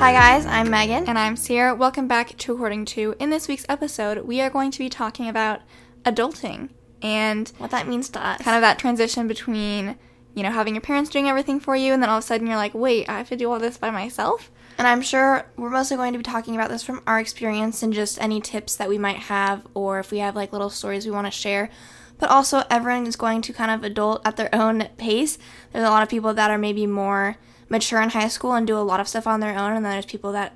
Hi 0.00 0.14
guys, 0.14 0.46
I'm 0.46 0.70
Megan. 0.70 1.06
And 1.06 1.18
I'm 1.18 1.34
Ciera. 1.34 1.76
Welcome 1.76 2.08
back 2.08 2.34
to 2.38 2.54
According 2.54 2.86
to. 2.86 3.14
In 3.20 3.28
this 3.28 3.48
week's 3.48 3.66
episode, 3.68 4.24
we 4.24 4.40
are 4.40 4.48
going 4.48 4.70
to 4.70 4.78
be 4.78 4.88
talking 4.88 5.28
about 5.28 5.60
adulting 6.04 6.70
and 7.02 7.52
what 7.58 7.70
that 7.72 7.86
means 7.86 8.08
to 8.08 8.26
us. 8.26 8.40
kind 8.40 8.56
of 8.56 8.62
that 8.62 8.78
transition 8.78 9.28
between, 9.28 9.98
you 10.34 10.42
know, 10.42 10.52
having 10.52 10.74
your 10.74 10.80
parents 10.80 11.10
doing 11.10 11.28
everything 11.28 11.60
for 11.60 11.76
you 11.76 11.92
and 11.92 12.02
then 12.02 12.08
all 12.08 12.16
of 12.16 12.24
a 12.24 12.26
sudden 12.26 12.46
you're 12.46 12.56
like, 12.56 12.72
wait, 12.72 13.10
I 13.10 13.18
have 13.18 13.28
to 13.28 13.36
do 13.36 13.52
all 13.52 13.58
this 13.58 13.76
by 13.76 13.90
myself? 13.90 14.50
And 14.78 14.86
I'm 14.88 15.02
sure 15.02 15.44
we're 15.58 15.68
mostly 15.68 15.98
going 15.98 16.14
to 16.14 16.18
be 16.18 16.24
talking 16.24 16.54
about 16.54 16.70
this 16.70 16.82
from 16.82 17.02
our 17.06 17.20
experience 17.20 17.82
and 17.82 17.92
just 17.92 18.18
any 18.22 18.40
tips 18.40 18.76
that 18.76 18.88
we 18.88 18.96
might 18.96 19.18
have 19.18 19.66
or 19.74 19.98
if 19.98 20.10
we 20.10 20.20
have 20.20 20.34
like 20.34 20.50
little 20.50 20.70
stories 20.70 21.04
we 21.04 21.12
want 21.12 21.26
to 21.26 21.30
share. 21.30 21.68
But 22.16 22.30
also, 22.30 22.62
everyone 22.70 23.06
is 23.06 23.16
going 23.16 23.42
to 23.42 23.52
kind 23.52 23.70
of 23.70 23.84
adult 23.84 24.22
at 24.26 24.38
their 24.38 24.54
own 24.54 24.88
pace. 24.96 25.36
There's 25.72 25.86
a 25.86 25.90
lot 25.90 26.02
of 26.02 26.08
people 26.08 26.32
that 26.32 26.50
are 26.50 26.56
maybe 26.56 26.86
more 26.86 27.36
mature 27.70 28.02
in 28.02 28.10
high 28.10 28.28
school 28.28 28.52
and 28.52 28.66
do 28.66 28.76
a 28.76 28.80
lot 28.80 29.00
of 29.00 29.08
stuff 29.08 29.26
on 29.26 29.40
their 29.40 29.56
own, 29.56 29.72
and 29.72 29.84
then 29.84 29.92
there's 29.92 30.04
people 30.04 30.32
that 30.32 30.54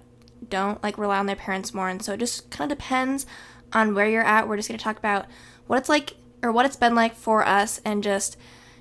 don't 0.51 0.83
like 0.83 0.99
rely 0.99 1.19
on 1.19 1.27
their 1.27 1.37
parents 1.37 1.73
more. 1.73 1.89
And 1.89 2.03
so 2.03 2.13
it 2.13 2.21
just 2.21 2.51
kind 2.51 2.71
of 2.71 2.77
depends 2.77 3.25
on 3.73 3.95
where 3.95 4.09
you're 4.09 4.23
at. 4.23 4.47
We're 4.47 4.57
just 4.57 4.69
going 4.69 4.79
to 4.79 4.85
talk 4.85 4.99
about 4.99 5.27
what 5.67 5.79
it's 5.79 5.89
like 5.89 6.15
or 6.43 6.53
what 6.53 6.67
it's 6.67 6.77
been 6.77 6.95
like 6.95 7.15
for 7.15 7.47
us 7.47 7.81
and 7.85 8.03
just 8.03 8.37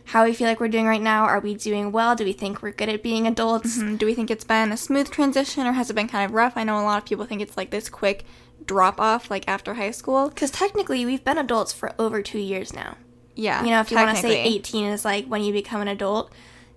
how 0.06 0.25
we 0.25 0.34
feel 0.34 0.48
like 0.48 0.59
we're 0.59 0.67
doing 0.67 0.86
right 0.86 1.02
now. 1.02 1.23
Are 1.23 1.40
we 1.40 1.56
doing 1.56 1.92
well? 1.92 2.16
Do 2.16 2.25
we 2.25 2.34
think 2.34 2.62
we're 2.62 2.72
good 2.72 2.90
at 2.90 3.02
being 3.02 3.25
adults? 3.25 3.78
Mm-hmm. 3.78 3.95
Do 3.95 4.06
we 4.06 4.14
think 4.14 4.30
it's 4.30 4.44
been 4.44 4.72
a 4.72 4.78
smooth 4.78 5.09
transition 5.09 5.66
or 5.66 5.72
has 5.72 5.90
it 5.90 5.94
been 5.94 6.09
kind 6.09 6.25
of 6.25 6.36
rough? 6.36 6.58
I 6.58 6.66
know 6.66 6.78
a 6.80 6.84
lot 6.84 6.97
of 6.97 7.06
people 7.06 7.25
think 7.25 7.42
it's 7.42 7.56
like 7.56 7.70
this 7.70 7.88
quick 7.88 8.25
drop 8.66 9.00
off 9.00 9.31
like 9.31 9.47
after 9.47 9.75
high 9.75 9.92
school. 9.92 10.28
Because 10.28 10.52
technically, 10.52 11.06
we've 11.06 11.23
been 11.23 11.38
adults 11.38 11.72
for 11.72 11.94
over 11.97 12.22
two 12.22 12.40
years 12.40 12.73
now. 12.73 12.97
Yeah. 13.36 13.64
You 13.64 13.70
know, 13.70 13.80
if 13.80 13.92
you 13.92 13.97
want 13.97 14.16
to 14.16 14.22
say 14.22 14.44
18 14.44 14.88
is 14.88 15.06
like 15.06 15.28
when 15.28 15.42
you 15.42 15.53
become 15.53 15.81
an 15.81 15.88
adult. 15.88 16.31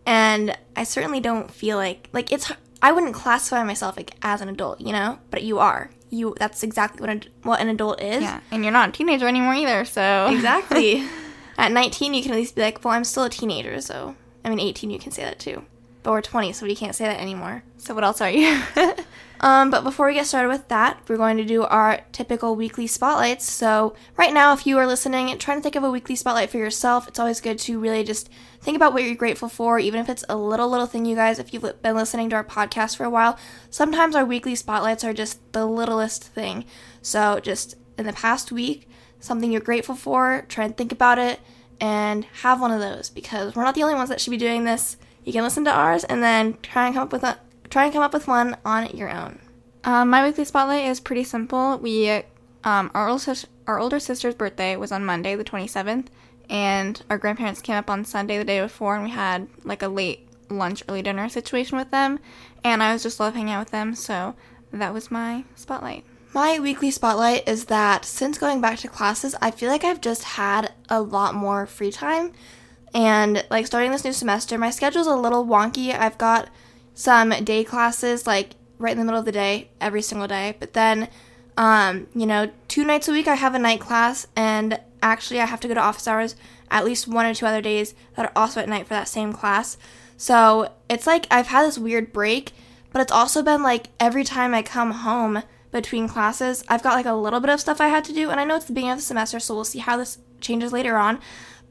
And 0.06 0.56
I 0.76 0.84
certainly 0.84 1.20
don't 1.20 1.50
feel 1.50 1.76
like 1.76 2.08
like 2.12 2.32
it's 2.32 2.50
I 2.80 2.92
wouldn't 2.92 3.14
classify 3.14 3.64
myself 3.64 3.96
like 3.96 4.14
as 4.22 4.40
an 4.40 4.48
adult, 4.48 4.80
you 4.80 4.92
know, 4.92 5.18
but 5.30 5.42
you 5.42 5.58
are. 5.58 5.90
You 6.10 6.34
that's 6.38 6.62
exactly 6.62 7.06
what 7.06 7.26
what 7.42 7.60
an 7.60 7.68
adult 7.68 8.00
is. 8.00 8.22
Yeah. 8.22 8.40
And 8.50 8.62
you're 8.62 8.72
not 8.72 8.90
a 8.90 8.92
teenager 8.92 9.26
anymore 9.26 9.54
either, 9.54 9.84
so 9.84 10.28
Exactly. 10.30 11.04
At 11.58 11.72
19 11.72 12.14
you 12.14 12.22
can 12.22 12.32
at 12.32 12.36
least 12.36 12.54
be 12.54 12.60
like, 12.60 12.84
"Well, 12.84 12.92
I'm 12.92 13.04
still 13.04 13.24
a 13.24 13.30
teenager." 13.30 13.80
So, 13.80 14.14
I 14.44 14.50
mean, 14.50 14.60
18 14.60 14.90
you 14.90 14.98
can 14.98 15.10
say 15.10 15.24
that 15.24 15.38
too. 15.38 15.64
But 16.02 16.12
we're 16.12 16.20
20, 16.22 16.52
so 16.52 16.66
we 16.66 16.76
can't 16.76 16.94
say 16.94 17.06
that 17.06 17.18
anymore. 17.18 17.64
So 17.78 17.94
what 17.94 18.04
else 18.04 18.20
are 18.20 18.30
you? 18.30 18.60
Um, 19.40 19.70
but 19.70 19.84
before 19.84 20.06
we 20.06 20.14
get 20.14 20.26
started 20.26 20.48
with 20.48 20.68
that, 20.68 21.00
we're 21.08 21.16
going 21.16 21.36
to 21.36 21.44
do 21.44 21.64
our 21.64 22.00
typical 22.12 22.56
weekly 22.56 22.86
spotlights. 22.86 23.50
So, 23.50 23.94
right 24.16 24.32
now, 24.32 24.52
if 24.52 24.66
you 24.66 24.78
are 24.78 24.86
listening, 24.86 25.36
trying 25.38 25.58
to 25.58 25.62
think 25.62 25.76
of 25.76 25.84
a 25.84 25.90
weekly 25.90 26.16
spotlight 26.16 26.50
for 26.50 26.58
yourself, 26.58 27.06
it's 27.06 27.18
always 27.18 27.40
good 27.40 27.58
to 27.60 27.78
really 27.78 28.02
just 28.02 28.30
think 28.60 28.76
about 28.76 28.92
what 28.92 29.02
you're 29.02 29.14
grateful 29.14 29.48
for, 29.48 29.78
even 29.78 30.00
if 30.00 30.08
it's 30.08 30.24
a 30.28 30.36
little, 30.36 30.68
little 30.68 30.86
thing, 30.86 31.04
you 31.04 31.16
guys. 31.16 31.38
If 31.38 31.52
you've 31.52 31.82
been 31.82 31.96
listening 31.96 32.30
to 32.30 32.36
our 32.36 32.44
podcast 32.44 32.96
for 32.96 33.04
a 33.04 33.10
while, 33.10 33.38
sometimes 33.70 34.16
our 34.16 34.24
weekly 34.24 34.54
spotlights 34.54 35.04
are 35.04 35.12
just 35.12 35.52
the 35.52 35.66
littlest 35.66 36.24
thing. 36.24 36.64
So, 37.02 37.38
just 37.40 37.76
in 37.98 38.06
the 38.06 38.12
past 38.12 38.50
week, 38.52 38.88
something 39.20 39.52
you're 39.52 39.60
grateful 39.60 39.94
for, 39.94 40.44
try 40.48 40.64
and 40.64 40.76
think 40.76 40.92
about 40.92 41.18
it 41.18 41.40
and 41.80 42.24
have 42.42 42.60
one 42.60 42.70
of 42.70 42.80
those 42.80 43.10
because 43.10 43.54
we're 43.54 43.64
not 43.64 43.74
the 43.74 43.82
only 43.82 43.94
ones 43.94 44.08
that 44.08 44.20
should 44.20 44.30
be 44.30 44.36
doing 44.36 44.64
this. 44.64 44.96
You 45.24 45.32
can 45.32 45.42
listen 45.42 45.64
to 45.64 45.72
ours 45.72 46.04
and 46.04 46.22
then 46.22 46.56
try 46.62 46.86
and 46.86 46.94
come 46.94 47.02
up 47.02 47.12
with 47.12 47.24
a 47.24 47.38
try 47.76 47.84
and 47.84 47.92
come 47.92 48.02
up 48.02 48.14
with 48.14 48.26
one 48.26 48.56
on 48.64 48.86
your 48.96 49.10
own. 49.10 49.38
Um, 49.84 50.08
my 50.08 50.24
weekly 50.24 50.46
spotlight 50.46 50.86
is 50.86 50.98
pretty 50.98 51.24
simple. 51.24 51.76
We, 51.76 52.08
um, 52.64 52.90
our 52.94 53.06
older, 53.06 53.34
our 53.66 53.78
older 53.78 54.00
sister's 54.00 54.34
birthday 54.34 54.76
was 54.76 54.92
on 54.92 55.04
Monday, 55.04 55.34
the 55.34 55.44
27th, 55.44 56.06
and 56.48 57.02
our 57.10 57.18
grandparents 57.18 57.60
came 57.60 57.76
up 57.76 57.90
on 57.90 58.06
Sunday, 58.06 58.38
the 58.38 58.46
day 58.46 58.62
before, 58.62 58.94
and 58.94 59.04
we 59.04 59.10
had 59.10 59.46
like 59.62 59.82
a 59.82 59.88
late 59.88 60.26
lunch, 60.48 60.84
early 60.88 61.02
dinner 61.02 61.28
situation 61.28 61.76
with 61.76 61.90
them, 61.90 62.18
and 62.64 62.82
I 62.82 62.94
was 62.94 63.02
just 63.02 63.20
love 63.20 63.34
hanging 63.34 63.52
out 63.52 63.66
with 63.66 63.72
them, 63.72 63.94
so 63.94 64.34
that 64.72 64.94
was 64.94 65.10
my 65.10 65.44
spotlight. 65.54 66.06
My 66.32 66.58
weekly 66.58 66.90
spotlight 66.90 67.46
is 67.46 67.66
that 67.66 68.06
since 68.06 68.38
going 68.38 68.62
back 68.62 68.78
to 68.78 68.88
classes, 68.88 69.34
I 69.42 69.50
feel 69.50 69.68
like 69.68 69.84
I've 69.84 70.00
just 70.00 70.24
had 70.24 70.72
a 70.88 71.02
lot 71.02 71.34
more 71.34 71.66
free 71.66 71.92
time. 71.92 72.32
And 72.94 73.44
like 73.50 73.66
starting 73.66 73.90
this 73.90 74.04
new 74.04 74.14
semester, 74.14 74.56
my 74.56 74.70
schedule's 74.70 75.06
a 75.06 75.14
little 75.14 75.44
wonky. 75.44 75.94
I've 75.94 76.16
got 76.16 76.48
some 76.96 77.28
day 77.44 77.62
classes 77.62 78.26
like 78.26 78.56
right 78.78 78.92
in 78.92 78.98
the 78.98 79.04
middle 79.04 79.20
of 79.20 79.26
the 79.26 79.32
day 79.32 79.68
every 79.80 80.02
single 80.02 80.26
day. 80.26 80.56
But 80.58 80.72
then, 80.72 81.08
um, 81.56 82.08
you 82.14 82.26
know, 82.26 82.50
two 82.66 82.84
nights 82.84 83.06
a 83.06 83.12
week 83.12 83.28
I 83.28 83.36
have 83.36 83.54
a 83.54 83.58
night 83.60 83.80
class, 83.80 84.26
and 84.34 84.80
actually 85.02 85.40
I 85.40 85.46
have 85.46 85.60
to 85.60 85.68
go 85.68 85.74
to 85.74 85.80
office 85.80 86.08
hours 86.08 86.34
at 86.70 86.84
least 86.84 87.06
one 87.06 87.26
or 87.26 87.34
two 87.34 87.46
other 87.46 87.60
days 87.60 87.94
that 88.16 88.26
are 88.26 88.32
also 88.34 88.60
at 88.60 88.68
night 88.68 88.88
for 88.88 88.94
that 88.94 89.08
same 89.08 89.32
class. 89.32 89.76
So 90.16 90.72
it's 90.88 91.06
like 91.06 91.26
I've 91.30 91.48
had 91.48 91.66
this 91.66 91.78
weird 91.78 92.12
break, 92.12 92.52
but 92.92 93.02
it's 93.02 93.12
also 93.12 93.42
been 93.42 93.62
like 93.62 93.88
every 94.00 94.24
time 94.24 94.54
I 94.54 94.62
come 94.62 94.90
home 94.90 95.42
between 95.70 96.08
classes, 96.08 96.64
I've 96.66 96.82
got 96.82 96.94
like 96.94 97.06
a 97.06 97.12
little 97.12 97.40
bit 97.40 97.50
of 97.50 97.60
stuff 97.60 97.80
I 97.80 97.88
had 97.88 98.04
to 98.06 98.14
do, 98.14 98.30
and 98.30 98.40
I 98.40 98.44
know 98.44 98.56
it's 98.56 98.64
the 98.64 98.72
beginning 98.72 98.92
of 98.92 98.98
the 98.98 99.04
semester, 99.04 99.38
so 99.38 99.54
we'll 99.54 99.64
see 99.64 99.80
how 99.80 99.98
this 99.98 100.18
changes 100.40 100.72
later 100.72 100.96
on. 100.96 101.20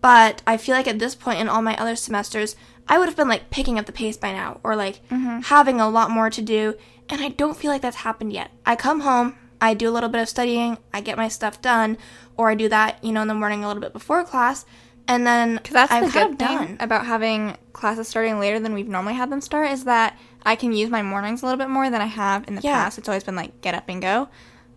But 0.02 0.44
I 0.46 0.58
feel 0.58 0.76
like 0.76 0.88
at 0.88 1.00
this 1.00 1.16
point 1.16 1.40
in 1.40 1.50
all 1.50 1.64
my 1.64 1.76
other 1.78 1.96
semesters, 1.96 2.56
I 2.88 3.00
would 3.00 3.08
have 3.08 3.16
been 3.16 3.28
like 3.28 3.50
picking 3.50 3.80
up 3.80 3.86
the 3.86 3.92
pace 3.92 4.18
by 4.18 4.32
now 4.32 4.60
or 4.64 4.76
like 4.76 5.08
mm-hmm. 5.10 5.40
having 5.42 5.80
a 5.80 5.90
lot 5.90 6.12
more 6.12 6.30
to 6.30 6.42
do. 6.42 6.76
And 7.10 7.22
I 7.22 7.30
don't 7.30 7.58
feel 7.58 7.72
like 7.72 7.82
that's 7.82 7.98
happened 7.98 8.34
yet. 8.34 8.52
I 8.66 8.76
come 8.76 9.02
home, 9.02 9.36
I 9.62 9.74
do 9.74 9.90
a 9.90 9.94
little 9.94 10.10
bit 10.10 10.22
of 10.22 10.30
studying, 10.30 10.78
I 10.94 11.02
get 11.02 11.18
my 11.18 11.28
stuff 11.28 11.62
done, 11.62 11.98
or 12.38 12.50
I 12.50 12.56
do 12.56 12.70
that, 12.70 13.04
you 13.04 13.12
know, 13.12 13.22
in 13.22 13.28
the 13.28 13.34
morning 13.34 13.64
a 13.64 13.68
little 13.68 13.82
bit 13.82 13.94
before 13.94 14.24
class. 14.24 14.66
And 15.08 15.26
then 15.26 15.60
Cause 15.60 15.74
that's 15.74 15.92
I'm 15.92 16.06
the 16.06 16.12
good 16.12 16.40
thing 16.40 16.58
done. 16.58 16.78
about 16.80 17.06
having 17.06 17.58
classes 17.74 18.08
starting 18.08 18.40
later 18.40 18.60
than 18.60 18.74
we've 18.74 18.88
normally 18.88 19.14
had 19.14 19.32
them 19.32 19.42
start 19.42 19.70
is 19.70 19.84
that 19.84 20.18
I 20.44 20.56
can 20.56 20.74
use 20.74 20.90
my 20.90 21.04
mornings 21.04 21.42
a 21.42 21.46
little 21.46 21.60
bit 21.60 21.70
more 21.70 21.90
than 21.90 22.02
I 22.02 22.08
have 22.08 22.48
in 22.48 22.56
the 22.56 22.62
yeah. 22.62 22.74
past. 22.76 22.98
It's 22.98 23.08
always 23.08 23.24
been 23.24 23.36
like 23.36 23.62
get 23.62 23.76
up 23.76 23.88
and 23.88 24.02
go. 24.02 24.30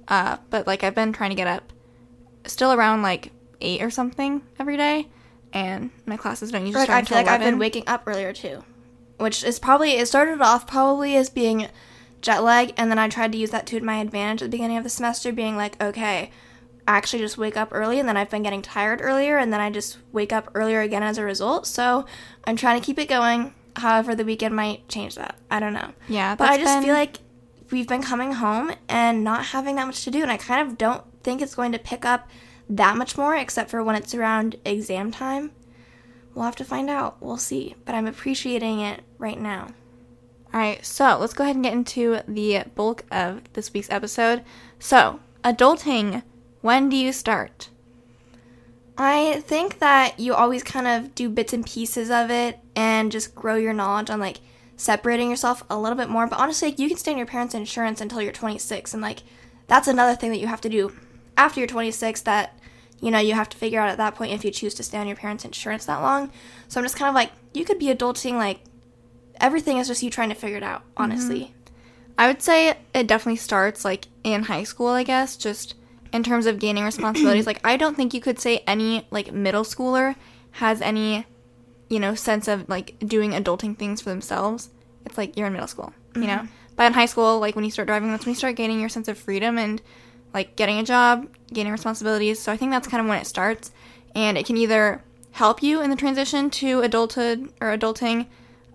Uh, 0.06 0.36
but 0.50 0.66
like 0.66 0.84
I've 0.84 0.94
been 0.94 1.12
trying 1.12 1.30
to 1.30 1.36
get 1.36 1.46
up 1.46 1.72
still 2.46 2.72
around 2.72 3.02
like 3.02 3.32
eight 3.60 3.82
or 3.82 3.90
something 3.90 4.42
every 4.58 4.76
day 4.76 5.08
and 5.52 5.90
my 6.06 6.16
classes 6.16 6.50
don't 6.50 6.66
usually 6.66 6.80
like, 6.80 6.88
start 6.88 7.04
I 7.04 7.06
feel 7.06 7.18
like 7.18 7.26
11. 7.26 7.40
I've 7.40 7.52
been 7.52 7.58
waking 7.58 7.84
up 7.86 8.02
earlier 8.06 8.32
too, 8.32 8.64
which 9.16 9.44
is 9.44 9.58
probably 9.58 9.92
it 9.92 10.06
started 10.06 10.40
off 10.40 10.66
probably 10.66 11.16
as 11.16 11.30
being 11.30 11.68
jet 12.20 12.42
lag, 12.42 12.74
and 12.76 12.90
then 12.90 12.98
I 12.98 13.08
tried 13.08 13.32
to 13.32 13.38
use 13.38 13.50
that 13.50 13.66
to 13.68 13.80
my 13.80 13.98
advantage 13.98 14.42
at 14.42 14.46
the 14.46 14.56
beginning 14.56 14.76
of 14.76 14.84
the 14.84 14.90
semester, 14.90 15.32
being 15.32 15.56
like, 15.56 15.80
okay, 15.82 16.30
I 16.86 16.96
actually 16.96 17.20
just 17.20 17.38
wake 17.38 17.56
up 17.56 17.68
early, 17.70 18.00
and 18.00 18.08
then 18.08 18.16
I've 18.16 18.30
been 18.30 18.42
getting 18.42 18.62
tired 18.62 19.00
earlier, 19.02 19.38
and 19.38 19.52
then 19.52 19.60
I 19.60 19.70
just 19.70 19.98
wake 20.10 20.32
up 20.32 20.50
earlier 20.54 20.80
again 20.80 21.02
as 21.02 21.18
a 21.18 21.24
result. 21.24 21.66
So 21.66 22.06
I'm 22.44 22.56
trying 22.56 22.80
to 22.80 22.84
keep 22.84 22.98
it 22.98 23.08
going. 23.08 23.54
However, 23.76 24.14
the 24.14 24.24
weekend 24.24 24.56
might 24.56 24.88
change 24.88 25.14
that. 25.14 25.36
I 25.50 25.60
don't 25.60 25.74
know. 25.74 25.92
Yeah, 26.08 26.34
but 26.34 26.48
I 26.48 26.56
just 26.56 26.76
been... 26.76 26.82
feel 26.82 26.94
like 26.94 27.18
we've 27.70 27.86
been 27.86 28.02
coming 28.02 28.32
home 28.32 28.72
and 28.88 29.22
not 29.22 29.46
having 29.46 29.76
that 29.76 29.86
much 29.86 30.02
to 30.04 30.10
do, 30.10 30.22
and 30.22 30.30
I 30.30 30.38
kind 30.38 30.66
of 30.66 30.76
don't 30.76 31.04
think 31.22 31.40
it's 31.40 31.54
going 31.54 31.72
to 31.72 31.78
pick 31.78 32.04
up 32.04 32.28
that 32.68 32.96
much 32.96 33.16
more, 33.16 33.34
except 33.34 33.70
for 33.70 33.82
when 33.82 33.96
it's 33.96 34.14
around 34.14 34.56
exam 34.64 35.10
time. 35.10 35.52
We'll 36.34 36.44
have 36.44 36.56
to 36.56 36.64
find 36.64 36.88
out. 36.88 37.16
We'll 37.20 37.38
see. 37.38 37.74
But 37.84 37.94
I'm 37.94 38.06
appreciating 38.06 38.80
it 38.80 39.02
right 39.18 39.40
now. 39.40 39.68
All 40.52 40.60
right, 40.60 40.84
so 40.84 41.18
let's 41.18 41.34
go 41.34 41.44
ahead 41.44 41.56
and 41.56 41.64
get 41.64 41.74
into 41.74 42.20
the 42.26 42.64
bulk 42.74 43.04
of 43.10 43.42
this 43.52 43.72
week's 43.72 43.90
episode. 43.90 44.42
So, 44.78 45.20
adulting, 45.44 46.22
when 46.62 46.88
do 46.88 46.96
you 46.96 47.12
start? 47.12 47.68
I 48.96 49.42
think 49.46 49.78
that 49.78 50.18
you 50.18 50.34
always 50.34 50.64
kind 50.64 50.86
of 50.86 51.14
do 51.14 51.28
bits 51.28 51.52
and 51.52 51.64
pieces 51.64 52.10
of 52.10 52.30
it 52.30 52.58
and 52.74 53.12
just 53.12 53.34
grow 53.34 53.56
your 53.56 53.74
knowledge 53.74 54.10
on 54.10 54.20
like 54.20 54.40
separating 54.76 55.28
yourself 55.30 55.62
a 55.68 55.78
little 55.78 55.98
bit 55.98 56.08
more. 56.08 56.26
But 56.26 56.38
honestly, 56.38 56.74
you 56.76 56.88
can 56.88 56.96
stay 56.96 57.12
on 57.12 57.18
your 57.18 57.26
parents' 57.26 57.54
insurance 57.54 58.00
until 58.00 58.22
you're 58.22 58.32
26, 58.32 58.94
and 58.94 59.02
like 59.02 59.22
that's 59.66 59.86
another 59.86 60.16
thing 60.16 60.30
that 60.30 60.40
you 60.40 60.46
have 60.46 60.62
to 60.62 60.68
do 60.68 60.92
after 61.36 61.60
you're 61.60 61.68
26 61.68 62.22
that 62.22 62.57
you 63.00 63.10
know 63.10 63.18
you 63.18 63.34
have 63.34 63.48
to 63.50 63.56
figure 63.56 63.80
out 63.80 63.88
at 63.88 63.98
that 63.98 64.14
point 64.14 64.32
if 64.32 64.44
you 64.44 64.50
choose 64.50 64.74
to 64.74 64.82
stay 64.82 64.98
on 64.98 65.06
your 65.06 65.16
parents' 65.16 65.44
insurance 65.44 65.86
that 65.86 66.00
long. 66.00 66.30
So 66.68 66.80
I'm 66.80 66.84
just 66.84 66.96
kind 66.96 67.08
of 67.08 67.14
like 67.14 67.30
you 67.54 67.64
could 67.64 67.78
be 67.78 67.86
adulting 67.86 68.34
like 68.34 68.60
everything 69.40 69.78
is 69.78 69.86
just 69.88 70.02
you 70.02 70.10
trying 70.10 70.30
to 70.30 70.34
figure 70.34 70.56
it 70.56 70.62
out, 70.62 70.82
mm-hmm. 70.82 71.02
honestly. 71.02 71.40
Mm-hmm. 71.40 71.52
I 72.18 72.26
would 72.26 72.42
say 72.42 72.76
it 72.94 73.06
definitely 73.06 73.36
starts 73.36 73.84
like 73.84 74.08
in 74.24 74.44
high 74.44 74.64
school, 74.64 74.88
I 74.88 75.04
guess, 75.04 75.36
just 75.36 75.74
in 76.12 76.22
terms 76.22 76.46
of 76.46 76.58
gaining 76.58 76.84
responsibilities. 76.92 77.46
like 77.46 77.60
I 77.64 77.76
don't 77.76 77.96
think 77.96 78.14
you 78.14 78.20
could 78.20 78.40
say 78.40 78.64
any 78.66 79.06
like 79.10 79.32
middle 79.32 79.64
schooler 79.64 80.16
has 80.52 80.80
any 80.80 81.26
you 81.88 81.98
know, 81.98 82.14
sense 82.14 82.48
of 82.48 82.68
like 82.68 82.98
doing 83.00 83.32
adulting 83.32 83.76
things 83.76 84.00
for 84.00 84.10
themselves, 84.10 84.70
it's 85.04 85.16
like 85.16 85.36
you're 85.36 85.46
in 85.46 85.52
middle 85.52 85.68
school, 85.68 85.92
you 86.14 86.26
know. 86.26 86.46
But 86.76 86.86
in 86.86 86.92
high 86.92 87.06
school, 87.06 87.40
like 87.40 87.56
when 87.56 87.64
you 87.64 87.70
start 87.70 87.88
driving, 87.88 88.10
that's 88.10 88.24
when 88.24 88.32
you 88.32 88.38
start 88.38 88.56
gaining 88.56 88.78
your 88.78 88.88
sense 88.88 89.08
of 89.08 89.18
freedom 89.18 89.58
and 89.58 89.80
like 90.34 90.56
getting 90.56 90.78
a 90.78 90.84
job, 90.84 91.28
gaining 91.52 91.72
responsibilities. 91.72 92.38
So 92.38 92.52
I 92.52 92.56
think 92.56 92.70
that's 92.70 92.88
kind 92.88 93.00
of 93.00 93.08
when 93.08 93.18
it 93.18 93.26
starts, 93.26 93.70
and 94.14 94.36
it 94.38 94.46
can 94.46 94.56
either 94.56 95.02
help 95.32 95.62
you 95.62 95.80
in 95.80 95.90
the 95.90 95.96
transition 95.96 96.50
to 96.50 96.80
adulthood 96.80 97.52
or 97.60 97.76
adulting 97.76 98.26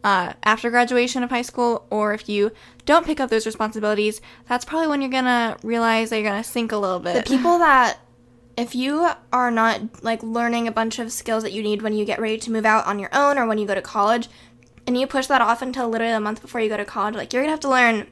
uh, 0.04 0.34
after 0.44 0.70
graduation 0.70 1.24
of 1.24 1.30
high 1.30 1.42
school, 1.42 1.86
or 1.90 2.14
if 2.14 2.28
you 2.28 2.52
don't 2.86 3.06
pick 3.06 3.20
up 3.20 3.30
those 3.30 3.46
responsibilities, 3.46 4.22
that's 4.48 4.66
probably 4.66 4.88
when 4.88 5.02
you're 5.02 5.12
gonna 5.12 5.58
realize 5.64 6.10
that 6.10 6.20
you're 6.20 6.30
gonna 6.30 6.44
sink 6.44 6.72
a 6.72 6.78
little 6.78 7.00
bit. 7.00 7.26
The 7.26 7.38
people 7.38 7.58
that, 7.60 8.00
if 8.58 8.76
you 8.76 9.10
are 9.32 9.50
not 9.50 10.04
like 10.04 10.22
learning 10.22 10.68
a 10.68 10.72
bunch 10.72 11.00
of 11.00 11.12
skills 11.12 11.44
that 11.44 11.54
you 11.54 11.64
need 11.64 11.82
when 11.82 11.94
you 11.94 12.04
get 12.04 12.20
ready 12.20 12.38
to 12.40 12.52
move 12.52 12.66
out 12.66 12.86
on 12.86 13.00
your 13.00 13.10
own 13.14 13.38
or 13.38 13.46
when 13.48 13.58
you 13.58 13.66
go 13.66 13.76
to 13.76 13.82
college, 13.82 14.28
and 14.86 14.98
you 14.98 15.08
push 15.08 15.28
that 15.28 15.42
off 15.42 15.62
until 15.62 15.88
literally 15.88 16.14
a 16.14 16.20
month 16.20 16.42
before 16.42 16.60
you 16.60 16.68
go 16.68 16.78
to 16.78 16.86
college, 16.86 17.16
like 17.16 17.32
you're 17.32 17.42
gonna 17.42 17.52
have 17.52 17.62
to 17.62 17.70
learn. 17.70 18.08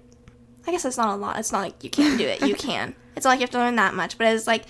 I 0.65 0.71
guess 0.71 0.85
it's 0.85 0.97
not 0.97 1.15
a 1.15 1.17
lot. 1.17 1.39
It's 1.39 1.51
not 1.51 1.61
like 1.61 1.83
you 1.83 1.89
can't 1.89 2.17
do 2.17 2.25
it. 2.25 2.41
You 2.41 2.55
can. 2.67 2.95
It's 3.15 3.25
not 3.25 3.31
like 3.31 3.39
you 3.39 3.43
have 3.43 3.51
to 3.51 3.57
learn 3.57 3.75
that 3.75 3.93
much, 3.93 4.17
but 4.17 4.27
it's 4.27 4.47
like 4.47 4.63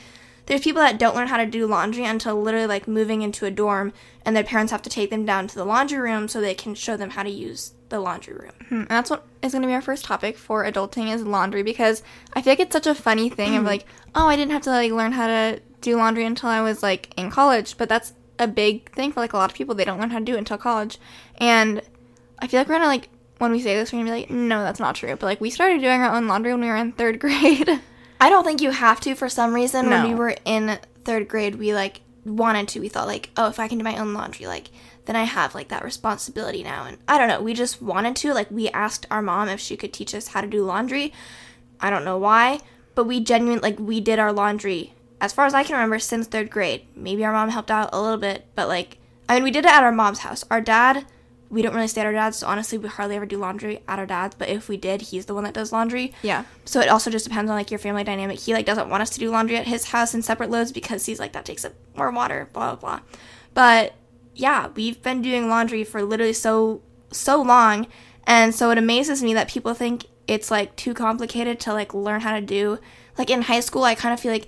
there's 0.45 0.61
people 0.61 0.81
that 0.81 0.99
don't 0.99 1.15
learn 1.15 1.27
how 1.27 1.37
to 1.37 1.45
do 1.45 1.67
laundry 1.67 2.05
until 2.05 2.41
literally 2.41 2.67
like 2.67 2.87
moving 2.87 3.21
into 3.21 3.45
a 3.45 3.51
dorm, 3.51 3.93
and 4.25 4.35
their 4.35 4.43
parents 4.43 4.71
have 4.71 4.81
to 4.83 4.89
take 4.89 5.09
them 5.09 5.25
down 5.25 5.47
to 5.47 5.55
the 5.55 5.65
laundry 5.65 5.99
room 5.99 6.27
so 6.27 6.41
they 6.41 6.53
can 6.53 6.75
show 6.75 6.97
them 6.97 7.11
how 7.11 7.23
to 7.23 7.29
use 7.29 7.73
the 7.89 7.99
laundry 7.99 8.33
room. 8.33 8.53
Hmm, 8.69 8.75
and 8.75 8.87
that's 8.89 9.09
what 9.09 9.25
is 9.41 9.51
going 9.51 9.61
to 9.61 9.67
be 9.67 9.73
our 9.73 9.81
first 9.81 10.05
topic 10.05 10.37
for 10.37 10.65
adulting 10.65 11.13
is 11.13 11.23
laundry 11.23 11.63
because 11.63 12.03
I 12.33 12.41
feel 12.41 12.51
like 12.51 12.59
it's 12.59 12.73
such 12.73 12.87
a 12.87 12.95
funny 12.95 13.29
thing 13.29 13.51
of 13.51 13.59
mm-hmm. 13.59 13.67
like, 13.67 13.85
oh, 14.15 14.27
I 14.27 14.35
didn't 14.35 14.51
have 14.51 14.63
to 14.63 14.71
like 14.71 14.91
learn 14.91 15.11
how 15.11 15.27
to 15.27 15.61
do 15.81 15.97
laundry 15.97 16.25
until 16.25 16.49
I 16.49 16.61
was 16.61 16.81
like 16.81 17.13
in 17.17 17.29
college, 17.29 17.77
but 17.77 17.89
that's 17.89 18.13
a 18.39 18.47
big 18.47 18.91
thing 18.93 19.11
for 19.11 19.19
like 19.19 19.33
a 19.33 19.37
lot 19.37 19.51
of 19.51 19.55
people. 19.55 19.75
They 19.75 19.85
don't 19.85 19.99
learn 19.99 20.09
how 20.09 20.19
to 20.19 20.25
do 20.25 20.35
it 20.35 20.39
until 20.39 20.57
college. 20.57 20.97
And 21.37 21.81
I 22.39 22.47
feel 22.47 22.59
like 22.59 22.67
we're 22.67 22.79
going 22.79 22.81
to 22.81 22.87
like 22.87 23.09
when 23.37 23.51
we 23.51 23.59
say 23.59 23.75
this, 23.75 23.91
we're 23.91 23.97
going 23.97 24.05
to 24.07 24.11
be 24.11 24.19
like, 24.19 24.29
no, 24.29 24.63
that's 24.63 24.79
not 24.79 24.95
true. 24.95 25.15
But 25.15 25.23
like 25.23 25.41
we 25.41 25.49
started 25.49 25.81
doing 25.81 26.01
our 26.01 26.15
own 26.15 26.27
laundry 26.27 26.51
when 26.51 26.61
we 26.61 26.67
were 26.67 26.75
in 26.75 26.93
3rd 26.93 27.19
grade. 27.19 27.81
I 28.21 28.29
don't 28.29 28.43
think 28.43 28.61
you 28.61 28.69
have 28.69 29.01
to 29.01 29.15
for 29.15 29.27
some 29.27 29.53
reason. 29.53 29.89
When 29.89 30.07
we 30.07 30.15
were 30.15 30.35
in 30.45 30.79
third 31.03 31.27
grade, 31.27 31.55
we 31.55 31.73
like 31.73 32.01
wanted 32.23 32.67
to. 32.69 32.79
We 32.79 32.87
thought 32.87 33.07
like, 33.07 33.31
oh, 33.35 33.47
if 33.47 33.59
I 33.59 33.67
can 33.67 33.79
do 33.79 33.83
my 33.83 33.97
own 33.97 34.13
laundry, 34.13 34.45
like 34.45 34.69
then 35.05 35.15
I 35.15 35.23
have 35.23 35.55
like 35.55 35.69
that 35.69 35.83
responsibility 35.83 36.61
now. 36.61 36.85
And 36.85 36.99
I 37.07 37.17
don't 37.17 37.27
know. 37.27 37.41
We 37.41 37.55
just 37.55 37.81
wanted 37.81 38.15
to. 38.17 38.33
Like 38.35 38.51
we 38.51 38.69
asked 38.69 39.07
our 39.09 39.23
mom 39.23 39.49
if 39.49 39.59
she 39.59 39.75
could 39.75 39.91
teach 39.91 40.13
us 40.13 40.27
how 40.27 40.41
to 40.41 40.47
do 40.47 40.63
laundry. 40.63 41.11
I 41.79 41.89
don't 41.89 42.05
know 42.05 42.19
why, 42.19 42.59
but 42.93 43.05
we 43.05 43.21
genuinely 43.21 43.61
like 43.61 43.79
we 43.79 43.99
did 43.99 44.19
our 44.19 44.31
laundry 44.31 44.93
as 45.19 45.33
far 45.33 45.47
as 45.47 45.55
I 45.55 45.63
can 45.63 45.73
remember 45.73 45.97
since 45.97 46.27
third 46.27 46.51
grade. 46.51 46.85
Maybe 46.95 47.25
our 47.25 47.33
mom 47.33 47.49
helped 47.49 47.71
out 47.71 47.89
a 47.91 47.99
little 47.99 48.19
bit, 48.19 48.45
but 48.53 48.67
like 48.67 48.99
I 49.27 49.33
mean, 49.33 49.43
we 49.43 49.51
did 49.51 49.65
it 49.65 49.71
at 49.71 49.83
our 49.83 49.91
mom's 49.91 50.19
house. 50.19 50.43
Our 50.51 50.61
dad. 50.61 51.07
We 51.51 51.61
don't 51.61 51.75
really 51.75 51.87
stay 51.87 52.01
at 52.01 52.07
our 52.07 52.13
dad's, 52.13 52.37
so 52.37 52.47
honestly, 52.47 52.77
we 52.77 52.87
hardly 52.87 53.17
ever 53.17 53.25
do 53.25 53.37
laundry 53.37 53.83
at 53.87 53.99
our 53.99 54.05
dad's. 54.05 54.35
But 54.35 54.49
if 54.49 54.69
we 54.69 54.77
did, 54.77 55.01
he's 55.01 55.25
the 55.25 55.35
one 55.35 55.43
that 55.43 55.53
does 55.53 55.71
laundry. 55.71 56.13
yeah. 56.23 56.45
So 56.65 56.79
it 56.79 56.87
also 56.87 57.11
just 57.11 57.25
depends 57.25 57.51
on 57.51 57.57
like 57.57 57.69
your 57.69 57.77
family 57.77 58.03
dynamic. 58.03 58.39
He 58.39 58.53
like 58.53 58.65
doesn't 58.65 58.89
want 58.89 59.01
us 59.01 59.09
to 59.11 59.19
do 59.19 59.29
laundry 59.29 59.57
at 59.57 59.67
his 59.67 59.85
house 59.85 60.13
in 60.13 60.21
separate 60.21 60.49
loads 60.49 60.71
because 60.71 61.05
he's 61.05 61.19
like 61.19 61.33
that 61.33 61.45
takes 61.45 61.65
up 61.65 61.73
more 61.95 62.09
water, 62.09 62.49
blah 62.53 62.75
blah 62.75 62.79
blah. 62.79 62.99
But 63.53 63.93
yeah, 64.33 64.69
we've 64.75 65.01
been 65.03 65.21
doing 65.21 65.49
laundry 65.49 65.83
for 65.83 66.01
literally 66.01 66.33
so 66.33 66.81
so 67.11 67.41
long, 67.41 67.87
and 68.25 68.55
so 68.55 68.71
it 68.71 68.77
amazes 68.77 69.21
me 69.21 69.33
that 69.33 69.49
people 69.49 69.73
think 69.73 70.05
it's 70.27 70.49
like 70.49 70.75
too 70.77 70.93
complicated 70.93 71.59
to 71.59 71.73
like 71.73 71.93
learn 71.93 72.21
how 72.21 72.33
to 72.33 72.41
do. 72.41 72.79
Like 73.17 73.29
in 73.29 73.41
high 73.41 73.59
school, 73.59 73.83
I 73.83 73.93
kind 73.95 74.13
of 74.13 74.19
feel 74.21 74.31
like 74.31 74.47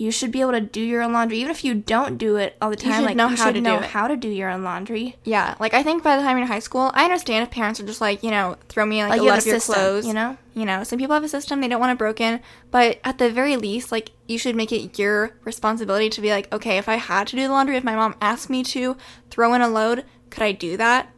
you 0.00 0.10
should 0.10 0.32
be 0.32 0.40
able 0.40 0.52
to 0.52 0.62
do 0.62 0.80
your 0.80 1.02
own 1.02 1.12
laundry 1.12 1.36
even 1.38 1.50
if 1.50 1.62
you 1.62 1.74
don't 1.74 2.16
do 2.16 2.36
it 2.36 2.56
all 2.62 2.70
the 2.70 2.76
time. 2.76 2.94
should 2.94 3.04
like 3.04 3.16
know 3.16 3.28
you 3.28 3.36
how 3.36 3.44
should 3.44 3.52
to 3.54 3.60
do 3.60 3.64
know 3.64 3.80
how 3.80 4.08
to 4.08 4.16
do 4.16 4.28
your 4.28 4.48
own 4.48 4.62
laundry. 4.64 5.16
Yeah, 5.24 5.54
like 5.60 5.74
I 5.74 5.82
think 5.82 6.02
by 6.02 6.16
the 6.16 6.22
time 6.22 6.38
you're 6.38 6.46
in 6.46 6.48
high 6.48 6.58
school, 6.60 6.90
I 6.94 7.04
understand 7.04 7.42
if 7.42 7.50
parents 7.50 7.78
are 7.80 7.86
just 7.86 8.00
like, 8.00 8.22
you 8.22 8.30
know, 8.30 8.56
throw 8.70 8.86
me 8.86 9.02
like, 9.02 9.10
Like 9.10 9.20
a 9.20 9.24
you 9.24 9.28
lot 9.28 9.34
have 9.34 9.42
of 9.44 9.46
a 9.46 9.50
your 9.50 9.60
system, 9.60 9.74
clothes. 9.74 10.06
you 10.06 10.14
know? 10.14 10.38
You 10.54 10.64
know, 10.64 10.84
some 10.84 10.98
people 10.98 11.12
have 11.14 11.22
a 11.22 11.28
system, 11.28 11.60
they 11.60 11.68
don't 11.68 11.80
want 11.80 11.92
it 11.92 11.98
broken, 11.98 12.40
but 12.70 12.98
at 13.04 13.18
the 13.18 13.30
very 13.30 13.56
least, 13.58 13.92
like 13.92 14.10
you 14.26 14.38
should 14.38 14.56
make 14.56 14.72
it 14.72 14.98
your 14.98 15.36
responsibility 15.44 16.08
to 16.08 16.20
be 16.22 16.30
like, 16.30 16.50
okay, 16.52 16.78
if 16.78 16.88
I 16.88 16.96
had 16.96 17.26
to 17.28 17.36
do 17.36 17.42
the 17.46 17.52
laundry, 17.52 17.76
if 17.76 17.84
my 17.84 17.94
mom 17.94 18.14
asked 18.22 18.48
me 18.48 18.62
to 18.64 18.96
throw 19.30 19.52
in 19.52 19.60
a 19.60 19.68
load, 19.68 20.04
could 20.30 20.42
I 20.42 20.52
do 20.52 20.76
that? 20.78 21.10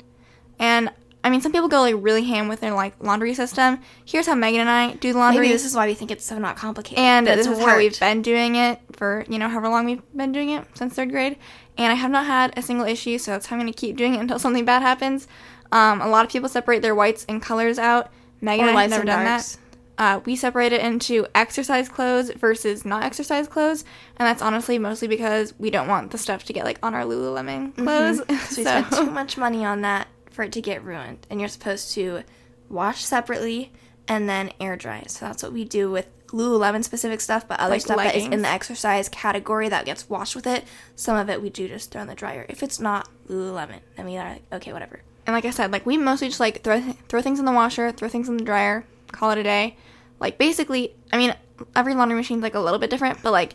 And 0.59 0.91
I 1.25 1.31
mean, 1.31 1.41
some 1.41 1.53
people 1.53 1.69
go 1.69 1.81
like 1.83 1.95
really 1.99 2.25
ham 2.25 2.49
with 2.49 2.61
their 2.61 2.73
like 2.73 2.95
laundry 3.01 3.35
system. 3.35 3.81
Here's 4.05 4.27
how 4.27 4.35
Megan 4.35 4.61
and 4.61 4.71
I 4.71 4.95
do 4.95 5.13
the 5.13 5.19
laundry. 5.19 5.43
Maybe 5.43 5.53
this 5.53 5.65
is 5.65 5.75
why 5.75 5.87
we 5.87 5.95
think 5.95 6.11
it's 6.11 6.25
so 6.25 6.39
not 6.39 6.57
complicated. 6.57 6.99
And 6.99 7.27
this 7.27 7.47
is 7.47 7.59
how 7.59 7.77
we've 7.77 7.99
been 7.99 8.23
doing 8.23 8.57
it 8.57 8.81
for, 8.93 9.25
you 9.29 9.39
know, 9.39 9.49
however 9.49 9.69
long 9.69 9.85
we've 9.85 10.03
been 10.17 10.33
doing 10.33 10.51
it 10.51 10.67
since 10.75 10.95
third 10.95 11.11
grade. 11.11 11.37
And 11.79 11.93
I 11.93 11.95
have 11.95 12.11
not 12.11 12.27
had 12.27 12.53
a 12.57 12.63
single 12.63 12.87
issue, 12.87 13.19
so 13.19 13.31
that's 13.31 13.47
how 13.47 13.57
I'm 13.57 13.63
going 13.63 13.73
to 13.73 13.79
keep 13.79 13.97
doing 13.97 14.15
it 14.15 14.21
until 14.21 14.39
something 14.39 14.65
bad 14.65 14.83
happens. 14.83 15.29
Um, 15.71 16.01
a 16.03 16.09
lot 16.09 16.25
of 16.27 16.31
people 16.31 16.49
separate 16.49 16.83
their 16.83 16.95
whites 16.95 17.25
and 17.29 17.41
colors 17.41 17.79
out. 17.79 18.11
Megan 18.41 18.67
Or 18.67 18.69
and 18.71 18.79
I 18.79 18.83
have 18.83 18.91
never 18.91 19.05
done 19.05 19.25
darks. 19.25 19.53
that. 19.55 19.59
Uh, 19.99 20.21
we 20.25 20.35
separate 20.35 20.73
it 20.73 20.81
into 20.81 21.27
exercise 21.35 21.89
clothes 21.89 22.31
versus 22.33 22.85
not 22.85 23.05
exercise 23.05 23.47
clothes, 23.47 23.85
and 24.17 24.27
that's 24.27 24.43
honestly 24.43 24.77
mostly 24.79 25.07
because 25.07 25.55
we 25.59 25.71
don't 25.71 25.87
want 25.87 26.11
the 26.11 26.19
stuff 26.19 26.45
to 26.45 26.53
get 26.53 26.65
like 26.65 26.79
on 26.83 26.95
our 26.95 27.05
Lululemon 27.05 27.75
clothes. 27.77 28.19
So 28.19 28.25
we 28.29 28.37
spent 28.65 28.91
too 28.93 29.11
much 29.11 29.37
money 29.37 29.65
on 29.65 29.83
that 29.83 30.09
for 30.33 30.43
it 30.43 30.53
to 30.53 30.61
get 30.61 30.83
ruined. 30.85 31.27
And 31.31 31.41
you're 31.41 31.49
supposed 31.49 31.93
to 31.93 32.23
wash 32.69 33.05
separately 33.05 33.73
and 34.09 34.29
then 34.29 34.51
air 34.61 34.77
dry. 34.77 35.05
So 35.07 35.27
that's 35.27 35.43
what 35.43 35.53
we 35.53 35.65
do 35.65 35.91
with 35.91 36.07
Lululemon 36.29 36.83
specific 36.83 37.21
stuff, 37.21 37.47
but 37.47 37.61
other 37.61 37.75
Like 37.75 37.83
stuff 37.83 37.99
that 37.99 38.15
is 38.15 38.25
in 38.25 38.43
the 38.43 38.49
exercise 38.49 39.09
category 39.09 39.69
that 39.69 39.85
gets 39.85 40.09
washed 40.09 40.35
with 40.35 40.47
it, 40.47 40.65
some 40.97 41.17
of 41.17 41.29
it 41.29 41.43
we 41.43 41.51
do 41.51 41.69
just 41.69 41.91
throw 41.91 42.01
in 42.01 42.09
the 42.09 42.15
dryer. 42.15 42.47
If 42.49 42.63
it's 42.63 42.81
not 42.81 43.09
Lululemon, 43.29 43.81
then 43.97 44.07
we 44.07 44.17
are 44.17 44.31
like, 44.31 44.43
okay, 44.53 44.73
whatever. 44.73 45.01
And 45.27 45.35
like 45.35 45.45
I 45.45 45.51
said, 45.51 45.71
like 45.71 45.87
we 45.87 45.97
mostly 45.99 46.29
just 46.29 46.41
like 46.41 46.63
throw 46.63 46.81
throw 47.09 47.21
things 47.21 47.39
in 47.39 47.45
the 47.45 47.53
washer, 47.53 47.93
throw 47.93 48.09
things 48.09 48.29
in 48.29 48.39
the 48.39 48.45
dryer, 48.45 48.85
call 49.13 49.31
it 49.31 49.39
a 49.39 49.43
day. 49.43 49.77
Like 50.19 50.39
basically, 50.39 50.95
I 51.13 51.19
mean, 51.19 51.35
every 51.77 51.95
laundry 51.95 52.17
machine's 52.17 52.43
like 52.43 52.55
a 52.55 52.61
little 52.61 52.79
bit 52.79 52.91
different, 52.91 53.23
but 53.23 53.31
like 53.31 53.55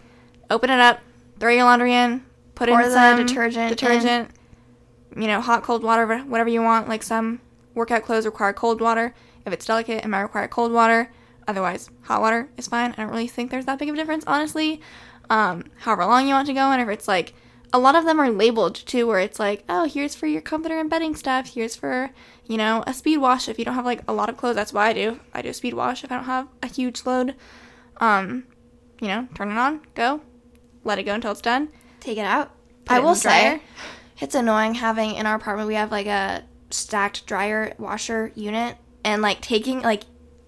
open 0.49 0.69
it 0.69 0.79
up, 0.79 0.99
throw 1.39 1.51
your 1.51 1.63
laundry 1.63 1.93
in, 1.93 2.23
put 2.55 2.69
in 2.69 2.77
the 2.77 2.89
some 2.91 3.25
detergent 3.25 3.69
detergent, 3.69 4.29
you 5.17 5.27
know, 5.27 5.41
hot 5.41 5.63
cold 5.63 5.83
water, 5.83 6.19
whatever 6.19 6.49
you 6.49 6.61
want. 6.61 6.87
Like 6.87 7.03
some 7.03 7.41
workout 7.73 8.03
clothes 8.03 8.25
require 8.25 8.53
cold 8.53 8.81
water. 8.81 9.13
If 9.45 9.53
it's 9.53 9.65
delicate, 9.65 10.03
it 10.03 10.07
might 10.07 10.21
require 10.21 10.47
cold 10.47 10.71
water. 10.71 11.11
Otherwise, 11.47 11.89
hot 12.03 12.21
water 12.21 12.49
is 12.57 12.67
fine. 12.67 12.91
I 12.91 12.95
don't 13.01 13.09
really 13.09 13.27
think 13.27 13.49
there's 13.49 13.65
that 13.65 13.79
big 13.79 13.89
of 13.89 13.95
a 13.95 13.97
difference, 13.97 14.25
honestly. 14.27 14.81
Um, 15.29 15.65
however 15.79 16.05
long 16.05 16.27
you 16.27 16.33
want 16.33 16.47
to 16.47 16.53
go, 16.53 16.71
and 16.71 16.81
if 16.81 16.89
it's 16.89 17.07
like 17.07 17.33
a 17.73 17.79
lot 17.79 17.95
of 17.95 18.05
them 18.05 18.19
are 18.19 18.29
labeled 18.29 18.75
too, 18.75 19.07
where 19.07 19.19
it's 19.19 19.39
like, 19.39 19.63
oh, 19.67 19.85
here's 19.85 20.15
for 20.15 20.27
your 20.27 20.41
comforter 20.41 20.79
and 20.79 20.89
bedding 20.89 21.15
stuff. 21.15 21.53
Here's 21.53 21.75
for 21.75 22.11
you 22.45 22.57
know 22.57 22.83
a 22.87 22.93
speed 22.93 23.17
wash 23.17 23.49
if 23.49 23.59
you 23.59 23.65
don't 23.65 23.75
have 23.75 23.85
like 23.85 24.01
a 24.07 24.13
lot 24.13 24.29
of 24.29 24.37
clothes. 24.37 24.55
That's 24.55 24.73
why 24.73 24.89
I 24.89 24.93
do. 24.93 25.19
I 25.33 25.41
do 25.41 25.49
a 25.49 25.53
speed 25.53 25.73
wash 25.73 26.03
if 26.03 26.11
I 26.11 26.15
don't 26.15 26.25
have 26.25 26.47
a 26.61 26.67
huge 26.67 27.05
load. 27.05 27.35
Um, 27.97 28.45
you 28.99 29.07
know, 29.07 29.27
turn 29.35 29.51
it 29.51 29.57
on, 29.57 29.81
go, 29.95 30.21
let 30.83 30.99
it 30.99 31.03
go 31.03 31.13
until 31.13 31.31
it's 31.31 31.41
done. 31.41 31.69
Take 31.99 32.17
it 32.17 32.25
out. 32.25 32.51
I 32.87 32.99
will 32.99 33.15
say, 33.15 33.61
it's 34.19 34.35
annoying 34.35 34.75
having 34.75 35.15
in 35.15 35.25
our 35.25 35.35
apartment 35.35 35.67
we 35.67 35.75
have 35.75 35.91
like 35.91 36.07
a 36.07 36.43
stacked 36.69 37.25
dryer 37.25 37.73
washer 37.77 38.31
unit 38.35 38.77
and 39.03 39.21
like 39.21 39.41
taking 39.41 39.81
like 39.81 40.03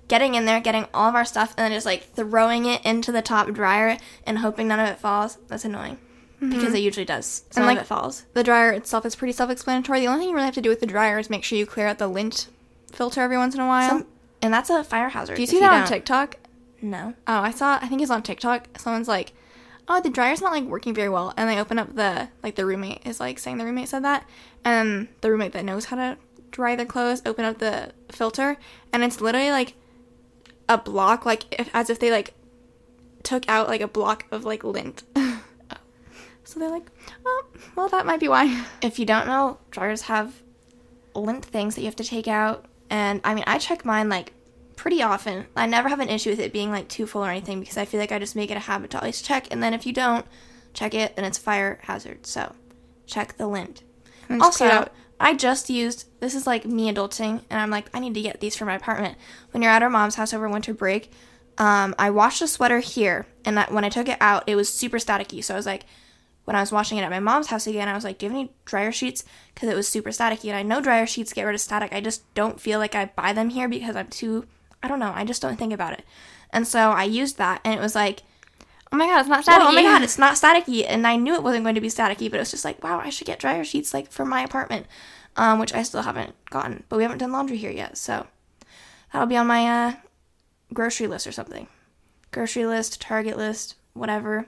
getting 0.09 0.35
in 0.35 0.45
there, 0.45 0.59
getting 0.59 0.87
all 0.93 1.07
of 1.07 1.15
our 1.15 1.23
stuff, 1.23 1.53
and 1.57 1.65
then 1.65 1.71
just 1.71 1.85
like 1.85 2.13
throwing 2.13 2.65
it 2.65 2.83
into 2.85 3.11
the 3.11 3.21
top 3.21 3.49
dryer 3.51 3.97
and 4.25 4.39
hoping 4.39 4.67
none 4.67 4.79
of 4.79 4.89
it 4.89 4.99
falls. 4.99 5.37
That's 5.47 5.63
annoying 5.63 5.97
mm-hmm. 6.41 6.49
because 6.49 6.73
it 6.73 6.79
usually 6.79 7.05
does. 7.05 7.43
Some 7.51 7.65
like, 7.65 7.77
of 7.77 7.83
it 7.83 7.85
falls. 7.85 8.25
The 8.33 8.43
dryer 8.43 8.71
itself 8.71 9.05
is 9.05 9.15
pretty 9.15 9.31
self-explanatory. 9.31 10.01
The 10.01 10.07
only 10.07 10.21
thing 10.21 10.29
you 10.29 10.35
really 10.35 10.45
have 10.45 10.55
to 10.55 10.61
do 10.61 10.69
with 10.69 10.81
the 10.81 10.85
dryer 10.85 11.19
is 11.19 11.29
make 11.29 11.43
sure 11.43 11.57
you 11.57 11.65
clear 11.65 11.87
out 11.87 11.99
the 11.99 12.07
lint 12.07 12.49
filter 12.91 13.21
every 13.21 13.37
once 13.37 13.53
in 13.53 13.61
a 13.61 13.67
while. 13.67 13.89
Some, 13.89 14.07
and 14.41 14.53
that's 14.53 14.69
a 14.69 14.83
fire 14.83 15.09
hazard. 15.09 15.35
do 15.35 15.41
you 15.41 15.47
see 15.47 15.59
that 15.59 15.81
on. 15.83 15.87
TikTok? 15.87 16.37
No. 16.81 17.13
Oh, 17.27 17.39
I 17.39 17.51
saw. 17.51 17.77
I 17.81 17.87
think 17.87 18.01
it's 18.01 18.11
on 18.11 18.23
TikTok. 18.23 18.79
Someone's 18.79 19.07
like, 19.07 19.33
"Oh, 19.89 19.99
the 19.99 20.09
dryer's 20.09 20.41
not 20.41 20.53
like 20.53 20.63
working 20.63 20.93
very 20.93 21.09
well," 21.09 21.33
and 21.35 21.49
they 21.49 21.59
open 21.59 21.79
up 21.79 21.95
the 21.95 22.29
like 22.43 22.55
the 22.55 22.65
roommate 22.65 23.05
is 23.05 23.19
like 23.19 23.39
saying 23.39 23.57
the 23.57 23.65
roommate 23.65 23.89
said 23.89 24.03
that, 24.05 24.27
and 24.63 25.07
the 25.21 25.31
roommate 25.31 25.53
that 25.53 25.65
knows 25.65 25.85
how 25.85 25.97
to 25.97 26.17
dry 26.51 26.75
their 26.75 26.85
clothes 26.85 27.21
open 27.25 27.45
up 27.45 27.57
the 27.57 27.91
filter, 28.11 28.57
and 28.93 29.03
it's 29.03 29.19
literally 29.19 29.51
like 29.51 29.73
a 30.67 30.77
block, 30.77 31.25
like 31.25 31.45
if, 31.59 31.69
as 31.73 31.89
if 31.89 31.99
they 31.99 32.11
like 32.11 32.33
took 33.23 33.47
out 33.49 33.67
like 33.67 33.81
a 33.81 33.87
block 33.87 34.25
of 34.31 34.45
like 34.45 34.63
lint. 34.63 35.03
so 36.43 36.59
they're 36.59 36.69
like, 36.69 36.89
"Oh, 37.25 37.45
well, 37.75 37.89
that 37.89 38.05
might 38.05 38.19
be 38.19 38.27
why." 38.27 38.65
If 38.81 38.99
you 38.99 39.05
don't 39.05 39.27
know, 39.27 39.57
dryers 39.71 40.03
have 40.03 40.41
lint 41.15 41.43
things 41.43 41.75
that 41.75 41.81
you 41.81 41.87
have 41.87 41.95
to 41.97 42.03
take 42.03 42.27
out. 42.27 42.65
And 42.89 43.21
I 43.23 43.33
mean, 43.33 43.43
I 43.47 43.57
check 43.57 43.85
mine 43.85 44.09
like 44.09 44.33
pretty 44.79 45.03
often. 45.03 45.45
I 45.57 45.65
never 45.65 45.89
have 45.89 45.99
an 45.99 46.07
issue 46.07 46.29
with 46.29 46.39
it 46.39 46.53
being 46.53 46.71
like 46.71 46.87
too 46.87 47.05
full 47.05 47.25
or 47.25 47.29
anything 47.29 47.59
because 47.59 47.77
I 47.77 47.83
feel 47.83 47.99
like 47.99 48.13
I 48.13 48.17
just 48.19 48.35
make 48.35 48.49
it 48.49 48.55
a 48.55 48.61
habit 48.61 48.91
to 48.91 48.99
always 48.99 49.21
check. 49.21 49.47
And 49.51 49.61
then 49.61 49.73
if 49.73 49.85
you 49.85 49.91
don't 49.91 50.25
check 50.73 50.93
it, 50.93 51.15
then 51.17 51.25
it's 51.25 51.37
fire 51.37 51.79
hazard. 51.83 52.25
So 52.25 52.55
check 53.05 53.35
the 53.37 53.47
lint. 53.47 53.83
Clean 54.27 54.41
Also, 54.41 54.65
out- 54.65 54.93
I 55.19 55.35
just 55.35 55.69
used 55.69 56.05
this 56.21 56.33
is 56.33 56.47
like 56.47 56.65
me 56.65 56.89
adulting, 56.91 57.41
and 57.49 57.59
I'm 57.59 57.69
like, 57.69 57.89
I 57.93 57.99
need 57.99 58.13
to 58.13 58.21
get 58.21 58.39
these 58.39 58.55
for 58.55 58.63
my 58.63 58.75
apartment. 58.75 59.17
When 59.51 59.61
you're 59.61 59.71
at 59.71 59.83
our 59.83 59.89
mom's 59.89 60.15
house 60.15 60.33
over 60.33 60.47
winter 60.47 60.73
break, 60.73 61.11
um, 61.57 61.93
I 61.99 62.09
washed 62.09 62.41
a 62.41 62.47
sweater 62.47 62.79
here, 62.79 63.27
and 63.43 63.59
I, 63.59 63.65
when 63.69 63.83
I 63.83 63.89
took 63.89 64.07
it 64.07 64.17
out, 64.21 64.45
it 64.47 64.55
was 64.55 64.69
super 64.73 64.97
staticky. 64.97 65.43
So 65.43 65.55
I 65.55 65.57
was 65.57 65.65
like, 65.65 65.83
when 66.45 66.55
I 66.55 66.61
was 66.61 66.71
washing 66.71 66.97
it 66.97 67.01
at 67.01 67.09
my 67.09 67.19
mom's 67.19 67.47
house 67.47 67.67
again, 67.67 67.89
I 67.89 67.93
was 67.93 68.05
like, 68.05 68.17
"Do 68.17 68.25
you 68.25 68.31
have 68.31 68.39
any 68.39 68.53
dryer 68.63 68.93
sheets?" 68.93 69.25
Because 69.53 69.67
it 69.67 69.75
was 69.75 69.89
super 69.89 70.09
staticky, 70.11 70.45
and 70.47 70.55
I 70.55 70.63
know 70.63 70.79
dryer 70.79 71.05
sheets 71.05 71.33
get 71.33 71.43
rid 71.43 71.53
of 71.53 71.59
static. 71.59 71.91
I 71.91 71.99
just 71.99 72.33
don't 72.33 72.61
feel 72.61 72.79
like 72.79 72.95
I 72.95 73.11
buy 73.13 73.33
them 73.33 73.49
here 73.49 73.67
because 73.67 73.97
I'm 73.97 74.07
too. 74.07 74.45
I 74.81 74.87
don't 74.87 74.99
know. 74.99 75.11
I 75.15 75.25
just 75.25 75.41
don't 75.41 75.57
think 75.57 75.73
about 75.73 75.93
it. 75.93 76.03
And 76.51 76.67
so 76.67 76.91
I 76.91 77.03
used 77.03 77.37
that, 77.37 77.61
and 77.63 77.73
it 77.77 77.81
was 77.81 77.95
like, 77.95 78.23
Oh 78.91 78.97
my 78.97 79.05
god, 79.05 79.19
it's 79.19 79.29
not 79.29 79.45
staticky. 79.45 79.67
oh 79.67 79.71
my 79.71 79.83
god, 79.83 80.01
it's 80.01 80.17
not 80.17 80.33
staticky. 80.35 80.85
And 80.87 81.05
I 81.05 81.15
knew 81.15 81.35
it 81.35 81.43
wasn't 81.43 81.63
going 81.63 81.75
to 81.75 81.81
be 81.81 81.89
staticky, 81.89 82.29
but 82.29 82.37
it 82.37 82.39
was 82.39 82.51
just 82.51 82.65
like, 82.65 82.83
wow, 82.83 82.99
I 82.99 83.09
should 83.09 83.27
get 83.27 83.39
dryer 83.39 83.63
sheets 83.63 83.93
like 83.93 84.11
for 84.11 84.25
my 84.25 84.41
apartment, 84.41 84.87
um, 85.35 85.59
which 85.59 85.73
I 85.73 85.83
still 85.83 86.01
haven't 86.01 86.33
gotten. 86.49 86.83
But 86.89 86.97
we 86.97 87.03
haven't 87.03 87.19
done 87.19 87.31
laundry 87.31 87.57
here 87.57 87.71
yet, 87.71 87.97
so 87.97 88.25
that'll 89.13 89.27
be 89.27 89.37
on 89.37 89.45
my 89.47 89.67
uh, 89.67 89.93
grocery 90.73 91.07
list 91.07 91.27
or 91.27 91.31
something. 91.31 91.67
Grocery 92.31 92.65
list, 92.65 92.99
Target 92.99 93.37
list, 93.37 93.75
whatever. 93.93 94.47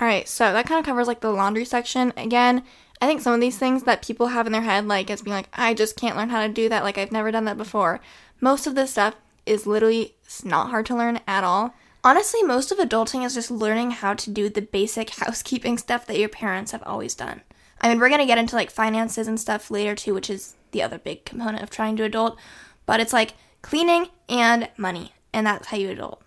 All 0.00 0.06
right, 0.06 0.26
so 0.26 0.52
that 0.52 0.66
kind 0.66 0.78
of 0.78 0.86
covers 0.86 1.06
like 1.06 1.20
the 1.20 1.30
laundry 1.30 1.66
section. 1.66 2.14
Again, 2.16 2.62
I 3.02 3.06
think 3.06 3.20
some 3.20 3.34
of 3.34 3.40
these 3.40 3.58
things 3.58 3.82
that 3.82 4.04
people 4.04 4.28
have 4.28 4.46
in 4.46 4.52
their 4.52 4.62
head, 4.62 4.86
like 4.86 5.10
as 5.10 5.20
being 5.20 5.34
like, 5.34 5.48
I 5.52 5.74
just 5.74 5.96
can't 5.96 6.16
learn 6.16 6.30
how 6.30 6.46
to 6.46 6.52
do 6.52 6.70
that. 6.70 6.84
Like 6.84 6.96
I've 6.96 7.12
never 7.12 7.30
done 7.30 7.44
that 7.44 7.58
before. 7.58 8.00
Most 8.40 8.66
of 8.66 8.74
this 8.74 8.92
stuff 8.92 9.16
is 9.46 9.66
literally 9.66 10.16
it's 10.24 10.44
not 10.44 10.70
hard 10.70 10.86
to 10.86 10.96
learn 10.96 11.20
at 11.26 11.44
all. 11.44 11.74
Honestly, 12.02 12.42
most 12.42 12.72
of 12.72 12.78
adulting 12.78 13.24
is 13.26 13.34
just 13.34 13.50
learning 13.50 13.90
how 13.90 14.14
to 14.14 14.30
do 14.30 14.48
the 14.48 14.62
basic 14.62 15.10
housekeeping 15.18 15.76
stuff 15.78 16.06
that 16.06 16.18
your 16.18 16.28
parents 16.28 16.72
have 16.72 16.82
always 16.84 17.14
done. 17.14 17.42
I 17.80 17.88
mean, 17.88 17.98
we're 17.98 18.08
going 18.08 18.20
to 18.20 18.26
get 18.26 18.38
into 18.38 18.56
like 18.56 18.70
finances 18.70 19.26
and 19.28 19.38
stuff 19.40 19.70
later 19.70 19.94
too, 19.94 20.14
which 20.14 20.30
is 20.30 20.54
the 20.72 20.82
other 20.82 20.98
big 20.98 21.24
component 21.24 21.62
of 21.62 21.70
trying 21.70 21.96
to 21.96 22.04
adult. 22.04 22.38
But 22.86 23.00
it's 23.00 23.12
like 23.12 23.34
cleaning 23.62 24.06
and 24.28 24.68
money, 24.76 25.12
and 25.32 25.46
that's 25.46 25.68
how 25.68 25.76
you 25.76 25.90
adult. 25.90 26.22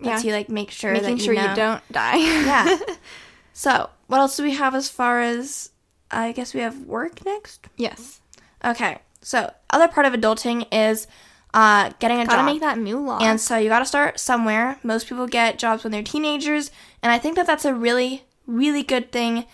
That's 0.00 0.24
Yeah. 0.24 0.30
you 0.30 0.36
like 0.36 0.48
make 0.48 0.70
sure 0.70 0.92
Making 0.92 1.16
that 1.16 1.22
sure 1.24 1.34
know. 1.34 1.48
you 1.50 1.54
don't 1.56 1.92
die. 1.92 2.16
Yeah. 2.44 2.78
so, 3.52 3.90
what 4.06 4.18
else 4.20 4.36
do 4.36 4.42
we 4.42 4.54
have 4.54 4.74
as 4.74 4.88
far 4.88 5.20
as? 5.20 5.70
I 6.10 6.32
guess 6.32 6.54
we 6.54 6.60
have 6.60 6.80
work 6.86 7.24
next. 7.24 7.66
yes. 7.76 8.20
Okay. 8.64 8.98
So, 9.20 9.52
other 9.70 9.88
part 9.88 10.06
of 10.06 10.12
adulting 10.14 10.66
is 10.72 11.06
uh, 11.54 11.90
getting 11.98 12.20
a 12.20 12.26
Gotta 12.26 12.38
job. 12.38 12.46
make 12.46 12.60
that 12.60 12.78
new 12.78 13.00
law. 13.00 13.18
And 13.20 13.40
so 13.40 13.56
you 13.56 13.68
got 13.68 13.80
to 13.80 13.86
start 13.86 14.20
somewhere. 14.20 14.78
Most 14.82 15.08
people 15.08 15.26
get 15.26 15.58
jobs 15.58 15.84
when 15.84 15.92
they're 15.92 16.02
teenagers, 16.02 16.70
and 17.02 17.10
I 17.12 17.18
think 17.18 17.36
that 17.36 17.46
that's 17.46 17.64
a 17.64 17.74
really, 17.74 18.24
really 18.46 18.82
good 18.82 19.10
thing 19.12 19.46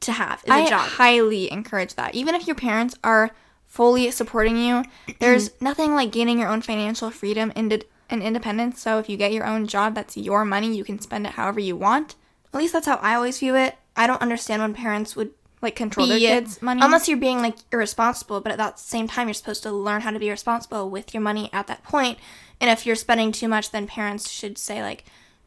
to 0.00 0.12
have 0.12 0.42
is 0.44 0.50
a 0.50 0.54
I 0.54 0.68
job. 0.68 0.80
I 0.80 0.88
highly 0.88 1.50
encourage 1.50 1.94
that. 1.94 2.14
Even 2.14 2.34
if 2.34 2.46
your 2.46 2.56
parents 2.56 2.94
are 3.02 3.30
fully 3.66 4.10
supporting 4.10 4.56
you, 4.56 4.84
there's 5.20 5.50
nothing 5.60 5.94
like 5.94 6.12
gaining 6.12 6.38
your 6.38 6.48
own 6.48 6.62
financial 6.62 7.10
freedom 7.10 7.52
and, 7.56 7.84
and 8.08 8.22
independence. 8.22 8.80
So 8.80 8.98
if 8.98 9.08
you 9.08 9.16
get 9.16 9.32
your 9.32 9.46
own 9.46 9.66
job, 9.66 9.94
that's 9.94 10.16
your 10.16 10.44
money. 10.44 10.74
You 10.76 10.84
can 10.84 11.00
spend 11.00 11.26
it 11.26 11.32
however 11.32 11.60
you 11.60 11.76
want. 11.76 12.14
At 12.52 12.58
least 12.58 12.72
that's 12.72 12.86
how 12.86 12.96
I 12.96 13.14
always 13.14 13.38
view 13.40 13.56
it. 13.56 13.76
I 13.96 14.06
don't 14.06 14.22
understand 14.22 14.62
when 14.62 14.74
parents 14.74 15.16
would 15.16 15.32
Like 15.60 15.74
control 15.76 16.06
be 16.06 16.20
their 16.20 16.40
kids' 16.40 16.62
money. 16.62 16.80
unless 16.82 17.08
you're 17.08 17.18
being 17.18 17.42
like 17.42 17.56
irresponsible. 17.72 18.40
But 18.40 18.52
at 18.52 18.58
that 18.58 18.78
same 18.78 19.08
time, 19.08 19.26
you're 19.28 19.34
supposed 19.34 19.62
to 19.64 19.72
learn 19.72 20.02
how 20.02 20.10
to 20.12 20.18
be 20.18 20.30
responsible 20.30 20.88
with 20.88 21.12
your 21.12 21.20
money 21.20 21.50
at 21.52 21.66
that 21.66 21.82
point. 21.82 22.18
And 22.60 22.70
if 22.70 22.86
you're 22.86 22.96
spending 22.96 23.32
too 23.32 23.48
much, 23.48 23.70
then 23.70 23.86
parents 23.86 24.30
should 24.30 24.56
say 24.58 24.82
like, 24.82 25.04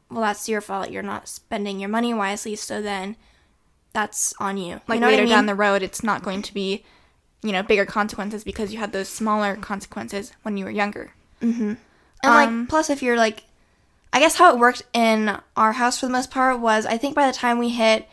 "Well, 0.10 0.22
that's 0.22 0.50
your 0.50 0.62
fault. 0.62 0.92
You're 0.92 1.04
not 1.04 1.28
spending 1.28 1.80
your 1.80 1.90
money 1.90 2.14
wisely. 2.14 2.56
So 2.56 2.82
then." 2.82 3.16
That's 3.94 4.34
on 4.40 4.58
you. 4.58 4.80
like 4.88 4.96
you 4.96 5.00
know 5.02 5.08
what 5.08 5.14
I 5.14 5.16
later 5.18 5.24
mean? 5.24 5.32
down 5.32 5.46
the 5.48 5.56
road, 5.56 5.82
it's 5.84 6.02
not 6.02 6.24
going 6.24 6.42
to 6.44 6.54
be, 6.54 6.86
you 7.44 7.52
know, 7.52 7.62
bigger 7.62 7.86
consequences 7.86 8.46
because 8.46 8.72
you 8.72 8.80
had 8.80 8.94
those 8.94 9.10
smaller 9.10 9.58
consequences 9.58 10.32
when 10.44 10.56
you 10.56 10.64
were 10.64 10.72
younger. 10.72 11.12
Mm-hmm. 11.42 11.74
And 11.74 11.80
Um, 12.24 12.60
like, 12.62 12.70
plus, 12.70 12.90
if 12.90 13.04
you're 13.04 13.18
like, 13.18 13.44
I 14.14 14.22
guess 14.22 14.36
how 14.38 14.54
it 14.54 14.60
worked 14.60 14.84
in 14.94 15.38
our 15.58 15.74
house 15.74 16.00
for 16.00 16.06
the 16.06 16.12
most 16.14 16.32
part 16.32 16.62
was 16.62 16.86
I 16.86 16.98
think 16.98 17.16
by 17.16 17.28
the 17.28 17.34
time 17.34 17.58
we 17.58 17.68
hit 17.68 18.08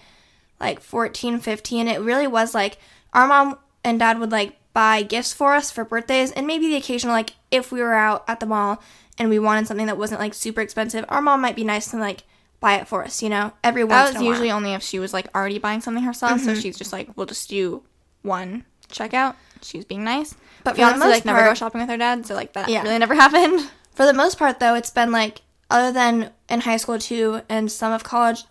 like 0.60 0.80
14, 0.80 1.38
15, 1.40 1.88
it 1.88 2.00
really 2.00 2.26
was 2.26 2.54
like 2.54 2.78
our 3.12 3.26
mom 3.26 3.58
and 3.84 3.98
dad 3.98 4.18
would 4.18 4.32
like 4.32 4.56
buy 4.74 5.02
gifts 5.02 5.32
for 5.32 5.54
us 5.54 5.70
for 5.70 5.84
birthdays 5.84 6.30
and 6.32 6.46
maybe 6.46 6.68
the 6.68 6.76
occasional, 6.76 7.14
like, 7.14 7.30
if 7.50 7.72
we 7.72 7.80
were 7.80 7.94
out 7.94 8.24
at 8.28 8.38
the 8.40 8.46
mall 8.46 8.82
and 9.16 9.28
we 9.30 9.38
wanted 9.38 9.66
something 9.66 9.86
that 9.86 9.96
wasn't 9.98 10.20
like 10.20 10.34
super 10.34 10.60
expensive, 10.60 11.04
our 11.08 11.22
mom 11.22 11.40
might 11.40 11.56
be 11.56 11.64
nice 11.64 11.92
and 11.92 12.02
like 12.02 12.24
buy 12.60 12.74
it 12.74 12.86
for 12.88 13.02
us, 13.04 13.22
you 13.22 13.28
know, 13.28 13.52
every 13.64 13.84
once 13.84 13.92
That 13.92 14.08
in 14.08 14.14
was 14.14 14.16
a 14.16 14.24
while. 14.24 14.30
usually 14.32 14.50
only 14.50 14.72
if 14.74 14.82
she 14.82 14.98
was 14.98 15.12
like 15.12 15.34
already 15.34 15.58
buying 15.58 15.80
something 15.80 16.02
herself. 16.04 16.40
So 16.40 16.50
mm-hmm. 16.52 16.60
she's 16.60 16.76
just 16.76 16.92
like, 16.92 17.08
we'll 17.16 17.26
just 17.26 17.48
do 17.48 17.82
one 18.22 18.64
checkout. 18.90 19.34
She's 19.62 19.84
being 19.84 20.04
nice. 20.04 20.34
But 20.64 20.76
we 20.76 20.82
honestly 20.82 21.08
like 21.08 21.24
never 21.24 21.40
go 21.40 21.54
shopping 21.54 21.80
with 21.80 21.90
her 21.90 21.96
dad, 21.96 22.26
so 22.26 22.34
like 22.34 22.52
that 22.52 22.68
Yeah. 22.68 22.82
really 22.82 22.98
never 22.98 23.14
happened. 23.24 23.70
For 23.94 24.04
the 24.06 24.12
most 24.12 24.38
part, 24.38 24.60
though, 24.60 24.74
it's 24.74 24.90
been 24.90 25.10
like, 25.10 25.40
other 25.70 25.92
than 25.92 26.30
in 26.48 26.60
high 26.60 26.76
school 26.76 26.98
too, 26.98 27.40
and 27.48 27.70
some 27.70 27.92
of 27.92 28.04
college, 28.04 28.44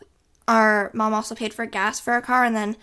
our 0.47 0.91
mom 0.93 1.13
also 1.13 1.35
paid 1.35 1.53
for 1.53 1.65
gas 1.65 1.99
for 1.99 2.13
our 2.13 2.21
car, 2.21 2.43
and 2.43 2.55
then 2.55 2.77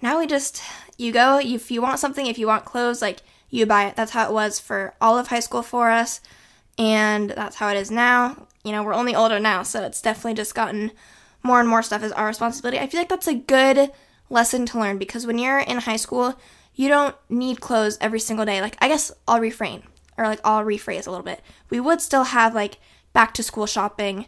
now 0.00 0.18
we 0.18 0.26
just, 0.26 0.62
you 0.96 1.12
go, 1.12 1.38
if 1.42 1.70
you 1.70 1.82
want 1.82 1.98
something, 1.98 2.26
if 2.26 2.38
you 2.38 2.46
want 2.46 2.64
clothes, 2.64 3.02
like, 3.02 3.20
you 3.50 3.66
buy 3.66 3.86
it. 3.86 3.96
That's 3.96 4.12
how 4.12 4.28
it 4.28 4.32
was 4.32 4.60
for 4.60 4.94
all 5.00 5.18
of 5.18 5.28
high 5.28 5.40
school 5.40 5.62
for 5.62 5.90
us, 5.90 6.20
and 6.78 7.30
that's 7.30 7.56
how 7.56 7.68
it 7.70 7.76
is 7.76 7.90
now. 7.90 8.46
You 8.62 8.72
know, 8.72 8.82
we're 8.82 8.94
only 8.94 9.14
older 9.14 9.40
now, 9.40 9.62
so 9.62 9.84
it's 9.84 10.02
definitely 10.02 10.34
just 10.34 10.54
gotten 10.54 10.92
more 11.42 11.60
and 11.60 11.68
more 11.68 11.82
stuff 11.82 12.02
is 12.02 12.12
our 12.12 12.26
responsibility. 12.26 12.78
I 12.78 12.86
feel 12.86 13.00
like 13.00 13.08
that's 13.08 13.26
a 13.26 13.34
good 13.34 13.90
lesson 14.28 14.66
to 14.66 14.78
learn 14.78 14.98
because 14.98 15.26
when 15.26 15.38
you're 15.38 15.60
in 15.60 15.78
high 15.78 15.96
school, 15.96 16.38
you 16.74 16.88
don't 16.88 17.16
need 17.28 17.60
clothes 17.60 17.96
every 18.00 18.20
single 18.20 18.44
day. 18.44 18.60
Like, 18.60 18.76
I 18.80 18.88
guess 18.88 19.10
I'll 19.26 19.40
refrain 19.40 19.82
or 20.18 20.26
like 20.26 20.40
I'll 20.44 20.64
rephrase 20.64 21.06
a 21.06 21.10
little 21.10 21.24
bit. 21.24 21.40
We 21.70 21.80
would 21.80 22.00
still 22.00 22.24
have 22.24 22.54
like 22.54 22.78
back 23.12 23.32
to 23.34 23.42
school 23.42 23.66
shopping, 23.66 24.26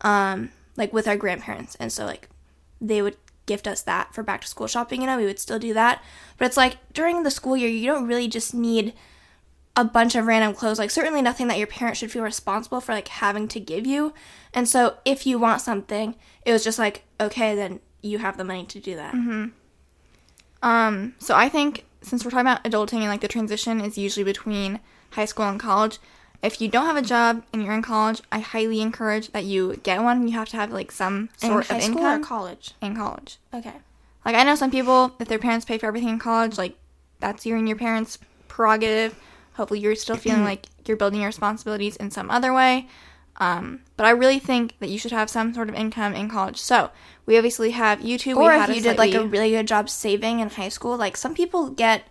um, 0.00 0.50
like 0.76 0.92
with 0.92 1.08
our 1.08 1.16
grandparents, 1.16 1.74
and 1.76 1.92
so 1.92 2.04
like 2.04 2.28
they 2.80 3.02
would 3.02 3.16
gift 3.46 3.68
us 3.68 3.80
that 3.82 4.12
for 4.14 4.22
back 4.22 4.40
to 4.42 4.48
school 4.48 4.66
shopping. 4.66 5.00
You 5.00 5.06
know, 5.06 5.16
we 5.16 5.24
would 5.24 5.38
still 5.38 5.58
do 5.58 5.72
that. 5.74 6.02
But 6.36 6.46
it's 6.46 6.56
like 6.56 6.76
during 6.92 7.22
the 7.22 7.30
school 7.30 7.56
year, 7.56 7.68
you 7.68 7.86
don't 7.86 8.06
really 8.06 8.28
just 8.28 8.52
need 8.54 8.92
a 9.76 9.84
bunch 9.84 10.14
of 10.14 10.26
random 10.26 10.54
clothes. 10.54 10.78
Like 10.78 10.90
certainly 10.90 11.22
nothing 11.22 11.48
that 11.48 11.58
your 11.58 11.66
parents 11.66 12.00
should 12.00 12.10
feel 12.10 12.22
responsible 12.22 12.80
for 12.80 12.92
like 12.92 13.08
having 13.08 13.46
to 13.48 13.60
give 13.60 13.86
you. 13.86 14.12
And 14.52 14.68
so 14.68 14.96
if 15.04 15.26
you 15.26 15.38
want 15.38 15.60
something, 15.60 16.16
it 16.44 16.52
was 16.52 16.64
just 16.64 16.78
like 16.78 17.04
okay, 17.20 17.54
then 17.54 17.80
you 18.02 18.18
have 18.18 18.36
the 18.36 18.44
money 18.44 18.64
to 18.66 18.80
do 18.80 18.96
that. 18.96 19.14
Mhm. 19.14 19.52
Um, 20.62 21.14
so 21.18 21.34
I 21.34 21.48
think 21.48 21.84
since 22.02 22.24
we're 22.24 22.30
talking 22.30 22.46
about 22.46 22.64
adulting 22.64 22.98
and 23.00 23.08
like 23.08 23.20
the 23.20 23.28
transition 23.28 23.80
is 23.80 23.98
usually 23.98 24.24
between 24.24 24.80
high 25.10 25.24
school 25.24 25.48
and 25.48 25.60
college, 25.60 25.98
if 26.42 26.60
you 26.60 26.68
don't 26.68 26.86
have 26.86 26.96
a 26.96 27.02
job 27.02 27.42
and 27.52 27.62
you're 27.62 27.74
in 27.74 27.82
college, 27.82 28.22
I 28.30 28.40
highly 28.40 28.80
encourage 28.80 29.32
that 29.32 29.44
you 29.44 29.76
get 29.82 30.02
one. 30.02 30.26
You 30.28 30.34
have 30.34 30.48
to 30.50 30.56
have 30.56 30.70
like 30.72 30.90
some 30.92 31.28
In 31.42 31.50
sort 31.50 31.66
high 31.66 31.76
of 31.76 31.82
school 31.82 31.98
income 31.98 32.20
or 32.20 32.24
college. 32.24 32.74
in 32.80 32.96
college. 32.96 33.38
Okay. 33.54 33.74
Like 34.24 34.34
I 34.34 34.42
know 34.44 34.54
some 34.54 34.70
people 34.70 35.14
if 35.18 35.28
their 35.28 35.38
parents 35.38 35.64
pay 35.64 35.78
for 35.78 35.86
everything 35.86 36.08
in 36.10 36.18
college, 36.18 36.58
like 36.58 36.76
that's 37.20 37.46
your 37.46 37.56
and 37.56 37.68
your 37.68 37.76
parents' 37.78 38.18
prerogative. 38.48 39.14
Hopefully 39.54 39.80
you're 39.80 39.94
still 39.94 40.16
feeling 40.16 40.44
like 40.52 40.66
you're 40.86 40.96
building 40.96 41.20
your 41.20 41.28
responsibilities 41.28 41.96
in 41.96 42.10
some 42.10 42.30
other 42.30 42.52
way. 42.52 42.88
Um, 43.38 43.80
but 43.96 44.06
I 44.06 44.10
really 44.10 44.38
think 44.38 44.74
that 44.80 44.88
you 44.88 44.98
should 44.98 45.12
have 45.12 45.28
some 45.28 45.52
sort 45.52 45.68
of 45.68 45.74
income 45.74 46.14
in 46.14 46.28
college. 46.28 46.56
So 46.58 46.90
we 47.26 47.36
obviously 47.36 47.72
have 47.72 48.00
YouTube. 48.00 48.36
we 48.38 48.44
Or 48.44 48.52
if 48.52 48.68
you 48.68 48.80
did 48.80 48.96
like 48.98 49.14
a 49.14 49.26
really 49.26 49.50
good 49.50 49.68
job 49.68 49.90
saving 49.90 50.40
in 50.40 50.48
high 50.48 50.70
school, 50.70 50.96
like 50.96 51.16
some 51.16 51.34
people 51.34 51.68
get 51.70 52.04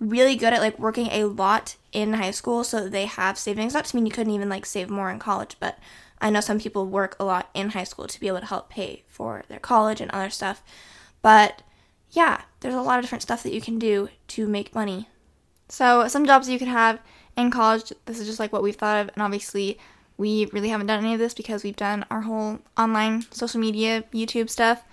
really 0.00 0.34
good 0.34 0.52
at 0.52 0.60
like 0.60 0.78
working 0.78 1.08
a 1.08 1.24
lot 1.24 1.76
in 1.92 2.14
high 2.14 2.30
school 2.30 2.64
so 2.64 2.88
they 2.88 3.04
have 3.04 3.38
savings. 3.38 3.74
Not 3.74 3.84
to 3.86 3.96
mean 3.96 4.06
you 4.06 4.12
couldn't 4.12 4.32
even 4.32 4.48
like 4.48 4.66
save 4.66 4.90
more 4.90 5.10
in 5.10 5.18
college, 5.18 5.56
but 5.60 5.78
I 6.20 6.30
know 6.30 6.40
some 6.40 6.58
people 6.58 6.86
work 6.86 7.16
a 7.20 7.24
lot 7.24 7.50
in 7.54 7.70
high 7.70 7.84
school 7.84 8.06
to 8.06 8.20
be 8.20 8.26
able 8.26 8.40
to 8.40 8.46
help 8.46 8.70
pay 8.70 9.04
for 9.06 9.44
their 9.48 9.60
college 9.60 10.00
and 10.00 10.10
other 10.10 10.30
stuff. 10.30 10.62
But 11.22 11.62
yeah, 12.10 12.42
there's 12.60 12.74
a 12.74 12.82
lot 12.82 12.98
of 12.98 13.04
different 13.04 13.22
stuff 13.22 13.42
that 13.42 13.52
you 13.52 13.60
can 13.60 13.78
do 13.78 14.08
to 14.28 14.48
make 14.48 14.74
money. 14.74 15.08
So 15.68 16.08
some 16.08 16.26
jobs 16.26 16.48
you 16.48 16.58
could 16.58 16.68
have 16.68 16.98
in 17.36 17.50
college. 17.50 17.92
This 18.06 18.18
is 18.18 18.26
just 18.26 18.40
like 18.40 18.52
what 18.52 18.62
we've 18.62 18.76
thought 18.76 19.00
of, 19.00 19.10
and 19.14 19.22
obviously 19.22 19.78
we 20.16 20.46
really 20.52 20.68
haven't 20.68 20.88
done 20.88 21.02
any 21.02 21.14
of 21.14 21.18
this 21.18 21.32
because 21.32 21.62
we've 21.62 21.76
done 21.76 22.04
our 22.10 22.22
whole 22.22 22.58
online 22.76 23.22
social 23.30 23.60
media 23.60 24.04
YouTube 24.12 24.50
stuff. 24.50 24.84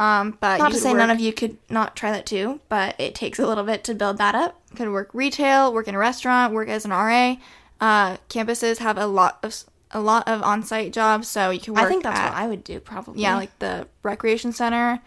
Um, 0.00 0.38
but 0.40 0.56
Not 0.56 0.70
you 0.70 0.76
to 0.76 0.80
say 0.80 0.94
none 0.94 1.10
of 1.10 1.20
you 1.20 1.30
could 1.30 1.58
not 1.68 1.94
try 1.94 2.10
that 2.10 2.24
too, 2.24 2.60
but 2.70 2.98
it 2.98 3.14
takes 3.14 3.38
a 3.38 3.46
little 3.46 3.64
bit 3.64 3.84
to 3.84 3.94
build 3.94 4.16
that 4.16 4.34
up. 4.34 4.58
could 4.74 4.88
work 4.88 5.10
retail, 5.12 5.74
work 5.74 5.88
in 5.88 5.94
a 5.94 5.98
restaurant, 5.98 6.54
work 6.54 6.68
as 6.68 6.86
an 6.86 6.90
RA. 6.90 7.36
Uh, 7.82 8.16
campuses 8.30 8.78
have 8.78 8.96
a 8.96 9.06
lot 9.06 9.38
of 9.42 9.62
a 9.90 10.00
lot 10.00 10.26
of 10.26 10.42
on-site 10.42 10.94
jobs, 10.94 11.28
so 11.28 11.50
you 11.50 11.60
can 11.60 11.74
work. 11.74 11.82
I 11.82 11.88
think 11.88 12.04
that's 12.04 12.18
at, 12.18 12.30
what 12.30 12.38
I 12.38 12.46
would 12.46 12.64
do 12.64 12.80
probably. 12.80 13.20
yeah, 13.20 13.36
like 13.36 13.58
the 13.58 13.88
recreation 14.02 14.52
center. 14.52 15.00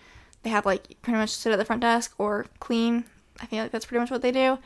They 0.44 0.52
have 0.52 0.64
like 0.64 1.02
pretty 1.02 1.18
much 1.18 1.32
sit 1.32 1.52
at 1.52 1.58
the 1.58 1.66
front 1.66 1.82
desk 1.82 2.14
or 2.20 2.46
clean. 2.60 3.06
I 3.42 3.48
feel 3.48 3.64
like 3.64 3.72
that's 3.72 3.86
pretty 3.86 4.02
much 4.02 4.12
what 4.12 4.22
they 4.22 4.32
do. 4.32 4.60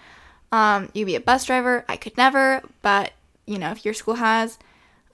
Um, 0.51 0.89
you 0.93 1.05
be 1.05 1.15
a 1.15 1.22
bus 1.22 1.46
driver. 1.46 1.86
I 1.88 1.96
could 1.96 2.17
never, 2.17 2.63
but 2.81 3.13
you 3.46 3.57
know, 3.57 3.72
if 3.72 3.86
your 3.86 3.93
school 3.93 4.15
has 4.15 4.60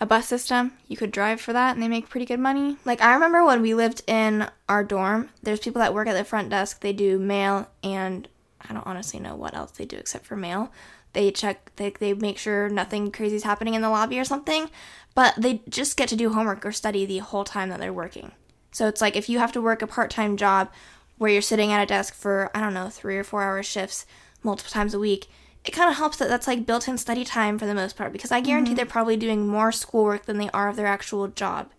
a 0.03 0.05
bus 0.05 0.27
system, 0.27 0.74
you 0.89 0.98
could 0.98 1.12
drive 1.12 1.39
for 1.39 1.53
that, 1.53 1.74
and 1.74 1.81
they 1.81 1.88
make 1.88 2.10
pretty 2.10 2.25
good 2.25 2.39
money. 2.39 2.75
Like 2.83 3.01
I 3.01 3.13
remember 3.13 3.45
when 3.45 3.62
we 3.62 3.74
lived 3.74 4.01
in 4.05 4.50
our 4.67 4.83
dorm, 4.83 5.29
there's 5.41 5.62
people 5.62 5.79
that 5.79 5.93
work 5.93 6.10
at 6.10 6.13
the 6.13 6.25
front 6.25 6.50
desk. 6.50 6.81
They 6.81 6.91
do 6.91 7.17
mail 7.17 7.69
and 7.81 8.27
I 8.60 8.74
don't 8.74 8.86
honestly 8.86 9.22
know 9.22 9.36
what 9.36 9.55
else 9.55 9.72
they 9.72 9.86
do 9.86 9.95
except 9.95 10.25
for 10.25 10.36
mail. 10.36 10.74
They 11.13 11.31
check 11.31 11.72
they 11.77 11.91
they 11.91 12.13
make 12.13 12.38
sure 12.38 12.67
nothing 12.67 13.12
crazy 13.12 13.38
is 13.38 13.43
happening 13.43 13.75
in 13.75 13.81
the 13.81 13.89
lobby 13.89 14.19
or 14.19 14.25
something, 14.25 14.69
but 15.15 15.36
they 15.38 15.62
just 15.69 15.95
get 15.95 16.10
to 16.10 16.17
do 16.17 16.33
homework 16.33 16.65
or 16.65 16.74
study 16.74 17.05
the 17.05 17.19
whole 17.19 17.45
time 17.45 17.69
that 17.69 17.79
they're 17.79 17.93
working. 17.93 18.33
So 18.74 18.89
it's 18.89 19.00
like 19.00 19.15
if 19.15 19.29
you 19.29 19.39
have 19.39 19.53
to 19.53 19.62
work 19.62 19.81
a 19.81 19.88
part 19.88 20.12
time 20.12 20.36
job 20.36 20.69
where 21.17 21.31
you're 21.31 21.41
sitting 21.41 21.72
at 21.72 21.81
a 21.81 21.86
desk 21.86 22.13
for, 22.13 22.51
I 22.53 22.60
don't 22.60 22.74
know, 22.74 22.89
three 22.89 23.17
or 23.17 23.24
four 23.24 23.41
hour 23.41 23.63
shifts 23.63 24.05
multiple 24.43 24.72
times 24.72 24.93
a 24.93 25.00
week, 25.00 25.29
it 25.65 25.72
kind 25.72 25.89
of 25.89 25.96
helps 25.98 26.17
that 26.17 26.27
that's 26.29 26.48
like 26.48 26.65
built 26.65 26.88
in 26.88 26.98
study 26.98 27.24
time 27.24 27.58
for 27.58 27.65
the 27.65 27.74
most 27.74 27.96
part 27.96 28.12
because 28.12 28.32
I 28.32 28.41
guarantee 28.41 28.72
Mm-hmm. 28.72 28.75
they're 28.77 28.86
probably 28.86 29.17
doing 29.17 29.48
more 29.48 29.72
schoolwork 29.72 30.25
than 30.25 30.38
they 30.38 30.50
are 30.53 30.67
of 30.70 30.75
their 30.75 30.88
actual 30.88 31.27
job 31.29 31.70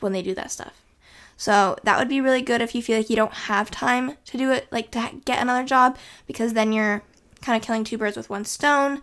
when 0.00 0.12
they 0.12 0.22
do 0.22 0.34
that 0.34 0.50
stuff. 0.50 0.82
So 1.36 1.76
that 1.84 1.98
would 1.98 2.08
be 2.08 2.20
really 2.20 2.42
good 2.42 2.60
if 2.60 2.74
you 2.74 2.82
feel 2.82 2.98
like 2.98 3.08
you 3.08 3.16
don't 3.16 3.32
have 3.32 3.70
time 3.70 4.16
to 4.26 4.36
do 4.36 4.50
it, 4.50 4.66
like 4.70 4.90
to 4.92 5.00
ha- 5.00 5.12
get 5.24 5.40
another 5.40 5.64
job, 5.66 5.96
because 6.26 6.52
then 6.52 6.72
you're 6.72 7.02
kind 7.40 7.56
of 7.60 7.66
killing 7.66 7.84
two 7.84 7.96
birds 7.96 8.16
with 8.16 8.28
one 8.28 8.44
stone. 8.44 9.00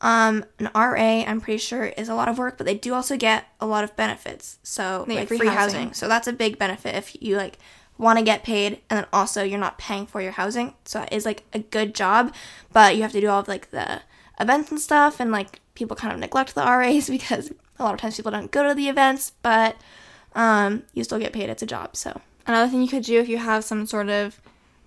Um, 0.00 0.44
an 0.58 0.68
RA, 0.74 1.24
I'm 1.26 1.40
pretty 1.40 1.58
sure, 1.58 1.86
is 1.86 2.08
a 2.08 2.14
lot 2.14 2.28
of 2.28 2.36
work, 2.38 2.56
but 2.58 2.66
they 2.66 2.74
do 2.74 2.92
also 2.94 3.16
get 3.16 3.46
a 3.60 3.66
lot 3.66 3.84
of 3.84 3.96
benefits. 3.96 4.58
So 4.62 5.04
They 5.08 5.16
like 5.16 5.28
free 5.28 5.38
free, 5.38 5.46
housing. 5.48 5.74
housing. 5.80 5.92
So 5.94 6.08
that's 6.08 6.26
a 6.28 6.32
big 6.32 6.58
benefit 6.58 6.94
if 6.94 7.20
you 7.22 7.36
like 7.36 7.58
want 7.98 8.18
to 8.18 8.24
get 8.24 8.42
paid, 8.42 8.80
and 8.90 8.98
then 8.98 9.06
also 9.12 9.42
you're 9.42 9.58
not 9.60 9.78
paying 9.78 10.06
for 10.06 10.20
your 10.20 10.32
housing. 10.32 10.74
So 10.84 11.02
it 11.02 11.12
is 11.12 11.24
like 11.24 11.44
a 11.52 11.58
good 11.60 11.94
job, 11.94 12.34
but 12.72 12.96
you 12.96 13.02
have 13.02 13.12
to 13.12 13.20
do 13.20 13.28
all 13.28 13.40
of 13.40 13.48
like 13.48 13.70
the 13.70 14.02
events 14.40 14.70
and 14.70 14.80
stuff, 14.80 15.20
and 15.20 15.30
like 15.30 15.60
people 15.74 15.96
kind 15.96 16.12
of 16.12 16.18
neglect 16.18 16.54
the 16.54 16.62
RAs 16.66 17.08
because 17.08 17.52
a 17.78 17.82
lot 17.84 17.94
of 17.94 18.00
times 18.00 18.16
people 18.16 18.32
don't 18.32 18.50
go 18.50 18.66
to 18.66 18.74
the 18.74 18.88
events, 18.88 19.32
but 19.42 19.76
um, 20.34 20.82
you 20.94 21.04
still 21.04 21.18
get 21.18 21.32
paid. 21.32 21.50
It's 21.50 21.62
a 21.62 21.66
job, 21.66 21.96
so 21.96 22.20
Another 22.44 22.68
thing 22.68 22.82
you 22.82 22.88
could 22.88 23.04
do 23.04 23.20
if 23.20 23.28
you 23.28 23.38
have 23.38 23.62
some 23.64 23.86
sort 23.86 24.08
of 24.08 24.40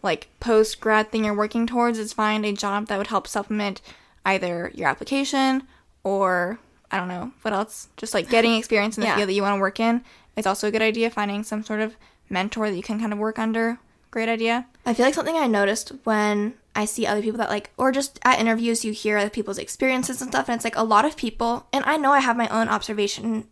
like 0.03 0.27
post 0.41 0.81
grad 0.81 1.09
thing 1.09 1.24
you're 1.24 1.33
working 1.33 1.65
towards 1.65 1.97
is 1.97 2.12
find 2.12 2.45
a 2.45 2.51
job 2.51 2.88
that 2.88 2.97
would 2.97 3.07
help 3.07 3.27
supplement 3.27 3.81
either 4.25 4.71
your 4.75 4.89
application 4.89 5.63
or 6.03 6.59
I 6.91 6.97
don't 6.97 7.07
know 7.07 7.31
what 7.43 7.53
else. 7.53 7.88
Just 7.95 8.13
like 8.13 8.29
getting 8.29 8.55
experience 8.55 8.97
in 8.97 9.01
the 9.01 9.07
Yeah. 9.07 9.15
field 9.15 9.29
that 9.29 9.33
you 9.33 9.41
want 9.41 9.55
to 9.55 9.62
work 9.62 9.79
in. 9.79 10.03
It's 10.35 10.45
also 10.45 10.67
a 10.67 10.71
good 10.71 10.81
idea 10.81 11.09
finding 11.09 11.43
some 11.43 11.63
sort 11.63 11.79
of 11.79 11.95
mentor 12.29 12.70
that 12.70 12.75
you 12.75 12.84
can 12.84 13.00
kind 13.00 13.13
of 13.13 13.20
work 13.20 13.39
under. 13.39 13.79
Great 14.12 14.29
idea. 14.29 14.67
I 14.86 14.94
feel 14.94 15.05
like 15.05 15.13
something 15.13 15.36
I 15.36 15.48
noticed 15.48 15.89
when 16.03 16.53
I 16.75 16.86
see 16.86 17.05
other 17.05 17.22
people 17.22 17.38
that 17.39 17.50
like, 17.50 17.72
or 17.77 17.91
just 17.91 18.20
at 18.24 18.39
interviews, 18.39 18.86
you 18.86 18.91
hear 18.91 19.17
other 19.17 19.29
people's 19.29 19.58
experiences 19.58 20.22
and 20.22 20.32
stuff, 20.32 20.48
and 20.48 20.55
it's 20.55 20.63
like 20.63 20.77
a 20.77 20.84
lot 20.84 21.05
of 21.05 21.17
people, 21.17 21.67
and 21.74 21.84
I 21.86 21.98
know 21.98 22.12
I 22.12 22.20
have 22.20 22.38
my 22.38 22.48
own 22.50 22.67
observation 22.70 23.48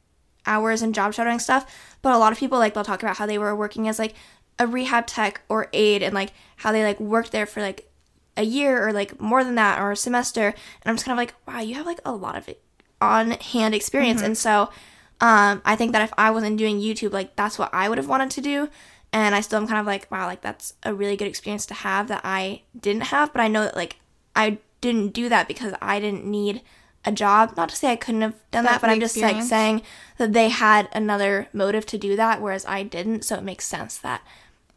hours 0.45 0.81
and 0.81 0.93
job 0.93 1.13
shadowing 1.13 1.39
stuff, 1.39 1.65
but 2.01 2.13
a 2.13 2.17
lot 2.17 2.31
of 2.31 2.37
people 2.37 2.59
like 2.59 2.73
they'll 2.73 2.83
talk 2.83 3.01
about 3.01 3.17
how 3.17 3.25
they 3.25 3.37
were 3.37 3.55
working 3.55 3.87
as 3.87 3.99
like 3.99 4.13
a 4.59 4.67
rehab 4.67 5.07
tech 5.07 5.41
or 5.49 5.69
aide, 5.73 6.03
and 6.03 6.13
like 6.13 6.31
how 6.57 6.71
they 6.71 6.83
like 6.83 6.99
worked 6.99 7.31
there 7.31 7.45
for 7.45 7.61
like 7.61 7.89
a 8.35 8.43
year 8.43 8.87
or 8.87 8.91
like 8.93 9.19
more 9.19 9.43
than 9.43 9.55
that 9.55 9.81
or 9.81 9.91
a 9.91 9.97
semester, 9.97 10.47
and 10.47 10.55
I'm 10.85 10.95
just 10.95 11.05
kind 11.05 11.17
of 11.17 11.21
like, 11.21 11.33
wow, 11.47 11.61
you 11.61 11.75
have 11.75 11.85
like 11.85 12.01
a 12.05 12.11
lot 12.11 12.35
of 12.37 12.49
on 13.01 13.31
hand 13.31 13.73
experience, 13.73 14.19
mm-hmm. 14.19 14.27
and 14.27 14.37
so 14.37 14.69
um, 15.23 15.61
I 15.63 15.77
think 15.77 15.93
that 15.93 16.01
if 16.01 16.13
I 16.17 16.31
wasn't 16.31 16.57
doing 16.57 16.81
YouTube, 16.81 17.13
like 17.13 17.37
that's 17.37 17.57
what 17.57 17.73
I 17.73 17.87
would 17.87 17.97
have 17.97 18.09
wanted 18.09 18.29
to 18.31 18.41
do. 18.41 18.67
And 19.13 19.33
I 19.33 19.39
still 19.39 19.57
am 19.57 19.67
kind 19.67 19.79
of 19.79 19.85
like, 19.85 20.11
wow, 20.11 20.25
like 20.25 20.41
that's 20.41 20.73
a 20.83 20.93
really 20.93 21.15
good 21.15 21.29
experience 21.29 21.65
to 21.67 21.73
have 21.73 22.09
that 22.09 22.19
I 22.25 22.63
didn't 22.77 23.03
have. 23.03 23.31
But 23.31 23.41
I 23.41 23.47
know 23.47 23.63
that 23.63 23.73
like 23.77 23.95
I 24.35 24.57
didn't 24.81 25.13
do 25.13 25.29
that 25.29 25.47
because 25.47 25.73
I 25.81 26.01
didn't 26.01 26.25
need 26.25 26.61
a 27.05 27.11
job. 27.13 27.53
Not 27.55 27.69
to 27.69 27.75
say 27.75 27.89
I 27.89 27.95
couldn't 27.95 28.19
have 28.19 28.35
done 28.51 28.65
that, 28.65 28.81
but 28.81 28.89
I'm 28.89 28.99
just 28.99 29.15
like 29.17 29.37
saying 29.43 29.81
that 30.17 30.33
they 30.33 30.49
had 30.49 30.89
another 30.91 31.47
motive 31.53 31.85
to 31.85 31.97
do 31.97 32.17
that, 32.17 32.41
whereas 32.41 32.65
I 32.65 32.83
didn't. 32.83 33.23
So 33.23 33.37
it 33.37 33.43
makes 33.43 33.65
sense 33.65 33.97
that 33.99 34.23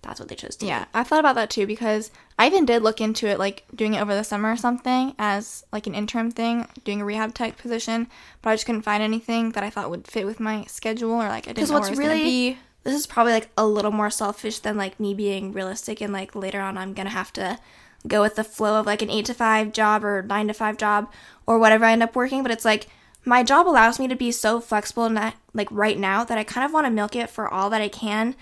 that's 0.07 0.21
what 0.21 0.29
they 0.29 0.35
chose 0.35 0.57
to 0.57 0.67
Yeah, 0.67 0.87
I 0.95 1.03
thought 1.05 1.21
about 1.21 1.35
that 1.35 1.51
too 1.51 1.67
because 1.67 2.11
I 2.39 2.47
even 2.47 2.65
did 2.67 2.83
look 2.83 3.01
into 3.01 3.27
it, 3.27 3.39
like 3.39 3.65
doing 3.75 3.95
it 3.95 4.01
over 4.01 4.15
the 4.15 4.25
summer 4.25 4.51
or 4.53 4.57
something 4.57 5.15
as 5.19 5.65
like 5.73 5.87
an 5.87 5.95
interim 5.95 6.31
thing, 6.31 6.67
doing 6.85 7.01
a 7.01 7.05
rehab 7.05 7.35
type 7.35 7.57
position. 7.59 8.09
But 8.43 8.51
I 8.51 8.55
just 8.55 8.67
couldn't 8.67 8.83
find 8.83 9.03
anything 9.03 9.53
that 9.53 9.65
I 9.65 9.71
thought 9.71 9.91
would 9.91 10.07
fit 10.07 10.27
with 10.27 10.41
my 10.41 10.65
schedule 10.65 11.13
or 11.13 11.29
like 11.29 11.45
I 11.49 11.53
didn't 11.53 11.57
Because 11.57 11.71
know 11.71 11.79
what's 11.79 11.91
where 11.91 11.99
really 12.09 12.23
be. 12.23 12.59
this 12.85 12.95
is 12.95 13.07
probably 13.07 13.33
like 13.33 13.49
a 13.57 13.67
little 13.67 13.93
more 13.93 14.11
selfish 14.11 14.59
than 14.61 14.77
like 14.77 15.01
me 15.01 15.15
being 15.15 15.53
realistic 15.53 16.01
and 16.01 16.13
like 16.13 16.35
later 16.35 16.61
on 16.61 16.77
I'm 16.79 16.95
gonna 16.95 17.11
have 17.11 17.33
to 17.35 17.59
go 18.07 18.23
with 18.23 18.37
the 18.37 18.45
flow 18.45 18.79
of 18.79 18.87
like 18.87 19.03
an 19.03 19.11
eight 19.11 19.25
to 19.27 19.35
five 19.35 19.73
job 19.73 20.05
or 20.05 20.23
nine 20.23 20.47
to 20.49 20.55
five 20.55 20.77
job 20.77 21.11
or 21.47 21.59
whatever 21.59 21.85
I 21.85 21.93
end 21.93 22.03
up 22.03 22.15
working. 22.15 22.43
But 22.43 22.53
it's 22.53 22.65
like 22.65 22.87
my 23.25 23.43
job 23.43 23.67
allows 23.67 23.99
me 23.99 24.07
to 24.07 24.15
be 24.15 24.31
so 24.31 24.61
flexible 24.61 25.05
and 25.05 25.17
that 25.17 25.35
like 25.53 25.69
right 25.73 25.99
now 25.99 26.23
that 26.23 26.39
I 26.39 26.45
kind 26.45 26.65
of 26.65 26.73
want 26.73 26.87
to 26.87 26.91
milk 26.93 27.17
it 27.17 27.29
for 27.29 27.49
all 27.53 27.71
that 27.71 27.81
I 27.81 27.89
can. 27.89 28.37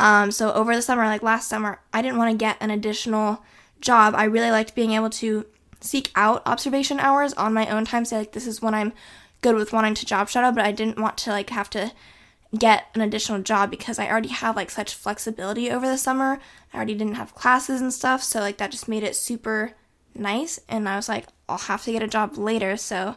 Um, 0.00 0.30
so 0.30 0.50
over 0.54 0.74
the 0.74 0.80
summer, 0.80 1.04
like 1.04 1.22
last 1.22 1.46
summer, 1.46 1.78
I 1.92 2.00
didn't 2.00 2.16
want 2.16 2.32
to 2.32 2.36
get 2.36 2.56
an 2.60 2.70
additional 2.70 3.44
job. 3.82 4.14
I 4.16 4.24
really 4.24 4.50
liked 4.50 4.74
being 4.74 4.92
able 4.92 5.10
to 5.10 5.44
seek 5.82 6.10
out 6.14 6.42
observation 6.46 6.98
hours 6.98 7.34
on 7.34 7.52
my 7.52 7.68
own 7.68 7.84
time. 7.84 8.06
Say 8.06 8.16
like 8.16 8.32
this 8.32 8.46
is 8.46 8.62
when 8.62 8.74
I'm 8.74 8.94
good 9.42 9.56
with 9.56 9.74
wanting 9.74 9.94
to 9.94 10.06
job 10.06 10.30
shadow, 10.30 10.52
but 10.52 10.64
I 10.64 10.72
didn't 10.72 10.98
want 10.98 11.18
to 11.18 11.30
like 11.30 11.50
have 11.50 11.68
to 11.70 11.92
get 12.58 12.86
an 12.94 13.02
additional 13.02 13.42
job 13.42 13.70
because 13.70 13.98
I 13.98 14.08
already 14.08 14.30
have 14.30 14.56
like 14.56 14.70
such 14.70 14.94
flexibility 14.94 15.70
over 15.70 15.86
the 15.86 15.98
summer. 15.98 16.40
I 16.72 16.76
already 16.76 16.94
didn't 16.94 17.16
have 17.16 17.34
classes 17.34 17.82
and 17.82 17.92
stuff, 17.92 18.22
so 18.22 18.40
like 18.40 18.56
that 18.56 18.70
just 18.70 18.88
made 18.88 19.02
it 19.02 19.14
super 19.16 19.72
nice. 20.14 20.58
And 20.66 20.88
I 20.88 20.96
was 20.96 21.10
like, 21.10 21.26
I'll 21.46 21.58
have 21.58 21.84
to 21.84 21.92
get 21.92 22.02
a 22.02 22.08
job 22.08 22.38
later, 22.38 22.78
so 22.78 23.16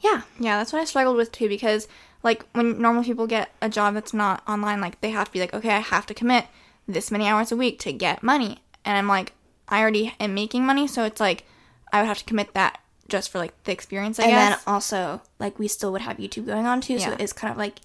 yeah. 0.00 0.22
Yeah, 0.40 0.56
that's 0.56 0.72
what 0.72 0.80
I 0.80 0.86
struggled 0.86 1.16
with 1.16 1.32
too 1.32 1.50
because 1.50 1.86
like 2.22 2.44
when 2.52 2.80
normal 2.80 3.04
people 3.04 3.26
get 3.26 3.50
a 3.62 3.68
job 3.68 3.94
that's 3.94 4.12
not 4.14 4.42
online, 4.48 4.80
like 4.80 5.00
they 5.00 5.10
have 5.10 5.28
to 5.28 5.32
be 5.32 5.40
like, 5.40 5.54
okay, 5.54 5.70
I 5.70 5.78
have 5.80 6.06
to 6.06 6.14
commit 6.14 6.46
this 6.86 7.10
many 7.10 7.26
hours 7.26 7.52
a 7.52 7.56
week 7.56 7.78
to 7.80 7.92
get 7.92 8.22
money, 8.22 8.58
and 8.84 8.96
I'm 8.96 9.06
like, 9.08 9.32
I 9.68 9.80
already 9.80 10.14
am 10.18 10.34
making 10.34 10.64
money, 10.64 10.86
so 10.88 11.04
it's 11.04 11.20
like 11.20 11.44
I 11.92 12.00
would 12.00 12.08
have 12.08 12.18
to 12.18 12.24
commit 12.24 12.54
that 12.54 12.80
just 13.08 13.30
for 13.30 13.38
like 13.38 13.52
the 13.64 13.72
experience, 13.72 14.18
I 14.18 14.24
and 14.24 14.32
guess. 14.32 14.64
then 14.64 14.74
also 14.74 15.22
like 15.38 15.58
we 15.58 15.68
still 15.68 15.92
would 15.92 16.02
have 16.02 16.18
YouTube 16.18 16.46
going 16.46 16.66
on 16.66 16.80
too, 16.80 16.98
so 16.98 17.16
it's 17.18 17.32
kind 17.32 17.50
of 17.50 17.58
like 17.58 17.76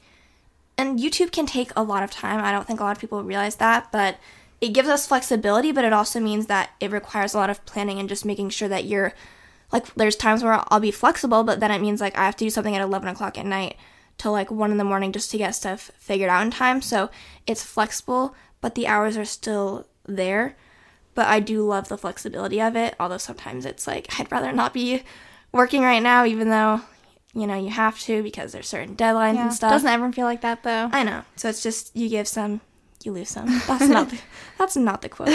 and 0.78 1.00
YouTube 1.00 1.32
can 1.32 1.46
take 1.46 1.72
a 1.76 1.84
lot 1.84 2.04
of 2.04 2.10
time. 2.12 2.43
I 2.43 2.52
don't 2.52 2.65
think 2.65 2.80
a 2.80 2.84
lot 2.84 2.96
of 2.96 3.00
people 3.02 3.24
realize 3.24 3.58
that, 3.58 3.91
but 3.91 4.17
it 4.60 4.69
gives 4.69 4.88
us 4.89 5.06
flexibility, 5.06 5.72
but 5.72 5.86
it 5.86 5.93
also 5.93 6.19
means 6.19 6.48
that 6.48 6.72
it 6.80 6.89
requires 6.91 7.34
a 7.34 7.38
lot 7.38 7.50
of 7.50 7.63
planning 7.65 8.00
and 8.00 8.10
just 8.10 8.26
making 8.26 8.50
sure 8.50 8.67
that 8.69 8.86
you're 8.86 9.13
like 9.72 9.93
there's 9.96 10.15
times 10.15 10.43
where 10.43 10.63
I'll 10.69 10.80
be 10.80 10.91
flexible, 10.91 11.43
but 11.43 11.60
then 11.60 11.72
it 11.72 11.82
means 11.82 12.00
like 12.02 12.17
I 12.17 12.26
have 12.26 12.36
to 12.38 12.46
do 12.46 12.50
something 12.50 12.76
at 12.76 12.82
eleven 12.82 13.10
o'clock 13.10 13.38
at 13.38 13.46
night 13.46 13.76
till 14.17 14.32
like 14.32 14.52
one 14.52 14.71
in 14.71 14.78
the 14.78 14.84
morning 14.84 15.12
just 15.12 15.32
to 15.32 15.38
get 15.38 15.52
stuff 15.52 15.91
figured 15.97 16.30
out 16.30 16.43
in 16.43 16.52
time. 16.52 16.82
So 16.82 17.10
it's 17.47 17.63
flexible, 17.63 18.36
but 18.62 18.76
the 18.76 18.88
hours 18.88 19.17
are 19.17 19.26
still 19.26 19.88
there. 20.06 20.56
But 21.15 21.28
I 21.28 21.39
do 21.39 21.65
love 21.65 21.89
the 21.89 21.97
flexibility 21.97 22.60
of 22.60 22.76
it, 22.76 22.95
although 22.99 23.17
sometimes 23.17 23.65
it's 23.65 23.86
like 23.86 24.19
I'd 24.19 24.32
rather 24.32 24.52
not 24.52 24.73
be 24.73 25.04
working 25.52 25.84
right 25.84 26.02
now, 26.02 26.26
even 26.26 26.49
though 26.49 26.82
you 27.36 27.47
know 27.47 27.56
you 27.56 27.69
have 27.69 27.99
to 28.02 28.23
because 28.23 28.52
there's 28.52 28.67
certain 28.67 28.95
deadlines 28.95 29.36
yeah. 29.36 29.43
and 29.43 29.54
stuff. 29.54 29.71
Doesn't 29.71 29.88
everyone 29.88 30.13
feel 30.13 30.26
like 30.26 30.41
that 30.41 30.63
though? 30.63 30.89
I 30.91 31.04
know. 31.04 31.23
So 31.36 31.49
it's 31.49 31.62
just 31.62 31.95
you 31.95 32.10
give 32.10 32.28
some, 32.28 32.62
you 33.04 33.12
lose 33.12 33.30
some. 33.30 33.45
That's 33.67 33.88
not 33.88 34.10
the, 34.10 34.19
that's 34.58 34.76
not 34.76 35.02
the 35.02 35.10
quote. 35.10 35.30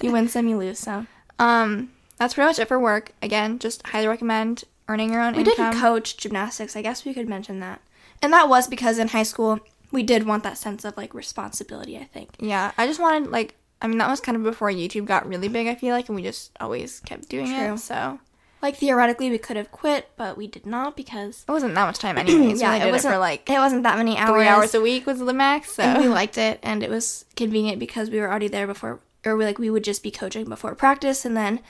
You 0.00 0.12
win 0.12 0.28
some, 0.28 0.46
you 0.46 0.58
lose 0.58 0.78
some. 0.78 1.08
Um, 1.38 1.90
that's 2.16 2.34
pretty 2.34 2.46
much 2.46 2.58
it 2.58 2.68
for 2.68 2.78
work. 2.78 3.12
Again, 3.22 3.58
just 3.58 3.86
highly 3.86 4.06
recommend 4.06 4.64
earning 4.88 5.12
your 5.12 5.22
own 5.22 5.34
We 5.34 5.40
income. 5.40 5.70
didn't 5.70 5.80
coach 5.80 6.16
gymnastics. 6.16 6.76
I 6.76 6.82
guess 6.82 7.04
we 7.04 7.14
could 7.14 7.28
mention 7.28 7.60
that. 7.60 7.80
And 8.22 8.32
that 8.32 8.48
was 8.48 8.66
because 8.68 8.98
in 8.98 9.08
high 9.08 9.22
school 9.22 9.60
we 9.94 10.02
did 10.02 10.26
want 10.26 10.42
that 10.42 10.58
sense 10.58 10.84
of 10.84 10.96
like 10.96 11.14
responsibility, 11.14 11.96
I 11.96 12.04
think. 12.04 12.30
Yeah, 12.40 12.72
I 12.76 12.86
just 12.86 13.00
wanted 13.00 13.30
like 13.30 13.54
I 13.80 13.86
mean 13.86 13.98
that 13.98 14.10
was 14.10 14.20
kind 14.20 14.36
of 14.36 14.42
before 14.42 14.68
YouTube 14.70 15.06
got 15.06 15.26
really 15.26 15.48
big. 15.48 15.66
I 15.66 15.74
feel 15.74 15.94
like, 15.94 16.08
and 16.08 16.16
we 16.16 16.22
just 16.22 16.50
always 16.60 17.00
kept 17.00 17.28
doing 17.28 17.46
True. 17.46 17.74
it. 17.74 17.78
So 17.78 18.18
Like 18.60 18.76
theoretically 18.76 19.30
we 19.30 19.38
could 19.38 19.56
have 19.56 19.70
quit, 19.70 20.10
but 20.16 20.36
we 20.36 20.46
did 20.46 20.66
not 20.66 20.96
because 20.96 21.44
it 21.48 21.52
wasn't 21.52 21.74
that 21.76 21.86
much 21.86 21.98
time 21.98 22.18
anyways. 22.18 22.60
yeah, 22.62 22.74
it 22.74 22.88
it 22.88 22.90
wasn't 22.90 23.14
for 23.14 23.18
like 23.18 23.48
it 23.48 23.58
wasn't 23.58 23.84
that 23.84 23.96
many 23.96 24.18
hours. 24.18 24.30
three 24.30 24.48
hours 24.48 24.74
a 24.74 24.80
week 24.80 25.06
was 25.06 25.20
the 25.20 25.32
max. 25.32 25.74
So 25.74 25.84
and 25.84 26.02
we 26.02 26.08
liked 26.08 26.38
it 26.38 26.58
and 26.62 26.82
it 26.82 26.90
was 26.90 27.24
convenient 27.36 27.78
because 27.78 28.10
we 28.10 28.18
were 28.18 28.28
already 28.28 28.48
there 28.48 28.66
before 28.66 29.00
or 29.24 29.36
we 29.36 29.44
like 29.44 29.58
we 29.58 29.70
would 29.70 29.84
just 29.84 30.02
be 30.02 30.10
coaching 30.10 30.48
before 30.48 30.74
practice 30.74 31.24
and 31.24 31.36
then 31.36 31.60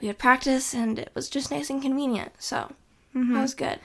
we 0.00 0.08
would 0.08 0.18
practice 0.18 0.74
and 0.74 0.98
it 0.98 1.12
was 1.14 1.28
just 1.28 1.50
nice 1.52 1.70
and 1.70 1.82
convenient. 1.82 2.32
So 2.38 2.72
mm-hmm. 3.14 3.34
that 3.34 3.42
was 3.42 3.54
good. 3.54 3.78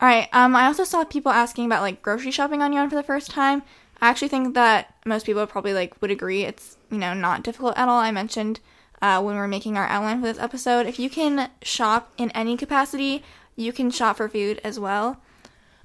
All 0.00 0.08
right. 0.08 0.28
Um, 0.32 0.54
I 0.54 0.66
also 0.66 0.84
saw 0.84 1.04
people 1.04 1.32
asking 1.32 1.66
about 1.66 1.82
like 1.82 2.02
grocery 2.02 2.30
shopping 2.30 2.62
on 2.62 2.72
Yawn 2.72 2.90
for 2.90 2.96
the 2.96 3.02
first 3.02 3.30
time. 3.30 3.62
I 4.00 4.08
actually 4.10 4.28
think 4.28 4.54
that 4.54 4.94
most 5.06 5.24
people 5.24 5.46
probably 5.46 5.72
like 5.72 6.00
would 6.02 6.10
agree 6.10 6.42
it's 6.42 6.76
you 6.90 6.98
know 6.98 7.14
not 7.14 7.42
difficult 7.42 7.78
at 7.78 7.88
all. 7.88 7.98
I 7.98 8.10
mentioned 8.10 8.60
uh, 9.00 9.22
when 9.22 9.34
we 9.34 9.40
are 9.40 9.48
making 9.48 9.76
our 9.76 9.86
outline 9.86 10.20
for 10.20 10.26
this 10.26 10.38
episode, 10.38 10.86
if 10.86 10.98
you 10.98 11.08
can 11.08 11.50
shop 11.62 12.12
in 12.18 12.30
any 12.30 12.56
capacity, 12.56 13.22
you 13.54 13.72
can 13.72 13.90
shop 13.90 14.18
for 14.18 14.28
food 14.28 14.60
as 14.62 14.78
well. 14.78 15.20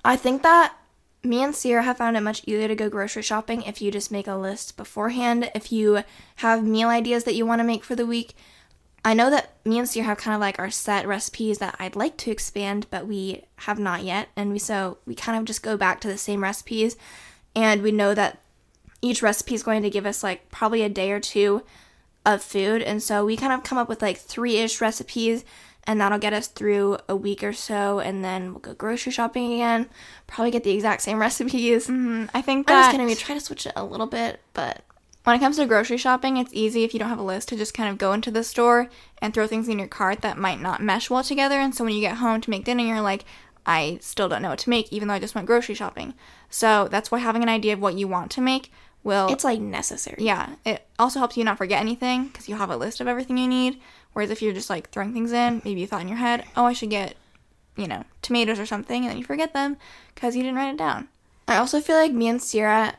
I 0.03 0.15
think 0.15 0.43
that 0.43 0.75
me 1.23 1.43
and 1.43 1.53
Ciera 1.53 1.83
have 1.83 1.97
found 1.97 2.17
it 2.17 2.21
much 2.21 2.41
easier 2.47 2.67
to 2.67 2.75
go 2.75 2.89
grocery 2.89 3.21
shopping 3.21 3.61
if 3.63 3.81
you 3.81 3.91
just 3.91 4.11
make 4.11 4.27
a 4.27 4.35
list 4.35 4.75
beforehand. 4.75 5.51
If 5.53 5.71
you 5.71 6.03
have 6.37 6.63
meal 6.65 6.89
ideas 6.89 7.25
that 7.25 7.35
you 7.35 7.45
want 7.45 7.59
to 7.59 7.63
make 7.63 7.83
for 7.83 7.95
the 7.95 8.07
week, 8.07 8.35
I 9.03 9.13
know 9.15 9.31
that 9.31 9.53
me 9.65 9.79
and 9.79 9.87
Ciera 9.87 10.03
have 10.03 10.17
kind 10.17 10.35
of 10.35 10.41
like 10.41 10.59
our 10.59 10.69
set 10.69 11.07
recipes 11.07 11.57
that 11.57 11.75
I'd 11.79 11.95
like 11.95 12.17
to 12.17 12.31
expand, 12.31 12.85
but 12.91 13.07
we 13.07 13.43
have 13.57 13.79
not 13.79 14.03
yet. 14.03 14.29
And 14.35 14.51
we 14.51 14.59
so 14.59 14.97
we 15.05 15.15
kind 15.15 15.39
of 15.39 15.45
just 15.45 15.63
go 15.63 15.75
back 15.75 15.99
to 16.01 16.07
the 16.07 16.17
same 16.17 16.43
recipes, 16.43 16.95
and 17.55 17.81
we 17.81 17.91
know 17.91 18.13
that 18.13 18.39
each 19.01 19.23
recipe 19.23 19.55
is 19.55 19.63
going 19.63 19.81
to 19.81 19.89
give 19.89 20.05
us 20.05 20.23
like 20.23 20.51
probably 20.51 20.83
a 20.83 20.89
day 20.89 21.11
or 21.11 21.19
two 21.19 21.63
of 22.25 22.43
food, 22.43 22.83
and 22.83 23.01
so 23.01 23.25
we 23.25 23.35
kind 23.35 23.53
of 23.53 23.63
come 23.63 23.79
up 23.79 23.89
with 23.89 24.03
like 24.03 24.17
three 24.17 24.57
ish 24.57 24.79
recipes, 24.81 25.43
and 25.85 25.99
that'll 25.99 26.19
get 26.19 26.33
us 26.33 26.47
through 26.47 26.99
a 27.09 27.15
week 27.15 27.43
or 27.43 27.53
so, 27.53 27.99
and 27.99 28.23
then 28.23 28.51
we'll 28.51 28.59
go 28.59 28.75
grocery 28.75 29.11
shopping 29.11 29.53
again. 29.53 29.89
Probably 30.27 30.51
get 30.51 30.63
the 30.63 30.71
exact 30.71 31.01
same 31.01 31.17
recipes. 31.19 31.87
Mm, 31.87 32.29
I 32.35 32.43
think 32.43 32.69
I'm 32.69 32.83
just 32.83 32.91
gonna 32.91 33.07
be 33.07 33.15
try 33.15 33.33
to 33.33 33.41
switch 33.41 33.65
it 33.65 33.73
a 33.75 33.83
little 33.83 34.05
bit, 34.05 34.41
but 34.53 34.83
when 35.23 35.35
it 35.35 35.39
comes 35.39 35.57
to 35.57 35.65
grocery 35.65 35.97
shopping, 35.97 36.37
it's 36.37 36.53
easy 36.53 36.83
if 36.83 36.93
you 36.93 36.99
don't 36.99 37.09
have 37.09 37.19
a 37.19 37.23
list 37.23 37.49
to 37.49 37.55
just 37.55 37.73
kind 37.73 37.89
of 37.89 37.97
go 37.97 38.13
into 38.13 38.31
the 38.31 38.43
store 38.43 38.89
and 39.21 39.33
throw 39.33 39.45
things 39.45 39.67
in 39.69 39.77
your 39.77 39.87
cart 39.87 40.21
that 40.21 40.37
might 40.37 40.59
not 40.59 40.81
mesh 40.81 41.09
well 41.09 41.23
together. 41.23 41.59
And 41.59 41.75
so 41.75 41.83
when 41.83 41.93
you 41.93 42.01
get 42.01 42.17
home 42.17 42.41
to 42.41 42.49
make 42.49 42.65
dinner, 42.65 42.83
you're 42.83 43.01
like, 43.01 43.25
I 43.65 43.99
still 44.01 44.27
don't 44.27 44.41
know 44.41 44.49
what 44.49 44.59
to 44.59 44.69
make, 44.69 44.91
even 44.91 45.07
though 45.07 45.13
I 45.13 45.19
just 45.19 45.35
went 45.35 45.45
grocery 45.45 45.75
shopping. 45.75 46.15
So 46.49 46.87
that's 46.89 47.11
why 47.11 47.19
having 47.19 47.43
an 47.43 47.49
idea 47.49 47.73
of 47.73 47.81
what 47.81 47.95
you 47.95 48.07
want 48.07 48.31
to 48.31 48.41
make 48.41 48.71
will. 49.03 49.27
it's 49.31 49.43
like 49.43 49.59
necessary. 49.59 50.23
yeah, 50.23 50.55
it 50.65 50.87
also 50.97 51.19
helps 51.19 51.37
you 51.37 51.43
not 51.43 51.57
forget 51.57 51.79
anything 51.79 52.27
because 52.27 52.49
you 52.49 52.55
have 52.55 52.69
a 52.69 52.77
list 52.77 52.99
of 52.99 53.07
everything 53.07 53.37
you 53.37 53.47
need. 53.47 53.79
Whereas 54.13 54.31
if 54.31 54.41
you're 54.41 54.53
just 54.53 54.69
like 54.69 54.89
throwing 54.89 55.13
things 55.13 55.31
in, 55.31 55.61
maybe 55.63 55.81
you 55.81 55.87
thought 55.87 56.01
in 56.01 56.07
your 56.07 56.17
head, 56.17 56.45
oh, 56.55 56.65
I 56.65 56.73
should 56.73 56.89
get, 56.89 57.15
you 57.75 57.87
know, 57.87 58.03
tomatoes 58.21 58.59
or 58.59 58.65
something, 58.65 59.03
and 59.03 59.11
then 59.11 59.17
you 59.17 59.23
forget 59.23 59.53
them 59.53 59.77
because 60.13 60.35
you 60.35 60.43
didn't 60.43 60.57
write 60.57 60.73
it 60.73 60.77
down. 60.77 61.07
I 61.47 61.57
also 61.57 61.79
feel 61.79 61.95
like 61.95 62.11
me 62.11 62.27
and 62.27 62.39
Ciera 62.39 62.95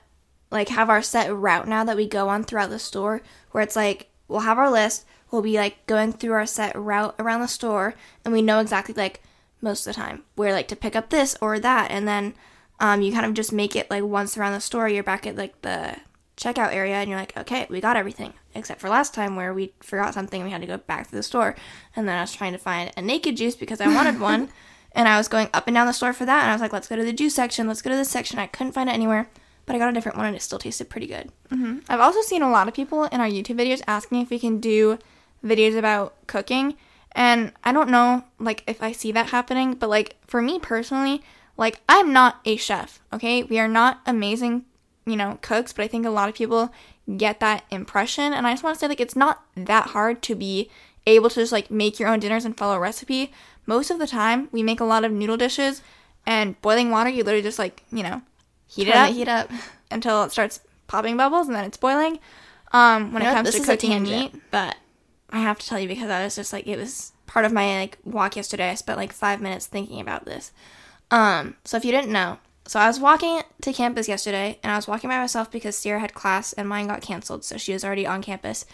like 0.52 0.68
have 0.68 0.90
our 0.90 1.02
set 1.02 1.34
route 1.34 1.66
now 1.66 1.82
that 1.82 1.96
we 1.96 2.06
go 2.06 2.28
on 2.28 2.44
throughout 2.44 2.70
the 2.70 2.78
store 2.78 3.22
where 3.50 3.62
it's 3.62 3.76
like 3.76 4.08
we'll 4.28 4.40
have 4.40 4.58
our 4.58 4.70
list, 4.70 5.04
we'll 5.30 5.42
be 5.42 5.56
like 5.56 5.84
going 5.86 6.12
through 6.12 6.32
our 6.32 6.46
set 6.46 6.76
route 6.76 7.14
around 7.18 7.40
the 7.40 7.48
store 7.48 7.94
and 8.24 8.32
we 8.32 8.42
know 8.42 8.60
exactly 8.60 8.94
like 8.94 9.22
most 9.60 9.86
of 9.86 9.94
the 9.94 10.00
time 10.00 10.22
where 10.34 10.52
like 10.52 10.68
to 10.68 10.76
pick 10.76 10.94
up 10.94 11.10
this 11.10 11.36
or 11.40 11.58
that 11.58 11.90
and 11.90 12.06
then 12.06 12.34
um, 12.80 13.00
you 13.00 13.12
kind 13.12 13.24
of 13.24 13.34
just 13.34 13.52
make 13.52 13.76
it 13.76 13.90
like 13.90 14.02
once 14.02 14.36
around 14.36 14.52
the 14.52 14.60
store 14.60 14.88
you're 14.88 15.02
back 15.02 15.26
at 15.26 15.36
like 15.36 15.60
the 15.62 15.96
checkout 16.36 16.72
area 16.74 16.96
and 16.96 17.08
you're 17.08 17.18
like 17.18 17.36
okay 17.36 17.66
we 17.70 17.80
got 17.80 17.96
everything 17.96 18.32
except 18.54 18.80
for 18.80 18.88
last 18.88 19.14
time 19.14 19.36
where 19.36 19.54
we 19.54 19.72
forgot 19.80 20.12
something 20.12 20.40
and 20.40 20.48
we 20.48 20.52
had 20.52 20.60
to 20.60 20.66
go 20.66 20.76
back 20.76 21.06
to 21.08 21.14
the 21.14 21.22
store. 21.22 21.54
And 21.96 22.08
then 22.08 22.18
i 22.18 22.20
was 22.20 22.34
trying 22.34 22.52
to 22.52 22.58
find 22.58 22.90
a 22.96 23.02
naked 23.02 23.36
juice 23.36 23.54
because 23.54 23.80
i 23.80 23.86
wanted 23.86 24.20
one 24.32 24.48
and 24.92 25.08
i 25.08 25.16
was 25.16 25.28
going 25.28 25.48
up 25.54 25.66
and 25.66 25.74
down 25.74 25.86
the 25.86 25.92
store 25.92 26.12
for 26.12 26.26
that 26.26 26.42
and 26.42 26.50
i 26.50 26.54
was 26.54 26.60
like 26.60 26.72
let's 26.72 26.88
go 26.88 26.96
to 26.96 27.04
the 27.04 27.12
juice 27.12 27.34
section 27.34 27.66
let's 27.68 27.82
go 27.82 27.90
to 27.90 27.96
this 27.96 28.10
section 28.10 28.38
i 28.38 28.46
couldn't 28.46 28.72
find 28.72 28.90
it 28.90 28.94
anywhere 28.94 29.28
but 29.66 29.76
i 29.76 29.78
got 29.78 29.88
a 29.88 29.92
different 29.92 30.16
one 30.16 30.26
and 30.26 30.36
it 30.36 30.42
still 30.42 30.58
tasted 30.58 30.90
pretty 30.90 31.06
good 31.06 31.30
mm-hmm. 31.50 31.78
I've 31.88 32.00
also 32.00 32.20
seen 32.22 32.42
a 32.42 32.50
lot 32.50 32.68
of 32.68 32.74
people 32.74 33.04
in 33.04 33.20
our 33.20 33.28
YouTube 33.28 33.58
videos 33.58 33.82
asking 33.86 34.22
if 34.22 34.30
we 34.30 34.38
can 34.38 34.60
do 34.60 34.98
videos 35.44 35.76
about 35.76 36.14
cooking. 36.26 36.76
And 37.12 37.52
I 37.62 37.72
don't 37.72 37.90
know 37.90 38.24
like 38.38 38.64
if 38.66 38.82
I 38.82 38.92
see 38.92 39.12
that 39.12 39.30
happening, 39.30 39.74
but 39.74 39.90
like 39.90 40.16
for 40.26 40.40
me 40.40 40.58
personally, 40.58 41.22
like 41.56 41.80
I'm 41.88 42.12
not 42.12 42.40
a 42.44 42.56
chef, 42.56 43.00
okay? 43.12 43.42
We 43.42 43.58
are 43.58 43.68
not 43.68 44.00
amazing, 44.06 44.64
you 45.04 45.16
know, 45.16 45.38
cooks, 45.42 45.72
but 45.72 45.84
I 45.84 45.88
think 45.88 46.06
a 46.06 46.10
lot 46.10 46.28
of 46.28 46.34
people 46.34 46.72
get 47.16 47.40
that 47.40 47.64
impression 47.70 48.32
and 48.32 48.46
I 48.46 48.52
just 48.52 48.62
want 48.62 48.76
to 48.76 48.80
say 48.80 48.88
like 48.88 49.00
it's 49.00 49.16
not 49.16 49.42
that 49.56 49.88
hard 49.88 50.22
to 50.22 50.34
be 50.34 50.70
able 51.06 51.28
to 51.28 51.40
just 51.40 51.52
like 51.52 51.70
make 51.70 51.98
your 51.98 52.08
own 52.08 52.20
dinners 52.20 52.44
and 52.44 52.56
follow 52.56 52.76
a 52.76 52.80
recipe. 52.80 53.32
Most 53.66 53.90
of 53.90 53.98
the 53.98 54.06
time, 54.06 54.48
we 54.50 54.62
make 54.62 54.80
a 54.80 54.84
lot 54.84 55.04
of 55.04 55.12
noodle 55.12 55.36
dishes 55.36 55.82
and 56.24 56.60
boiling 56.62 56.90
water, 56.90 57.10
you 57.10 57.24
literally 57.24 57.42
just 57.42 57.58
like, 57.58 57.82
you 57.92 58.02
know, 58.02 58.22
heat 58.74 58.88
it 58.88 58.94
up 58.94 59.10
heat 59.10 59.28
up 59.28 59.50
until 59.90 60.24
it 60.24 60.32
starts 60.32 60.60
popping 60.86 61.16
bubbles 61.16 61.46
and 61.46 61.56
then 61.56 61.64
it's 61.64 61.76
boiling. 61.76 62.18
Um, 62.72 63.12
when 63.12 63.22
You 63.22 63.28
it 63.28 63.32
comes 63.32 63.50
to 63.50 63.60
cooking 63.60 63.92
and 63.92 64.04
meat, 64.04 64.34
but 64.50 64.76
I 65.30 65.40
have 65.40 65.58
to 65.58 65.66
tell 65.66 65.78
you 65.78 65.88
because 65.88 66.10
I 66.10 66.24
was 66.24 66.36
just 66.36 66.52
like 66.52 66.66
it 66.66 66.78
was 66.78 67.12
part 67.26 67.44
of 67.44 67.52
my 67.52 67.80
like 67.80 67.98
walk 68.04 68.36
yesterday. 68.36 68.70
I 68.70 68.74
spent 68.74 68.98
like 68.98 69.12
five 69.12 69.40
minutes 69.40 69.66
thinking 69.66 70.00
about 70.00 70.24
this. 70.24 70.52
Um, 71.10 71.56
so 71.64 71.76
if 71.76 71.84
you 71.84 71.92
didn't 71.92 72.12
know, 72.12 72.38
so 72.66 72.80
I 72.80 72.86
was 72.86 73.00
walking 73.00 73.42
to 73.62 73.72
campus 73.72 74.08
yesterday, 74.08 74.58
and 74.62 74.72
I 74.72 74.76
was 74.76 74.88
walking 74.88 75.10
by 75.10 75.18
myself 75.18 75.50
because 75.50 75.76
Ciera 75.76 76.00
had 76.00 76.14
class 76.14 76.52
and 76.52 76.68
mine 76.68 76.86
got 76.86 77.02
canceled, 77.02 77.44
so 77.44 77.56
she 77.56 77.72
was 77.72 77.84
already 77.84 78.06
on 78.06 78.22
campus. 78.22 78.64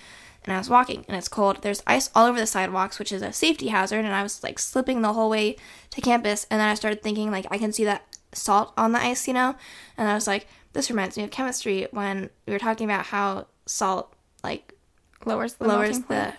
And 0.45 0.55
I 0.55 0.59
was 0.59 0.71
walking, 0.71 1.05
and 1.09 1.17
it's 1.17 1.29
cold. 1.29 1.63
There's 1.63 1.83
ice 1.87 2.11
all 2.15 2.27
over 2.27 2.39
the 2.39 2.47
sidewalks, 2.47 2.99
which 2.99 3.13
is 3.13 3.23
a 3.23 3.33
safety 3.33 3.69
hazard. 3.69 4.05
And 4.05 4.15
I 4.15 4.23
was 4.23 4.43
like 4.43 4.59
slipping 4.59 5.03
the 5.03 5.13
whole 5.13 5.29
way 5.29 5.57
to 5.91 6.01
campus, 6.01 6.47
and 6.51 6.61
then 6.61 6.69
I 6.69 6.75
started 6.75 7.03
thinking 7.03 7.31
like 7.31 7.47
I 7.51 7.59
can 7.59 7.73
see 7.73 7.85
that 7.85 8.08
salt 8.33 8.73
on 8.77 8.93
the 8.93 9.01
ice, 9.01 9.27
you 9.27 9.35
know. 9.35 9.55
And 9.97 10.09
I 10.09 10.15
was 10.15 10.27
like, 10.27 10.47
this 10.73 10.91
reminds 10.91 11.17
me 11.17 11.25
of 11.25 11.31
chemistry 11.31 11.89
when 11.91 12.31
we 12.47 12.53
were 12.53 12.59
talking 12.59 12.89
about 12.89 13.07
how 13.07 13.47
salt 13.67 14.13
like 14.45 14.75
lowers 15.25 15.55
the 15.55 15.67
lowers 15.67 16.01
the 16.01 16.35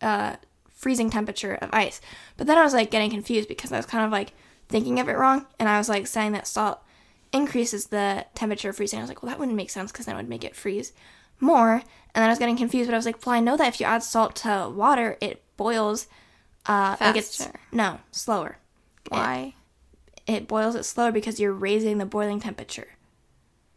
uh, 0.00 0.36
freezing 0.72 1.10
temperature 1.10 1.54
of 1.54 1.70
ice. 1.72 2.00
But 2.36 2.46
then 2.46 2.58
I 2.58 2.64
was 2.64 2.74
like 2.74 2.90
getting 2.90 3.10
confused 3.10 3.48
because 3.48 3.72
I 3.72 3.76
was 3.76 3.86
kind 3.86 4.04
of 4.04 4.12
like 4.12 4.32
thinking 4.68 4.98
of 5.00 5.08
it 5.08 5.16
wrong, 5.16 5.46
and 5.58 5.68
I 5.68 5.78
was 5.78 5.88
like 5.88 6.06
saying 6.06 6.32
that 6.32 6.46
salt 6.46 6.80
increases 7.32 7.86
the 7.86 8.26
temperature 8.34 8.70
of 8.70 8.76
freezing. 8.76 8.98
I 8.98 9.02
was 9.02 9.08
like, 9.10 9.22
well, 9.22 9.30
that 9.30 9.38
wouldn't 9.38 9.56
make 9.56 9.70
sense 9.70 9.90
because 9.90 10.06
then 10.06 10.14
it 10.14 10.18
would 10.18 10.28
make 10.28 10.44
it 10.44 10.54
freeze 10.54 10.92
more. 11.40 11.74
And 12.14 12.22
then 12.22 12.24
I 12.24 12.28
was 12.28 12.38
getting 12.38 12.56
confused, 12.56 12.88
but 12.88 12.94
I 12.94 12.98
was 12.98 13.06
like, 13.06 13.26
well, 13.26 13.34
I 13.34 13.40
know 13.40 13.56
that 13.56 13.68
if 13.68 13.80
you 13.80 13.86
add 13.86 14.02
salt 14.02 14.36
to 14.36 14.70
water, 14.74 15.18
it 15.20 15.42
boils. 15.56 16.06
Uh, 16.66 16.96
like 17.00 17.16
it's 17.16 17.36
Faster. 17.36 17.60
no 17.72 18.00
slower. 18.10 18.58
Why? 19.08 19.36
It 19.38 19.54
boils 20.48 20.74
it 20.74 20.84
slower 20.84 21.12
because 21.12 21.38
you're 21.40 21.52
raising 21.52 21.98
the 21.98 22.06
boiling 22.06 22.40
temperature. 22.40 22.88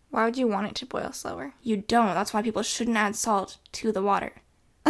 Why 0.09 0.25
would 0.25 0.37
you 0.37 0.47
want 0.47 0.67
it 0.67 0.75
to 0.75 0.85
boil 0.85 1.11
slower? 1.11 1.53
You 1.61 1.77
don't. 1.77 2.13
That's 2.13 2.33
why 2.33 2.41
people 2.41 2.63
shouldn't 2.63 2.97
add 2.97 3.15
salt 3.15 3.57
to 3.73 3.91
the 3.91 4.01
water. 4.01 4.31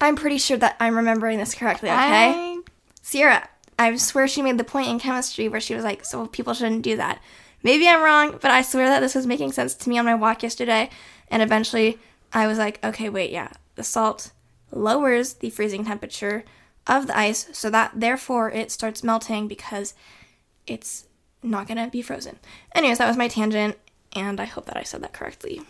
I'm 0.00 0.16
pretty 0.16 0.38
sure 0.38 0.56
that 0.58 0.76
I'm 0.80 0.96
remembering 0.96 1.38
this 1.38 1.54
correctly, 1.54 1.88
okay? 1.88 1.96
I- 2.32 2.60
Ciera, 3.02 3.46
I 3.78 3.96
swear 3.96 4.28
she 4.28 4.42
made 4.42 4.58
the 4.58 4.64
point 4.64 4.88
in 4.88 4.98
chemistry 5.00 5.48
where 5.48 5.60
she 5.60 5.74
was 5.74 5.84
like, 5.84 6.04
so 6.04 6.26
people 6.26 6.52
shouldn't 6.52 6.82
do 6.82 6.96
that. 6.96 7.20
Maybe 7.62 7.88
I'm 7.88 8.02
wrong, 8.02 8.38
but 8.40 8.50
I 8.50 8.62
swear 8.62 8.88
that 8.88 9.00
this 9.00 9.14
was 9.14 9.26
making 9.26 9.52
sense 9.52 9.74
to 9.74 9.88
me 9.88 9.98
on 9.98 10.04
my 10.04 10.14
walk 10.14 10.42
yesterday. 10.42 10.90
And 11.30 11.42
eventually 11.42 11.98
I 12.32 12.46
was 12.46 12.58
like, 12.58 12.84
okay, 12.84 13.08
wait, 13.08 13.30
yeah. 13.30 13.50
The 13.76 13.82
salt 13.84 14.32
lowers 14.70 15.34
the 15.34 15.50
freezing 15.50 15.84
temperature 15.86 16.44
of 16.86 17.06
the 17.06 17.16
ice, 17.18 17.48
so 17.52 17.70
that 17.70 17.92
therefore 17.94 18.50
it 18.50 18.70
starts 18.70 19.02
melting 19.02 19.48
because 19.48 19.94
it's 20.70 21.06
not 21.42 21.66
gonna 21.66 21.88
be 21.88 22.02
frozen. 22.02 22.38
Anyways, 22.74 22.98
that 22.98 23.08
was 23.08 23.16
my 23.16 23.28
tangent, 23.28 23.76
and 24.14 24.40
I 24.40 24.44
hope 24.44 24.66
that 24.66 24.76
I 24.76 24.82
said 24.82 25.02
that 25.02 25.12
correctly. 25.12 25.62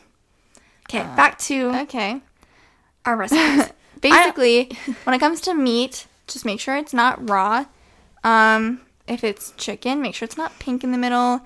Okay, 0.89 1.03
back 1.17 1.39
to 1.41 1.71
okay. 1.83 2.21
our 3.05 3.17
recipes. 3.17 3.73
Basically, 4.01 4.71
when 5.05 5.15
it 5.15 5.19
comes 5.19 5.41
to 5.43 5.55
meat, 5.55 6.07
just 6.29 6.45
make 6.45 6.61
sure 6.61 6.77
it's 6.77 6.95
not 6.95 7.29
raw. 7.29 7.67
Um, 8.23 8.81
if 9.09 9.25
it's 9.25 9.53
chicken, 9.57 10.01
make 10.01 10.15
sure 10.15 10.25
it's 10.27 10.37
not 10.37 10.57
pink 10.59 10.85
in 10.85 10.93
the 10.93 10.99
middle. 10.99 11.41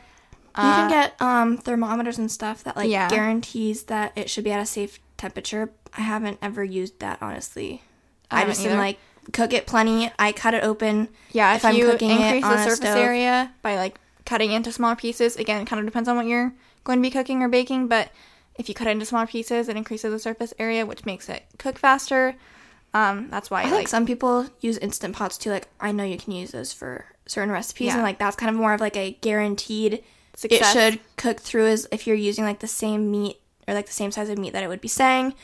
You 0.54 0.62
can 0.64 0.90
get 0.90 1.20
um, 1.20 1.56
thermometers 1.56 2.18
and 2.18 2.30
stuff 2.30 2.62
that 2.64 2.76
like 2.76 2.90
Yeah. 2.90 3.08
guarantees 3.08 3.84
that 3.84 4.12
it 4.16 4.28
should 4.28 4.44
be 4.44 4.52
at 4.52 4.60
a 4.60 4.66
safe 4.66 4.98
temperature. 5.16 5.72
I 5.96 6.02
haven't 6.02 6.38
ever 6.42 6.62
used 6.62 6.98
that 7.00 7.18
honestly. 7.22 7.80
I, 8.30 8.40
haven't 8.40 8.54
just 8.54 8.66
am 8.66 8.72
either. 8.72 8.78
like 8.80 8.98
cook 9.32 9.52
it 9.52 9.66
plenty. 9.66 10.10
I 10.18 10.32
cut 10.32 10.54
it 10.54 10.64
open. 10.64 11.08
Yeah, 11.32 11.52
if, 11.54 11.58
if 11.58 11.64
I'm 11.66 11.74
you 11.76 11.86
cooking 11.90 12.10
increase 12.10 12.42
it 12.42 12.44
on 12.44 12.56
the 12.56 12.60
a 12.60 12.64
surface 12.64 12.78
stove. 12.78 12.96
area 12.96 13.52
by 13.62 13.76
like 13.76 13.96
cutting 14.24 14.52
into 14.52 14.72
smaller 14.72 14.96
pieces, 14.96 15.36
again, 15.36 15.60
it 15.62 15.66
kind 15.66 15.80
of 15.80 15.86
depends 15.86 16.08
on 16.08 16.16
what 16.16 16.26
you're 16.26 16.52
going 16.84 16.98
to 16.98 17.02
be 17.02 17.10
cooking 17.10 17.42
or 17.42 17.48
baking, 17.48 17.88
but 17.88 18.10
if 18.56 18.68
you 18.68 18.74
cut 18.74 18.86
it 18.86 18.90
into 18.90 19.06
smaller 19.06 19.26
pieces, 19.26 19.68
it 19.68 19.76
increases 19.76 20.12
the 20.12 20.18
surface 20.18 20.52
area, 20.58 20.84
which 20.84 21.04
makes 21.06 21.28
it 21.28 21.44
cook 21.58 21.78
faster. 21.78 22.34
Um, 22.94 23.28
that's 23.30 23.50
why 23.50 23.62
I 23.62 23.68
I 23.68 23.70
like 23.70 23.88
some 23.88 24.04
people 24.04 24.46
use 24.60 24.76
instant 24.78 25.16
pots 25.16 25.38
too. 25.38 25.50
Like 25.50 25.68
I 25.80 25.92
know 25.92 26.04
you 26.04 26.18
can 26.18 26.32
use 26.32 26.50
those 26.50 26.72
for 26.72 27.06
certain 27.26 27.50
recipes, 27.50 27.86
Yeah. 27.86 27.94
and 27.94 28.02
like 28.02 28.18
that's 28.18 28.36
kind 28.36 28.50
of 28.50 28.56
more 28.56 28.74
of 28.74 28.80
like 28.80 28.96
a 28.96 29.12
guaranteed. 29.20 30.02
Success. 30.34 30.74
It 30.74 30.78
should 30.92 31.00
cook 31.16 31.40
through 31.40 31.66
as 31.68 31.86
if 31.92 32.06
you're 32.06 32.16
using 32.16 32.44
like 32.44 32.60
the 32.60 32.66
same 32.66 33.10
meat 33.10 33.38
or 33.68 33.74
like 33.74 33.86
the 33.86 33.92
same 33.92 34.10
size 34.10 34.28
of 34.28 34.38
meat 34.38 34.52
that 34.54 34.62
it 34.62 34.68
would 34.68 34.80
be 34.80 34.88
saying. 34.88 35.34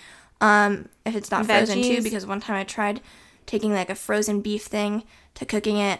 Um, 0.41 0.88
if 1.05 1.14
it's 1.17 1.31
not 1.31 1.47
frozen 1.47 1.83
too, 1.83 2.03
because 2.03 2.27
one 2.27 2.41
time 2.41 2.57
I 2.57 2.64
tried 2.64 3.01
taking 3.49 3.73
like 3.73 3.91
a 3.91 3.97
frozen 3.97 4.41
beef 4.41 4.63
thing 4.63 5.03
to 5.35 5.45
cooking 5.45 5.79
it, 5.79 5.99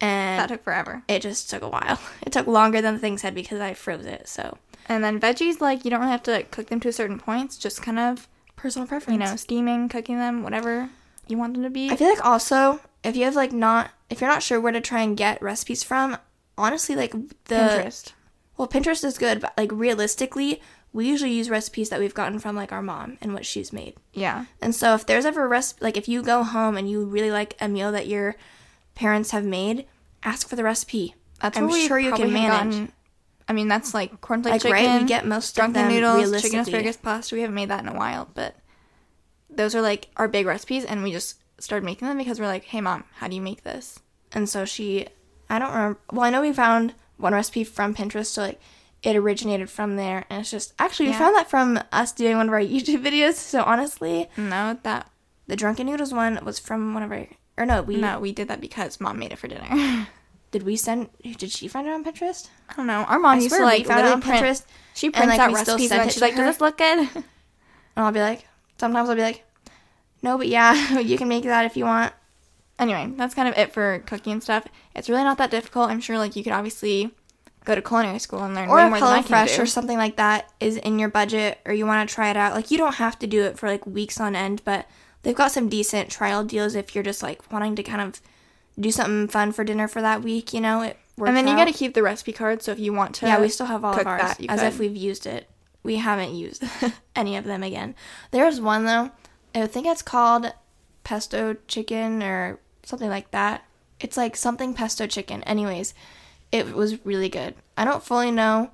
and 0.00 0.38
that 0.40 0.48
took 0.50 0.62
forever. 0.64 1.02
it 1.08 1.22
just 1.22 1.48
took 1.48 1.62
a 1.62 1.68
while. 1.68 1.98
It 2.26 2.32
took 2.32 2.46
longer 2.46 2.82
than 2.82 2.94
the 2.94 3.00
thing 3.00 3.16
said 3.16 3.34
because 3.34 3.60
I 3.60 3.72
froze 3.72 4.04
it. 4.04 4.28
So 4.28 4.58
And 4.86 5.02
then 5.02 5.18
veggies, 5.18 5.60
like 5.62 5.84
you 5.86 5.90
don't 5.90 6.00
really 6.00 6.12
have 6.12 6.22
to 6.24 6.32
like, 6.32 6.50
cook 6.50 6.66
them 6.66 6.80
to 6.80 6.88
a 6.88 6.92
certain 6.92 7.18
points, 7.18 7.56
just 7.56 7.80
kind 7.80 7.98
of 7.98 8.28
personal 8.56 8.86
preference. 8.86 9.14
you 9.18 9.24
know 9.24 9.36
steaming, 9.36 9.88
cooking 9.88 10.18
them, 10.18 10.42
whatever 10.42 10.90
you 11.26 11.38
want 11.38 11.54
them 11.54 11.62
to 11.62 11.70
be. 11.70 11.90
I 11.90 11.96
feel 11.96 12.08
like 12.10 12.24
also 12.24 12.80
if 13.04 13.16
you 13.16 13.24
have 13.24 13.36
like 13.36 13.52
not 13.52 13.90
if 14.10 14.20
you're 14.20 14.30
not 14.30 14.42
sure 14.42 14.60
where 14.60 14.72
to 14.72 14.80
try 14.80 15.00
and 15.02 15.16
get 15.16 15.40
recipes 15.40 15.82
from, 15.82 16.16
honestly, 16.56 16.96
like 16.96 17.12
the 17.44 17.54
Pinterest. 17.54 18.12
Well, 18.56 18.66
Pinterest 18.68 19.04
is 19.04 19.18
good, 19.18 19.40
but 19.40 19.52
like 19.56 19.70
realistically, 19.72 20.60
we 20.92 21.06
usually 21.06 21.32
use 21.32 21.50
recipes 21.50 21.90
that 21.90 22.00
we've 22.00 22.14
gotten 22.14 22.38
from 22.38 22.56
like 22.56 22.72
our 22.72 22.82
mom 22.82 23.18
and 23.20 23.34
what 23.34 23.44
she's 23.46 23.72
made. 23.72 23.94
Yeah. 24.14 24.46
And 24.62 24.74
so 24.74 24.94
if 24.94 25.06
there's 25.06 25.24
ever 25.26 25.44
a 25.44 25.48
recipe, 25.48 25.84
like 25.84 25.96
if 25.96 26.08
you 26.08 26.22
go 26.22 26.42
home 26.42 26.76
and 26.76 26.88
you 26.90 27.04
really 27.04 27.30
like 27.30 27.56
a 27.60 27.68
meal 27.68 27.92
that 27.92 28.06
your 28.06 28.36
parents 28.94 29.30
have 29.32 29.44
made, 29.44 29.86
ask 30.22 30.48
for 30.48 30.56
the 30.56 30.64
recipe. 30.64 31.14
That's 31.40 31.56
I'm 31.58 31.64
what 31.66 31.74
we 31.74 31.86
sure 31.86 31.98
you 31.98 32.12
can 32.14 32.32
manage. 32.32 32.72
gotten- 32.74 32.92
I 33.50 33.52
mean, 33.54 33.68
that's 33.68 33.94
like 33.94 34.20
cornflake 34.20 34.44
Like 34.50 34.62
chicken. 34.62 34.72
right, 34.72 35.00
we 35.02 35.08
get 35.08 35.26
most 35.26 35.50
of 35.50 35.54
drunken 35.56 35.82
them 35.88 35.92
noodles, 35.92 36.42
chicken 36.42 36.60
asparagus 36.60 36.96
pasta. 36.98 37.34
We 37.34 37.40
haven't 37.40 37.54
made 37.54 37.70
that 37.70 37.82
in 37.82 37.88
a 37.88 37.96
while, 37.96 38.28
but 38.34 38.54
those 39.50 39.74
are 39.74 39.80
like 39.80 40.08
our 40.16 40.28
big 40.28 40.46
recipes, 40.46 40.84
and 40.84 41.02
we 41.02 41.12
just 41.12 41.36
started 41.58 41.84
making 41.84 42.06
them 42.08 42.18
because 42.18 42.38
we're 42.38 42.46
like, 42.46 42.64
hey 42.64 42.80
mom, 42.80 43.04
how 43.14 43.28
do 43.28 43.34
you 43.34 43.40
make 43.40 43.62
this? 43.64 44.00
And 44.32 44.48
so 44.48 44.64
she, 44.64 45.06
I 45.48 45.58
don't 45.58 45.70
remember. 45.72 45.98
Well, 46.12 46.22
I 46.26 46.30
know 46.30 46.42
we 46.42 46.52
found 46.52 46.92
one 47.16 47.32
recipe 47.32 47.64
from 47.64 47.94
Pinterest, 47.94 48.26
so 48.26 48.42
like 48.42 48.60
it 49.02 49.16
originated 49.16 49.70
from 49.70 49.96
there. 49.96 50.24
And 50.28 50.40
it's 50.40 50.50
just 50.50 50.74
actually 50.78 51.06
we 51.06 51.12
Yeah. 51.12 51.18
found 51.18 51.36
that 51.36 51.48
from 51.50 51.80
us 51.92 52.12
doing 52.12 52.36
one 52.36 52.48
of 52.48 52.52
our 52.52 52.60
YouTube 52.74 53.02
videos. 53.04 53.34
So 53.34 53.62
honestly, 53.62 54.28
No, 54.36 54.78
that 54.82 55.10
the 55.46 55.56
drunken 55.56 55.86
noodles 55.86 56.12
one 56.12 56.38
was 56.44 56.58
from 56.58 56.94
one 56.94 57.02
of 57.02 57.12
our 57.12 57.26
Or 57.56 57.64
no, 57.66 57.82
we 57.82 57.96
No, 57.96 58.18
we 58.20 58.32
did 58.32 58.48
that 58.48 58.60
because 58.60 59.00
mom 59.00 59.18
made 59.18 59.32
it 59.32 59.38
for 59.38 59.48
dinner. 59.48 60.06
did 60.50 60.62
we 60.62 60.76
send? 60.76 61.08
Did 61.22 61.50
she 61.50 61.68
find 61.68 61.86
it 61.86 61.90
on 61.92 62.04
Pinterest? 62.04 62.48
I 62.68 62.74
don't 62.74 62.86
know. 62.86 63.04
Our 63.04 63.18
mom 63.18 63.38
I 63.38 63.42
used 63.42 63.54
to 63.54 63.62
like 63.62 63.86
found 63.86 64.06
it 64.06 64.12
on 64.12 64.20
print. 64.20 64.44
Pinterest. 64.44 64.64
She 64.94 65.10
prints 65.10 65.28
like, 65.28 65.40
out 65.40 65.52
recipes 65.54 65.92
and 65.92 66.10
she's 66.10 66.22
like, 66.22 66.34
"Does 66.36 66.46
this 66.46 66.60
look 66.60 66.78
good?" 66.78 67.08
And 67.14 67.24
I'll 68.06 68.12
be 68.12 68.20
like, 68.20 68.46
sometimes 68.78 69.08
I'll 69.08 69.16
be 69.16 69.22
like, 69.22 69.44
no, 70.22 70.38
but 70.38 70.48
yeah, 70.48 70.98
you 71.00 71.18
can 71.18 71.28
make 71.28 71.44
that 71.44 71.64
if 71.66 71.76
you 71.76 71.84
want. 71.84 72.12
anyway, 72.78 73.12
that's 73.16 73.34
kind 73.34 73.48
of 73.48 73.56
it 73.58 73.72
for 73.72 74.00
cooking 74.06 74.32
and 74.34 74.42
stuff. 74.42 74.66
It's 74.94 75.08
really 75.08 75.24
not 75.24 75.38
that 75.38 75.50
difficult. 75.50 75.90
I'm 75.90 76.00
sure 76.00 76.16
like 76.18 76.34
you 76.36 76.42
could 76.44 76.52
obviously 76.52 77.12
go 77.68 77.74
to 77.74 77.82
culinary 77.82 78.18
school 78.18 78.42
and 78.42 78.54
learn 78.54 78.68
Or 78.68 78.76
way 78.76 78.88
more 78.88 78.98
than 78.98 79.08
I 79.08 79.22
can 79.22 79.30
HelloFresh 79.46 79.56
do. 79.56 79.62
or 79.62 79.66
something 79.66 79.98
like 79.98 80.16
that 80.16 80.50
is 80.58 80.76
in 80.78 80.98
your 80.98 81.10
budget, 81.10 81.60
or 81.66 81.72
you 81.72 81.86
want 81.86 82.08
to 82.08 82.12
try 82.12 82.30
it 82.30 82.36
out. 82.36 82.54
Like 82.54 82.70
you 82.72 82.78
don't 82.78 82.94
have 82.96 83.18
to 83.20 83.26
do 83.26 83.42
it 83.44 83.58
for 83.58 83.68
like 83.68 83.86
weeks 83.86 84.18
on 84.20 84.34
end, 84.34 84.62
but 84.64 84.86
they've 85.22 85.36
got 85.36 85.52
some 85.52 85.68
decent 85.68 86.10
trial 86.10 86.42
deals 86.44 86.74
if 86.74 86.94
you're 86.94 87.04
just 87.04 87.22
like 87.22 87.52
wanting 87.52 87.76
to 87.76 87.82
kind 87.82 88.00
of 88.00 88.20
do 88.80 88.90
something 88.90 89.28
fun 89.28 89.52
for 89.52 89.64
dinner 89.64 89.86
for 89.86 90.00
that 90.02 90.22
week. 90.22 90.52
You 90.54 90.60
know, 90.62 90.80
it 90.82 90.96
works 91.16 91.28
and 91.28 91.36
then 91.36 91.46
you 91.46 91.54
got 91.56 91.66
to 91.66 91.72
keep 91.72 91.94
the 91.94 92.02
recipe 92.02 92.32
card. 92.32 92.62
So 92.62 92.72
if 92.72 92.78
you 92.78 92.92
want 92.92 93.14
to, 93.16 93.26
Yeah, 93.26 93.40
we 93.40 93.48
still 93.48 93.66
have 93.66 93.84
all 93.84 93.98
of 93.98 94.06
ours 94.06 94.20
that, 94.22 94.40
as 94.48 94.60
could. 94.60 94.66
if 94.68 94.78
we've 94.78 94.96
used 94.96 95.26
it. 95.26 95.48
We 95.82 95.96
haven't 95.96 96.34
used 96.34 96.64
any 97.16 97.36
of 97.36 97.44
them 97.44 97.62
again. 97.62 97.94
There's 98.30 98.60
one 98.60 98.84
though. 98.84 99.10
I 99.54 99.66
think 99.66 99.86
it's 99.86 100.02
called 100.02 100.52
pesto 101.04 101.56
chicken 101.66 102.22
or 102.22 102.58
something 102.82 103.08
like 103.08 103.30
that. 103.30 103.64
It's 104.00 104.16
like 104.16 104.36
something 104.36 104.74
pesto 104.74 105.06
chicken. 105.06 105.42
Anyways, 105.44 105.92
it 106.52 106.74
was 106.74 107.04
really 107.04 107.28
good. 107.28 107.54
I 107.76 107.84
don't 107.84 108.02
fully 108.02 108.30
know. 108.30 108.70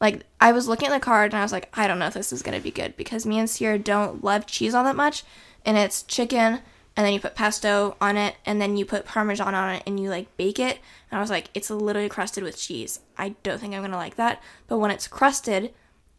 Like 0.00 0.24
I 0.40 0.52
was 0.52 0.66
looking 0.66 0.88
at 0.88 0.94
the 0.94 1.04
card 1.04 1.32
and 1.32 1.38
I 1.38 1.42
was 1.42 1.52
like, 1.52 1.68
I 1.74 1.86
don't 1.86 1.98
know 1.98 2.06
if 2.06 2.14
this 2.14 2.32
is 2.32 2.42
gonna 2.42 2.60
be 2.60 2.70
good 2.70 2.96
because 2.96 3.24
me 3.24 3.38
and 3.38 3.48
Ciera 3.48 3.82
don't 3.82 4.24
love 4.24 4.46
cheese 4.46 4.74
all 4.74 4.84
that 4.84 4.96
much, 4.96 5.24
and 5.64 5.76
it's 5.76 6.02
chicken 6.02 6.60
and 6.96 7.06
then 7.06 7.12
you 7.14 7.20
put 7.20 7.34
pesto 7.34 7.96
on 8.00 8.16
it 8.16 8.36
and 8.44 8.60
then 8.60 8.76
you 8.76 8.84
put 8.84 9.06
parmesan 9.06 9.54
on 9.54 9.74
it 9.74 9.82
and 9.86 9.98
you 9.98 10.10
like 10.10 10.36
bake 10.36 10.58
it. 10.58 10.78
And 11.10 11.18
I 11.18 11.20
was 11.20 11.30
like, 11.30 11.48
it's 11.54 11.70
literally 11.70 12.08
crusted 12.08 12.44
with 12.44 12.58
cheese. 12.58 13.00
I 13.16 13.30
don't 13.42 13.60
think 13.60 13.74
I'm 13.74 13.82
gonna 13.82 13.96
like 13.96 14.16
that. 14.16 14.42
But 14.66 14.78
when 14.78 14.90
it's 14.90 15.08
crusted, 15.08 15.72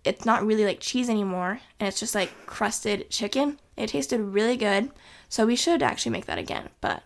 it's 0.03 0.25
not 0.25 0.45
really 0.45 0.65
like 0.65 0.79
cheese 0.79 1.09
anymore 1.09 1.59
and 1.79 1.87
it's 1.87 1.99
just 1.99 2.15
like 2.15 2.45
crusted 2.45 3.09
chicken. 3.09 3.59
It 3.77 3.89
tasted 3.89 4.19
really 4.19 4.57
good. 4.57 4.91
So 5.29 5.45
we 5.45 5.55
should 5.55 5.83
actually 5.83 6.11
make 6.11 6.25
that 6.25 6.37
again. 6.39 6.69
But 6.81 7.03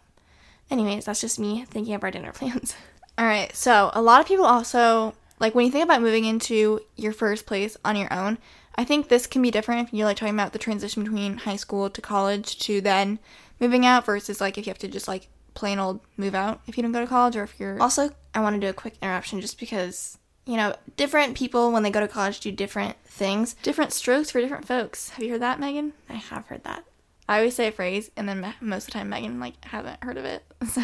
anyways, 0.71 1.05
that's 1.05 1.21
just 1.21 1.39
me 1.39 1.65
thinking 1.65 1.93
of 1.93 2.03
our 2.03 2.11
dinner 2.11 2.31
plans. 2.31 2.75
All 3.17 3.25
right. 3.25 3.55
So 3.55 3.91
a 3.93 4.01
lot 4.01 4.21
of 4.21 4.27
people 4.27 4.45
also 4.45 5.15
like 5.39 5.55
when 5.55 5.65
you 5.65 5.71
think 5.71 5.85
about 5.85 6.01
moving 6.01 6.25
into 6.25 6.81
your 6.95 7.13
first 7.13 7.45
place 7.45 7.77
on 7.85 7.95
your 7.95 8.11
own. 8.13 8.37
I 8.75 8.83
think 8.83 9.07
this 9.07 9.25
can 9.25 9.41
be 9.41 9.49
different 9.49 9.87
if 9.87 9.93
you're 9.93 10.05
like 10.05 10.17
talking 10.17 10.35
about 10.35 10.53
the 10.53 10.59
transition 10.59 11.03
between 11.03 11.37
high 11.37 11.55
school 11.55 11.89
to 11.89 12.01
college 12.01 12.59
to 12.59 12.79
then 12.79 13.17
moving 13.59 13.85
out 13.87 14.05
versus 14.05 14.39
like 14.39 14.57
if 14.57 14.67
you 14.67 14.69
have 14.69 14.77
to 14.79 14.87
just 14.87 15.07
like 15.07 15.29
plain 15.55 15.79
old 15.79 15.99
move 16.15 16.35
out 16.35 16.61
if 16.67 16.77
you 16.77 16.83
don't 16.83 16.91
go 16.91 17.01
to 17.01 17.07
college 17.07 17.35
or 17.35 17.43
if 17.43 17.59
you're 17.59 17.81
Also, 17.81 18.11
I 18.35 18.41
want 18.41 18.55
to 18.55 18.59
do 18.59 18.69
a 18.69 18.73
quick 18.73 18.93
interruption 19.01 19.41
just 19.41 19.59
because, 19.59 20.19
you 20.45 20.57
know, 20.57 20.75
different 20.95 21.35
people 21.35 21.71
when 21.71 21.81
they 21.81 21.89
go 21.89 21.99
to 21.99 22.07
college 22.07 22.39
do 22.39 22.51
different 22.51 22.95
things. 23.05 23.55
different 23.63 23.93
strokes 23.93 24.29
for 24.29 24.41
different 24.41 24.67
folks. 24.67 25.09
Have 25.09 25.23
you 25.23 25.31
heard 25.31 25.41
that, 25.41 25.59
Megan? 25.59 25.93
I 26.07 26.15
have 26.15 26.45
heard 26.45 26.63
that. 26.63 26.83
I 27.27 27.39
always 27.39 27.55
say 27.55 27.67
a 27.67 27.71
phrase 27.71 28.11
and 28.15 28.29
then 28.29 28.53
most 28.61 28.83
of 28.83 28.85
the 28.87 28.91
time 28.93 29.09
Megan 29.09 29.39
like 29.39 29.65
hasn't 29.65 30.03
heard 30.03 30.17
of 30.17 30.25
it. 30.25 30.43
So 30.67 30.83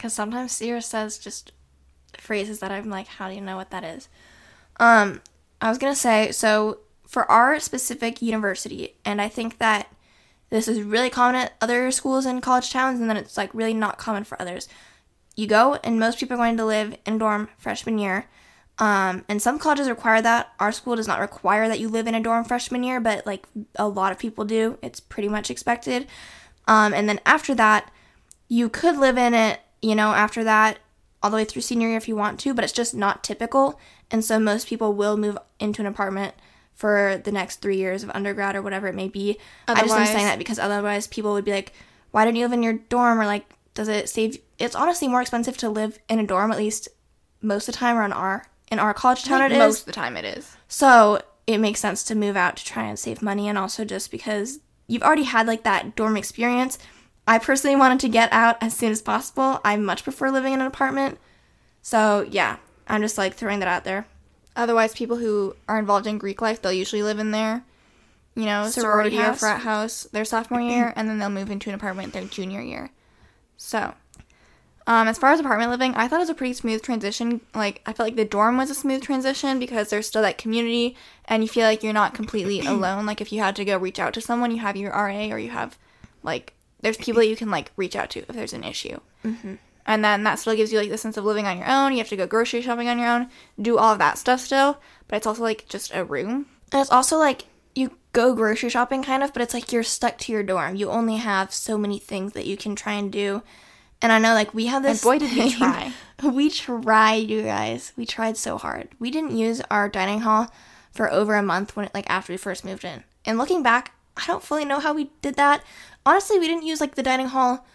Because 0.00 0.14
sometimes 0.14 0.58
Ciera 0.58 0.82
says 0.82 1.18
just 1.18 1.52
phrases 2.16 2.60
that 2.60 2.72
I'm 2.72 2.88
like, 2.88 3.06
how 3.06 3.28
do 3.28 3.34
you 3.34 3.42
know 3.42 3.56
what 3.56 3.70
that 3.70 3.84
is? 3.84 4.08
Um, 4.78 5.20
I 5.60 5.68
was 5.68 5.76
gonna 5.76 5.94
say, 5.94 6.32
so 6.32 6.78
for 7.06 7.30
our 7.30 7.60
specific 7.60 8.22
university, 8.22 8.96
and 9.04 9.20
I 9.20 9.28
think 9.28 9.58
that 9.58 9.94
this 10.48 10.68
is 10.68 10.80
really 10.80 11.10
common 11.10 11.34
at 11.34 11.52
other 11.60 11.90
schools 11.90 12.24
and 12.24 12.42
college 12.42 12.72
towns, 12.72 12.98
and 12.98 13.10
then 13.10 13.18
it's 13.18 13.36
like 13.36 13.52
really 13.52 13.74
not 13.74 13.98
common 13.98 14.24
for 14.24 14.40
others. 14.40 14.70
You 15.36 15.46
go, 15.46 15.74
and 15.84 16.00
most 16.00 16.18
people 16.18 16.36
are 16.36 16.38
going 16.38 16.56
to 16.56 16.64
live 16.64 16.96
in 17.04 17.18
dorm 17.18 17.50
freshman 17.58 17.98
year. 17.98 18.24
Um, 18.78 19.26
and 19.28 19.42
some 19.42 19.58
colleges 19.58 19.86
require 19.86 20.22
that. 20.22 20.54
Our 20.58 20.72
school 20.72 20.96
does 20.96 21.08
not 21.08 21.20
require 21.20 21.68
that 21.68 21.78
you 21.78 21.90
live 21.90 22.06
in 22.06 22.14
a 22.14 22.22
dorm 22.22 22.46
freshman 22.46 22.84
year, 22.84 23.00
but 23.00 23.26
like 23.26 23.46
a 23.76 23.86
lot 23.86 24.12
of 24.12 24.18
people 24.18 24.46
do. 24.46 24.78
It's 24.80 24.98
pretty 24.98 25.28
much 25.28 25.50
expected. 25.50 26.06
Um, 26.66 26.94
and 26.94 27.06
then 27.06 27.20
after 27.26 27.54
that, 27.56 27.92
you 28.48 28.70
could 28.70 28.96
live 28.96 29.18
in 29.18 29.34
it, 29.34 29.60
you 29.82 29.94
know, 29.94 30.12
after 30.12 30.44
that, 30.44 30.78
all 31.22 31.30
the 31.30 31.36
way 31.36 31.44
through 31.44 31.62
senior 31.62 31.88
year 31.88 31.96
if 31.96 32.08
you 32.08 32.16
want 32.16 32.40
to, 32.40 32.54
but 32.54 32.64
it's 32.64 32.72
just 32.72 32.94
not 32.94 33.22
typical. 33.22 33.78
And 34.10 34.24
so 34.24 34.38
most 34.38 34.66
people 34.66 34.94
will 34.94 35.16
move 35.16 35.36
into 35.58 35.82
an 35.82 35.86
apartment 35.86 36.34
for 36.72 37.20
the 37.22 37.32
next 37.32 37.56
three 37.56 37.76
years 37.76 38.02
of 38.02 38.10
undergrad 38.14 38.56
or 38.56 38.62
whatever 38.62 38.88
it 38.88 38.94
may 38.94 39.08
be. 39.08 39.38
I 39.68 39.82
just 39.82 39.94
am 39.94 40.06
saying 40.06 40.24
that 40.24 40.38
because 40.38 40.58
otherwise 40.58 41.06
people 41.06 41.32
would 41.34 41.44
be 41.44 41.52
like, 41.52 41.72
why 42.10 42.24
don't 42.24 42.36
you 42.36 42.44
live 42.44 42.52
in 42.52 42.62
your 42.62 42.72
dorm? 42.72 43.20
Or 43.20 43.26
like, 43.26 43.44
does 43.74 43.88
it 43.88 44.08
save? 44.08 44.38
It's 44.58 44.74
honestly 44.74 45.06
more 45.08 45.20
expensive 45.20 45.56
to 45.58 45.68
live 45.68 45.98
in 46.08 46.18
a 46.18 46.26
dorm, 46.26 46.50
at 46.50 46.58
least 46.58 46.88
most 47.42 47.68
of 47.68 47.74
the 47.74 47.78
time, 47.78 47.98
or 47.98 48.04
in 48.04 48.12
our 48.12 48.46
in 48.72 48.78
our 48.78 48.94
college 48.94 49.24
town 49.24 49.42
it 49.42 49.52
is. 49.52 49.58
most 49.58 49.80
of 49.80 49.86
the 49.86 49.92
time 49.92 50.16
it 50.16 50.24
is. 50.24 50.56
So 50.68 51.20
it 51.46 51.58
makes 51.58 51.80
sense 51.80 52.02
to 52.04 52.14
move 52.14 52.36
out 52.36 52.56
to 52.56 52.64
try 52.64 52.84
and 52.84 52.98
save 52.98 53.22
money, 53.22 53.48
and 53.48 53.58
also 53.58 53.84
just 53.84 54.10
because 54.10 54.60
you've 54.86 55.02
already 55.02 55.24
had 55.24 55.46
like 55.46 55.64
that 55.64 55.96
dorm 55.96 56.16
experience. 56.16 56.78
I 57.30 57.38
personally 57.38 57.76
wanted 57.76 58.00
to 58.00 58.08
get 58.08 58.32
out 58.32 58.56
as 58.60 58.76
soon 58.76 58.90
as 58.90 59.00
possible. 59.00 59.60
I 59.64 59.76
much 59.76 60.02
prefer 60.02 60.30
living 60.30 60.52
in 60.52 60.60
an 60.60 60.66
apartment. 60.66 61.16
So 61.80 62.26
yeah, 62.28 62.56
I'm 62.88 63.02
just 63.02 63.16
like 63.18 63.34
throwing 63.34 63.60
that 63.60 63.68
out 63.68 63.84
there. 63.84 64.08
Otherwise, 64.56 64.94
people 64.94 65.16
who 65.16 65.54
are 65.68 65.78
involved 65.78 66.08
in 66.08 66.18
Greek 66.18 66.42
life, 66.42 66.60
they'll 66.60 66.72
usually 66.72 67.04
live 67.04 67.20
in 67.20 67.30
their, 67.30 67.62
you 68.34 68.46
know, 68.46 68.66
Sorority 68.68 69.10
sorority, 69.10 69.18
or 69.18 69.22
house. 69.22 69.38
frat 69.38 69.60
house 69.60 70.02
their 70.10 70.24
sophomore 70.24 70.60
year, 70.60 70.92
and 70.96 71.08
then 71.08 71.20
they'll 71.20 71.30
move 71.30 71.52
into 71.52 71.68
an 71.70 71.76
apartment 71.76 72.12
their 72.12 72.24
junior 72.24 72.60
year. 72.60 72.90
So, 73.56 73.94
um, 74.88 75.06
as 75.06 75.16
far 75.16 75.30
as 75.30 75.38
apartment 75.38 75.70
living, 75.70 75.94
I 75.94 76.08
thought 76.08 76.16
it 76.16 76.26
was 76.26 76.30
a 76.30 76.34
pretty 76.34 76.54
smooth 76.54 76.82
transition. 76.82 77.42
Like, 77.54 77.80
I 77.86 77.92
felt 77.92 78.08
like 78.08 78.16
the 78.16 78.24
dorm 78.24 78.56
was 78.56 78.70
a 78.70 78.74
smooth 78.74 79.02
transition 79.04 79.60
because 79.60 79.88
there's 79.90 80.08
still 80.08 80.22
that 80.22 80.36
community, 80.36 80.96
and 81.26 81.44
you 81.44 81.48
feel 81.48 81.64
like 81.64 81.84
you're 81.84 81.92
not 81.92 82.12
completely 82.12 82.58
alone. 82.66 83.06
Like, 83.06 83.20
if 83.20 83.32
you 83.32 83.38
had 83.38 83.54
to 83.54 83.64
go 83.64 83.78
reach 83.78 84.00
out 84.00 84.14
to 84.14 84.20
someone, 84.20 84.50
you 84.50 84.58
have 84.58 84.76
your 84.76 84.90
RA, 84.90 85.28
or 85.28 85.38
you 85.38 85.50
have, 85.50 85.78
like, 86.24 86.54
there's 86.82 86.96
people 86.96 87.20
that 87.20 87.28
you 87.28 87.36
can, 87.36 87.50
like, 87.50 87.72
reach 87.76 87.96
out 87.96 88.10
to 88.10 88.20
if 88.20 88.28
there's 88.28 88.52
an 88.52 88.64
issue. 88.64 88.98
Mm-hmm. 89.24 89.54
And 89.86 90.04
then 90.04 90.22
that 90.24 90.38
still 90.38 90.54
gives 90.54 90.72
you 90.72 90.78
like 90.78 90.90
the 90.90 90.98
sense 90.98 91.16
of 91.16 91.24
living 91.24 91.46
on 91.46 91.58
your 91.58 91.68
own. 91.68 91.92
You 91.92 91.98
have 91.98 92.08
to 92.10 92.16
go 92.16 92.26
grocery 92.26 92.62
shopping 92.62 92.88
on 92.88 92.98
your 92.98 93.08
own, 93.08 93.28
do 93.60 93.78
all 93.78 93.92
of 93.92 93.98
that 93.98 94.18
stuff 94.18 94.40
still, 94.40 94.78
but 95.08 95.16
it's 95.16 95.26
also 95.26 95.42
like 95.42 95.66
just 95.68 95.92
a 95.94 96.04
room. 96.04 96.46
And 96.70 96.80
it's 96.80 96.92
also 96.92 97.18
like 97.18 97.46
you 97.74 97.96
go 98.12 98.34
grocery 98.34 98.70
shopping 98.70 99.02
kind 99.02 99.22
of, 99.22 99.32
but 99.32 99.42
it's 99.42 99.54
like 99.54 99.72
you're 99.72 99.82
stuck 99.82 100.18
to 100.18 100.32
your 100.32 100.42
dorm. 100.42 100.76
You 100.76 100.90
only 100.90 101.16
have 101.16 101.52
so 101.52 101.76
many 101.76 101.98
things 101.98 102.34
that 102.34 102.46
you 102.46 102.56
can 102.56 102.76
try 102.76 102.92
and 102.92 103.10
do. 103.10 103.42
And 104.02 104.12
I 104.12 104.18
know 104.18 104.34
like 104.34 104.54
we 104.54 104.66
had 104.66 104.82
this 104.82 105.02
boy, 105.02 105.18
did 105.18 105.36
we 105.36 105.52
try. 105.52 105.92
we 106.22 106.50
tried, 106.50 107.28
you 107.28 107.42
guys. 107.42 107.92
We 107.96 108.06
tried 108.06 108.36
so 108.36 108.58
hard. 108.58 108.88
We 108.98 109.10
didn't 109.10 109.36
use 109.36 109.60
our 109.70 109.88
dining 109.88 110.20
hall 110.20 110.52
for 110.92 111.10
over 111.10 111.34
a 111.34 111.42
month 111.42 111.76
when 111.76 111.86
it 111.86 111.94
like 111.94 112.08
after 112.08 112.32
we 112.32 112.36
first 112.36 112.64
moved 112.64 112.84
in. 112.84 113.04
And 113.24 113.38
looking 113.38 113.62
back, 113.62 113.92
I 114.16 114.26
don't 114.26 114.42
fully 114.42 114.64
know 114.64 114.80
how 114.80 114.92
we 114.92 115.10
did 115.22 115.36
that. 115.36 115.62
Honestly, 116.06 116.38
we 116.38 116.46
didn't 116.46 116.64
use 116.66 116.80
like 116.80 116.94
the 116.94 117.02
dining 117.02 117.28
hall 117.28 117.66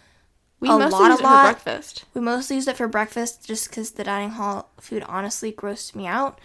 We 0.59 0.69
A 0.69 0.71
mostly 0.77 0.99
lot, 0.99 1.11
use 1.11 1.19
a 1.19 1.23
it 1.23 1.25
lot. 1.25 1.45
for 1.47 1.51
breakfast. 1.63 2.05
we 2.13 2.21
mostly 2.21 2.55
used 2.55 2.67
it 2.67 2.77
for 2.77 2.87
breakfast 2.87 3.45
just 3.47 3.69
because 3.69 3.91
the 3.91 4.03
dining 4.03 4.31
hall 4.31 4.69
food 4.79 5.03
honestly 5.07 5.51
grossed 5.51 5.95
me 5.95 6.07
out. 6.07 6.39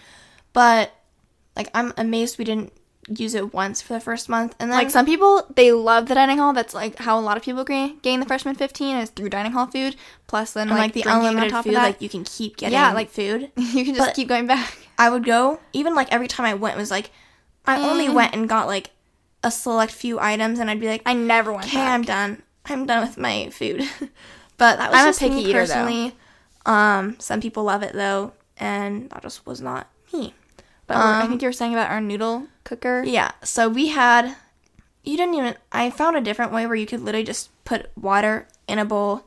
But 0.53 0.93
like 1.57 1.69
I'm 1.75 1.93
amazed 1.97 2.39
we 2.39 2.45
didn't 2.45 2.73
use 3.09 3.35
it 3.35 3.53
once 3.55 3.81
for 3.83 3.95
the 3.95 4.01
first 4.01 4.29
month. 4.29 4.55
And 4.61 4.71
then 4.71 4.79
Like 4.79 4.91
some 4.91 5.07
people, 5.07 5.45
they 5.57 5.73
love 5.73 6.07
the 6.07 6.15
dining 6.15 6.39
hall. 6.39 6.53
That's 6.53 6.75
like 6.75 6.99
how 6.99 7.19
a 7.19 7.21
lot 7.23 7.37
of 7.37 7.43
people 7.43 7.65
gain, 7.65 7.99
gain 8.03 8.21
the 8.21 8.27
freshman 8.27 8.55
15 8.55 8.97
is 8.99 9.11
through 9.11 9.31
dining 9.31 9.53
hall 9.53 9.67
food. 9.67 9.97
Plus 10.27 10.53
then 10.53 10.69
and 10.69 10.79
like, 10.79 10.95
like 10.95 11.05
the 11.05 11.11
unlimited 11.11 11.51
top 11.51 11.65
food, 11.65 11.71
of 11.71 11.75
that. 11.77 11.83
like 11.85 12.03
you 12.03 12.09
can 12.09 12.23
keep 12.25 12.57
getting 12.57 12.75
Yeah, 12.75 12.93
like- 12.93 13.11
food. 13.11 13.51
you 13.57 13.85
can 13.85 13.95
just 13.95 14.09
but- 14.11 14.15
keep 14.15 14.29
going 14.29 14.47
back. 14.47 14.77
I 14.99 15.09
would 15.09 15.25
go 15.25 15.61
even 15.73 15.95
like 15.95 16.13
every 16.13 16.29
time 16.29 16.45
I 16.47 16.55
went 16.55 16.77
was 16.77 16.91
like 16.91 17.11
I 17.67 17.81
only 17.89 18.07
Mm. 18.09 18.15
went 18.15 18.35
and 18.35 18.49
got 18.49 18.67
like 18.67 18.91
a 19.43 19.51
select 19.51 19.93
few 19.93 20.19
items 20.21 20.59
and 20.59 20.71
I'd 20.71 20.81
be 20.81 20.89
like 20.89 21.03
I 21.07 21.15
never 21.15 21.53
went 21.53 21.67
okay, 21.67 21.77
back. 21.79 21.95
I'm 21.95 22.03
done. 22.03 22.43
I'm 22.67 22.87
done 22.87 23.03
with 23.07 23.17
my 23.19 23.51
food. 23.51 23.81
but 24.59 24.77
that 24.79 24.91
was 24.91 25.01
I'm 25.01 25.09
a 25.09 25.13
picky 25.35 25.49
eater, 25.49 25.67
though. 25.67 25.75
personally. 25.75 26.15
Um, 26.67 27.17
some 27.19 27.41
people 27.41 27.65
love 27.65 27.83
it 27.83 27.95
though, 27.95 28.33
and 28.59 29.09
that 29.11 29.23
just 29.23 29.47
was 29.47 29.61
not 29.61 29.89
me. 30.13 30.35
But 30.87 30.97
I 30.99 31.23
Um, 31.23 31.29
think 31.29 31.43
you 31.43 31.49
were 31.49 31.53
saying 31.53 31.73
about 31.73 31.91
our 31.91 32.01
noodle 32.01 32.47
cooker. 32.65 33.03
Yeah, 33.05 33.33
so 33.43 33.69
we 33.69 33.89
had. 33.89 34.37
You 35.03 35.17
didn't 35.17 35.35
even. 35.35 35.55
I 35.73 35.89
found 35.91 36.17
a 36.17 36.21
different 36.21 36.53
way 36.53 36.67
where 36.67 36.77
you 36.77 36.87
could 36.87 37.01
literally 37.01 37.25
just 37.25 37.49
put 37.65 37.91
water 37.97 38.47
in 38.69 38.79
a 38.79 38.85
bowl, 38.85 39.25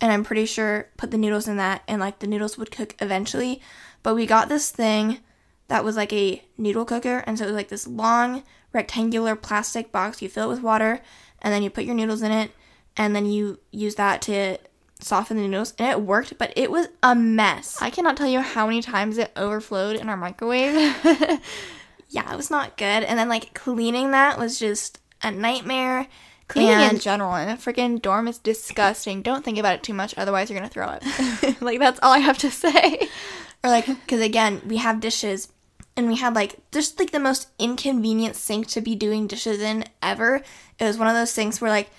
and 0.00 0.12
I'm 0.12 0.24
pretty 0.24 0.44
sure 0.44 0.88
put 0.98 1.10
the 1.10 1.16
noodles 1.18 1.48
in 1.48 1.56
that, 1.56 1.82
and 1.88 2.00
like 2.00 2.18
the 2.18 2.26
noodles 2.26 2.58
would 2.58 2.70
cook 2.70 2.94
eventually. 3.00 3.62
But 4.02 4.14
we 4.14 4.26
got 4.26 4.50
this 4.50 4.70
thing 4.70 5.20
that 5.68 5.82
was 5.84 5.96
like 5.96 6.12
a 6.12 6.42
noodle 6.58 6.84
cooker, 6.84 7.24
and 7.26 7.38
so 7.38 7.44
it 7.44 7.48
was 7.48 7.56
like 7.56 7.68
this 7.68 7.86
long 7.86 8.42
rectangular 8.74 9.36
plastic 9.36 9.92
box. 9.92 10.20
You 10.20 10.28
fill 10.28 10.50
it 10.50 10.54
with 10.54 10.62
water, 10.62 11.00
and 11.40 11.52
then 11.52 11.62
you 11.62 11.70
put 11.70 11.84
your 11.84 11.94
noodles 11.94 12.22
in 12.22 12.32
it, 12.32 12.50
and 12.96 13.14
then 13.14 13.26
you 13.26 13.60
use 13.70 13.94
that 13.94 14.20
to 14.22 14.58
soften 15.00 15.36
the 15.36 15.44
noodles, 15.44 15.74
and 15.78 15.88
it 15.88 16.00
worked. 16.00 16.36
But 16.38 16.52
it 16.56 16.70
was 16.70 16.88
a 17.02 17.14
mess. 17.14 17.80
I 17.80 17.90
cannot 17.90 18.16
tell 18.16 18.28
you 18.28 18.40
how 18.40 18.66
many 18.66 18.82
times 18.82 19.18
it 19.18 19.32
overflowed 19.36 19.96
in 19.96 20.08
our 20.08 20.16
microwave. 20.16 20.74
yeah, 22.08 22.32
it 22.32 22.36
was 22.36 22.50
not 22.50 22.76
good. 22.76 22.84
And 23.04 23.18
then 23.18 23.28
like 23.28 23.54
cleaning 23.54 24.10
that 24.10 24.38
was 24.38 24.58
just 24.58 25.00
a 25.22 25.30
nightmare. 25.30 26.08
Cleaning 26.46 26.90
in 26.90 26.98
general 26.98 27.34
in 27.36 27.48
a 27.48 27.56
freaking 27.56 28.00
dorm 28.00 28.28
is 28.28 28.38
disgusting. 28.38 29.22
Don't 29.22 29.42
think 29.42 29.56
about 29.56 29.76
it 29.76 29.82
too 29.82 29.94
much, 29.94 30.14
otherwise 30.18 30.50
you're 30.50 30.58
gonna 30.58 30.68
throw 30.68 30.86
up. 30.86 31.02
like 31.62 31.78
that's 31.78 31.98
all 32.02 32.12
I 32.12 32.18
have 32.18 32.38
to 32.38 32.50
say. 32.50 33.08
Or 33.64 33.70
like, 33.70 33.86
because 33.86 34.20
again, 34.20 34.60
we 34.66 34.76
have 34.76 35.00
dishes, 35.00 35.48
and 35.96 36.08
we 36.08 36.16
had 36.16 36.34
like 36.34 36.56
just 36.72 36.98
like 36.98 37.12
the 37.12 37.20
most 37.20 37.48
inconvenient 37.58 38.36
sink 38.36 38.66
to 38.68 38.80
be 38.80 38.94
doing 38.94 39.26
dishes 39.26 39.60
in 39.60 39.84
ever. 40.02 40.42
It 40.78 40.84
was 40.84 40.98
one 40.98 41.08
of 41.08 41.14
those 41.14 41.30
sinks 41.30 41.60
where 41.60 41.70
like 41.70 41.90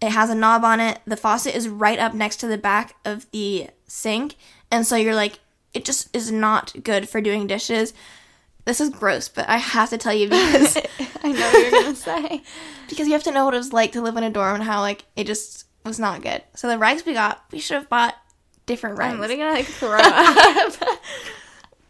it 0.00 0.10
has 0.10 0.30
a 0.30 0.34
knob 0.34 0.64
on 0.64 0.80
it. 0.80 1.00
The 1.06 1.16
faucet 1.16 1.54
is 1.54 1.68
right 1.68 1.98
up 1.98 2.12
next 2.14 2.36
to 2.38 2.46
the 2.46 2.58
back 2.58 2.96
of 3.04 3.30
the 3.30 3.68
sink, 3.86 4.34
and 4.70 4.86
so 4.86 4.96
you're 4.96 5.14
like, 5.14 5.38
it 5.72 5.84
just 5.84 6.14
is 6.14 6.30
not 6.32 6.74
good 6.84 7.08
for 7.08 7.20
doing 7.20 7.46
dishes. 7.46 7.94
This 8.64 8.80
is 8.80 8.90
gross, 8.90 9.28
but 9.28 9.48
I 9.48 9.58
have 9.58 9.90
to 9.90 9.98
tell 9.98 10.12
you 10.12 10.26
because 10.28 10.76
I 11.22 11.32
know 11.32 11.40
what 11.40 11.62
you're 11.62 11.82
gonna 11.82 11.94
say. 11.94 12.42
because 12.88 13.06
you 13.06 13.12
have 13.12 13.22
to 13.24 13.30
know 13.32 13.44
what 13.44 13.54
it 13.54 13.58
was 13.58 13.72
like 13.72 13.92
to 13.92 14.02
live 14.02 14.16
in 14.16 14.24
a 14.24 14.30
dorm 14.30 14.56
and 14.56 14.64
how 14.64 14.80
like 14.80 15.04
it 15.14 15.26
just 15.26 15.66
was 15.84 15.98
not 16.00 16.20
good. 16.22 16.42
So 16.56 16.66
the 16.68 16.76
rags 16.78 17.06
we 17.06 17.12
got, 17.12 17.44
we 17.52 17.60
should 17.60 17.76
have 17.76 17.88
bought 17.88 18.16
different 18.66 18.98
rags. 18.98 19.14
I'm 19.14 19.20
literally 19.20 19.40
gonna 19.42 19.54
like 19.54 19.66
throw 19.66 19.96
up. 20.02 20.74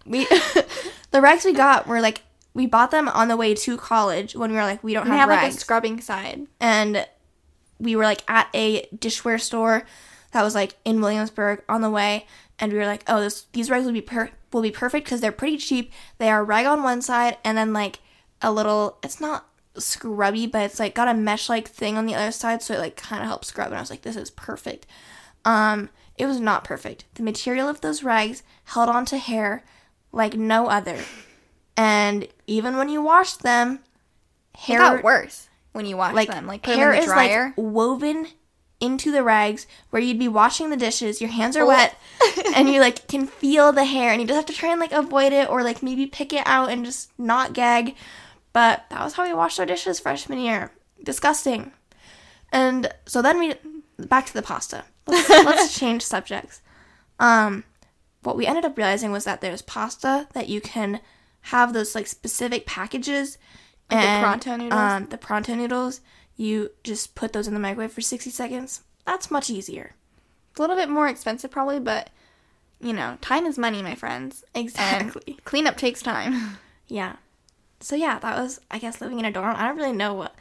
We 0.06 0.24
the 1.10 1.20
rags 1.20 1.44
we 1.44 1.52
got 1.52 1.86
were 1.86 2.00
like 2.00 2.22
we 2.54 2.66
bought 2.66 2.90
them 2.90 3.08
on 3.08 3.28
the 3.28 3.36
way 3.36 3.54
to 3.54 3.76
college 3.76 4.34
when 4.34 4.50
we 4.50 4.56
were 4.56 4.62
like 4.62 4.82
we 4.82 4.94
don't 4.94 5.06
they 5.06 5.16
have, 5.16 5.28
have 5.28 5.42
like 5.42 5.52
a 5.52 5.56
scrubbing 5.56 6.00
side. 6.00 6.46
and 6.60 7.06
we 7.78 7.94
were 7.94 8.04
like 8.04 8.22
at 8.28 8.48
a 8.54 8.86
dishware 8.96 9.40
store 9.40 9.84
that 10.32 10.42
was 10.42 10.54
like 10.54 10.76
in 10.84 11.00
Williamsburg 11.00 11.62
on 11.68 11.80
the 11.80 11.90
way. 11.90 12.26
And 12.58 12.72
we 12.72 12.78
were 12.78 12.86
like 12.86 13.04
oh 13.06 13.20
this 13.20 13.46
these 13.52 13.70
rags 13.70 13.84
will 13.84 13.92
be 13.92 14.00
per- 14.00 14.30
will 14.52 14.62
be 14.62 14.70
perfect 14.70 15.04
because 15.04 15.20
they're 15.20 15.32
pretty 15.32 15.58
cheap. 15.58 15.92
They 16.18 16.30
are 16.30 16.44
rag 16.44 16.66
on 16.66 16.82
one 16.82 17.02
side 17.02 17.36
and 17.44 17.58
then 17.58 17.72
like 17.72 18.00
a 18.40 18.52
little 18.52 18.98
it's 19.02 19.20
not 19.20 19.46
scrubby 19.78 20.46
but 20.46 20.62
it's 20.62 20.80
like 20.80 20.94
got 20.94 21.08
a 21.08 21.12
mesh 21.14 21.50
like 21.50 21.68
thing 21.68 21.98
on 21.98 22.06
the 22.06 22.14
other 22.14 22.32
side 22.32 22.62
so 22.62 22.72
it 22.72 22.78
like 22.78 22.96
kind 22.96 23.22
of 23.22 23.28
helps 23.28 23.48
scrub. 23.48 23.66
And 23.66 23.76
I 23.76 23.80
was 23.80 23.90
like 23.90 24.02
this 24.02 24.16
is 24.16 24.30
perfect. 24.30 24.86
Um 25.44 25.90
it 26.16 26.24
was 26.24 26.40
not 26.40 26.64
perfect. 26.64 27.04
The 27.14 27.22
material 27.22 27.68
of 27.68 27.82
those 27.82 28.02
rags 28.02 28.42
held 28.64 28.88
on 28.88 29.04
to 29.06 29.18
hair 29.18 29.64
like 30.12 30.34
no 30.34 30.68
other 30.68 30.98
and 31.76 32.26
even 32.46 32.76
when 32.76 32.88
you 32.88 33.02
washed 33.02 33.42
them 33.42 33.80
It 34.54 34.60
hair 34.60 34.78
got 34.78 35.02
worse 35.04 35.48
when 35.72 35.84
you 35.86 35.96
wash 35.96 36.14
like 36.14 36.28
them. 36.28 36.46
Like 36.46 36.62
put 36.62 36.76
hair 36.76 36.92
is 36.92 37.06
the 37.06 37.12
dryer. 37.12 37.46
like 37.48 37.54
woven 37.56 38.28
into 38.80 39.10
the 39.10 39.22
rags 39.22 39.66
where 39.90 40.00
you'd 40.02 40.18
be 40.18 40.28
washing 40.28 40.70
the 40.70 40.76
dishes 40.76 41.20
your 41.20 41.30
hands 41.30 41.56
are 41.56 41.62
Oh. 41.64 41.68
wet 41.68 41.98
and 42.54 42.68
you 42.68 42.80
like 42.80 43.06
can 43.08 43.26
feel 43.26 43.72
the 43.72 43.84
hair 43.84 44.10
and 44.12 44.20
you 44.20 44.26
just 44.26 44.36
have 44.36 44.46
to 44.46 44.52
try 44.52 44.70
and 44.70 44.80
like 44.80 44.92
avoid 44.92 45.32
it 45.32 45.48
or 45.48 45.62
like 45.62 45.82
maybe 45.82 46.06
pick 46.06 46.32
it 46.32 46.42
out 46.46 46.70
and 46.70 46.84
just 46.84 47.10
not 47.18 47.52
gag 47.54 47.94
but 48.52 48.84
that 48.90 49.02
was 49.02 49.14
how 49.14 49.26
we 49.26 49.32
washed 49.34 49.58
our 49.60 49.66
dishes 49.66 49.98
freshman 50.00 50.38
year 50.38 50.70
disgusting 51.02 51.72
and 52.52 52.92
so 53.06 53.20
then 53.22 53.38
we 53.38 53.54
back 53.98 54.26
to 54.26 54.34
the 54.34 54.42
pasta 54.42 54.84
let's, 55.06 55.28
let's 55.30 55.78
change 55.78 56.02
subjects 56.02 56.60
um 57.18 57.64
what 58.26 58.36
we 58.36 58.46
ended 58.46 58.64
up 58.64 58.76
realizing 58.76 59.12
was 59.12 59.24
that 59.24 59.40
there's 59.40 59.62
pasta 59.62 60.26
that 60.34 60.48
you 60.48 60.60
can 60.60 61.00
have 61.42 61.72
those 61.72 61.94
like 61.94 62.06
specific 62.06 62.66
packages 62.66 63.38
Like 63.90 64.00
the 64.02 64.20
pronto 64.22 64.56
noodles? 64.56 64.80
um, 64.80 65.06
the 65.06 65.16
pronto 65.18 65.54
noodles 65.54 66.00
you 66.36 66.70
just 66.84 67.14
put 67.14 67.32
those 67.32 67.46
in 67.48 67.54
the 67.54 67.60
microwave 67.60 67.92
for 67.92 68.00
60 68.00 68.28
seconds 68.30 68.82
that's 69.04 69.30
much 69.30 69.48
easier 69.48 69.94
It's 70.50 70.58
a 70.58 70.62
little 70.62 70.76
bit 70.76 70.88
more 70.88 71.06
expensive 71.08 71.50
probably, 71.50 71.78
but 71.80 72.10
you 72.78 72.92
know, 72.92 73.16
time 73.22 73.46
is 73.46 73.56
money, 73.56 73.80
my 73.82 73.94
friends. 73.94 74.44
Exactly. 74.54 75.22
And 75.28 75.44
cleanup 75.44 75.76
takes 75.78 76.02
time. 76.02 76.58
yeah 76.88 77.16
so 77.80 77.94
yeah 77.94 78.18
that 78.18 78.36
was 78.38 78.58
i 78.70 78.78
guess 78.78 79.00
living 79.00 79.18
in 79.18 79.24
a 79.24 79.30
dorm 79.30 79.54
i 79.56 79.66
don't 79.66 79.76
really 79.76 79.92
know 79.92 80.14
what 80.14 80.34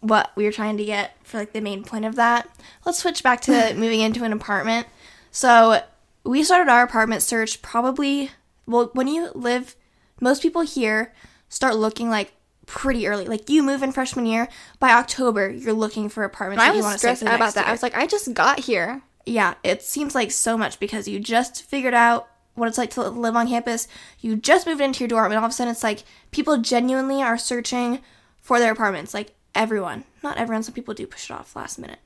what 0.00 0.30
we 0.36 0.44
were 0.44 0.52
trying 0.52 0.76
to 0.76 0.84
get 0.84 1.16
for 1.24 1.38
like 1.38 1.52
the 1.52 1.60
main 1.60 1.82
point 1.82 2.04
of 2.04 2.14
that 2.14 2.48
let's 2.86 2.98
switch 2.98 3.22
back 3.22 3.40
to 3.40 3.74
moving 3.76 4.00
into 4.00 4.22
an 4.22 4.32
apartment 4.32 4.86
so 5.30 5.80
we 6.28 6.44
started 6.44 6.70
our 6.70 6.82
apartment 6.82 7.22
search 7.22 7.62
probably 7.62 8.30
well 8.66 8.90
when 8.92 9.08
you 9.08 9.30
live 9.34 9.76
most 10.20 10.42
people 10.42 10.62
here 10.62 11.12
start 11.48 11.74
looking 11.76 12.10
like 12.10 12.34
pretty 12.66 13.06
early 13.06 13.24
like 13.24 13.48
you 13.48 13.62
move 13.62 13.82
in 13.82 13.90
freshman 13.92 14.26
year 14.26 14.46
by 14.78 14.90
october 14.90 15.48
you're 15.48 15.72
looking 15.72 16.08
for 16.08 16.22
apartments 16.24 16.62
I 16.62 16.70
was 16.70 16.82
want 16.82 16.92
to 16.92 16.98
stay 16.98 17.14
stressed 17.14 17.22
out 17.22 17.36
about 17.36 17.54
that. 17.54 17.66
I 17.66 17.72
was 17.72 17.82
like, 17.82 17.96
I 17.96 18.06
just 18.06 18.34
got 18.34 18.60
here. 18.60 19.00
yeah, 19.24 19.54
it 19.62 19.82
seems 19.82 20.14
like 20.14 20.30
so 20.30 20.56
much 20.58 20.78
because 20.78 21.08
you 21.08 21.18
just 21.18 21.62
figured 21.62 21.94
out 21.94 22.28
what 22.54 22.68
it's 22.68 22.78
like 22.78 22.90
to 22.90 23.08
live 23.08 23.36
on 23.36 23.48
campus. 23.48 23.88
You 24.20 24.36
just 24.36 24.66
moved 24.66 24.80
into 24.80 25.00
your 25.00 25.08
dorm, 25.08 25.30
and 25.32 25.38
all 25.38 25.44
of 25.44 25.50
a 25.50 25.54
sudden 25.54 25.70
it's 25.70 25.82
like 25.84 26.02
people 26.30 26.58
genuinely 26.58 27.22
are 27.22 27.38
searching 27.38 28.00
for 28.40 28.58
their 28.58 28.72
apartments. 28.72 29.14
Like 29.14 29.34
everyone, 29.54 30.04
not 30.22 30.36
everyone. 30.36 30.62
Some 30.62 30.74
people 30.74 30.94
do 30.94 31.06
push 31.06 31.30
it 31.30 31.34
off 31.34 31.54
last 31.54 31.78
minute, 31.78 32.00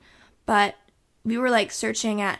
but 0.45 0.75
we 1.23 1.37
were 1.37 1.49
like 1.49 1.71
searching 1.71 2.21
at. 2.21 2.39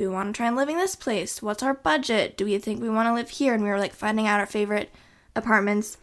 Do 0.00 0.08
we 0.08 0.14
want 0.14 0.34
to 0.34 0.36
try 0.38 0.46
and 0.46 0.56
live 0.56 0.70
in 0.70 0.78
this 0.78 0.96
place? 0.96 1.42
What's 1.42 1.62
our 1.62 1.74
budget? 1.74 2.38
Do 2.38 2.46
we 2.46 2.56
think 2.56 2.80
we 2.80 2.88
want 2.88 3.06
to 3.06 3.12
live 3.12 3.28
here? 3.28 3.52
And 3.52 3.62
we 3.62 3.68
were 3.68 3.78
like 3.78 3.92
finding 3.92 4.26
out 4.26 4.40
our 4.40 4.46
favorite 4.46 4.90
apartments. 5.36 5.98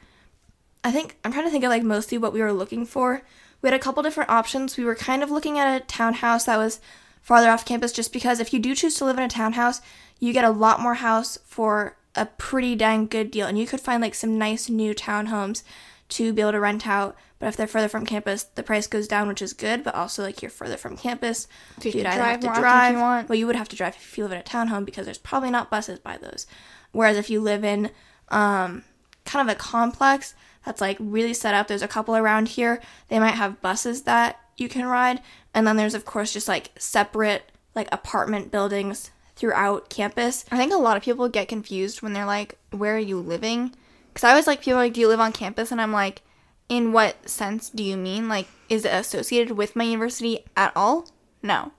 I 0.83 0.91
think 0.91 1.17
I'm 1.25 1.31
trying 1.33 1.45
to 1.45 1.49
think 1.49 1.63
of 1.63 1.71
like 1.71 1.81
mostly 1.81 2.19
what 2.19 2.31
we 2.31 2.39
were 2.39 2.53
looking 2.53 2.85
for. 2.85 3.23
We 3.59 3.69
had 3.69 3.73
a 3.73 3.81
couple 3.81 4.03
different 4.03 4.29
options. 4.29 4.77
We 4.77 4.85
were 4.85 4.93
kind 4.93 5.23
of 5.23 5.31
looking 5.31 5.57
at 5.57 5.81
a 5.81 5.83
townhouse 5.83 6.45
that 6.45 6.57
was 6.57 6.79
farther 7.23 7.49
off 7.49 7.65
campus 7.65 7.91
just 7.91 8.13
because 8.13 8.39
if 8.39 8.53
you 8.53 8.59
do 8.59 8.75
choose 8.75 8.93
to 8.97 9.05
live 9.05 9.17
in 9.17 9.23
a 9.23 9.27
townhouse, 9.27 9.81
you 10.19 10.31
get 10.31 10.45
a 10.45 10.51
lot 10.51 10.79
more 10.79 10.93
house 10.93 11.39
for 11.43 11.97
a 12.13 12.27
pretty 12.27 12.75
dang 12.75 13.07
good 13.07 13.31
deal. 13.31 13.47
And 13.47 13.57
you 13.57 13.65
could 13.65 13.81
find 13.81 13.99
like 13.99 14.13
some 14.13 14.37
nice 14.37 14.69
new 14.69 14.93
townhomes 14.93 15.63
to 16.09 16.33
be 16.33 16.43
able 16.43 16.51
to 16.51 16.59
rent 16.59 16.85
out. 16.85 17.15
But 17.39 17.47
if 17.47 17.57
they're 17.57 17.67
further 17.67 17.87
from 17.87 18.05
campus, 18.05 18.43
the 18.43 18.63
price 18.63 18.87
goes 18.87 19.07
down, 19.07 19.27
which 19.27 19.41
is 19.41 19.53
good. 19.53 19.83
But 19.83 19.95
also, 19.95 20.23
like 20.23 20.41
you're 20.41 20.49
further 20.49 20.77
from 20.77 20.97
campus, 20.97 21.47
So 21.79 21.89
you 21.89 21.99
you'd 21.99 22.05
can 22.05 22.19
either 22.19 22.19
drive 22.19 22.43
more 22.43 22.65
often 22.65 22.85
if 22.85 22.91
you 22.93 23.01
want. 23.01 23.29
Well, 23.29 23.37
you 23.37 23.47
would 23.47 23.55
have 23.55 23.69
to 23.69 23.75
drive 23.75 23.95
if 23.95 24.17
you 24.17 24.23
live 24.23 24.33
in 24.33 24.39
a 24.39 24.43
townhome 24.43 24.85
because 24.85 25.05
there's 25.05 25.17
probably 25.17 25.51
not 25.51 25.69
buses 25.69 25.99
by 25.99 26.17
those. 26.17 26.47
Whereas 26.91 27.17
if 27.17 27.29
you 27.29 27.41
live 27.41 27.63
in 27.63 27.91
um, 28.29 28.83
kind 29.25 29.47
of 29.47 29.55
a 29.55 29.59
complex 29.59 30.33
that's 30.65 30.81
like 30.81 30.97
really 30.99 31.33
set 31.33 31.53
up, 31.53 31.67
there's 31.67 31.81
a 31.83 31.87
couple 31.87 32.15
around 32.15 32.49
here. 32.49 32.81
They 33.09 33.19
might 33.19 33.35
have 33.35 33.61
buses 33.61 34.03
that 34.03 34.39
you 34.57 34.67
can 34.67 34.85
ride, 34.85 35.21
and 35.53 35.67
then 35.67 35.77
there's 35.77 35.93
of 35.93 36.05
course 36.05 36.33
just 36.33 36.47
like 36.47 36.71
separate 36.79 37.51
like 37.75 37.87
apartment 37.91 38.51
buildings 38.51 39.11
throughout 39.35 39.89
campus. 39.89 40.43
I 40.51 40.57
think 40.57 40.73
a 40.73 40.77
lot 40.77 40.97
of 40.97 41.03
people 41.03 41.29
get 41.29 41.47
confused 41.47 42.01
when 42.01 42.13
they're 42.13 42.25
like, 42.25 42.57
"Where 42.71 42.95
are 42.95 42.99
you 42.99 43.19
living?" 43.19 43.75
Because 44.11 44.23
I 44.23 44.35
was 44.35 44.47
like, 44.47 44.61
people 44.61 44.79
like, 44.79 44.93
"Do 44.93 45.01
you 45.01 45.07
live 45.07 45.19
on 45.19 45.31
campus?" 45.31 45.71
And 45.71 45.79
I'm 45.79 45.93
like, 45.93 46.23
"In 46.69 46.91
what 46.91 47.29
sense 47.29 47.69
do 47.69 47.83
you 47.83 47.97
mean? 47.97 48.27
Like, 48.27 48.47
is 48.69 48.85
it 48.85 48.93
associated 48.93 49.57
with 49.57 49.75
my 49.75 49.83
university 49.83 50.45
at 50.55 50.71
all? 50.75 51.07
No. 51.41 51.71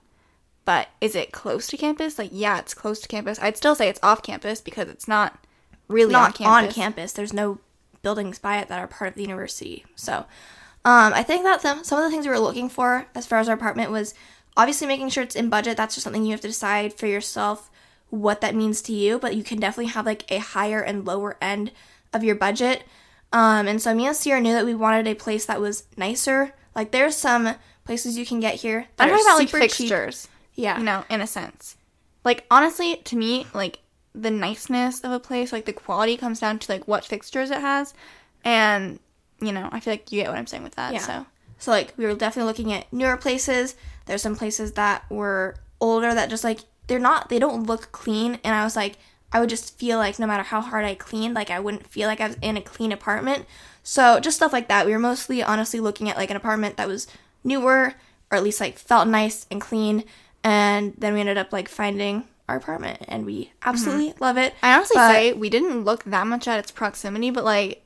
But 0.65 0.89
is 1.01 1.15
it 1.15 1.31
close 1.31 1.67
to 1.67 1.77
campus? 1.77 2.19
Like, 2.19 2.29
yeah, 2.31 2.59
it's 2.59 2.73
close 2.73 2.99
to 2.99 3.07
campus. 3.07 3.39
I'd 3.39 3.57
still 3.57 3.75
say 3.75 3.89
it's 3.89 3.99
off 4.03 4.21
campus 4.21 4.61
because 4.61 4.87
it's 4.87 5.07
not 5.07 5.39
really 5.87 6.13
on 6.13 6.21
not 6.21 6.35
campus. 6.35 6.67
on 6.67 6.73
campus. 6.73 7.11
There's 7.11 7.33
no 7.33 7.59
buildings 8.01 8.39
by 8.39 8.57
it 8.59 8.67
that 8.69 8.79
are 8.79 8.87
part 8.87 9.09
of 9.09 9.15
the 9.15 9.23
university. 9.23 9.85
So, 9.95 10.25
um, 10.85 11.13
I 11.13 11.23
think 11.23 11.43
that 11.43 11.61
some, 11.61 11.83
some 11.83 11.99
of 11.99 12.05
the 12.05 12.11
things 12.11 12.25
we 12.25 12.31
were 12.31 12.39
looking 12.39 12.69
for 12.69 13.07
as 13.15 13.25
far 13.25 13.39
as 13.39 13.49
our 13.49 13.55
apartment 13.55 13.91
was 13.91 14.13
obviously 14.55 14.87
making 14.87 15.09
sure 15.09 15.23
it's 15.23 15.35
in 15.35 15.49
budget. 15.49 15.75
That's 15.75 15.95
just 15.95 16.03
something 16.03 16.23
you 16.23 16.31
have 16.31 16.41
to 16.41 16.47
decide 16.47 16.93
for 16.93 17.07
yourself 17.07 17.69
what 18.09 18.41
that 18.41 18.55
means 18.55 18.81
to 18.83 18.93
you. 18.93 19.19
But 19.19 19.35
you 19.35 19.43
can 19.43 19.59
definitely 19.59 19.91
have 19.91 20.05
like 20.05 20.29
a 20.31 20.37
higher 20.37 20.81
and 20.81 21.05
lower 21.05 21.37
end 21.41 21.71
of 22.13 22.23
your 22.23 22.35
budget. 22.35 22.83
Um, 23.31 23.67
and 23.67 23.81
so 23.81 23.93
me 23.93 24.07
and 24.07 24.15
Ciera 24.15 24.41
knew 24.41 24.53
that 24.53 24.65
we 24.65 24.75
wanted 24.75 25.07
a 25.07 25.13
place 25.13 25.45
that 25.45 25.61
was 25.61 25.83
nicer. 25.97 26.53
Like 26.75 26.91
there's 26.91 27.15
some 27.15 27.55
places 27.85 28.17
you 28.17 28.25
can 28.25 28.39
get 28.39 28.55
here. 28.55 28.87
That 28.97 29.07
I'm 29.07 29.13
are 29.13 29.21
about 29.21 29.37
like 29.37 29.49
super 29.49 29.67
cheap. 29.67 29.89
fixtures. 29.89 30.27
Yeah. 30.55 30.77
you 30.77 30.83
know, 30.83 31.05
in 31.09 31.21
a 31.21 31.27
sense. 31.27 31.77
Like 32.25 32.45
honestly, 32.51 32.97
to 32.97 33.15
me, 33.15 33.47
like 33.53 33.79
the 34.13 34.31
niceness 34.31 35.01
of 35.01 35.11
a 35.11 35.19
place, 35.19 35.53
like 35.53 35.65
the 35.65 35.73
quality 35.73 36.17
comes 36.17 36.39
down 36.39 36.59
to 36.59 36.71
like 36.71 36.87
what 36.87 37.05
fixtures 37.05 37.51
it 37.51 37.61
has, 37.61 37.93
and 38.43 38.99
you 39.41 39.51
know, 39.51 39.69
I 39.71 39.79
feel 39.79 39.93
like 39.93 40.11
you 40.11 40.21
get 40.21 40.29
what 40.29 40.37
I'm 40.37 40.47
saying 40.47 40.63
with 40.63 40.75
that. 40.75 40.93
Yeah. 40.93 40.99
So 40.99 41.25
So 41.59 41.71
like 41.71 41.93
we 41.97 42.05
were 42.05 42.15
definitely 42.15 42.47
looking 42.47 42.73
at 42.73 42.91
newer 42.91 43.17
places. 43.17 43.75
There's 44.05 44.21
some 44.21 44.35
places 44.35 44.73
that 44.73 45.09
were 45.09 45.55
older 45.79 46.13
that 46.13 46.29
just 46.29 46.43
like 46.43 46.59
they're 46.87 46.99
not 46.99 47.29
they 47.29 47.39
don't 47.39 47.67
look 47.67 47.91
clean 47.91 48.39
and 48.43 48.53
I 48.55 48.63
was 48.63 48.75
like 48.75 48.97
I 49.31 49.39
would 49.39 49.49
just 49.49 49.77
feel 49.77 49.97
like 49.97 50.17
no 50.19 50.27
matter 50.27 50.43
how 50.43 50.61
hard 50.61 50.85
I 50.85 50.95
cleaned, 50.95 51.35
like 51.35 51.51
I 51.51 51.59
wouldn't 51.59 51.87
feel 51.87 52.07
like 52.07 52.21
I 52.21 52.27
was 52.27 52.37
in 52.41 52.57
a 52.57 52.61
clean 52.61 52.91
apartment. 52.91 53.45
So 53.83 54.19
just 54.19 54.37
stuff 54.37 54.53
like 54.53 54.67
that. 54.67 54.85
We 54.85 54.91
were 54.91 54.99
mostly 54.99 55.43
honestly 55.43 55.79
looking 55.79 56.09
at 56.09 56.17
like 56.17 56.29
an 56.29 56.37
apartment 56.37 56.77
that 56.77 56.87
was 56.87 57.07
newer 57.43 57.93
or 58.31 58.37
at 58.37 58.43
least 58.43 58.59
like 58.59 58.77
felt 58.77 59.07
nice 59.07 59.45
and 59.49 59.61
clean 59.61 60.03
and 60.43 60.93
then 60.97 61.13
we 61.13 61.19
ended 61.19 61.37
up 61.37 61.51
like 61.51 61.67
finding 61.67 62.25
our 62.47 62.55
apartment 62.55 63.03
and 63.07 63.25
we 63.25 63.51
absolutely 63.63 64.11
mm-hmm. 64.11 64.23
love 64.23 64.37
it. 64.37 64.53
I 64.63 64.75
honestly 64.75 64.95
But- 64.95 65.11
say 65.11 65.33
we 65.33 65.49
didn't 65.49 65.83
look 65.83 66.03
that 66.05 66.27
much 66.27 66.47
at 66.47 66.59
its 66.59 66.71
proximity, 66.71 67.29
but 67.29 67.43
like 67.43 67.83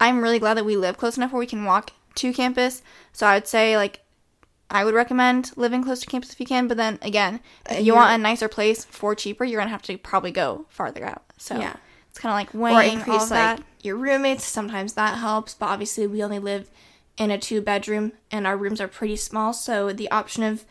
I'm 0.00 0.22
really 0.22 0.38
glad 0.38 0.54
that 0.54 0.64
we 0.64 0.76
live 0.76 0.98
close 0.98 1.16
enough 1.16 1.32
where 1.32 1.40
we 1.40 1.46
can 1.46 1.64
walk 1.64 1.92
to 2.16 2.32
campus. 2.32 2.82
So 3.12 3.26
I 3.26 3.34
would 3.34 3.46
say 3.46 3.76
like 3.76 4.00
I 4.70 4.84
would 4.84 4.94
recommend 4.94 5.52
living 5.56 5.82
close 5.84 6.00
to 6.00 6.06
campus 6.06 6.32
if 6.32 6.40
you 6.40 6.46
can, 6.46 6.66
but 6.68 6.76
then 6.76 6.98
again, 7.02 7.40
if 7.70 7.76
uh, 7.78 7.80
you 7.80 7.94
want 7.94 8.14
a 8.14 8.18
nicer 8.22 8.48
place 8.48 8.84
for 8.84 9.14
cheaper, 9.14 9.44
you're 9.44 9.60
gonna 9.60 9.70
have 9.70 9.82
to 9.82 9.96
probably 9.98 10.32
go 10.32 10.66
farther 10.68 11.04
out. 11.04 11.22
So 11.38 11.56
Yeah. 11.58 11.76
it's 12.10 12.18
kind 12.18 12.32
of 12.32 12.36
like 12.36 12.54
or 12.54 12.58
weighing 12.58 12.92
all 12.94 12.98
increase 12.98 13.22
of 13.24 13.28
that. 13.30 13.58
like 13.58 13.66
your 13.82 13.96
roommates. 13.96 14.44
Sometimes 14.44 14.94
that 14.94 15.18
helps, 15.18 15.54
but 15.54 15.66
obviously 15.66 16.06
we 16.08 16.22
only 16.22 16.38
live 16.40 16.68
in 17.16 17.30
a 17.30 17.38
two 17.38 17.60
bedroom, 17.60 18.12
and 18.30 18.46
our 18.46 18.56
rooms 18.56 18.80
are 18.80 18.88
pretty 18.88 19.16
small. 19.16 19.52
So 19.52 19.92
the 19.92 20.10
option 20.10 20.42
of 20.42 20.64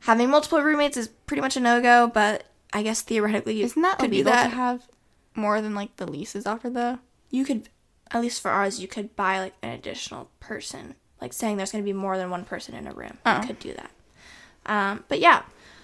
having 0.00 0.28
multiple 0.30 0.60
roommates 0.62 0.96
is 0.96 1.08
pretty 1.08 1.40
much 1.40 1.56
a 1.56 1.60
no 1.60 1.80
go. 1.80 2.08
But 2.12 2.44
I 2.72 2.82
guess 2.82 3.00
theoretically, 3.02 3.56
you 3.58 3.64
Isn't 3.66 3.82
that 3.82 3.98
could 3.98 4.10
illegal 4.12 4.32
that. 4.32 4.50
to 4.50 4.56
have 4.56 4.86
more 5.34 5.60
than 5.62 5.74
like 5.74 5.96
the 5.96 6.06
leases 6.10 6.44
offer 6.46 6.68
though? 6.70 6.98
you 7.30 7.44
could, 7.44 7.68
at 8.10 8.20
least 8.20 8.40
for 8.42 8.50
ours, 8.50 8.80
you 8.80 8.88
could 8.88 9.14
buy 9.14 9.38
like 9.38 9.54
an 9.62 9.70
additional 9.70 10.30
person, 10.40 10.94
like 11.20 11.32
saying 11.32 11.56
there's 11.56 11.72
going 11.72 11.82
to 11.82 11.88
be 11.88 11.92
more 11.92 12.16
than 12.16 12.30
one 12.30 12.44
person 12.44 12.74
in 12.74 12.86
a 12.86 12.92
room. 12.92 13.18
Oh. 13.26 13.40
You 13.40 13.46
could 13.46 13.58
do 13.58 13.74
that. 13.74 13.90
Um, 14.66 15.04
but 15.08 15.20
yeah, 15.20 15.42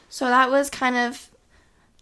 so 0.09 0.27
that 0.27 0.51
was 0.51 0.71
kind 0.71 0.97
of 0.97 1.31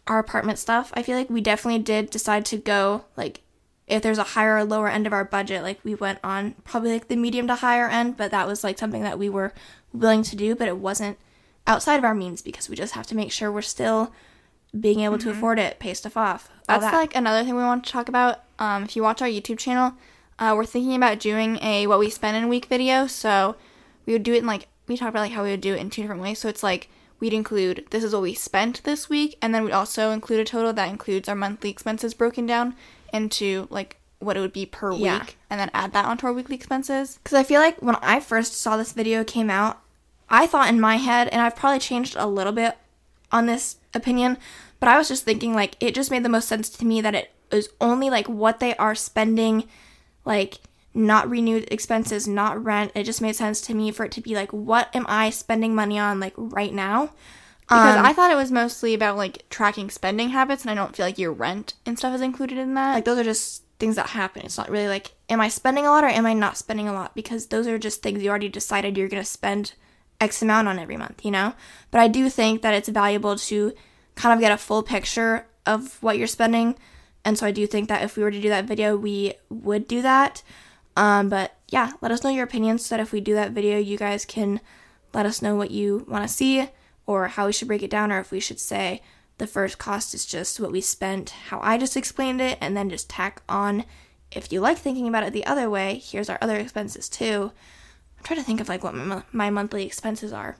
our 0.06 0.18
apartment 0.18 0.58
stuff. 0.58 0.92
I 0.94 1.02
feel 1.02 1.16
like 1.16 1.30
we 1.30 1.40
definitely 1.40 1.82
did 1.82 2.10
decide 2.10 2.44
to 2.46 2.56
go 2.56 3.04
like 3.16 3.40
if 3.86 4.02
there's 4.02 4.18
a 4.18 4.24
higher 4.24 4.56
or 4.56 4.64
lower 4.64 4.88
end 4.88 5.06
of 5.06 5.12
our 5.12 5.24
budget, 5.24 5.62
like 5.62 5.78
we 5.84 5.94
went 5.94 6.18
on 6.24 6.54
probably 6.64 6.92
like 6.92 7.08
the 7.08 7.16
medium 7.16 7.46
to 7.46 7.56
higher 7.56 7.88
end, 7.88 8.16
but 8.16 8.30
that 8.30 8.46
was 8.46 8.64
like 8.64 8.78
something 8.78 9.02
that 9.02 9.18
we 9.18 9.28
were 9.28 9.52
willing 9.92 10.22
to 10.22 10.36
do, 10.36 10.54
but 10.54 10.68
it 10.68 10.78
wasn't 10.78 11.18
outside 11.66 11.96
of 11.96 12.04
our 12.04 12.14
means 12.14 12.42
because 12.42 12.68
we 12.68 12.76
just 12.76 12.94
have 12.94 13.06
to 13.06 13.16
make 13.16 13.30
sure 13.30 13.52
we're 13.52 13.62
still 13.62 14.12
being 14.78 15.00
able 15.00 15.18
to 15.18 15.30
afford 15.30 15.58
it, 15.58 15.78
pay 15.78 15.92
stuff 15.92 16.16
off. 16.16 16.48
That's 16.66 16.84
that. 16.84 16.94
like 16.94 17.14
another 17.14 17.44
thing 17.44 17.54
we 17.54 17.62
want 17.62 17.84
to 17.84 17.92
talk 17.92 18.08
about. 18.08 18.42
Um, 18.58 18.84
if 18.84 18.96
you 18.96 19.02
watch 19.02 19.20
our 19.20 19.28
YouTube 19.28 19.58
channel, 19.58 19.94
uh, 20.42 20.54
we're 20.56 20.66
thinking 20.66 20.96
about 20.96 21.20
doing 21.20 21.56
a 21.62 21.86
what 21.86 22.00
we 22.00 22.10
spend 22.10 22.36
in 22.36 22.42
a 22.44 22.48
week 22.48 22.66
video. 22.66 23.06
So 23.06 23.54
we 24.06 24.12
would 24.12 24.24
do 24.24 24.34
it 24.34 24.38
in 24.38 24.46
like 24.46 24.66
we 24.88 24.96
talked 24.96 25.10
about 25.10 25.20
like 25.20 25.32
how 25.32 25.44
we 25.44 25.50
would 25.50 25.60
do 25.60 25.74
it 25.74 25.80
in 25.80 25.88
two 25.88 26.02
different 26.02 26.20
ways. 26.20 26.40
So 26.40 26.48
it's 26.48 26.64
like 26.64 26.90
we'd 27.20 27.32
include 27.32 27.86
this 27.90 28.02
is 28.02 28.12
what 28.12 28.22
we 28.22 28.34
spent 28.34 28.82
this 28.82 29.08
week, 29.08 29.38
and 29.40 29.54
then 29.54 29.62
we'd 29.62 29.72
also 29.72 30.10
include 30.10 30.40
a 30.40 30.44
total 30.44 30.72
that 30.72 30.88
includes 30.90 31.28
our 31.28 31.36
monthly 31.36 31.70
expenses 31.70 32.12
broken 32.12 32.44
down 32.44 32.74
into 33.12 33.68
like 33.70 33.98
what 34.18 34.36
it 34.36 34.40
would 34.40 34.52
be 34.52 34.66
per 34.66 34.92
Yeah. 34.92 35.20
week, 35.20 35.38
and 35.48 35.60
then 35.60 35.70
add 35.72 35.92
that 35.92 36.06
onto 36.06 36.26
our 36.26 36.32
weekly 36.32 36.56
expenses. 36.56 37.20
Because 37.22 37.38
I 37.38 37.44
feel 37.44 37.60
like 37.60 37.80
when 37.80 37.96
I 38.02 38.18
first 38.18 38.54
saw 38.60 38.76
this 38.76 38.92
video 38.92 39.22
came 39.22 39.48
out, 39.50 39.80
I 40.28 40.48
thought 40.48 40.68
in 40.68 40.80
my 40.80 40.96
head, 40.96 41.28
and 41.28 41.40
I've 41.40 41.54
probably 41.56 41.78
changed 41.78 42.16
a 42.18 42.26
little 42.26 42.52
bit 42.52 42.76
on 43.30 43.46
this 43.46 43.76
opinion, 43.94 44.38
but 44.80 44.88
I 44.88 44.98
was 44.98 45.06
just 45.08 45.24
thinking 45.24 45.54
like 45.54 45.76
it 45.78 45.94
just 45.94 46.10
made 46.10 46.24
the 46.24 46.28
most 46.28 46.48
sense 46.48 46.68
to 46.70 46.84
me 46.84 47.00
that 47.00 47.14
it 47.14 47.30
is 47.52 47.68
only 47.80 48.10
like 48.10 48.28
what 48.28 48.58
they 48.58 48.74
are 48.76 48.94
spending, 48.96 49.68
like 50.24 50.58
not 50.94 51.28
renewed 51.28 51.68
expenses, 51.70 52.28
not 52.28 52.62
rent. 52.62 52.92
It 52.94 53.04
just 53.04 53.22
made 53.22 53.36
sense 53.36 53.60
to 53.62 53.74
me 53.74 53.90
for 53.90 54.04
it 54.04 54.12
to 54.12 54.20
be 54.20 54.34
like, 54.34 54.52
what 54.52 54.94
am 54.94 55.06
I 55.08 55.30
spending 55.30 55.74
money 55.74 55.98
on 55.98 56.20
like 56.20 56.34
right 56.36 56.72
now? 56.72 57.10
Because 57.62 57.96
Um, 57.96 58.04
I 58.04 58.12
thought 58.12 58.30
it 58.30 58.36
was 58.36 58.52
mostly 58.52 58.92
about 58.92 59.16
like 59.16 59.48
tracking 59.48 59.88
spending 59.88 60.30
habits, 60.30 60.62
and 60.62 60.70
I 60.70 60.74
don't 60.74 60.94
feel 60.94 61.06
like 61.06 61.18
your 61.18 61.32
rent 61.32 61.74
and 61.86 61.96
stuff 61.96 62.14
is 62.14 62.20
included 62.20 62.58
in 62.58 62.74
that. 62.74 62.94
like 62.94 63.04
those 63.04 63.18
are 63.18 63.24
just 63.24 63.62
things 63.78 63.96
that 63.96 64.10
happen. 64.10 64.42
It's 64.44 64.58
not 64.58 64.68
really 64.70 64.88
like, 64.88 65.12
am 65.28 65.40
I 65.40 65.48
spending 65.48 65.86
a 65.86 65.90
lot 65.90 66.04
or 66.04 66.08
am 66.08 66.26
I 66.26 66.34
not 66.34 66.56
spending 66.56 66.88
a 66.88 66.92
lot? 66.92 67.14
Because 67.14 67.46
those 67.46 67.66
are 67.66 67.78
just 67.78 68.02
things 68.02 68.22
you 68.22 68.28
already 68.28 68.48
decided 68.48 68.96
you're 68.98 69.08
going 69.08 69.22
to 69.22 69.28
spend 69.28 69.72
X 70.20 70.42
amount 70.42 70.68
on 70.68 70.78
every 70.78 70.96
month, 70.96 71.24
you 71.24 71.30
know? 71.30 71.54
But 71.90 72.00
I 72.00 72.08
do 72.08 72.28
think 72.28 72.62
that 72.62 72.74
it's 72.74 72.88
valuable 72.88 73.36
to 73.36 73.72
kind 74.14 74.34
of 74.34 74.40
get 74.40 74.52
a 74.52 74.56
full 74.58 74.82
picture 74.82 75.46
of 75.66 76.00
what 76.02 76.18
you're 76.18 76.26
spending. 76.28 76.76
And 77.24 77.38
so 77.38 77.46
I 77.46 77.50
do 77.50 77.66
think 77.66 77.88
that 77.88 78.02
if 78.02 78.16
we 78.16 78.22
were 78.22 78.30
to 78.30 78.40
do 78.40 78.48
that 78.48 78.64
video, 78.64 78.96
we 78.96 79.34
would 79.48 79.86
do 79.86 80.02
that. 80.02 80.42
Um, 80.96 81.28
but 81.28 81.56
yeah, 81.68 81.92
let 82.00 82.10
us 82.10 82.22
know 82.22 82.30
your 82.30 82.44
opinions 82.44 82.84
so 82.84 82.96
that 82.96 83.02
if 83.02 83.12
we 83.12 83.20
do 83.20 83.34
that 83.34 83.52
video, 83.52 83.78
you 83.78 83.96
guys 83.96 84.24
can 84.24 84.60
let 85.14 85.26
us 85.26 85.42
know 85.42 85.54
what 85.56 85.70
you 85.70 86.04
want 86.08 86.26
to 86.26 86.32
see 86.32 86.68
or 87.06 87.28
how 87.28 87.46
we 87.46 87.52
should 87.52 87.68
break 87.68 87.82
it 87.82 87.90
down 87.90 88.12
or 88.12 88.18
if 88.18 88.30
we 88.30 88.40
should 88.40 88.60
say 88.60 89.02
the 89.38 89.46
first 89.46 89.78
cost 89.78 90.14
is 90.14 90.24
just 90.24 90.60
what 90.60 90.72
we 90.72 90.80
spent, 90.80 91.30
how 91.30 91.60
I 91.62 91.78
just 91.78 91.96
explained 91.96 92.40
it, 92.40 92.58
and 92.60 92.76
then 92.76 92.90
just 92.90 93.10
tack 93.10 93.42
on. 93.48 93.84
If 94.30 94.52
you 94.52 94.60
like 94.60 94.78
thinking 94.78 95.08
about 95.08 95.24
it 95.24 95.32
the 95.32 95.46
other 95.46 95.68
way, 95.68 96.00
here's 96.04 96.30
our 96.30 96.38
other 96.40 96.56
expenses 96.56 97.08
too. 97.08 97.52
I'm 98.18 98.24
trying 98.24 98.38
to 98.38 98.44
think 98.44 98.60
of 98.60 98.68
like 98.68 98.84
what 98.84 98.94
my, 98.94 99.22
my 99.32 99.50
monthly 99.50 99.84
expenses 99.84 100.32
are. 100.32 100.56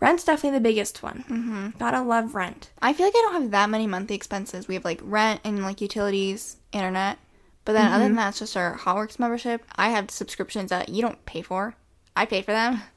Rent's 0.00 0.24
definitely 0.24 0.58
the 0.58 0.62
biggest 0.62 1.02
one. 1.02 1.24
Mm-hmm. 1.28 1.78
Gotta 1.78 2.02
love 2.02 2.34
rent. 2.34 2.70
I 2.82 2.92
feel 2.92 3.06
like 3.06 3.14
I 3.16 3.22
don't 3.22 3.42
have 3.42 3.50
that 3.52 3.70
many 3.70 3.86
monthly 3.86 4.16
expenses. 4.16 4.68
We 4.68 4.74
have 4.74 4.84
like 4.84 5.00
rent 5.02 5.40
and 5.44 5.62
like 5.62 5.80
utilities, 5.80 6.56
internet. 6.72 7.18
But 7.64 7.72
then 7.72 7.90
other 7.90 8.04
than 8.04 8.16
that, 8.16 8.30
it's 8.30 8.40
just 8.40 8.56
our 8.58 8.76
HOTWORX 8.76 9.18
membership. 9.18 9.64
I 9.76 9.88
have 9.88 10.10
subscriptions 10.10 10.68
that 10.68 10.90
you 10.90 11.00
don't 11.00 11.24
pay 11.24 11.40
for. 11.40 11.74
I 12.14 12.26
pay 12.26 12.42
for 12.42 12.52
them. 12.52 12.80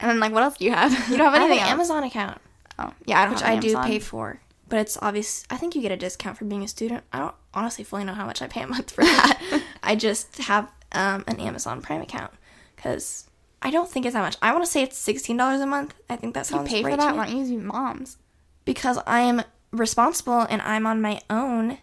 And 0.00 0.10
then 0.10 0.18
like, 0.18 0.32
what 0.32 0.42
else 0.42 0.56
do 0.56 0.64
you 0.64 0.72
have? 0.72 0.90
You 1.08 1.16
don't 1.18 1.26
have 1.32 1.34
I 1.34 1.38
have 1.38 1.42
anything 1.50 1.58
an 1.62 1.68
else. 1.68 1.72
Amazon 1.88 2.02
account, 2.02 2.40
Oh, 2.80 2.92
yeah, 3.06 3.20
I 3.20 3.24
don't 3.26 3.34
which 3.34 3.42
have 3.42 3.58
I 3.58 3.60
do 3.60 3.68
Amazon. 3.68 3.86
pay 3.86 3.98
for, 4.00 4.40
but 4.68 4.80
it's 4.80 4.98
obvious. 5.00 5.44
I 5.50 5.56
think 5.56 5.76
you 5.76 5.82
get 5.82 5.92
a 5.92 5.96
discount 5.96 6.36
for 6.36 6.44
being 6.46 6.64
a 6.64 6.68
student. 6.68 7.04
I 7.12 7.20
don't 7.20 7.34
honestly 7.54 7.84
fully 7.84 8.02
know 8.02 8.12
how 8.12 8.26
much 8.26 8.42
I 8.42 8.48
pay 8.48 8.62
a 8.62 8.66
month 8.66 8.90
for 8.90 9.04
that. 9.04 9.62
I 9.84 9.94
just 9.94 10.36
have 10.38 10.64
um, 10.90 11.22
an 11.28 11.38
Amazon 11.38 11.80
Prime 11.80 12.02
account 12.02 12.32
because 12.74 13.28
I 13.64 13.70
don't 13.70 13.90
think 13.90 14.04
it's 14.06 14.12
that 14.14 14.20
much. 14.22 14.36
I 14.42 14.52
want 14.52 14.64
to 14.64 14.70
say 14.70 14.82
it's 14.82 14.96
sixteen 14.98 15.36
dollars 15.36 15.60
a 15.60 15.66
month. 15.66 15.94
I 16.08 16.16
think 16.16 16.34
that 16.34 16.46
sounds. 16.46 16.70
You 16.70 16.76
pay 16.76 16.90
for 16.90 16.96
that? 16.96 17.16
Why 17.16 17.26
don't 17.26 17.36
you 17.36 17.44
use 17.44 17.64
mom's? 17.64 18.18
because 18.64 18.98
I 19.06 19.20
am 19.20 19.42
responsible 19.72 20.40
and 20.40 20.62
I'm 20.62 20.86
on 20.86 21.00
my 21.02 21.20
own. 21.28 21.78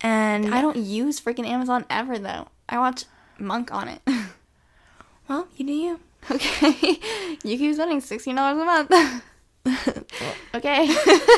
And 0.00 0.54
I 0.54 0.60
don't 0.62 0.76
use 0.76 1.20
freaking 1.20 1.46
Amazon 1.46 1.84
ever 1.90 2.18
though. 2.18 2.48
I 2.68 2.78
watch 2.78 3.04
Monk 3.38 3.72
on 3.72 3.88
it. 3.88 4.00
well, 5.28 5.48
you 5.56 5.66
do 5.66 5.72
you. 5.72 6.00
okay, 6.30 6.70
you 7.44 7.58
keep 7.58 7.74
spending 7.74 8.00
sixteen 8.00 8.36
dollars 8.36 8.60
a 8.60 8.64
month. 8.64 9.24
Okay. 10.54 10.88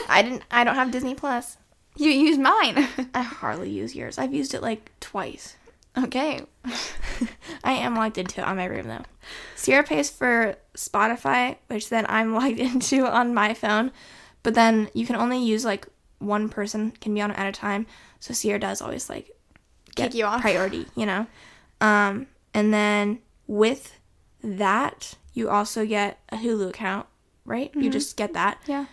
I 0.09 0.23
didn't. 0.23 0.43
I 0.51 0.65
don't 0.65 0.77
have 0.77 0.91
Disney 0.91 1.15
Plus. 1.15 1.59
you 1.97 2.09
use 2.11 2.39
mine. 2.39 2.89
I 3.15 3.21
hardly 3.23 3.69
use 3.69 3.95
yours. 3.95 4.17
I've 4.17 4.33
used 4.33 4.55
it 4.55 4.63
like 4.63 4.91
twice. 5.01 5.57
Okay. 5.97 6.41
I 7.65 7.73
am 7.73 7.95
logged 7.97 8.19
into 8.19 8.41
it 8.41 8.47
on 8.47 8.57
my 8.57 8.65
room 8.65 8.89
though. 8.89 9.05
Ciera 9.57 9.87
pays 9.87 10.11
for 10.11 10.57
Spotify, 10.77 11.57
which 11.69 11.89
then 11.89 12.07
I'm 12.09 12.35
logged 12.35 12.59
into 12.59 13.07
on 13.07 13.35
my 13.35 13.55
phone. 13.55 13.93
But 14.43 14.55
then 14.55 14.89
you 14.95 15.07
can 15.07 15.17
only 15.17 15.45
use 15.45 15.65
like 15.65 15.87
one 16.19 16.49
person 16.49 16.93
can 17.01 17.15
be 17.15 17.21
on 17.21 17.31
it 17.31 17.39
at 17.39 17.47
a 17.47 17.53
time. 17.53 17.87
So 18.21 18.33
Ciera 18.33 18.61
does 18.61 18.81
always 18.81 19.09
like 19.11 19.31
Kick 19.95 20.15
you 20.15 20.25
off. 20.25 20.41
priority, 20.41 20.87
you 20.97 21.07
know. 21.07 21.27
Um, 21.81 22.27
and 22.55 22.73
then 22.73 23.19
with 23.47 23.99
that, 24.43 25.15
you 25.35 25.49
also 25.51 25.85
get 25.87 26.19
a 26.31 26.37
Hulu 26.37 26.71
account, 26.71 27.07
right? 27.45 27.71
You 27.75 27.91
just 27.91 28.17
get 28.17 28.33
that. 28.35 28.61
Yeah. 28.67 28.87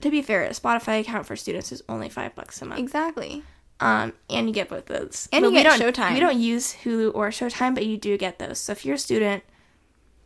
To 0.00 0.10
be 0.10 0.22
fair, 0.22 0.44
a 0.44 0.50
Spotify 0.50 1.00
account 1.00 1.26
for 1.26 1.34
students 1.36 1.72
is 1.72 1.82
only 1.88 2.08
five 2.08 2.34
bucks 2.34 2.60
a 2.62 2.66
month. 2.66 2.80
Exactly. 2.80 3.42
Um, 3.80 4.12
and 4.30 4.46
you 4.48 4.54
get 4.54 4.68
both 4.68 4.86
those. 4.86 5.28
And 5.32 5.44
you 5.44 5.50
we 5.50 5.62
get 5.62 5.78
don't- 5.78 5.94
Showtime. 5.94 6.14
We 6.14 6.20
don't 6.20 6.38
use 6.38 6.74
Hulu 6.84 7.14
or 7.14 7.28
Showtime, 7.30 7.74
but 7.74 7.84
you 7.86 7.96
do 7.98 8.16
get 8.16 8.38
those. 8.38 8.58
So 8.58 8.72
if 8.72 8.84
you're 8.84 8.94
a 8.94 8.98
student, 8.98 9.42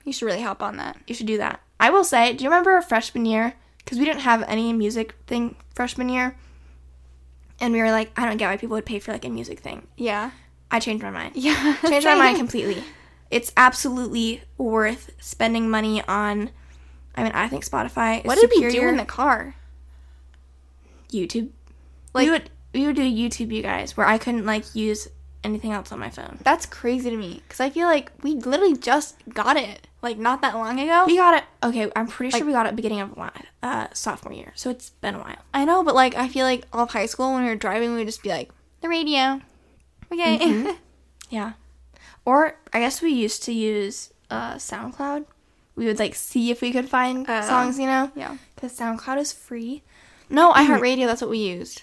You 0.04 0.12
should 0.12 0.26
really 0.26 0.40
help 0.40 0.62
on 0.62 0.76
that. 0.76 0.96
you 1.06 1.14
should 1.14 1.26
do 1.26 1.38
that. 1.38 1.60
I 1.80 1.90
will 1.90 2.04
say, 2.04 2.32
do 2.34 2.44
you 2.44 2.50
remember 2.50 2.80
freshman 2.82 3.24
year? 3.24 3.54
Because 3.78 3.98
we 3.98 4.04
didn't 4.04 4.20
have 4.20 4.42
any 4.46 4.72
music 4.72 5.14
thing 5.26 5.56
freshman 5.74 6.08
year. 6.08 6.36
And 7.60 7.72
we 7.72 7.80
were 7.80 7.90
like, 7.90 8.10
I 8.16 8.24
don't 8.26 8.36
get 8.36 8.48
why 8.48 8.56
people 8.56 8.74
would 8.74 8.86
pay 8.86 8.98
for 8.98 9.12
like 9.12 9.24
a 9.24 9.28
music 9.30 9.60
thing. 9.60 9.86
Yeah. 9.96 10.30
I 10.70 10.78
changed 10.80 11.02
my 11.02 11.10
mind. 11.10 11.34
Yeah. 11.34 11.76
Changed 11.88 12.06
my 12.06 12.14
mind 12.14 12.36
completely. 12.36 12.82
It's 13.30 13.52
absolutely 13.56 14.42
worth 14.58 15.10
spending 15.18 15.70
money 15.70 16.02
on. 16.06 16.50
I 17.14 17.22
mean, 17.22 17.32
I 17.32 17.48
think 17.48 17.64
Spotify 17.64 18.18
is 18.20 18.24
What 18.26 18.38
did 18.38 18.50
we 18.54 18.70
do 18.70 18.86
in 18.88 18.96
the 18.98 19.04
car? 19.06 19.54
YouTube. 21.10 21.50
Like- 22.12 22.26
we 22.26 22.30
would 22.30 22.50
we 22.78 22.86
would 22.86 22.96
do 22.96 23.02
YouTube, 23.02 23.52
you 23.52 23.62
guys, 23.62 23.96
where 23.96 24.06
I 24.06 24.18
couldn't 24.18 24.46
like 24.46 24.74
use 24.74 25.08
anything 25.44 25.72
else 25.72 25.92
on 25.92 25.98
my 25.98 26.10
phone. 26.10 26.38
That's 26.42 26.66
crazy 26.66 27.10
to 27.10 27.16
me 27.16 27.42
because 27.46 27.60
I 27.60 27.70
feel 27.70 27.86
like 27.88 28.10
we 28.22 28.34
literally 28.34 28.76
just 28.76 29.16
got 29.32 29.56
it 29.56 29.86
like 30.02 30.16
not 30.18 30.42
that 30.42 30.54
long 30.54 30.78
ago. 30.78 31.04
We 31.06 31.16
got 31.16 31.34
it. 31.34 31.44
Okay, 31.62 31.90
I'm 31.96 32.06
pretty 32.06 32.36
sure 32.36 32.46
we 32.46 32.52
got 32.52 32.66
it 32.66 32.76
beginning 32.76 33.00
of 33.00 33.18
uh, 33.62 33.86
sophomore 33.92 34.32
year, 34.32 34.52
so 34.54 34.70
it's 34.70 34.90
been 34.90 35.14
a 35.16 35.18
while. 35.18 35.38
I 35.52 35.64
know, 35.64 35.82
but 35.82 35.94
like 35.94 36.14
I 36.14 36.28
feel 36.28 36.44
like 36.46 36.64
all 36.72 36.84
of 36.84 36.90
high 36.90 37.06
school 37.06 37.34
when 37.34 37.42
we 37.44 37.48
were 37.50 37.56
driving, 37.56 37.90
we 37.92 37.98
would 37.98 38.06
just 38.08 38.22
be 38.22 38.28
like 38.28 38.50
the 38.80 38.88
radio. 38.88 39.40
Okay. 40.12 40.38
Mm-hmm. 40.38 40.70
Yeah. 41.30 41.52
Or 42.24 42.56
I 42.72 42.80
guess 42.80 43.02
we 43.02 43.10
used 43.10 43.42
to 43.44 43.52
use 43.52 44.14
uh, 44.30 44.54
SoundCloud. 44.54 45.26
We 45.76 45.84
would 45.84 45.98
like 45.98 46.14
see 46.14 46.50
if 46.50 46.62
we 46.62 46.72
could 46.72 46.88
find 46.88 47.28
Uh, 47.28 47.42
songs, 47.42 47.78
you 47.78 47.84
know, 47.86 48.10
yeah. 48.16 48.38
because 48.54 48.72
SoundCloud 48.78 49.18
is 49.18 49.32
free. 49.32 49.82
No, 50.30 50.52
iHeartRadio. 50.54 51.06
That's 51.06 51.20
what 51.20 51.30
we 51.30 51.38
used. 51.38 51.82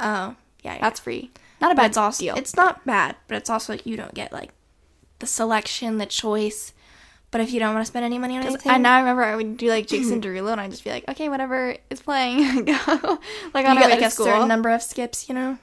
Oh, 0.00 0.36
yeah, 0.62 0.74
yeah. 0.74 0.80
That's 0.80 1.00
free. 1.00 1.30
Not 1.60 1.72
a 1.72 1.74
but 1.74 1.82
bad 1.82 1.90
it's 1.90 1.96
also 1.98 2.24
deal. 2.24 2.34
it's 2.36 2.56
not 2.56 2.84
bad, 2.86 3.16
but 3.28 3.36
it's 3.36 3.50
also 3.50 3.74
like 3.74 3.84
you 3.86 3.96
don't 3.96 4.14
get 4.14 4.32
like 4.32 4.50
the 5.18 5.26
selection, 5.26 5.98
the 5.98 6.06
choice. 6.06 6.72
But 7.30 7.40
if 7.40 7.52
you 7.52 7.60
don't 7.60 7.74
want 7.74 7.84
to 7.84 7.86
spend 7.86 8.04
any 8.04 8.18
money 8.18 8.36
on 8.36 8.42
anything, 8.44 8.72
and 8.72 8.82
now 8.82 8.96
I 8.96 9.00
remember 9.00 9.22
I 9.22 9.36
would 9.36 9.56
do 9.56 9.68
like 9.68 9.86
Jason 9.86 10.20
Derulo, 10.22 10.52
and 10.52 10.60
I'd 10.60 10.70
just 10.70 10.82
be 10.82 10.90
like, 10.90 11.08
okay, 11.08 11.28
whatever 11.28 11.76
is 11.90 12.00
playing, 12.00 12.64
go. 12.64 12.72
like 13.54 13.66
on 13.66 13.76
you 13.76 13.80
get 13.82 13.90
like 13.90 14.02
a 14.02 14.10
school. 14.10 14.26
certain 14.26 14.48
number 14.48 14.70
of 14.70 14.82
skips, 14.82 15.28
you 15.28 15.34
know. 15.34 15.58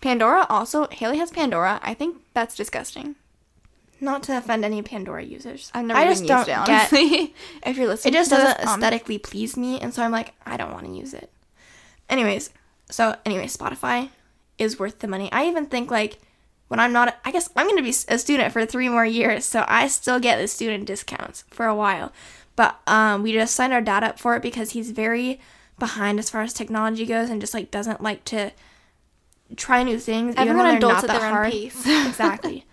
Pandora 0.00 0.46
also. 0.50 0.86
Haley 0.88 1.18
has 1.18 1.30
Pandora. 1.30 1.80
I 1.82 1.94
think 1.94 2.18
that's 2.34 2.54
disgusting. 2.54 3.16
Not 4.00 4.22
to 4.24 4.36
offend 4.36 4.64
any 4.64 4.82
Pandora 4.82 5.22
users, 5.22 5.70
I've 5.72 5.86
never 5.86 5.98
I 5.98 6.04
just 6.04 6.22
used 6.22 6.28
don't 6.28 6.42
it. 6.42 6.46
get 6.46 6.92
Honestly, 6.92 7.34
if 7.66 7.76
you're 7.78 7.86
listening, 7.86 8.12
it 8.12 8.16
just 8.16 8.30
doesn't 8.30 8.66
um, 8.68 8.74
aesthetically 8.74 9.16
please 9.18 9.56
me 9.56 9.80
and 9.80 9.94
so 9.94 10.02
i'm 10.02 10.10
like 10.10 10.34
i 10.44 10.56
don't 10.58 10.72
want 10.72 10.84
to 10.84 10.92
use 10.92 11.14
it 11.14 11.30
anyways 12.10 12.50
so 12.94 13.16
anyway 13.24 13.46
spotify 13.46 14.08
is 14.58 14.78
worth 14.78 15.00
the 15.00 15.08
money 15.08 15.30
i 15.32 15.46
even 15.46 15.66
think 15.66 15.90
like 15.90 16.18
when 16.68 16.80
I'm 16.80 16.92
not, 16.92 17.16
I 17.24 17.30
guess 17.30 17.48
I'm 17.54 17.66
going 17.66 17.76
to 17.76 17.82
be 17.82 17.94
a 18.08 18.18
student 18.18 18.52
for 18.52 18.64
three 18.64 18.88
more 18.88 19.04
years, 19.04 19.44
so 19.44 19.64
I 19.68 19.86
still 19.86 20.18
get 20.18 20.38
the 20.38 20.48
student 20.48 20.86
discounts 20.86 21.44
for 21.50 21.66
a 21.66 21.74
while. 21.74 22.12
But 22.56 22.80
um, 22.86 23.22
we 23.22 23.32
just 23.32 23.54
signed 23.54 23.72
our 23.72 23.80
dad 23.80 24.04
up 24.04 24.18
for 24.18 24.36
it 24.36 24.42
because 24.42 24.70
he's 24.70 24.90
very 24.90 25.40
behind 25.78 26.18
as 26.18 26.30
far 26.30 26.42
as 26.42 26.52
technology 26.52 27.04
goes 27.04 27.30
and 27.30 27.40
just 27.40 27.54
like 27.54 27.70
doesn't 27.70 28.00
like 28.00 28.24
to 28.26 28.52
try 29.56 29.82
new 29.82 29.98
things. 29.98 30.34
Everyone 30.36 30.66
even 30.66 30.78
adults 30.78 31.02
not 31.02 31.04
at 31.04 31.06
that 31.08 31.20
their 31.20 31.44
own 31.44 31.50
pace. 31.50 31.86
exactly. 32.08 32.66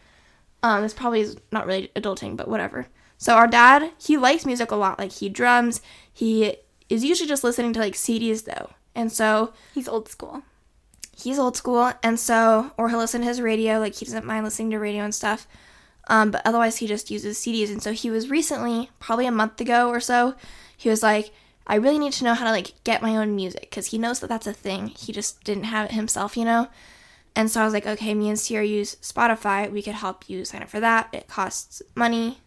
Um, 0.64 0.84
this 0.84 0.94
probably 0.94 1.22
is 1.22 1.38
not 1.52 1.66
really 1.66 1.90
adulting, 1.96 2.38
but 2.38 2.48
whatever. 2.48 2.88
So 3.18 3.34
our 3.34 3.48
dad, 3.48 3.92
he 4.00 4.18
likes 4.18 4.46
music 4.46 4.72
a 4.72 4.76
lot. 4.76 5.00
Like 5.00 5.12
he 5.12 5.30
drums. 5.30 5.82
He 6.12 6.58
is 6.90 7.04
usually 7.04 7.28
just 7.28 7.44
listening 7.44 7.74
to 7.74 7.80
like 7.80 7.94
CDs 7.94 8.46
though, 8.46 8.70
and 8.96 9.12
so 9.12 9.54
He's 9.74 9.88
old 9.88 10.08
school. 10.10 10.44
he's 11.18 11.40
old 11.40 11.56
school, 11.58 11.92
and 12.04 12.20
so 12.20 12.72
or 12.78 12.90
he'll 12.90 13.00
listen 13.00 13.22
to 13.22 13.28
his 13.28 13.42
radio. 13.42 13.80
Like 13.80 13.96
he 13.96 14.06
doesn't 14.06 14.26
mind 14.26 14.44
listening 14.46 14.72
to 14.72 14.80
radio 14.80 15.04
and 15.04 15.14
stuff. 15.16 15.48
Um, 16.08 16.32
but 16.32 16.42
otherwise, 16.46 16.78
he 16.78 16.88
just 16.88 17.12
uses 17.12 17.38
CDs. 17.38 17.70
And 17.70 17.82
so 17.82 17.94
he 17.94 18.10
was 18.10 18.30
recently, 18.30 18.90
probably 19.00 19.28
a 19.28 19.32
month 19.32 19.62
ago 19.62 19.88
or 19.90 20.00
so, 20.02 20.36
he 20.76 20.90
was 20.90 21.04
like, 21.04 21.32
I 21.68 21.76
really 21.76 22.00
need 22.00 22.12
to 22.14 22.24
know 22.26 22.34
how 22.34 22.44
to 22.46 22.52
like 22.52 22.74
get 22.84 23.02
my 23.04 23.16
own 23.16 23.36
music 23.36 23.62
because 23.62 23.88
he 23.88 23.98
knows 23.98 24.20
that 24.20 24.28
that's 24.28 24.48
a 24.48 24.52
thing. 24.52 24.88
He 24.88 25.14
just 25.14 25.44
didn't 25.44 25.66
have 25.66 25.86
it 25.86 25.92
himself, 25.94 26.36
you 26.36 26.44
know. 26.44 26.68
And 27.36 27.50
so 27.50 27.62
I 27.62 27.66
was 27.66 27.74
like, 27.74 27.88
okay, 27.88 28.14
me 28.14 28.28
and 28.30 28.38
Ciera 28.38 28.68
use 28.68 28.96
Spotify. 28.96 29.72
We 29.72 29.82
could 29.82 29.94
help 29.94 30.28
you 30.28 30.44
sign 30.44 30.64
up 30.64 30.70
for 30.70 30.82
that. 30.82 31.08
It 31.14 31.28
costs 31.30 31.82
money, 31.96 32.40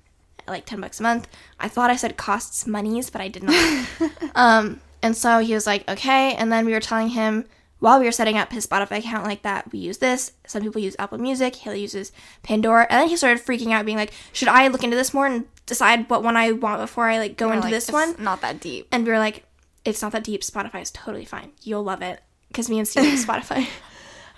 like 0.47 0.67
10 0.67 0.81
bucks 0.81 1.01
a 1.01 1.05
month. 1.05 1.27
I 1.59 1.69
thought 1.69 1.91
I 1.91 1.97
said 1.97 2.19
costs 2.19 2.67
monies, 2.67 3.09
but 3.09 3.23
I 3.23 3.29
did 3.29 3.45
not. 3.45 3.87
um, 4.35 4.81
and 5.05 5.15
so 5.15 5.41
he 5.41 5.53
was 5.53 5.67
like, 5.67 5.87
okay. 5.87 6.35
And 6.35 6.51
then 6.51 6.65
we 6.65 6.73
were 6.73 6.81
telling 6.81 7.11
him 7.11 7.45
while 7.79 8.01
we 8.01 8.07
were 8.07 8.13
setting 8.13 8.39
up 8.39 8.51
his 8.51 8.67
Spotify 8.67 9.01
account 9.01 9.25
like 9.25 9.43
that, 9.43 9.71
we 9.71 9.79
use 9.79 9.99
this. 9.99 10.33
Some 10.47 10.63
people 10.63 10.81
use 10.81 10.97
Apple 10.99 11.19
Music. 11.19 11.55
He 11.57 11.79
uses 11.79 12.11
Pandora. 12.43 12.87
And 12.89 13.03
then 13.03 13.09
he 13.09 13.17
started 13.19 13.45
freaking 13.45 13.73
out, 13.73 13.85
being 13.85 13.99
like, 13.99 14.15
should 14.33 14.49
I 14.49 14.67
look 14.69 14.83
into 14.83 14.97
this 14.97 15.13
more 15.13 15.27
and 15.27 15.45
decide 15.67 16.09
what 16.09 16.23
one 16.23 16.39
I 16.39 16.53
want 16.53 16.81
before 16.81 17.07
I 17.07 17.19
like 17.19 17.37
go 17.37 17.49
We're 17.49 17.53
into 17.53 17.67
like, 17.67 17.75
this 17.75 17.91
"It's 17.91 17.93
one? 17.93 18.17
Not 18.19 18.41
that 18.41 18.61
deep. 18.61 18.89
And 18.91 19.05
we 19.05 19.13
were 19.13 19.19
like, 19.19 19.45
it's 19.85 20.01
not 20.01 20.13
that 20.13 20.25
deep. 20.25 20.41
Spotify 20.41 20.81
is 20.81 20.91
totally 20.91 21.27
fine. 21.27 21.53
You'll 21.61 21.85
love 21.85 22.01
it. 22.01 22.23
Because 22.49 22.71
me 22.71 22.79
and 22.79 22.89
Steve 22.89 23.05
use 23.05 23.27
Spotify. 23.27 23.69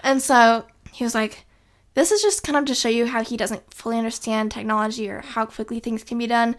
And 0.02 0.20
so 0.20 0.66
he 0.90 1.04
was 1.04 1.14
like, 1.14 1.46
this 1.94 2.10
is 2.10 2.20
just 2.22 2.42
kind 2.42 2.58
of 2.58 2.64
to 2.64 2.74
show 2.74 2.88
you 2.88 3.06
how 3.06 3.22
he 3.22 3.36
doesn't 3.36 3.72
fully 3.72 3.98
understand 3.98 4.50
technology 4.50 5.08
or 5.08 5.20
how 5.20 5.46
quickly 5.46 5.78
things 5.78 6.02
can 6.02 6.18
be 6.18 6.26
done. 6.26 6.56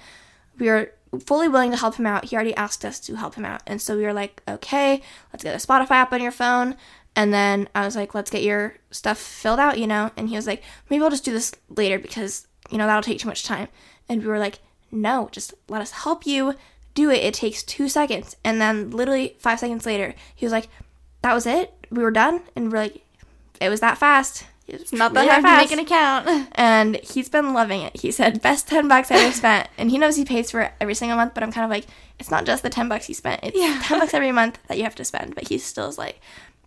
We 0.58 0.70
are 0.70 0.94
fully 1.26 1.48
willing 1.48 1.72
to 1.72 1.78
help 1.78 1.96
him 1.96 2.06
out. 2.06 2.26
He 2.26 2.36
already 2.36 2.56
asked 2.56 2.86
us 2.86 3.00
to 3.02 3.16
help 3.16 3.36
him 3.36 3.46
out. 3.46 3.62
And 3.66 3.82
so 3.82 3.96
we 3.96 4.04
were 4.04 4.14
like, 4.14 4.42
okay, 4.48 5.02
let's 5.32 5.44
get 5.44 5.56
a 5.56 5.66
Spotify 5.66 5.92
app 5.92 6.14
on 6.14 6.22
your 6.22 6.32
phone. 6.32 6.76
And 7.16 7.34
then 7.34 7.68
I 7.74 7.84
was 7.86 7.96
like, 7.96 8.14
let's 8.14 8.30
get 8.30 8.44
your 8.44 8.76
stuff 8.92 9.18
filled 9.18 9.60
out, 9.60 9.80
you 9.80 9.88
know? 9.88 10.12
And 10.16 10.30
he 10.30 10.36
was 10.36 10.46
like, 10.46 10.64
maybe 10.90 11.04
I'll 11.04 11.10
just 11.10 11.26
do 11.26 11.34
this 11.34 11.52
later 11.70 11.98
because, 11.98 12.46
you 12.70 12.78
know, 12.78 12.86
that'll 12.86 13.02
take 13.02 13.20
too 13.20 13.28
much 13.28 13.44
time. 13.44 13.70
And 14.08 14.22
we 14.22 14.28
were 14.28 14.40
like, 14.40 14.60
no, 14.92 15.30
just 15.32 15.54
let 15.68 15.82
us 15.82 15.92
help 15.92 16.28
you 16.28 16.54
do 16.94 17.10
it. 17.10 17.24
It 17.24 17.34
takes 17.34 17.64
two 17.64 17.90
seconds. 17.90 18.36
And 18.44 18.62
then 18.62 18.92
literally 18.92 19.36
five 19.40 19.60
seconds 19.60 19.86
later, 19.86 20.14
he 20.36 20.46
was 20.46 20.54
like, 20.54 20.70
that 21.24 21.34
was 21.34 21.46
it. 21.46 21.74
We 21.90 22.04
were 22.04 22.12
done. 22.12 22.42
And 22.56 22.72
we're 22.72 22.80
like, 22.80 23.04
it 23.60 23.70
was 23.70 23.80
that 23.80 23.98
fast. 23.98 24.46
It 24.68 24.82
was 24.82 24.92
Not 24.94 25.14
that 25.14 25.22
really 25.22 25.42
hard 25.42 25.44
to 25.44 25.58
make 25.58 25.72
an 25.72 25.80
account. 25.80 26.50
And 26.56 26.96
he's 26.98 27.30
been 27.30 27.54
loving 27.54 27.82
it. 27.82 28.00
He 28.02 28.12
said, 28.12 28.42
best 28.42 28.68
10 28.68 28.88
bucks 28.88 29.10
I 29.12 29.16
ever 29.16 29.32
spent. 29.44 29.70
And 29.78 29.90
he 29.90 29.98
knows 29.98 30.16
he 30.18 30.26
pays 30.26 30.52
for 30.52 30.62
it 30.62 30.74
every 30.82 30.94
single 30.94 31.16
month, 31.18 31.34
but 31.34 31.44
I'm 31.44 31.52
kind 31.52 31.64
of 31.66 31.72
like, 31.72 31.86
it's 32.20 32.30
not 32.32 32.46
just 32.46 32.64
the 32.64 32.70
10 32.70 32.90
bucks 32.90 33.06
he 33.06 33.14
spent. 33.14 33.40
It's 33.44 33.58
Yeah. 33.58 33.80
10 33.84 34.00
bucks 34.00 34.14
every 34.14 34.32
month 34.42 34.60
that 34.68 34.78
you 34.78 34.84
have 34.84 34.96
to 34.96 35.06
spend. 35.06 35.36
But 35.36 35.48
he 35.48 35.58
still 35.58 35.88
is 35.88 35.98
like, 35.98 36.20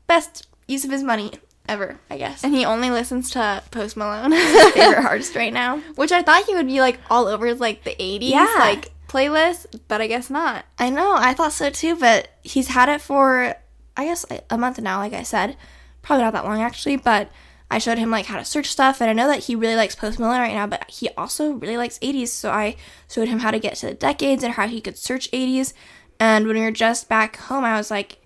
best 0.07 0.47
use 0.67 0.85
of 0.85 0.91
his 0.91 1.03
money 1.03 1.33
ever, 1.69 1.99
I 2.09 2.17
guess. 2.17 2.43
and 2.43 2.55
he 2.55 2.65
only 2.65 2.91
listens 2.91 3.31
to 3.33 3.63
Post 3.71 3.97
Malone. 3.97 4.33
his 4.33 4.71
Favorite 4.73 5.05
artist 5.05 5.37
right 5.37 5.53
now. 5.53 5.79
Which 5.97 6.11
I 6.11 6.23
thought 6.23 6.45
he 6.47 6.55
would 6.55 6.67
be 6.67 6.81
like 6.81 6.99
all 7.11 7.27
over 7.29 7.55
like 7.55 7.85
the 7.85 7.95
80s 7.95 8.31
Yeah. 8.31 8.55
like 8.59 8.91
playlist, 9.09 9.67
but 9.89 10.01
I 10.01 10.07
guess 10.07 10.31
not. 10.31 10.65
I 10.79 10.89
know, 10.91 11.15
I 11.17 11.35
thought 11.35 11.53
so 11.53 11.69
too, 11.71 11.97
but 11.97 12.29
he's 12.43 12.69
had 12.69 12.89
it 12.89 13.01
for, 13.01 13.55
I 13.97 14.05
guess, 14.07 14.25
a 14.49 14.57
month 14.57 14.81
now, 14.81 14.99
like 14.99 15.13
I 15.13 15.23
said. 15.23 15.57
Probably 16.03 16.25
not 16.25 16.33
that 16.33 16.45
long, 16.45 16.63
actually, 16.63 16.97
but 16.97 17.31
I 17.71 17.79
showed 17.79 17.99
him, 17.99 18.11
like, 18.11 18.27
how 18.27 18.37
to 18.37 18.45
search 18.45 18.67
stuff, 18.67 19.01
and 19.01 19.09
I 19.09 19.13
know 19.13 19.29
that 19.29 19.45
he 19.45 19.55
really 19.55 19.77
likes 19.77 19.95
Post 19.95 20.19
Malone 20.19 20.41
right 20.41 20.55
now, 20.55 20.67
but 20.67 20.91
he 20.91 21.09
also 21.17 21.53
really 21.53 21.77
likes 21.77 21.99
80s, 22.01 22.29
so 22.29 22.51
I 22.51 22.77
showed 23.09 23.29
him 23.29 23.39
how 23.39 23.51
to 23.51 23.59
get 23.59 23.77
to 23.77 23.87
the 23.87 23.95
decades 23.95 24.43
and 24.43 24.55
how 24.55 24.67
he 24.67 24.81
could 24.81 24.99
search 24.99 25.31
80s, 25.31 25.73
and 26.19 26.47
when 26.47 26.57
we 26.57 26.63
were 26.63 26.71
just 26.71 27.09
back 27.09 27.37
home, 27.37 27.65
I 27.65 27.77
was 27.77 27.91
like, 27.91 28.21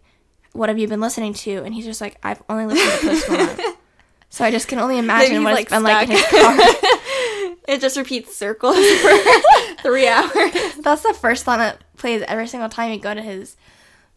what 0.52 0.68
have 0.68 0.78
you 0.78 0.88
been 0.88 1.00
listening 1.00 1.34
to? 1.34 1.62
And 1.64 1.74
he's 1.74 1.84
just 1.84 2.00
like, 2.00 2.16
I've 2.22 2.42
only 2.48 2.66
listened 2.66 3.00
to 3.00 3.06
Post 3.08 3.30
Malone. 3.30 3.74
so 4.30 4.44
I 4.44 4.50
just 4.50 4.68
can 4.68 4.78
only 4.78 4.98
imagine 4.98 5.44
what 5.44 5.54
like, 5.54 5.62
it's 5.62 5.72
been 5.72 5.82
like 5.82 6.08
in 6.08 6.16
his 6.16 6.26
car. 6.26 6.58
It 7.66 7.80
just 7.80 7.96
repeats 7.96 8.36
circles 8.36 8.76
for 9.00 9.10
three 9.82 10.06
hours. 10.06 10.74
That's 10.80 11.02
the 11.02 11.14
first 11.14 11.46
song 11.46 11.58
that 11.58 11.82
plays 11.96 12.22
every 12.28 12.46
single 12.46 12.68
time 12.68 12.92
you 12.92 12.98
go 12.98 13.14
to 13.14 13.22
his 13.22 13.56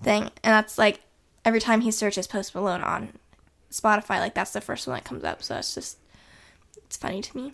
thing, 0.04 0.24
and 0.24 0.32
that's 0.44 0.78
like 0.78 1.00
every 1.46 1.62
time 1.62 1.80
he 1.80 1.92
searches 1.92 2.28
Post 2.28 2.54
Malone 2.54 2.82
on 2.82 3.14
Spotify, 3.72 4.20
like 4.20 4.34
that's 4.34 4.52
the 4.52 4.62
first 4.62 4.88
one 4.88 4.96
that 4.96 5.04
comes 5.04 5.24
up. 5.24 5.44
So 5.44 5.56
that's 5.56 5.74
just 5.74 5.98
it's 6.86 6.98
funny 6.98 7.22
to 7.22 7.38
me. 7.38 7.52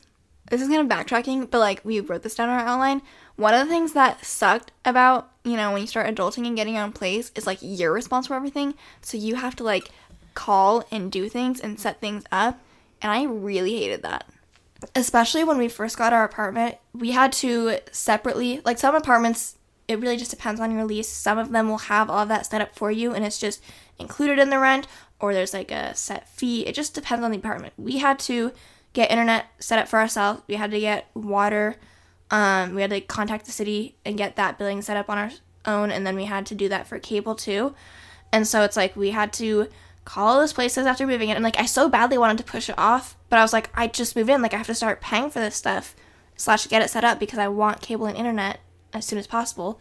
this 0.49 0.61
is 0.61 0.67
kind 0.67 0.91
of 0.91 0.97
backtracking, 0.97 1.49
but 1.49 1.59
like 1.59 1.83
we 1.83 1.99
wrote 1.99 2.21
this 2.23 2.35
down 2.35 2.49
in 2.49 2.55
our 2.55 2.65
outline. 2.65 3.01
One 3.35 3.53
of 3.53 3.65
the 3.65 3.73
things 3.73 3.93
that 3.93 4.23
sucked 4.23 4.71
about, 4.85 5.31
you 5.43 5.57
know, 5.57 5.71
when 5.71 5.81
you 5.81 5.87
start 5.87 6.13
adulting 6.13 6.45
and 6.45 6.55
getting 6.55 6.75
your 6.75 6.83
own 6.83 6.91
place 6.91 7.31
is 7.35 7.47
like 7.47 7.57
you're 7.61 7.91
responsible 7.91 8.35
for 8.35 8.37
everything. 8.37 8.75
So 9.01 9.17
you 9.17 9.35
have 9.35 9.55
to 9.57 9.63
like 9.63 9.89
call 10.35 10.85
and 10.91 11.11
do 11.11 11.29
things 11.29 11.59
and 11.59 11.79
set 11.79 11.99
things 11.99 12.23
up. 12.31 12.59
And 13.01 13.11
I 13.11 13.23
really 13.23 13.77
hated 13.79 14.03
that. 14.03 14.29
Especially 14.95 15.43
when 15.43 15.57
we 15.57 15.67
first 15.67 15.97
got 15.97 16.13
our 16.13 16.23
apartment, 16.23 16.75
we 16.93 17.11
had 17.11 17.31
to 17.33 17.79
separately 17.91 18.61
like 18.65 18.77
some 18.77 18.95
apartments. 18.95 19.55
It 19.87 19.99
really 19.99 20.17
just 20.17 20.31
depends 20.31 20.61
on 20.61 20.71
your 20.71 20.85
lease. 20.85 21.09
Some 21.09 21.37
of 21.37 21.51
them 21.51 21.69
will 21.69 21.77
have 21.77 22.09
all 22.09 22.19
of 22.19 22.29
that 22.29 22.45
set 22.45 22.61
up 22.61 22.75
for 22.75 22.91
you, 22.91 23.13
and 23.13 23.25
it's 23.25 23.39
just 23.39 23.61
included 23.99 24.39
in 24.39 24.49
the 24.49 24.59
rent, 24.59 24.87
or 25.23 25.33
there's 25.33 25.53
like 25.53 25.71
a 25.71 25.95
set 25.95 26.27
fee. 26.27 26.67
It 26.67 26.75
just 26.75 26.93
depends 26.93 27.23
on 27.23 27.31
the 27.31 27.37
apartment. 27.37 27.71
We 27.77 27.99
had 27.99 28.19
to 28.19 28.51
get 28.91 29.09
internet 29.09 29.45
set 29.57 29.79
up 29.79 29.87
for 29.87 29.99
ourselves. 29.99 30.41
We 30.47 30.55
had 30.55 30.69
to 30.71 30.79
get 30.81 31.07
water. 31.13 31.77
Um, 32.29 32.75
we 32.75 32.81
had 32.81 32.89
to 32.89 32.99
contact 32.99 33.45
the 33.45 33.53
city 33.53 33.95
and 34.03 34.17
get 34.17 34.35
that 34.35 34.57
billing 34.57 34.81
set 34.81 34.97
up 34.97 35.09
on 35.09 35.17
our 35.17 35.31
own, 35.65 35.91
and 35.91 36.05
then 36.05 36.17
we 36.17 36.25
had 36.25 36.45
to 36.47 36.55
do 36.55 36.67
that 36.67 36.87
for 36.87 36.99
cable 36.99 37.35
too. 37.35 37.73
And 38.33 38.45
so 38.45 38.63
it's 38.63 38.75
like 38.75 38.97
we 38.97 39.11
had 39.11 39.31
to 39.33 39.69
call 40.03 40.27
all 40.27 40.39
those 40.41 40.51
places 40.51 40.85
after 40.85 41.07
moving 41.07 41.29
in, 41.29 41.37
and 41.37 41.43
like 41.43 41.57
I 41.57 41.67
so 41.67 41.87
badly 41.87 42.17
wanted 42.17 42.39
to 42.39 42.51
push 42.51 42.67
it 42.67 42.77
off, 42.77 43.15
but 43.29 43.39
I 43.39 43.43
was 43.43 43.53
like, 43.53 43.69
I 43.73 43.87
just 43.87 44.17
moved 44.17 44.29
in, 44.29 44.41
like 44.41 44.53
I 44.53 44.57
have 44.57 44.67
to 44.67 44.75
start 44.75 44.99
paying 44.99 45.29
for 45.29 45.39
this 45.39 45.55
stuff 45.55 45.95
slash 46.35 46.67
get 46.67 46.81
it 46.81 46.89
set 46.89 47.05
up 47.05 47.17
because 47.17 47.39
I 47.39 47.47
want 47.47 47.79
cable 47.79 48.07
and 48.07 48.17
internet 48.17 48.59
as 48.91 49.05
soon 49.05 49.19
as 49.19 49.27
possible. 49.27 49.79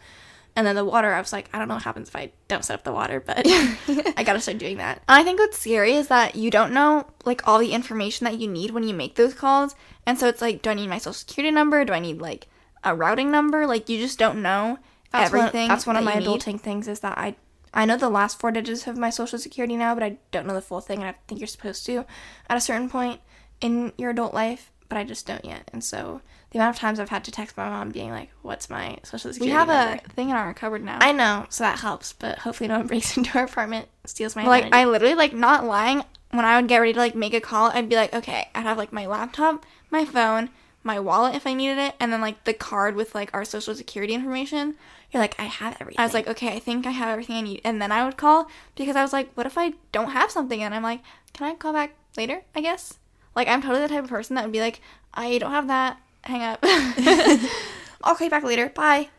And 0.55 0.67
then 0.67 0.75
the 0.75 0.85
water, 0.85 1.11
I 1.11 1.19
was 1.19 1.33
like, 1.33 1.49
I 1.51 1.57
don't 1.57 1.67
know 1.67 1.73
what 1.75 1.83
happens 1.83 2.09
if 2.09 2.15
I 2.15 2.31
don't 2.47 2.63
set 2.63 2.75
up 2.75 2.83
the 2.83 2.91
water, 2.91 3.19
but 3.19 3.41
I 3.47 4.23
gotta 4.23 4.39
start 4.39 4.59
doing 4.59 4.77
that. 4.77 5.01
I 5.09 5.23
think 5.23 5.39
what's 5.39 5.57
scary 5.59 5.93
is 5.93 6.09
that 6.09 6.35
you 6.35 6.51
don't 6.51 6.73
know 6.73 7.07
like 7.25 7.47
all 7.47 7.57
the 7.59 7.71
information 7.71 8.25
that 8.25 8.37
you 8.37 8.47
need 8.47 8.71
when 8.71 8.83
you 8.83 8.93
make 8.93 9.15
those 9.15 9.33
calls. 9.33 9.75
And 10.05 10.19
so 10.19 10.27
it's 10.27 10.41
like, 10.41 10.61
do 10.61 10.69
I 10.69 10.75
need 10.75 10.89
my 10.89 10.99
social 10.99 11.13
security 11.13 11.51
number? 11.51 11.83
Do 11.85 11.93
I 11.93 11.99
need 11.99 12.21
like 12.21 12.47
a 12.83 12.93
routing 12.95 13.31
number? 13.31 13.65
Like 13.65 13.89
you 13.89 13.97
just 13.97 14.19
don't 14.19 14.41
know 14.41 14.77
That's 15.11 15.27
everything. 15.27 15.61
One, 15.61 15.69
that's 15.69 15.87
one 15.87 15.95
of 15.95 16.03
my 16.03 16.15
you 16.15 16.19
need. 16.19 16.27
adulting 16.27 16.59
things 16.61 16.87
is 16.87 16.99
that 16.99 17.17
I 17.17 17.35
I 17.73 17.85
know 17.85 17.97
the 17.97 18.09
last 18.09 18.39
four 18.39 18.51
digits 18.51 18.85
of 18.85 18.97
my 18.97 19.09
social 19.09 19.39
security 19.39 19.75
now, 19.75 19.95
but 19.95 20.03
I 20.03 20.17
don't 20.31 20.45
know 20.45 20.53
the 20.53 20.61
full 20.61 20.81
thing, 20.81 20.99
and 20.99 21.07
I 21.07 21.15
think 21.27 21.41
you're 21.41 21.47
supposed 21.47 21.85
to 21.87 22.05
at 22.47 22.57
a 22.57 22.61
certain 22.61 22.89
point 22.89 23.19
in 23.61 23.93
your 23.97 24.11
adult 24.11 24.33
life, 24.35 24.71
but 24.89 24.97
I 24.97 25.03
just 25.03 25.25
don't 25.25 25.43
yet. 25.43 25.71
And 25.73 25.83
so 25.83 26.21
the 26.53 26.59
amount 26.59 26.75
of 26.75 26.79
times 26.79 26.99
I've 26.99 27.09
had 27.09 27.23
to 27.25 27.31
text 27.31 27.57
my 27.57 27.67
mom 27.67 27.89
being 27.89 28.11
like, 28.11 28.29
"What's 28.43 28.69
my 28.69 28.99
social 29.03 29.33
security?" 29.33 29.45
We 29.45 29.49
have 29.49 29.67
number?" 29.67 30.01
a 30.05 30.09
thing 30.09 30.29
in 30.29 30.35
our 30.35 30.53
cupboard 30.53 30.83
now. 30.83 30.99
I 31.01 31.11
know, 31.11 31.47
so 31.49 31.63
that 31.63 31.79
helps, 31.79 32.13
but 32.13 32.37
hopefully 32.39 32.67
no 32.67 32.77
one 32.77 32.87
breaks 32.87 33.17
into 33.17 33.37
our 33.37 33.45
apartment, 33.45 33.87
steals 34.05 34.35
my 34.35 34.45
like 34.45 34.73
I 34.73 34.85
literally 34.85 35.15
like 35.15 35.33
not 35.33 35.65
lying. 35.65 36.03
When 36.29 36.45
I 36.45 36.55
would 36.59 36.67
get 36.67 36.77
ready 36.77 36.93
to 36.93 36.99
like 36.99 37.15
make 37.15 37.33
a 37.33 37.41
call, 37.41 37.71
I'd 37.71 37.89
be 37.89 37.95
like, 37.95 38.13
okay, 38.13 38.47
I'd 38.53 38.63
have 38.63 38.77
like 38.77 38.93
my 38.93 39.07
laptop, 39.07 39.65
my 39.89 40.05
phone, 40.05 40.49
my 40.83 40.99
wallet 40.99 41.35
if 41.35 41.47
I 41.47 41.53
needed 41.53 41.79
it, 41.79 41.95
and 41.99 42.13
then 42.13 42.21
like 42.21 42.43
the 42.43 42.53
card 42.53 42.95
with 42.95 43.15
like 43.15 43.31
our 43.33 43.43
social 43.43 43.73
security 43.73 44.13
information. 44.13 44.75
You're 45.11 45.21
like, 45.21 45.39
I 45.39 45.45
have 45.45 45.77
everything. 45.79 45.99
I 45.99 46.03
was 46.03 46.13
like, 46.13 46.27
okay, 46.27 46.55
I 46.55 46.59
think 46.59 46.85
I 46.87 46.91
have 46.91 47.09
everything 47.09 47.35
I 47.35 47.41
need, 47.41 47.61
and 47.63 47.81
then 47.81 47.91
I 47.91 48.05
would 48.05 48.17
call 48.17 48.47
because 48.75 48.95
I 48.95 49.01
was 49.01 49.13
like, 49.13 49.31
what 49.33 49.47
if 49.47 49.57
I 49.57 49.73
don't 49.91 50.11
have 50.11 50.29
something? 50.29 50.61
And 50.61 50.73
I'm 50.75 50.83
like, 50.83 51.01
can 51.33 51.47
I 51.47 51.55
call 51.55 51.73
back 51.73 51.95
later? 52.15 52.43
I 52.53 52.61
guess. 52.61 52.99
Like 53.35 53.47
I'm 53.47 53.61
totally 53.61 53.81
the 53.81 53.87
type 53.87 54.03
of 54.03 54.09
person 54.09 54.35
that 54.35 54.43
would 54.45 54.53
be 54.53 54.59
like, 54.59 54.81
I 55.15 55.39
don't 55.39 55.51
have 55.51 55.67
that. 55.67 55.97
Hang 56.23 56.41
up. 56.41 56.59
I'll 58.03 58.15
call 58.15 58.25
you 58.25 58.29
back 58.31 58.43
later. 58.43 58.69
Bye. 58.69 59.09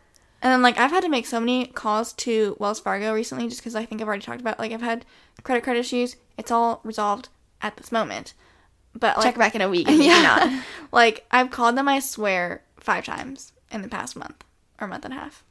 And 0.41 0.51
then 0.51 0.61
like 0.61 0.77
I've 0.77 0.91
had 0.91 1.03
to 1.03 1.09
make 1.09 1.25
so 1.25 1.39
many 1.39 1.65
calls 1.67 2.13
to 2.13 2.55
Wells 2.59 2.79
Fargo 2.79 3.13
recently 3.13 3.47
just 3.47 3.61
because 3.61 3.75
I 3.75 3.85
think 3.85 4.01
I've 4.01 4.07
already 4.07 4.23
talked 4.23 4.41
about 4.41 4.59
like 4.59 4.71
I've 4.71 4.81
had 4.81 5.05
credit 5.43 5.63
card 5.63 5.77
issues. 5.77 6.15
It's 6.37 6.51
all 6.51 6.81
resolved 6.83 7.29
at 7.61 7.77
this 7.77 7.91
moment. 7.91 8.33
But 8.97 9.17
like 9.17 9.25
Check 9.25 9.37
back 9.37 9.55
in 9.55 9.61
a 9.61 9.69
week. 9.69 9.87
Yeah, 9.89 10.21
not. 10.21 10.63
like 10.91 11.25
I've 11.31 11.49
called 11.51 11.75
them 11.77 11.87
I 11.87 11.99
swear 11.99 12.63
five 12.79 13.05
times 13.05 13.53
in 13.71 13.81
the 13.81 13.87
past 13.87 14.15
month 14.15 14.43
or 14.79 14.87
month 14.87 15.05
and 15.05 15.13
a 15.13 15.17
half. 15.17 15.43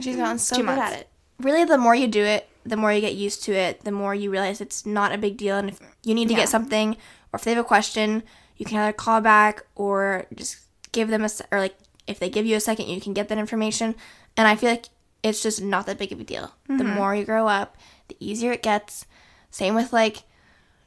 She's 0.00 0.16
gotten 0.16 0.38
so 0.38 0.56
Two 0.56 0.62
good 0.62 0.66
months. 0.76 0.92
at 0.94 1.00
it. 1.00 1.08
really 1.40 1.64
the 1.64 1.78
more 1.78 1.94
you 1.94 2.06
do 2.06 2.22
it, 2.22 2.48
the 2.64 2.76
more 2.76 2.92
you 2.92 3.00
get 3.00 3.14
used 3.14 3.42
to 3.44 3.52
it, 3.52 3.82
the 3.84 3.90
more 3.90 4.14
you 4.14 4.30
realize 4.30 4.60
it's 4.60 4.84
not 4.86 5.12
a 5.12 5.18
big 5.18 5.36
deal. 5.36 5.56
And 5.56 5.70
if 5.70 5.80
you 6.04 6.14
need 6.14 6.28
to 6.28 6.34
Yeah. 6.34 6.40
get 6.40 6.48
something, 6.50 6.92
or 7.32 7.38
if 7.38 7.42
they 7.44 7.52
have 7.52 7.64
a 7.64 7.66
question, 7.66 8.22
you 8.58 8.66
can 8.66 8.76
either 8.78 8.92
call 8.92 9.20
back 9.20 9.64
or 9.74 10.26
just 10.34 10.58
give 10.92 11.08
them 11.08 11.24
a 11.24 11.30
or 11.50 11.58
like 11.58 11.76
if 12.06 12.18
they 12.18 12.30
give 12.30 12.46
you 12.46 12.56
a 12.56 12.60
second, 12.60 12.88
you 12.88 13.00
can 13.00 13.12
get 13.12 13.28
that 13.28 13.38
information. 13.38 13.94
And 14.36 14.48
I 14.48 14.56
feel 14.56 14.70
like 14.70 14.86
it's 15.22 15.42
just 15.42 15.62
not 15.62 15.86
that 15.86 15.98
big 15.98 16.12
of 16.12 16.20
a 16.20 16.24
deal. 16.24 16.52
The 16.66 16.74
mm-hmm. 16.74 16.94
more 16.94 17.14
you 17.14 17.24
grow 17.24 17.46
up, 17.46 17.76
the 18.08 18.16
easier 18.20 18.52
it 18.52 18.62
gets. 18.62 19.06
Same 19.50 19.74
with 19.74 19.92
like 19.92 20.22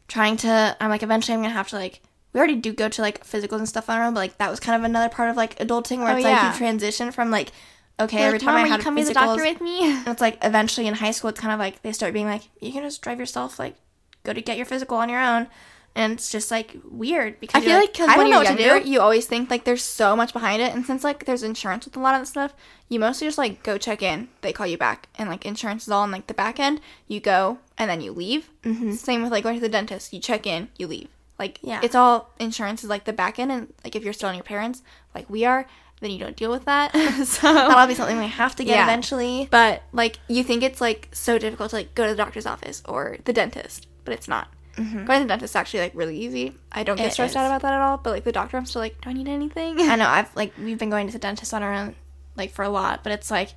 trying 0.08 0.38
to. 0.38 0.76
I'm 0.80 0.90
like 0.90 1.04
eventually 1.04 1.36
I'm 1.36 1.42
gonna 1.42 1.54
have 1.54 1.70
to 1.70 1.76
like. 1.76 2.02
We 2.34 2.40
already 2.40 2.56
do 2.56 2.72
go 2.72 2.88
to 2.88 3.02
like 3.02 3.26
physicals 3.26 3.58
and 3.58 3.68
stuff 3.68 3.90
on 3.90 3.98
our 3.98 4.06
own, 4.06 4.14
but 4.14 4.22
like 4.22 4.38
that 4.38 4.50
was 4.50 4.60
kind 4.60 4.80
of 4.82 4.86
another 4.86 5.10
part 5.10 5.30
of 5.30 5.36
like 5.36 5.58
adulting 5.60 6.00
where 6.00 6.14
Oh, 6.14 6.16
it's 6.16 6.26
yeah. 6.26 6.44
like 6.44 6.54
you 6.54 6.58
transition 6.58 7.12
from 7.12 7.30
like 7.30 7.52
okay 8.00 8.18
Like, 8.18 8.26
every 8.26 8.40
time 8.40 8.56
Mom, 8.56 8.66
I 8.66 8.68
had 8.70 8.78
you 8.78 8.84
come 8.84 8.96
to 8.96 9.04
the 9.04 9.14
doctor 9.14 9.44
with 9.44 9.60
me? 9.60 9.92
and 9.92 10.08
it's 10.08 10.22
like 10.22 10.38
eventually 10.42 10.88
in 10.88 10.94
high 10.94 11.12
school, 11.12 11.30
it's 11.30 11.40
kind 11.42 11.54
of 11.54 11.60
like 11.60 11.82
they 11.82 11.92
start 11.92 12.14
being 12.14 12.28
like, 12.28 12.44
you 12.62 12.72
can 12.72 12.84
just 12.84 13.02
drive 13.02 13.20
yourself, 13.20 13.60
like 13.60 13.76
go 14.24 14.32
to 14.32 14.42
get 14.42 14.56
your 14.56 14.66
physical 14.66 14.98
on 14.98 15.10
your 15.10 15.22
own, 15.22 15.48
and 15.96 16.14
it's 16.14 16.32
just 16.32 16.52
like 16.52 16.78
weird 16.90 17.40
because 17.40 17.62
I 17.62 17.66
feel 17.66 17.78
like 17.78 17.92
because 17.92 18.08
I 18.10 18.18
when 18.18 18.26
don't 18.26 18.30
know 18.32 18.42
you're 18.42 18.52
what 18.52 18.58
to 18.58 18.64
younger, 18.64 18.84
do. 18.86 18.90
you 18.90 19.02
always 19.02 19.26
think 19.26 19.50
like 19.50 19.64
there's 19.66 19.84
so 19.84 20.16
much 20.16 20.32
behind 20.34 20.62
it, 20.62 20.74
and 20.74 20.86
since 20.86 21.04
like 21.04 21.26
there's 21.26 21.44
insurance 21.44 21.86
with 21.86 21.96
a 21.98 22.00
lot 22.00 22.16
of 22.16 22.22
the 22.22 22.26
stuff, 22.26 22.54
you 22.90 23.00
mostly 23.00 23.28
just 23.28 23.38
like 23.38 23.62
go 23.64 23.78
check 23.78 24.02
in. 24.02 24.30
They 24.42 24.54
call 24.54 24.68
you 24.68 24.78
back, 24.78 25.08
and 25.16 25.30
like 25.30 25.46
insurance 25.46 25.84
is 25.84 25.90
all 25.90 26.02
on 26.04 26.12
like 26.12 26.28
the 26.28 26.34
back 26.34 26.60
end. 26.60 26.80
You 27.08 27.20
go 27.20 27.60
and 27.78 27.90
then 27.90 28.02
you 28.02 28.12
leave. 28.14 28.50
Mm-hmm. 28.64 28.92
Same 28.94 29.22
with 29.24 29.32
like 29.32 29.44
going 29.44 29.56
to 29.56 29.62
the 29.62 29.70
dentist. 29.70 30.14
You 30.14 30.20
check 30.20 30.48
in, 30.48 30.70
you 30.78 30.88
leave. 30.88 31.10
Like 31.40 31.60
Yeah. 31.64 31.80
it's 31.84 31.96
all 31.96 32.30
insurance 32.40 32.84
is 32.84 32.90
like 32.90 33.06
the 33.06 33.14
back 33.14 33.38
end, 33.40 33.52
and 33.52 33.74
like 33.84 33.96
if 33.96 34.04
you're 34.04 34.14
still 34.14 34.30
on 34.30 34.36
your 34.36 34.44
parents, 34.44 34.84
like 35.16 35.30
we 35.30 35.44
are, 35.44 35.66
then 36.00 36.12
you 36.12 36.20
don't 36.20 36.36
deal 36.38 36.52
with 36.52 36.66
that. 36.66 36.94
so 37.26 37.52
That'll 37.54 37.88
be 37.88 37.96
something 37.96 38.18
we 38.18 38.28
have 38.28 38.56
to 38.58 38.64
get 38.64 38.76
Yeah. 38.78 38.84
eventually. 38.84 39.48
But 39.52 39.84
like 39.92 40.20
you 40.30 40.44
think 40.44 40.64
it's 40.64 40.80
like 40.80 41.10
so 41.12 41.38
difficult 41.38 41.72
to 41.72 41.76
like 41.78 41.96
go 41.96 42.04
to 42.06 42.12
the 42.12 42.16
doctor's 42.16 42.46
office 42.46 42.82
or 42.88 43.18
the 43.26 43.34
dentist, 43.34 43.88
but 44.06 44.14
it's 44.14 44.28
not. 44.28 44.48
Going 44.76 45.06
to 45.06 45.20
the 45.20 45.26
dentist 45.28 45.52
is 45.52 45.56
actually 45.56 45.82
like 45.82 45.92
really 45.96 46.18
easy. 46.18 46.56
I 46.72 46.84
don't 46.84 46.96
get 46.96 47.08
It 47.08 47.14
stressed 47.14 47.32
is. 47.32 47.36
out 47.36 47.46
about 47.46 47.62
that 47.64 47.74
at 47.74 47.82
all. 47.82 47.98
But 47.98 48.12
like 48.12 48.24
the 48.24 48.32
doctor, 48.32 48.58
I'm 48.58 48.66
still 48.66 48.82
like, 48.82 49.00
do 49.02 49.10
I 49.10 49.14
need 49.14 49.28
anything? 49.28 49.80
I 49.82 49.96
know 49.96 50.08
I've 50.10 50.34
like 50.36 50.54
we've 50.58 50.78
been 50.80 50.90
going 50.90 51.08
to 51.08 51.14
the 51.14 51.20
dentist 51.20 51.54
on 51.54 51.62
our 51.64 51.74
own 51.74 51.96
like 52.36 52.52
for 52.52 52.64
a 52.64 52.70
lot, 52.70 53.04
but 53.04 53.12
it's 53.12 53.30
like 53.30 53.50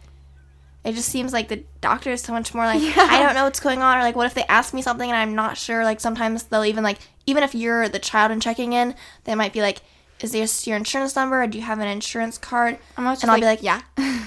it 0.85 0.95
just 0.95 1.09
seems 1.09 1.33
like 1.33 1.49
the 1.49 1.65
doctor 1.81 2.11
is 2.11 2.21
so 2.21 2.33
much 2.33 2.53
more 2.53 2.67
like 2.67 2.83
I 2.99 3.23
don't 3.23 3.35
know 3.35 3.45
what's 3.45 3.61
going 3.61 3.81
on 3.81 3.97
or 3.99 4.03
like 4.03 4.17
what 4.17 4.27
if 4.27 4.35
they 4.35 4.45
ask 4.45 4.75
me 4.75 4.83
something 4.83 5.09
and 5.09 5.17
I'm 5.17 5.35
not 5.35 5.57
sure. 5.57 5.85
Like 5.85 6.01
sometimes 6.01 6.45
they'll 6.45 6.65
even 6.65 6.85
like 6.85 6.99
even 7.27 7.43
if 7.43 7.55
you're 7.55 7.89
the 7.89 7.99
child 7.99 8.31
and 8.33 8.43
checking 8.43 8.73
in, 8.75 8.95
they 9.25 9.35
might 9.35 9.53
be 9.55 9.63
like, 9.63 9.81
"Is 10.21 10.33
this 10.33 10.67
your 10.67 10.77
insurance 10.77 11.17
number? 11.17 11.43
Or 11.43 11.47
do 11.47 11.57
you 11.57 11.65
have 11.65 11.79
an 11.79 11.89
insurance 11.89 12.37
card?" 12.37 12.77
And 13.23 13.31
I'll 13.31 13.41
be 13.41 13.47
like, 13.47 13.63
yeah. 13.63 13.81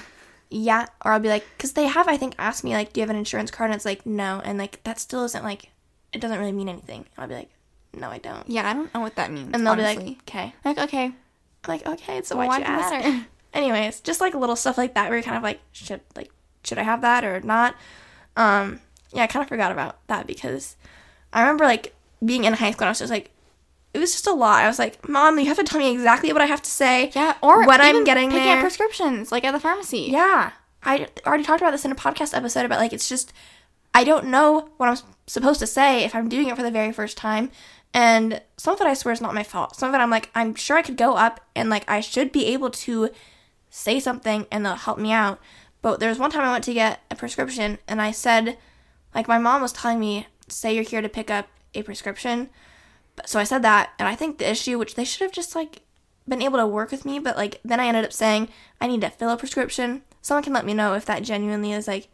yeah 0.50 0.86
or 1.04 1.12
i'll 1.12 1.20
be 1.20 1.28
like 1.28 1.44
because 1.58 1.74
they 1.74 1.88
have 1.88 2.08
i 2.08 2.16
think 2.16 2.34
asked 2.40 2.64
me 2.64 2.72
like 2.72 2.94
do 2.94 3.02
you 3.02 3.04
have 3.04 3.10
an 3.10 3.18
insurance 3.18 3.52
card 3.52 3.70
and 3.70 3.76
it's 3.76 3.84
like 3.84 4.06
no 4.06 4.42
and 4.46 4.58
like 4.58 4.82
that 4.86 4.98
still 4.98 5.26
isn't 5.26 5.44
like 5.44 5.72
it 6.14 6.20
doesn't 6.22 6.40
really 6.40 6.52
mean 6.52 6.70
anything 6.70 7.00
and 7.16 7.24
i'll 7.24 7.28
be 7.28 7.36
like 7.36 7.50
no 7.94 8.10
i 8.10 8.18
don't 8.18 8.48
yeah, 8.50 8.70
I 8.70 8.74
don't 8.74 8.94
know 8.94 9.00
what 9.02 9.16
that 9.16 9.32
means. 9.32 9.52
and 9.54 9.66
they'll 9.66 9.74
honestly. 9.74 10.04
be 10.04 10.10
like 10.10 10.18
okay 10.28 10.54
like, 10.66 10.78
okay, 10.78 11.06
i'm 11.06 11.14
like 11.68 11.86
okay 11.88 12.22
so 12.24 12.36
well, 12.38 12.48
why'd 12.48 12.62
why'd 12.62 12.70
you 12.70 12.76
it 12.76 12.80
ask 12.80 13.06
matter? 13.06 13.26
anyways 13.54 14.02
just 14.02 14.22
like 14.22 14.34
little 14.36 14.56
stuff 14.56 14.78
like 14.78 14.94
that 14.94 15.10
where 15.10 15.18
you're 15.18 15.24
kind 15.24 15.38
of 15.38 15.44
like 15.44 15.60
should 15.72 16.02
like 16.16 16.30
should 16.64 16.78
i 16.78 16.84
have 16.84 17.02
that 17.02 17.24
or 17.24 17.40
not 17.42 17.76
um 18.36 18.80
yeah 19.14 19.24
i 19.24 19.28
kind 19.28 19.42
of 19.42 19.50
forgot 19.50 19.72
about 19.72 19.98
that 20.08 20.28
because 20.28 20.76
i 21.34 21.42
remember 21.42 21.66
like 21.66 21.96
being 22.24 22.44
in 22.44 22.54
high 22.54 22.72
school 22.72 22.84
and 22.84 22.90
i 22.90 22.92
was 22.92 23.00
just 23.00 23.12
like 23.12 23.32
it 23.94 24.00
was 24.00 24.12
just 24.12 24.28
a 24.28 24.34
lot 24.34 24.64
i 24.64 24.68
was 24.68 24.78
like 24.78 25.08
mom 25.10 25.40
you 25.40 25.46
have 25.46 25.58
to 25.58 25.64
tell 25.64 25.80
me 25.80 25.92
exactly 25.92 26.32
what 26.34 26.42
i 26.42 26.46
have 26.46 26.62
to 26.62 26.70
say 26.70 27.10
Yeah, 27.16 27.36
or 27.42 27.66
when 27.66 27.82
i'm 27.82 28.04
getting 28.04 28.30
picking 28.30 28.44
there 28.46 28.58
up 28.58 28.62
prescriptions 28.62 29.32
like 29.32 29.44
at 29.44 29.52
the 29.52 29.60
pharmacy. 29.60 30.08
Yeah. 30.12 30.52
I 30.84 31.08
already 31.26 31.44
talked 31.44 31.60
about 31.62 31.72
this 31.72 31.84
in 31.84 31.92
a 31.92 31.96
podcast 31.96 32.38
episode 32.38 32.64
about 32.66 32.80
like 32.80 32.94
it's 32.94 33.10
just 33.10 33.34
I 33.94 34.04
don't 34.04 34.28
know 34.28 34.70
what 34.78 34.88
I'm 34.88 34.98
supposed 35.28 35.60
to 35.60 35.68
say 35.68 36.04
if 36.04 36.16
I'm 36.16 36.30
doing 36.30 36.48
it 36.48 36.56
for 36.56 36.64
the 36.64 36.72
very 36.72 36.92
first 36.92 37.18
time. 37.18 37.52
And 37.94 38.42
some 38.58 38.74
of 38.74 38.82
it 38.82 38.88
I 38.88 38.94
swear 38.94 39.14
is 39.14 39.22
not 39.22 39.36
my 39.36 39.44
fault. 39.44 39.76
Some 39.76 39.90
of 39.90 39.96
it 39.96 40.00
I'm 40.00 40.10
like 40.10 40.30
I'm 40.34 40.56
sure 40.56 40.78
I 40.78 40.82
could 40.82 40.98
go 40.98 41.16
up 41.16 41.42
and 41.56 41.70
like 41.70 41.90
I 41.90 42.00
should 42.00 42.32
be 42.32 42.46
able 42.48 42.70
to 42.72 43.10
say 43.70 44.00
something 44.00 44.48
and 44.52 44.66
they'll 44.66 44.76
help 44.76 44.98
me 44.98 45.12
out. 45.12 45.40
But 45.82 46.00
there 46.00 46.10
was 46.10 46.20
one 46.20 46.32
time 46.32 46.44
I 46.44 46.52
went 46.52 46.64
to 46.66 46.74
get 46.74 47.02
a 47.12 47.16
prescription 47.16 47.78
and 47.88 48.02
I 48.02 48.12
said 48.12 48.58
like 49.14 49.28
my 49.28 49.38
mom 49.38 49.62
was 49.62 49.74
telling 49.74 50.00
me 50.00 50.28
say 50.48 50.74
you're 50.74 50.84
here 50.84 51.02
to 51.02 51.10
pick 51.10 51.30
up 51.30 51.48
a 51.74 51.84
prescription. 51.84 52.50
So 53.26 53.40
I 53.40 53.44
said 53.44 53.62
that 53.64 53.92
and 54.00 54.08
I 54.08 54.16
think 54.16 54.38
the 54.38 54.50
issue 54.50 54.78
which 54.78 54.96
they 54.96 55.06
should 55.06 55.22
have 55.22 55.32
just 55.32 55.56
like 55.56 55.82
been 56.28 56.42
able 56.42 56.58
to 56.58 56.68
work 56.68 56.92
with 56.92 57.06
me, 57.06 57.20
but 57.20 57.38
like 57.38 57.60
then 57.64 57.80
I 57.80 57.88
ended 57.88 58.06
up 58.06 58.14
saying 58.14 58.50
I 58.80 58.88
need 58.88 59.02
to 59.02 59.10
fill 59.10 59.30
a 59.30 59.38
prescription. 59.38 60.04
Someone 60.22 60.44
can 60.44 60.54
let 60.54 60.66
me 60.66 60.74
know 60.74 60.94
if 60.94 61.06
that 61.06 61.24
genuinely 61.24 61.72
is 61.72 61.88
like 61.88 62.10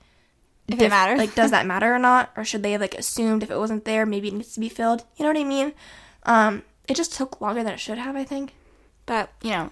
If 0.68 0.80
it 0.82 0.90
matters. 0.90 1.18
Like 1.20 1.36
does 1.36 1.52
that 1.52 1.66
matter 1.74 1.94
or 1.94 2.00
not? 2.00 2.32
Or 2.38 2.44
should 2.46 2.64
they 2.64 2.72
have 2.72 2.82
like 2.82 2.96
assumed 2.96 3.44
if 3.44 3.52
it 3.52 3.58
wasn't 3.58 3.86
there, 3.86 4.06
maybe 4.06 4.30
it 4.30 4.34
needs 4.34 4.54
to 4.54 4.60
be 4.60 4.70
filled? 4.70 5.04
You 5.18 5.24
know 5.24 5.30
what 5.32 5.40
I 5.40 5.44
mean? 5.44 5.74
Um, 6.24 6.64
it 6.88 6.96
just 6.96 7.14
took 7.14 7.42
longer 7.42 7.64
than 7.64 7.74
it 7.74 7.80
should 7.80 7.98
have, 7.98 8.16
I 8.16 8.24
think. 8.24 8.54
But, 9.06 9.30
you 9.42 9.50
know, 9.52 9.70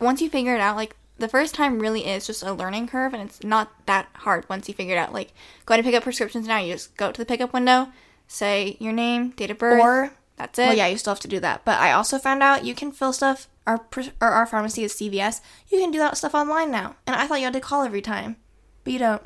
once 0.00 0.20
you 0.20 0.28
figure 0.28 0.54
it 0.54 0.60
out, 0.60 0.74
like, 0.76 0.96
the 1.18 1.28
first 1.28 1.54
time 1.54 1.78
really 1.78 2.06
is 2.06 2.26
just 2.26 2.42
a 2.42 2.52
learning 2.52 2.88
curve, 2.88 3.14
and 3.14 3.22
it's 3.22 3.44
not 3.44 3.70
that 3.86 4.08
hard 4.14 4.48
once 4.48 4.66
you 4.68 4.74
figure 4.74 4.96
it 4.96 4.98
out. 4.98 5.12
Like, 5.12 5.32
going 5.66 5.78
to 5.78 5.84
pick 5.84 5.94
up 5.94 6.02
prescriptions 6.02 6.48
now, 6.48 6.58
you 6.58 6.72
just 6.72 6.96
go 6.96 7.12
to 7.12 7.20
the 7.20 7.26
pickup 7.26 7.52
window, 7.52 7.88
say 8.26 8.76
your 8.80 8.92
name, 8.92 9.30
date 9.30 9.50
of 9.52 9.58
birth, 9.58 9.80
Or 9.80 10.12
that's 10.36 10.58
it. 10.58 10.62
well, 10.66 10.74
yeah, 10.76 10.88
you 10.88 10.98
still 10.98 11.12
have 11.12 11.20
to 11.20 11.28
do 11.28 11.38
that. 11.38 11.64
But 11.64 11.78
I 11.80 11.92
also 11.92 12.18
found 12.18 12.42
out 12.42 12.64
you 12.64 12.74
can 12.74 12.90
fill 12.90 13.12
stuff. 13.12 13.48
Our 13.64 13.78
pres- 13.78 14.10
or 14.20 14.28
our 14.28 14.46
pharmacy 14.46 14.82
is 14.82 14.94
CVS. 14.94 15.40
You 15.68 15.78
can 15.78 15.92
do 15.92 15.98
that 15.98 16.16
stuff 16.16 16.34
online 16.34 16.72
now, 16.72 16.96
and 17.06 17.14
I 17.14 17.28
thought 17.28 17.38
you 17.38 17.44
had 17.44 17.52
to 17.52 17.60
call 17.60 17.84
every 17.84 18.02
time, 18.02 18.34
but 18.82 18.92
you 18.92 18.98
don't. 18.98 19.22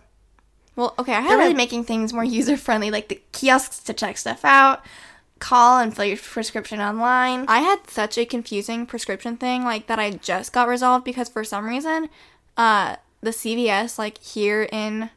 Well, 0.77 0.95
okay, 0.99 1.14
I 1.14 1.20
had 1.20 1.37
really 1.37 1.53
a, 1.53 1.57
making 1.57 1.85
things 1.85 2.12
more 2.12 2.24
user 2.39 2.57
friendly, 2.57 2.91
like 2.91 3.09
the 3.09 3.20
kiosks 3.33 3.81
to 3.81 3.93
check 3.93 4.18
stuff 4.18 4.45
out, 4.45 4.85
call 5.39 5.81
and 5.81 5.95
fill 5.95 6.05
your 6.05 6.18
prescription 6.18 6.81
online. 6.81 7.47
I 7.49 7.61
had 7.61 7.91
such 7.91 8.16
a 8.18 8.24
confusing 8.24 8.87
prescription 8.87 9.37
thing, 9.37 9.64
like, 9.64 9.87
that 9.87 9.99
I 9.99 10.12
just 10.12 10.53
got 10.53 10.68
resolved 10.68 11.05
because 11.05 11.29
for 11.29 11.45
some 11.45 11.66
reason, 11.66 12.09
uh, 12.57 12.97
the 13.22 13.31
CVS, 13.31 13.99
like, 13.99 14.22
here 14.22 14.68
in 14.70 15.11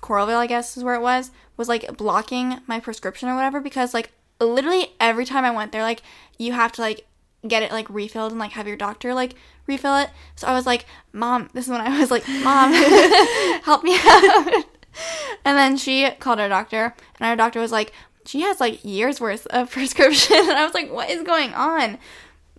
Coralville, 0.00 0.36
I 0.36 0.46
guess 0.46 0.76
is 0.76 0.84
where 0.84 0.94
it 0.94 1.02
was, 1.02 1.30
was 1.56 1.68
like 1.68 1.96
blocking 1.96 2.60
my 2.66 2.80
prescription 2.80 3.28
or 3.28 3.34
whatever 3.34 3.60
because 3.60 3.92
like 3.92 4.12
literally 4.40 4.92
every 5.00 5.24
time 5.24 5.44
I 5.44 5.50
went 5.50 5.72
there, 5.72 5.82
like 5.82 6.02
you 6.38 6.52
have 6.52 6.72
to 6.72 6.80
like 6.80 7.06
get 7.46 7.62
it 7.62 7.72
like 7.72 7.90
refilled 7.90 8.32
and 8.32 8.40
like 8.40 8.52
have 8.52 8.66
your 8.66 8.76
doctor 8.76 9.14
like 9.14 9.34
refill 9.68 9.96
it. 9.98 10.10
So 10.34 10.48
I 10.48 10.54
was 10.54 10.66
like, 10.66 10.86
Mom, 11.12 11.48
this 11.52 11.66
is 11.66 11.70
when 11.70 11.80
I 11.80 12.00
was 12.00 12.10
like, 12.10 12.26
Mom, 12.42 12.72
help 13.62 13.84
me 13.84 13.96
out. 13.96 14.64
and 15.44 15.56
then 15.56 15.76
she 15.76 16.10
called 16.18 16.38
her 16.38 16.48
doctor, 16.48 16.94
and 17.20 17.28
our 17.28 17.36
doctor 17.36 17.60
was 17.60 17.72
like, 17.72 17.92
she 18.24 18.42
has 18.42 18.60
like 18.60 18.84
years 18.84 19.20
worth 19.20 19.46
of 19.46 19.70
prescription. 19.70 20.36
And 20.36 20.50
I 20.50 20.64
was 20.64 20.74
like, 20.74 20.92
what 20.92 21.08
is 21.08 21.22
going 21.22 21.54
on? 21.54 21.98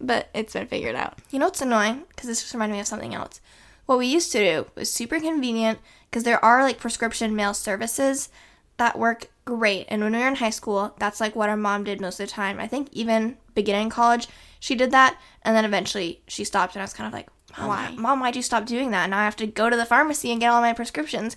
But 0.01 0.29
it's 0.33 0.53
been 0.53 0.67
figured 0.67 0.95
out. 0.95 1.19
You 1.29 1.39
know 1.39 1.45
what's 1.45 1.61
annoying? 1.61 2.05
Because 2.09 2.27
this 2.27 2.41
just 2.41 2.53
reminded 2.53 2.73
me 2.73 2.79
of 2.79 2.87
something 2.87 3.13
else. 3.13 3.41
What 3.85 3.99
we 3.99 4.07
used 4.07 4.31
to 4.31 4.39
do 4.39 4.67
was 4.75 4.91
super 4.91 5.19
convenient 5.19 5.79
because 6.09 6.23
there 6.23 6.43
are 6.43 6.63
like 6.63 6.79
prescription 6.79 7.35
mail 7.35 7.53
services 7.53 8.29
that 8.77 8.97
work 8.97 9.29
great. 9.45 9.85
And 9.89 10.01
when 10.01 10.13
we 10.13 10.19
were 10.19 10.27
in 10.27 10.35
high 10.35 10.49
school, 10.49 10.95
that's 10.97 11.19
like 11.19 11.35
what 11.35 11.49
our 11.49 11.57
mom 11.57 11.83
did 11.83 12.01
most 12.01 12.19
of 12.19 12.27
the 12.27 12.31
time. 12.31 12.59
I 12.59 12.67
think 12.67 12.89
even 12.91 13.37
beginning 13.53 13.89
college, 13.89 14.27
she 14.59 14.75
did 14.75 14.91
that. 14.91 15.17
And 15.43 15.55
then 15.55 15.65
eventually 15.65 16.21
she 16.27 16.43
stopped, 16.43 16.75
and 16.75 16.81
I 16.81 16.83
was 16.85 16.93
kind 16.93 17.07
of 17.07 17.13
like, 17.13 17.29
Why? 17.55 17.93
Mom, 17.97 18.19
why'd 18.19 18.35
you 18.35 18.41
stop 18.41 18.65
doing 18.65 18.91
that? 18.91 19.09
Now 19.09 19.19
I 19.19 19.23
have 19.25 19.35
to 19.37 19.47
go 19.47 19.69
to 19.69 19.75
the 19.77 19.85
pharmacy 19.85 20.31
and 20.31 20.39
get 20.41 20.51
all 20.51 20.61
my 20.61 20.73
prescriptions. 20.73 21.35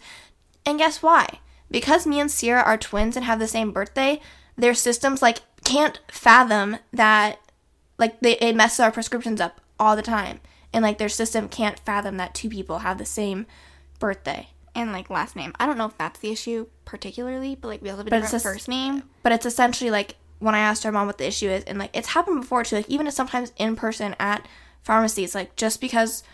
And 0.67 0.79
guess 0.79 1.03
why? 1.03 1.41
Because 1.71 2.07
me 2.07 2.21
and 2.21 2.29
Ciera 2.31 2.65
are 2.67 2.77
twins 2.77 3.17
and 3.17 3.25
have 3.25 3.39
the 3.39 3.49
same 3.49 3.73
birthday, 3.73 4.21
their 4.57 4.75
systems 4.75 5.23
like 5.23 5.41
can't 5.65 6.01
fathom 6.09 6.77
that 6.93 7.39
like 7.99 8.21
they 8.21 8.37
it 8.39 8.55
messes 8.57 8.81
our 8.81 8.93
prescriptions 8.93 9.41
up 9.41 9.61
all 9.81 9.97
the 9.97 10.03
time. 10.03 10.41
And 10.75 10.83
like 10.83 10.99
their 10.99 11.09
system 11.09 11.49
can't 11.49 11.79
fathom 11.81 12.17
that 12.19 12.35
two 12.35 12.49
people 12.49 12.81
have 12.81 12.99
the 12.99 13.05
same 13.05 13.47
birthday. 13.99 14.49
And 14.75 14.91
like 14.93 15.11
last 15.11 15.37
name. 15.37 15.53
I 15.61 15.67
don't 15.67 15.77
know 15.79 15.87
if 15.87 15.97
that's 15.99 16.19
the 16.21 16.31
issue 16.33 16.67
particularly, 16.85 17.55
but 17.55 17.69
like 17.69 17.83
we 17.83 17.91
all 17.91 17.97
have 17.99 18.07
a 18.07 18.11
But 18.11 18.17
it's 18.21 18.27
different 18.31 18.43
just- 18.45 18.55
first 18.55 18.69
name. 18.69 19.03
But 19.23 19.33
it's 19.33 19.47
essentially 19.47 19.91
like 19.91 20.17
when 20.43 20.55
I 20.55 20.59
asked 20.59 20.85
our 20.85 20.93
mom 20.93 21.07
what 21.07 21.19
the 21.19 21.27
issue 21.27 21.49
is, 21.49 21.65
and 21.65 21.79
like 21.79 21.97
it's 21.97 22.09
happened 22.09 22.41
before 22.41 22.65
too, 22.65 22.77
like 22.77 22.89
even 22.91 23.07
if 23.07 23.15
sometimes 23.15 23.53
in 23.57 23.77
person 23.77 24.17
at 24.19 24.47
pharmacies, 24.83 25.35
like 25.35 25.55
just 25.57 25.81
because 25.81 26.25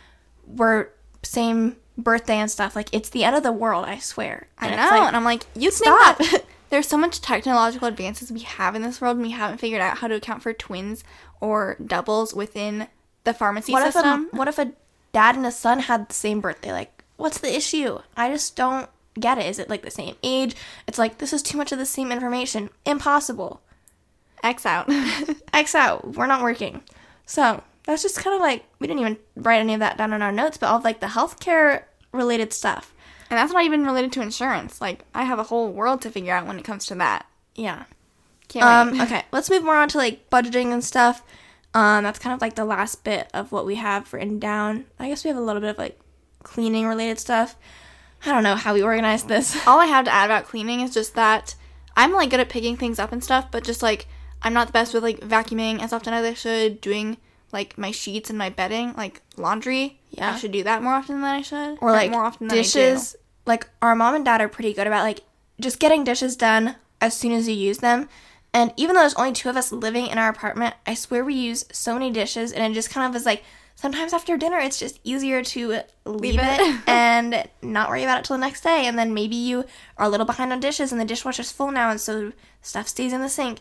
we're 0.47 0.89
same 1.23 1.77
birthday 1.99 2.37
and 2.37 2.51
stuff, 2.51 2.75
like 2.75 2.89
it's 2.93 3.11
the 3.11 3.25
end 3.25 3.37
of 3.37 3.43
the 3.43 3.53
world, 3.53 3.85
I 3.85 3.99
swear. 3.99 4.49
I 4.59 4.71
know, 4.71 4.77
like, 4.77 5.03
and 5.03 5.17
I'm 5.17 5.25
like, 5.25 5.45
you 5.55 5.71
stop. 5.71 6.21
there's 6.71 6.89
so 6.89 6.97
much 6.97 7.21
technological 7.21 7.89
advances 7.89 8.33
we 8.33 8.41
have 8.41 8.75
in 8.75 8.83
this 8.83 9.01
world, 9.01 9.17
and 9.17 9.27
we 9.27 9.33
haven't 9.33 9.59
figured 9.59 9.81
out 9.81 9.99
how 9.99 10.09
to 10.09 10.15
account 10.15 10.43
for 10.43 10.53
twins 10.53 11.05
or 11.41 11.77
doubles 11.85 12.35
within 12.35 12.89
the 13.25 13.35
pharmacy 13.35 13.73
what 13.73 13.83
if 13.83 13.91
a, 13.91 13.93
system. 13.93 14.29
what 14.33 14.49
if 14.49 14.59
a 14.59 14.73
dad 15.13 15.37
and 15.37 15.47
a 15.47 15.53
son 15.53 15.81
had 15.81 16.09
the 16.09 16.15
same 16.15 16.41
birthday? 16.41 16.73
Like, 16.73 17.05
what's 17.17 17.39
the 17.39 17.55
issue? 17.55 17.99
I 18.17 18.31
just 18.31 18.57
don't 18.57 18.89
get 19.21 19.39
it. 19.39 19.47
Is 19.47 19.59
it 19.59 19.69
like 19.69 19.83
the 19.83 19.91
same 19.91 20.17
age? 20.23 20.57
It's 20.87 20.99
like 20.99 21.19
this 21.19 21.33
is 21.33 21.43
too 21.43 21.59
much 21.59 21.73
of 21.73 21.79
the 21.79 21.87
same 21.87 22.11
information. 22.11 22.71
Impossible. 22.87 23.61
X 24.43 24.67
out. 24.67 24.91
X 25.53 25.75
out. 25.75 26.17
We're 26.17 26.27
not 26.27 26.43
working. 26.43 26.83
So 27.27 27.63
that's 27.85 28.03
just 28.03 28.19
kind 28.19 28.35
of 28.35 28.41
like 28.41 28.65
we 28.79 28.87
didn't 28.87 29.01
even 29.01 29.19
write 29.37 29.59
any 29.61 29.75
of 29.75 29.81
that 29.81 29.97
down 29.97 30.13
in 30.13 30.23
our 30.23 30.33
notes, 30.33 30.57
but 30.57 30.69
all 30.69 30.79
of 30.79 30.85
like 30.85 31.01
the 31.01 31.07
healthcare 31.07 31.85
related 32.13 32.53
stuff. 32.53 32.95
And 33.31 33.39
that's 33.39 33.53
not 33.53 33.65
even 33.65 33.85
related 33.85 34.13
to 34.13 34.23
insurance. 34.23 34.81
Like 34.81 35.05
I 35.15 35.25
have 35.25 35.39
a 35.39 35.45
whole 35.45 35.71
world 35.71 36.03
to 36.03 36.11
figure 36.11 36.35
out 36.35 36.47
when 36.47 36.59
it 36.59 36.65
comes 36.65 36.87
to 36.87 36.95
that. 36.97 37.27
Yeah. 37.55 37.85
Can't 38.49 38.65
Um, 38.65 39.01
okay, 39.01 39.25
let's 39.33 39.51
move 39.51 39.63
more 39.63 39.77
on 39.77 39.89
to 39.91 39.99
like 39.99 40.31
budgeting 40.31 40.73
and 40.73 40.83
stuff. 40.83 41.23
Um, 41.75 42.05
that's 42.05 42.19
kind 42.19 42.35
of 42.35 42.41
like 42.41 42.55
the 42.55 42.65
last 42.65 43.05
bit 43.05 43.29
of 43.35 43.53
what 43.53 43.67
we 43.67 43.75
have 43.75 44.13
written 44.13 44.39
down. 44.39 44.87
I 44.99 45.09
guess 45.09 45.23
we 45.23 45.29
have 45.29 45.37
a 45.37 45.43
little 45.43 45.61
bit 45.61 45.71
of 45.71 45.79
like 45.79 46.01
cleaning 46.43 46.87
related 46.87 47.19
stuff. 47.19 47.57
I 48.25 48.33
don't 48.33 48.43
know 48.43 48.57
how 48.57 48.75
we 48.75 48.83
organize 48.83 49.25
this. 49.25 49.57
All 49.67 49.79
I 49.79 49.87
have 49.87 50.07
to 50.07 50.11
add 50.11 50.25
about 50.27 50.47
cleaning 50.47 50.81
is 50.81 50.93
just 50.93 51.15
that 51.15 51.55
I'm 51.97 52.13
like 52.13 52.31
good 52.31 52.41
at 52.41 52.49
picking 52.49 52.77
things 52.77 52.99
up 52.99 53.13
and 53.13 53.23
stuff, 53.23 53.51
but 53.51 53.65
just 53.65 53.83
like 53.83 54.09
I'm 54.43 54.53
not 54.55 54.69
the 54.69 54.73
best 54.73 54.95
with 54.95 55.03
like 55.03 55.21
vacuuming 55.21 55.81
as 55.83 55.93
often 55.93 56.13
as 56.13 56.25
I 56.25 56.35
should, 56.35 56.81
doing 56.81 57.17
like 57.53 57.79
my 57.79 57.91
sheets 57.91 58.31
and 58.31 58.39
my 58.39 58.51
bedding, 58.51 58.95
like 58.97 59.23
laundry. 59.37 59.99
Yeah. 60.11 60.33
I 60.35 60.39
should 60.39 60.53
do 60.53 60.63
that 60.65 60.83
more 60.83 60.95
often 60.95 61.17
than 61.21 61.31
I 61.31 61.43
should. 61.43 61.79
or 61.81 61.91
uh, 61.91 61.93
like 61.93 62.11
more 62.11 62.25
often 62.25 62.49
dishes. 62.49 63.17
Like 63.47 63.69
our 63.81 63.95
mom 63.95 64.15
and 64.15 64.25
dad 64.25 64.41
are 64.41 64.49
pretty 64.49 64.73
good 64.75 64.87
about 64.87 65.05
like 65.05 65.21
just 65.61 65.79
getting 65.81 66.05
dishes 66.05 66.37
done 66.37 66.77
as 67.01 67.17
soon 67.17 67.33
as 67.33 67.49
you 67.49 67.55
use 67.55 67.79
them. 67.79 68.09
And 68.55 68.73
even 68.77 68.95
though 68.95 69.03
there's 69.03 69.15
only 69.15 69.33
two 69.33 69.49
of 69.51 69.57
us 69.57 69.73
living 69.73 70.07
in 70.07 70.19
our 70.19 70.29
apartment, 70.29 70.75
I 70.87 70.95
swear 70.95 71.25
we 71.25 71.35
use 71.35 71.65
so 71.71 71.93
many 71.95 72.11
dishes, 72.11 72.53
and 72.53 72.65
it 72.65 72.75
just 72.75 72.91
kind 72.91 73.09
of 73.09 73.15
is 73.15 73.27
like 73.27 73.45
sometimes 73.75 74.13
after 74.13 74.37
dinner 74.37 74.59
it's 74.59 74.79
just 74.79 74.99
easier 75.05 75.43
to 75.45 75.81
leave, 76.05 76.41
it. 76.41 76.61
it, 76.61 76.81
and 76.89 77.49
not 77.63 77.89
worry 77.89 78.03
about 78.03 78.21
it 78.21 78.25
till 78.25 78.37
the 78.37 78.41
next 78.41 78.63
day. 78.63 78.87
And 78.87 78.99
then 78.99 79.15
maybe 79.15 79.37
you 79.37 79.65
are 79.97 80.07
a 80.07 80.09
little 80.09 80.27
behind 80.27 80.53
on 80.53 80.61
dishes, 80.61 80.93
and 80.93 81.01
the 81.01 81.05
dishwasher's 81.05 81.53
full 81.53 81.71
now, 81.71 81.91
and 81.91 82.01
so 82.01 82.33
stuff 82.63 82.89
stays 82.89 83.13
in 83.13 83.21
the 83.21 83.29
sink. 83.29 83.61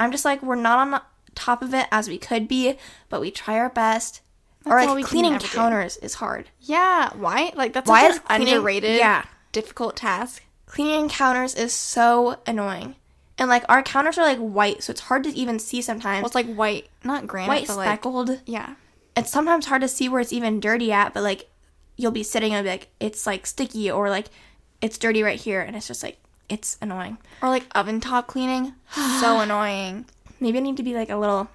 I'm 0.00 0.10
just 0.10 0.24
like 0.24 0.42
we're 0.42 0.56
not 0.56 0.78
on 0.78 1.00
top 1.36 1.62
of 1.62 1.72
it 1.74 1.86
as 1.92 2.08
we 2.08 2.18
could 2.18 2.48
be, 2.48 2.76
but 3.08 3.20
we 3.20 3.30
try 3.30 3.56
our 3.58 3.68
best. 3.70 4.20
or 4.66 4.78
all 4.80 4.94
like 4.94 5.04
cleaning 5.04 5.38
counters 5.38 5.96
is 5.98 6.14
hard. 6.14 6.48
Yeah, 6.60 7.10
why? 7.16 7.52
Like 7.54 7.72
that's 7.72 7.88
Why 7.88 8.06
is 8.08 8.18
cleaning- 8.18 8.48
underrated, 8.54 8.96
yeah. 8.98 9.24
difficult 9.52 9.96
task. 9.96 10.42
cleaning 10.66 11.08
counters 11.08 11.54
is 11.54 11.72
so 11.72 12.38
annoying. 12.46 12.96
And 13.38 13.48
like 13.48 13.64
our 13.68 13.82
counters 13.82 14.18
are 14.18 14.26
like 14.26 14.38
white, 14.38 14.82
so 14.82 14.90
it's 14.90 15.00
hard 15.02 15.24
to 15.24 15.30
even 15.30 15.58
see 15.58 15.80
sometimes. 15.80 16.22
Well, 16.22 16.26
it's 16.26 16.34
like 16.34 16.52
white, 16.54 16.88
not 17.04 17.26
granite, 17.26 17.48
white 17.48 17.66
but 17.68 17.76
like 17.76 17.88
speckled. 17.88 18.40
yeah. 18.46 18.74
It's 19.16 19.30
sometimes 19.30 19.66
hard 19.66 19.80
to 19.82 19.88
see 19.88 20.08
where 20.08 20.20
it's 20.20 20.32
even 20.32 20.60
dirty 20.60 20.92
at, 20.92 21.14
but 21.14 21.22
like 21.22 21.48
you'll 21.96 22.10
be 22.12 22.22
sitting 22.22 22.52
and 22.54 22.64
be 22.64 22.70
like, 22.70 22.88
it's 23.00 23.26
like 23.26 23.46
sticky 23.46 23.90
or 23.90 24.08
like 24.10 24.26
it's 24.82 24.98
dirty 24.98 25.22
right 25.22 25.40
here, 25.40 25.60
and 25.62 25.74
it's 25.74 25.88
just 25.88 26.02
like 26.02 26.18
it's 26.50 26.76
annoying. 26.82 27.18
Or 27.42 27.48
like 27.48 27.66
oven 27.74 28.00
top 28.00 28.26
cleaning, 28.26 28.74
so 29.20 29.40
annoying. 29.40 30.04
Maybe 30.40 30.58
I 30.58 30.60
need 30.60 30.76
to 30.76 30.82
be 30.82 30.94
like 30.94 31.10
a 31.10 31.16
little 31.16 31.48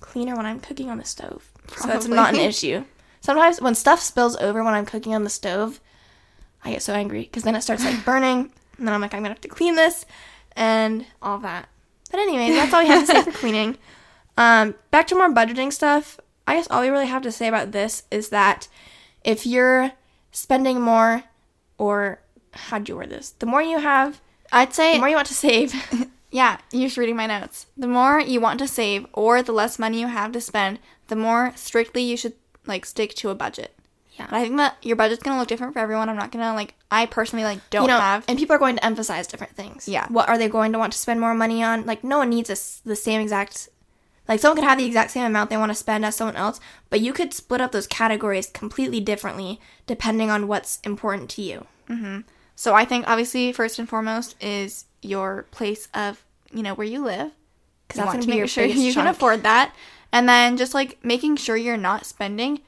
cleaner 0.00 0.36
when 0.36 0.46
I'm 0.46 0.60
cooking 0.60 0.90
on 0.90 0.98
the 0.98 1.04
stove, 1.04 1.50
so 1.76 1.88
that's 1.88 2.06
not 2.06 2.34
an 2.34 2.40
issue. 2.40 2.84
Sometimes 3.20 3.60
when 3.60 3.74
stuff 3.74 4.00
spills 4.00 4.36
over 4.36 4.62
when 4.62 4.74
I'm 4.74 4.86
cooking 4.86 5.14
on 5.14 5.24
the 5.24 5.30
stove, 5.30 5.80
I 6.64 6.70
get 6.70 6.82
so 6.82 6.94
angry 6.94 7.22
because 7.22 7.42
then 7.42 7.56
it 7.56 7.62
starts 7.62 7.84
like 7.84 8.04
burning, 8.04 8.50
and 8.78 8.86
then 8.86 8.94
I'm 8.94 9.00
like, 9.00 9.14
I'm 9.14 9.20
gonna 9.20 9.34
have 9.34 9.40
to 9.42 9.48
clean 9.48 9.74
this 9.74 10.06
and 10.54 11.04
all 11.20 11.38
that. 11.38 11.68
But 12.10 12.20
anyway, 12.20 12.50
that's 12.54 12.72
all 12.72 12.82
we 12.82 12.88
have 12.88 13.06
to 13.06 13.12
say 13.12 13.22
for 13.22 13.32
cleaning. 13.38 13.76
Um, 14.36 14.74
back 14.90 15.06
to 15.08 15.14
more 15.14 15.32
budgeting 15.32 15.72
stuff. 15.72 16.20
I 16.46 16.54
guess 16.54 16.68
all 16.70 16.82
we 16.82 16.88
really 16.88 17.06
have 17.06 17.22
to 17.22 17.32
say 17.32 17.48
about 17.48 17.72
this 17.72 18.04
is 18.10 18.28
that 18.28 18.68
if 19.24 19.44
you're 19.46 19.92
spending 20.30 20.80
more, 20.80 21.24
or 21.78 22.20
how'd 22.52 22.88
you 22.88 22.96
word 22.96 23.10
this? 23.10 23.30
The 23.30 23.46
more 23.46 23.62
you 23.62 23.80
have, 23.80 24.20
I'd 24.52 24.74
say 24.74 24.94
the 24.94 24.98
more 25.00 25.08
you 25.08 25.16
want 25.16 25.28
to 25.28 25.34
save. 25.34 25.74
Yeah, 26.36 26.58
you're 26.70 26.88
just 26.88 26.98
reading 26.98 27.16
my 27.16 27.26
notes. 27.26 27.66
The 27.78 27.86
more 27.86 28.20
you 28.20 28.40
want 28.40 28.58
to 28.58 28.68
save 28.68 29.06
or 29.14 29.42
the 29.42 29.52
less 29.52 29.78
money 29.78 30.00
you 30.00 30.08
have 30.08 30.32
to 30.32 30.40
spend, 30.40 30.80
the 31.08 31.16
more 31.16 31.52
strictly 31.54 32.02
you 32.02 32.16
should 32.16 32.34
like 32.66 32.84
stick 32.84 33.14
to 33.14 33.30
a 33.30 33.34
budget. 33.34 33.74
Yeah. 34.18 34.26
And 34.26 34.36
I 34.36 34.42
think 34.42 34.56
that 34.56 34.76
your 34.82 34.96
budget's 34.96 35.22
gonna 35.22 35.38
look 35.38 35.48
different 35.48 35.72
for 35.72 35.78
everyone. 35.78 36.08
I'm 36.08 36.16
not 36.16 36.32
gonna 36.32 36.52
like 36.52 36.74
I 36.90 37.06
personally 37.06 37.44
like 37.44 37.60
don't 37.70 37.82
you 37.82 37.88
know, 37.88 37.98
have 37.98 38.24
and 38.28 38.38
people 38.38 38.54
are 38.54 38.58
going 38.58 38.76
to 38.76 38.84
emphasize 38.84 39.26
different 39.26 39.54
things. 39.54 39.88
Yeah. 39.88 40.06
What 40.08 40.28
are 40.28 40.38
they 40.38 40.48
going 40.48 40.72
to 40.72 40.78
want 40.78 40.92
to 40.92 40.98
spend 40.98 41.20
more 41.20 41.34
money 41.34 41.62
on? 41.62 41.86
Like, 41.86 42.04
no 42.04 42.18
one 42.18 42.30
needs 42.30 42.50
a 42.50 42.56
the 42.86 42.96
same 42.96 43.20
exact. 43.20 43.68
Like, 44.28 44.40
someone 44.40 44.56
could 44.56 44.68
have 44.68 44.78
the 44.78 44.84
exact 44.84 45.12
same 45.12 45.24
amount 45.24 45.50
they 45.50 45.56
want 45.56 45.70
to 45.70 45.74
spend 45.74 46.04
as 46.04 46.16
someone 46.16 46.36
else, 46.36 46.58
but 46.90 47.00
you 47.00 47.12
could 47.12 47.32
split 47.32 47.60
up 47.60 47.72
those 47.72 47.86
categories 47.86 48.48
completely 48.48 49.00
differently 49.00 49.60
depending 49.86 50.30
on 50.30 50.48
what's 50.48 50.80
important 50.82 51.30
to 51.30 51.42
you. 51.42 51.66
Mm-hmm. 51.88 52.20
So 52.56 52.74
I 52.74 52.84
think 52.84 53.06
obviously 53.06 53.52
first 53.52 53.78
and 53.78 53.88
foremost 53.88 54.34
is 54.42 54.86
your 55.02 55.44
place 55.52 55.88
of 55.94 56.24
you 56.50 56.62
know 56.62 56.74
where 56.74 56.86
you 56.86 57.04
live 57.04 57.30
because 57.86 57.98
that's 57.98 58.06
want 58.06 58.16
gonna 58.16 58.22
to 58.22 58.26
be 58.26 58.32
make 58.32 58.38
your 58.38 58.48
sure 58.48 58.64
you 58.64 58.92
can 58.92 59.06
afford 59.06 59.42
that, 59.44 59.74
and 60.10 60.28
then 60.28 60.56
just 60.56 60.74
like 60.74 60.98
making 61.04 61.36
sure 61.36 61.56
you're 61.56 61.76
not 61.76 62.06
spending 62.06 62.60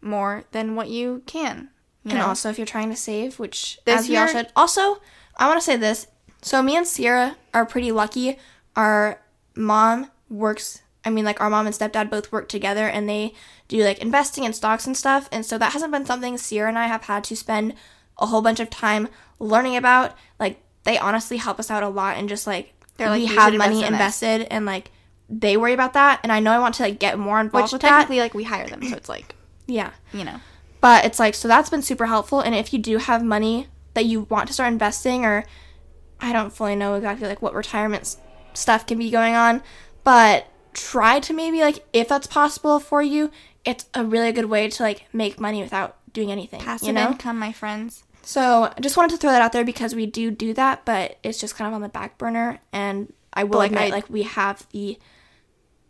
more 0.00 0.44
than 0.52 0.76
what 0.76 0.88
you 0.88 1.22
can. 1.26 1.70
You 2.04 2.12
And 2.12 2.20
know, 2.20 2.26
also, 2.26 2.48
if 2.48 2.58
you're 2.58 2.66
trying 2.66 2.90
to 2.90 2.96
save, 2.96 3.38
which 3.38 3.78
This 3.84 4.00
as 4.00 4.08
we 4.08 4.16
all 4.16 4.26
should. 4.26 4.48
Also, 4.56 5.00
I 5.36 5.46
want 5.48 5.60
to 5.60 5.64
say 5.64 5.76
this. 5.76 6.06
So 6.42 6.62
me 6.62 6.76
and 6.76 6.86
Ciera 6.86 7.36
are 7.52 7.66
pretty 7.66 7.92
lucky. 7.92 8.38
Our 8.74 9.20
mom 9.54 10.10
works. 10.30 10.82
I 11.04 11.10
mean, 11.10 11.24
like 11.24 11.40
our 11.40 11.50
mom 11.50 11.66
and 11.66 11.74
stepdad 11.74 12.08
both 12.08 12.32
work 12.32 12.48
together, 12.48 12.86
and 12.86 13.08
they 13.08 13.34
do 13.68 13.84
like 13.84 13.98
investing 13.98 14.44
in 14.44 14.52
stocks 14.52 14.86
and 14.86 14.96
stuff. 14.96 15.28
And 15.30 15.44
so 15.44 15.58
that 15.58 15.72
hasn't 15.72 15.92
been 15.92 16.06
something 16.06 16.34
Ciera 16.36 16.68
and 16.68 16.78
I 16.78 16.86
have 16.86 17.04
had 17.04 17.24
to 17.24 17.36
spend 17.36 17.74
a 18.20 18.26
whole 18.26 18.42
bunch 18.42 18.60
of 18.60 18.70
time 18.70 19.08
learning 19.38 19.76
about. 19.76 20.14
Like 20.38 20.60
they 20.84 20.98
honestly 20.98 21.36
help 21.38 21.58
us 21.58 21.70
out 21.70 21.82
a 21.82 21.88
lot, 21.88 22.16
and 22.16 22.28
just 22.28 22.46
like 22.46 22.72
They're 22.96 23.08
like, 23.10 23.20
we 23.20 23.26
have 23.26 23.54
money 23.54 23.84
invest 23.84 23.86
in 23.86 23.92
this." 23.92 24.22
invested, 24.42 24.48
and 24.52 24.66
like 24.66 24.90
they 25.28 25.56
worry 25.56 25.72
about 25.72 25.92
that. 25.94 26.20
And 26.22 26.32
I 26.32 26.40
know 26.40 26.50
I 26.52 26.58
want 26.58 26.74
to 26.76 26.82
like 26.82 26.98
get 26.98 27.18
more 27.18 27.40
involved 27.40 27.66
which 27.66 27.72
with 27.72 27.82
that. 27.82 27.88
technically 27.90 28.18
like 28.20 28.34
we 28.34 28.44
hire 28.44 28.66
them, 28.68 28.82
so 28.82 28.96
it's 28.96 29.08
like 29.08 29.34
Yeah. 29.66 29.90
you 30.12 30.24
know. 30.24 30.40
But 30.80 31.04
it's 31.04 31.18
like, 31.18 31.34
so 31.34 31.46
that's 31.46 31.68
been 31.68 31.82
super 31.82 32.06
helpful. 32.06 32.40
And 32.40 32.54
if 32.54 32.72
you 32.72 32.78
do 32.78 32.96
have 32.96 33.22
money 33.22 33.68
that 33.94 34.06
you 34.06 34.22
want 34.30 34.46
to 34.48 34.54
start 34.54 34.72
investing, 34.72 35.24
or 35.26 35.44
I 36.20 36.32
don't 36.32 36.50
fully 36.52 36.74
know 36.74 36.94
exactly 36.94 37.28
like 37.28 37.42
what 37.42 37.54
retirement 37.54 38.02
s- 38.02 38.16
stuff 38.54 38.86
can 38.86 38.96
be 38.98 39.10
going 39.10 39.34
on, 39.34 39.62
but 40.04 40.46
try 40.72 41.20
to 41.20 41.32
maybe 41.34 41.60
like, 41.60 41.84
if 41.92 42.08
that's 42.08 42.26
possible 42.26 42.80
for 42.80 43.02
you, 43.02 43.30
it's 43.64 43.84
a 43.92 44.04
really 44.04 44.32
good 44.32 44.46
way 44.46 44.68
to 44.70 44.82
like 44.82 45.04
make 45.12 45.38
money 45.38 45.60
without 45.62 45.96
doing 46.14 46.32
anything. 46.32 46.60
Passive 46.60 46.88
you 46.88 46.94
know? 46.94 47.08
income, 47.10 47.38
my 47.38 47.52
friends. 47.52 48.04
So 48.30 48.72
I 48.76 48.80
just 48.80 48.96
wanted 48.96 49.10
to 49.10 49.16
throw 49.16 49.30
that 49.32 49.42
out 49.42 49.50
there 49.52 49.64
because 49.64 49.92
we 49.94 50.06
do 50.06 50.30
do 50.30 50.54
that, 50.54 50.84
but 50.84 51.18
it's 51.24 51.40
just 51.40 51.56
kind 51.56 51.66
of 51.66 51.74
on 51.74 51.80
the 51.80 51.88
back 51.88 52.16
burner. 52.16 52.60
And 52.72 53.12
I 53.32 53.42
will 53.42 53.58
like, 53.58 53.72
admit, 53.72 53.90
I- 53.92 53.96
like, 53.96 54.08
we 54.08 54.22
have 54.22 54.66
the, 54.70 54.98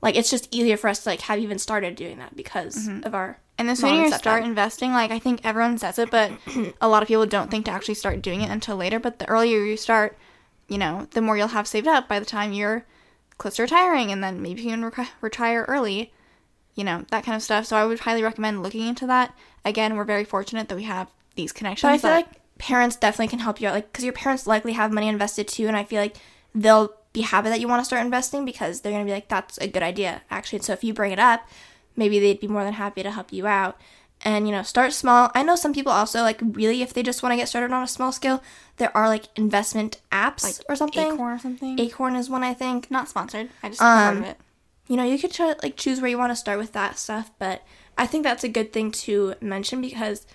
like, 0.01 0.17
it's 0.17 0.31
just 0.31 0.49
easier 0.55 0.79
for 0.79 0.89
us 0.89 1.03
to 1.05 1.11
like 1.11 1.21
have 1.23 1.39
even 1.39 1.59
started 1.59 1.97
doing 1.97 2.17
that 2.19 2.35
because 2.37 2.77
Mm-hmm. 2.89 3.05
of 3.07 3.15
our. 3.15 3.39
And 3.59 3.69
the 3.69 3.77
sooner 3.77 4.05
you 4.05 4.11
start 4.13 4.43
investing, 4.45 4.93
like 4.93 5.11
I 5.11 5.19
think 5.19 5.43
everyone 5.45 5.77
says 5.77 5.99
it, 5.99 6.11
but 6.11 6.33
a 6.81 6.89
lot 6.89 7.03
of 7.03 7.09
people 7.09 7.27
don't 7.27 7.51
think 7.51 7.67
to 7.67 7.71
actually 7.71 7.93
start 7.95 8.23
doing 8.23 8.41
it 8.41 8.49
until 8.51 8.77
later. 8.77 8.99
But 8.99 9.19
the 9.19 9.29
earlier 9.29 9.59
you 9.63 9.77
start, 9.77 10.17
you 10.67 10.79
know, 10.79 11.09
the 11.11 11.21
more 11.21 11.37
you'll 11.37 11.49
have 11.49 11.67
saved 11.69 11.87
up 11.87 12.09
by 12.09 12.19
the 12.19 12.25
time 12.25 12.55
you're 12.55 12.87
close 13.37 13.57
to 13.57 13.63
retiring, 13.63 14.11
and 14.11 14.25
then 14.25 14.41
maybe 14.41 14.63
you 14.63 14.71
can 14.71 14.83
rec- 14.87 15.13
retire 15.21 15.67
early, 15.69 16.11
you 16.75 16.85
know, 16.85 17.05
that 17.11 17.23
kind 17.23 17.37
of 17.37 17.43
stuff. 17.43 17.67
So 17.67 17.77
I 17.77 17.85
would 17.85 18.01
highly 18.01 18.23
recommend 18.23 18.63
looking 18.63 18.87
into 18.89 19.07
that. 19.09 19.37
Again, 19.63 19.95
we're 19.95 20.05
very 20.05 20.25
fortunate 20.25 20.71
that 20.71 20.77
we 20.77 20.85
have 20.85 21.09
these 21.43 21.53
connections. 21.53 21.89
But 21.89 21.95
I 21.95 21.99
feel 21.99 22.11
like 22.11 22.29
parents 22.59 22.97
definitely 22.97 23.29
can 23.29 23.39
help 23.39 23.61
you 23.61 23.69
out, 23.69 23.75
like 23.75 23.91
because 23.93 24.05
your 24.05 24.13
parents 24.13 24.47
likely 24.47 24.73
have 24.73 24.93
money 24.93 25.09
invested 25.09 25.49
too, 25.49 25.67
and 25.67 25.77
I 25.77 25.85
feel 25.85 26.01
like 26.01 26.17
they'll 26.55 26.93
be 27.13 27.23
happy 27.23 27.49
that 27.49 27.61
you 27.61 27.67
want 27.69 27.81
to 27.81 27.85
start 27.85 28.05
investing 28.05 28.45
because 28.45 28.81
they're 28.81 28.93
gonna 28.93 29.05
be 29.05 29.11
like, 29.13 29.29
"That's 29.29 29.59
a 29.59 29.67
good 29.69 29.83
idea, 29.83 30.23
actually." 30.31 30.59
And 30.59 30.65
so 30.67 30.73
if 30.73 30.85
you 30.85 30.93
bring 30.95 31.13
it 31.13 31.19
up, 31.19 31.49
maybe 31.97 32.19
they'd 32.21 32.41
be 32.41 32.49
more 32.49 32.65
than 32.65 32.75
happy 32.75 33.03
to 33.03 33.11
help 33.11 33.33
you 33.33 33.47
out. 33.47 33.77
And 34.23 34.47
you 34.47 34.53
know, 34.53 34.63
start 34.63 34.93
small. 34.93 35.31
I 35.35 35.43
know 35.43 35.57
some 35.57 35.73
people 35.73 35.93
also 35.93 36.21
like 36.21 36.39
really, 36.43 36.83
if 36.83 36.93
they 36.93 37.03
just 37.03 37.23
want 37.23 37.33
to 37.33 37.37
get 37.37 37.49
started 37.49 37.73
on 37.73 37.83
a 37.83 37.89
small 37.89 38.13
scale, 38.13 38.43
there 38.77 38.95
are 38.95 39.09
like 39.09 39.25
investment 39.37 39.99
apps 40.13 40.61
or 40.69 40.77
something. 40.77 41.15
Acorn 41.15 41.33
or 41.35 41.39
something. 41.39 41.81
Acorn 41.81 42.15
is 42.17 42.29
one 42.29 42.45
I 42.45 42.53
think. 42.53 42.91
Not 42.91 43.09
sponsored. 43.09 43.49
I 43.63 43.71
just 43.71 43.81
Um, 43.81 44.17
heard 44.17 44.25
of 44.25 44.31
it. 44.33 44.37
You 44.89 44.97
know, 44.97 45.05
you 45.05 45.19
could 45.19 45.33
try 45.33 45.55
like 45.63 45.77
choose 45.77 46.01
where 46.03 46.11
you 46.11 46.19
want 46.19 46.33
to 46.33 46.37
start 46.37 46.59
with 46.59 46.73
that 46.73 46.99
stuff, 46.99 47.31
but 47.39 47.63
I 47.97 48.07
think 48.07 48.25
that's 48.25 48.45
a 48.45 48.49
good 48.49 48.73
thing 48.75 48.91
to 48.93 49.35
mention 49.41 49.81
because 49.81 50.27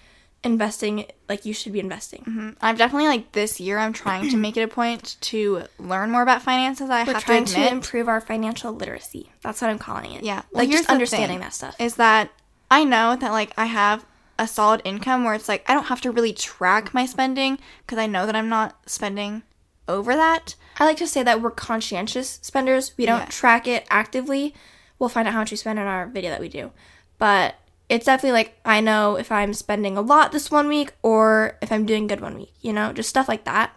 investing, 0.45 1.05
like 1.27 1.45
you 1.45 1.53
should 1.53 1.73
be 1.73 1.79
investing. 1.79 2.21
Mm-hmm. 2.21 2.49
I'm 2.61 2.75
definitely 2.77 3.07
like 3.07 3.31
this 3.33 3.59
year. 3.59 3.77
I'm 3.79 3.93
trying 3.93 4.29
to 4.29 4.37
make 4.37 4.55
it 4.55 4.61
a 4.61 4.67
point 4.67 5.17
to 5.21 5.63
learn 5.79 6.11
more 6.11 6.21
about 6.21 6.41
finances. 6.41 6.89
I 6.89 7.03
We're 7.03 7.13
have 7.13 7.23
trying 7.23 7.45
to 7.45 7.53
to, 7.55 7.71
improve 7.71 8.07
our 8.07 8.21
financial 8.21 8.71
literacy. 8.73 9.31
That's 9.41 9.61
what 9.61 9.69
I'm 9.69 9.79
calling 9.79 10.11
it. 10.13 10.23
Yeah. 10.23 10.43
Well, 10.51 10.63
like 10.63 10.69
just 10.69 10.89
understanding 10.89 11.39
that 11.39 11.53
stuff. 11.53 11.75
Is 11.79 11.95
that 11.95 12.31
I 12.71 12.83
know 12.83 13.15
that 13.15 13.31
like 13.31 13.51
I 13.57 13.65
have 13.65 14.05
a 14.37 14.47
solid 14.47 14.81
income 14.85 15.23
where 15.23 15.33
it's 15.33 15.47
like 15.49 15.63
I 15.69 15.73
don't 15.73 15.85
have 15.85 16.01
to 16.01 16.11
really 16.11 16.33
track 16.33 16.93
my 16.93 17.05
spending 17.05 17.57
because 17.85 17.97
I 17.97 18.05
know 18.07 18.25
that 18.25 18.35
I'm 18.35 18.49
not 18.49 18.77
spending 18.89 19.43
over 19.87 20.15
that. 20.15 20.55
I 20.77 20.85
like 20.85 20.97
to 20.97 21.07
say 21.07 21.23
that 21.23 21.41
we're 21.41 21.51
conscientious 21.51 22.39
spenders. 22.41 22.93
We 22.97 23.05
don't 23.05 23.19
Yeah. 23.19 23.25
track 23.27 23.67
it 23.67 23.85
actively. 23.89 24.53
We'll 24.99 25.09
find 25.09 25.27
out 25.27 25.33
how 25.33 25.39
much 25.39 25.51
we 25.51 25.57
spend 25.57 25.79
in 25.79 25.85
our 25.85 26.05
video 26.07 26.31
that 26.31 26.39
we 26.41 26.49
do. 26.49 26.71
But 27.17 27.55
it's 27.89 28.05
definitely 28.05 28.33
like 28.33 28.59
I 28.65 28.81
know 28.81 29.15
if 29.15 29.31
I'm 29.31 29.53
spending 29.53 29.97
a 29.97 30.01
lot 30.01 30.31
this 30.31 30.49
one 30.49 30.67
week 30.67 30.93
or 31.01 31.57
if 31.61 31.71
I'm 31.71 31.85
doing 31.85 32.07
good 32.07 32.21
one 32.21 32.35
week, 32.35 32.53
you 32.61 32.73
know, 32.73 32.93
just 32.93 33.09
stuff 33.09 33.27
like 33.27 33.43
that. 33.45 33.75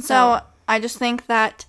So 0.00 0.40
I 0.66 0.80
just 0.80 0.98
think 0.98 1.26
that 1.26 1.66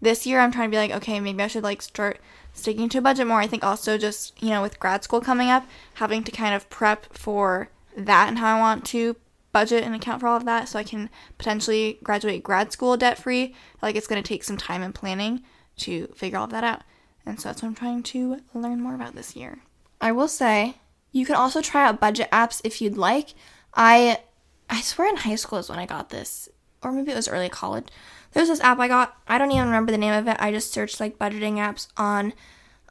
this 0.00 0.26
year 0.26 0.40
I'm 0.40 0.52
trying 0.52 0.70
to 0.70 0.74
be 0.74 0.78
like, 0.78 0.92
okay, 0.92 1.20
maybe 1.20 1.42
I 1.42 1.46
should 1.46 1.62
like 1.62 1.82
start 1.82 2.20
sticking 2.52 2.88
to 2.90 2.98
a 2.98 3.02
budget 3.02 3.26
more. 3.26 3.40
I 3.40 3.46
think 3.46 3.64
also 3.64 3.98
just, 3.98 4.40
you 4.42 4.50
know, 4.50 4.62
with 4.62 4.80
grad 4.80 5.04
school 5.04 5.20
coming 5.20 5.50
up, 5.50 5.66
having 5.94 6.24
to 6.24 6.32
kind 6.32 6.54
of 6.54 6.68
prep 6.70 7.06
for 7.12 7.70
that 7.96 8.28
and 8.28 8.38
how 8.38 8.56
I 8.56 8.60
want 8.60 8.84
to 8.86 9.16
budget 9.52 9.84
and 9.84 9.94
account 9.94 10.20
for 10.20 10.26
all 10.26 10.36
of 10.36 10.44
that 10.44 10.68
so 10.68 10.78
I 10.78 10.84
can 10.84 11.08
potentially 11.38 11.98
graduate 12.02 12.42
grad 12.42 12.72
school 12.72 12.96
debt 12.96 13.18
free. 13.18 13.54
Like 13.80 13.96
it's 13.96 14.06
going 14.06 14.22
to 14.22 14.28
take 14.28 14.44
some 14.44 14.56
time 14.56 14.82
and 14.82 14.94
planning 14.94 15.42
to 15.78 16.06
figure 16.08 16.38
all 16.38 16.44
of 16.44 16.50
that 16.50 16.64
out. 16.64 16.82
And 17.24 17.40
so 17.40 17.48
that's 17.48 17.62
what 17.62 17.68
I'm 17.68 17.74
trying 17.74 18.02
to 18.04 18.40
learn 18.54 18.80
more 18.80 18.94
about 18.94 19.14
this 19.14 19.34
year. 19.34 19.58
I 20.00 20.12
will 20.12 20.28
say 20.28 20.76
you 21.16 21.24
can 21.24 21.34
also 21.34 21.62
try 21.62 21.86
out 21.86 21.98
budget 21.98 22.30
apps 22.30 22.60
if 22.62 22.82
you'd 22.82 22.98
like. 22.98 23.32
I 23.72 24.18
I 24.68 24.82
swear 24.82 25.08
in 25.08 25.16
high 25.16 25.36
school 25.36 25.58
is 25.58 25.70
when 25.70 25.78
I 25.78 25.86
got 25.86 26.10
this, 26.10 26.48
or 26.82 26.92
maybe 26.92 27.10
it 27.10 27.16
was 27.16 27.26
early 27.26 27.48
college. 27.48 27.86
There's 28.32 28.48
this 28.48 28.60
app 28.60 28.78
I 28.78 28.86
got. 28.86 29.16
I 29.26 29.38
don't 29.38 29.50
even 29.50 29.64
remember 29.64 29.92
the 29.92 29.98
name 29.98 30.12
of 30.12 30.28
it. 30.28 30.36
I 30.38 30.52
just 30.52 30.72
searched 30.72 31.00
like 31.00 31.18
budgeting 31.18 31.54
apps 31.54 31.88
on 31.96 32.34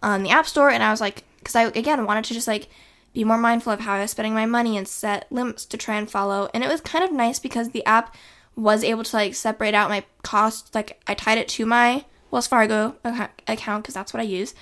on 0.01 0.23
the 0.23 0.31
App 0.31 0.47
Store, 0.47 0.71
and 0.71 0.81
I 0.81 0.89
was 0.89 1.01
like, 1.01 1.23
because 1.37 1.55
I 1.55 1.65
again 1.65 2.07
wanted 2.07 2.25
to 2.25 2.33
just 2.33 2.47
like 2.47 2.67
be 3.13 3.23
more 3.23 3.37
mindful 3.37 3.71
of 3.71 3.81
how 3.81 3.93
I 3.93 4.01
was 4.01 4.11
spending 4.11 4.33
my 4.33 4.47
money 4.47 4.75
and 4.75 4.87
set 4.87 5.31
limits 5.31 5.63
to 5.67 5.77
try 5.77 5.95
and 5.95 6.09
follow. 6.09 6.49
And 6.51 6.63
it 6.63 6.67
was 6.67 6.81
kind 6.81 7.05
of 7.05 7.11
nice 7.11 7.37
because 7.37 7.69
the 7.69 7.85
app 7.85 8.15
was 8.55 8.83
able 8.83 9.03
to 9.03 9.15
like 9.15 9.35
separate 9.35 9.75
out 9.75 9.89
my 9.89 10.03
costs. 10.23 10.73
Like 10.73 10.99
I 11.05 11.13
tied 11.13 11.37
it 11.37 11.47
to 11.49 11.65
my 11.67 12.05
Wells 12.31 12.47
Fargo 12.47 12.95
account 13.47 13.83
because 13.83 13.93
that's 13.93 14.13
what 14.13 14.21
I 14.21 14.23
use. 14.23 14.55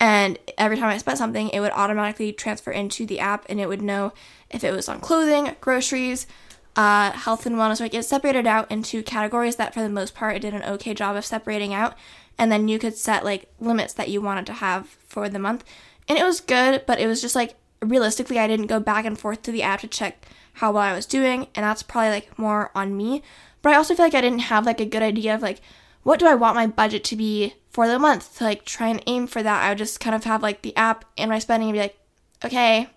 And 0.00 0.38
every 0.56 0.78
time 0.78 0.88
I 0.88 0.96
spent 0.96 1.18
something, 1.18 1.50
it 1.50 1.60
would 1.60 1.72
automatically 1.72 2.32
transfer 2.32 2.70
into 2.70 3.04
the 3.04 3.20
app 3.20 3.44
and 3.50 3.60
it 3.60 3.68
would 3.68 3.82
know 3.82 4.14
if 4.48 4.64
it 4.64 4.72
was 4.72 4.88
on 4.88 4.98
clothing, 5.00 5.54
groceries, 5.60 6.26
uh, 6.74 7.12
health 7.12 7.44
and 7.44 7.56
wellness. 7.56 7.80
Like 7.80 7.92
it 7.92 8.04
separated 8.04 8.46
out 8.46 8.70
into 8.70 9.02
categories 9.02 9.56
that, 9.56 9.74
for 9.74 9.82
the 9.82 9.90
most 9.90 10.14
part, 10.14 10.36
it 10.36 10.40
did 10.40 10.54
an 10.54 10.62
okay 10.64 10.94
job 10.94 11.16
of 11.16 11.26
separating 11.26 11.74
out. 11.74 11.94
And 12.38 12.50
then 12.50 12.66
you 12.66 12.78
could 12.78 12.96
set 12.96 13.26
like 13.26 13.50
limits 13.60 13.92
that 13.92 14.08
you 14.08 14.22
wanted 14.22 14.46
to 14.46 14.54
have 14.54 14.88
for 14.88 15.28
the 15.28 15.38
month. 15.38 15.64
And 16.08 16.18
it 16.18 16.24
was 16.24 16.40
good, 16.40 16.84
but 16.86 16.98
it 16.98 17.06
was 17.06 17.20
just 17.20 17.36
like 17.36 17.56
realistically, 17.82 18.38
I 18.38 18.46
didn't 18.46 18.66
go 18.66 18.80
back 18.80 19.04
and 19.04 19.18
forth 19.18 19.42
to 19.42 19.52
the 19.52 19.62
app 19.62 19.80
to 19.80 19.88
check 19.88 20.26
how 20.54 20.72
well 20.72 20.82
I 20.82 20.94
was 20.94 21.04
doing. 21.04 21.48
And 21.54 21.64
that's 21.64 21.82
probably 21.82 22.10
like 22.10 22.38
more 22.38 22.70
on 22.74 22.96
me. 22.96 23.22
But 23.60 23.74
I 23.74 23.76
also 23.76 23.94
feel 23.94 24.06
like 24.06 24.14
I 24.14 24.22
didn't 24.22 24.38
have 24.40 24.64
like 24.64 24.80
a 24.80 24.86
good 24.86 25.02
idea 25.02 25.34
of 25.34 25.42
like, 25.42 25.60
what 26.02 26.18
do 26.18 26.26
I 26.26 26.34
want 26.34 26.56
my 26.56 26.66
budget 26.66 27.04
to 27.04 27.16
be 27.16 27.54
for 27.70 27.86
the 27.86 27.98
month 27.98 28.38
to 28.38 28.44
like 28.44 28.64
try 28.64 28.88
and 28.88 29.02
aim 29.06 29.26
for 29.26 29.42
that. 29.42 29.64
I 29.64 29.70
would 29.70 29.78
just 29.78 30.00
kind 30.00 30.14
of 30.14 30.24
have 30.24 30.42
like 30.42 30.62
the 30.62 30.76
app 30.76 31.04
and 31.16 31.30
my 31.30 31.38
spending 31.38 31.68
and 31.68 31.74
be 31.74 31.80
like, 31.80 31.98
okay, 32.44 32.88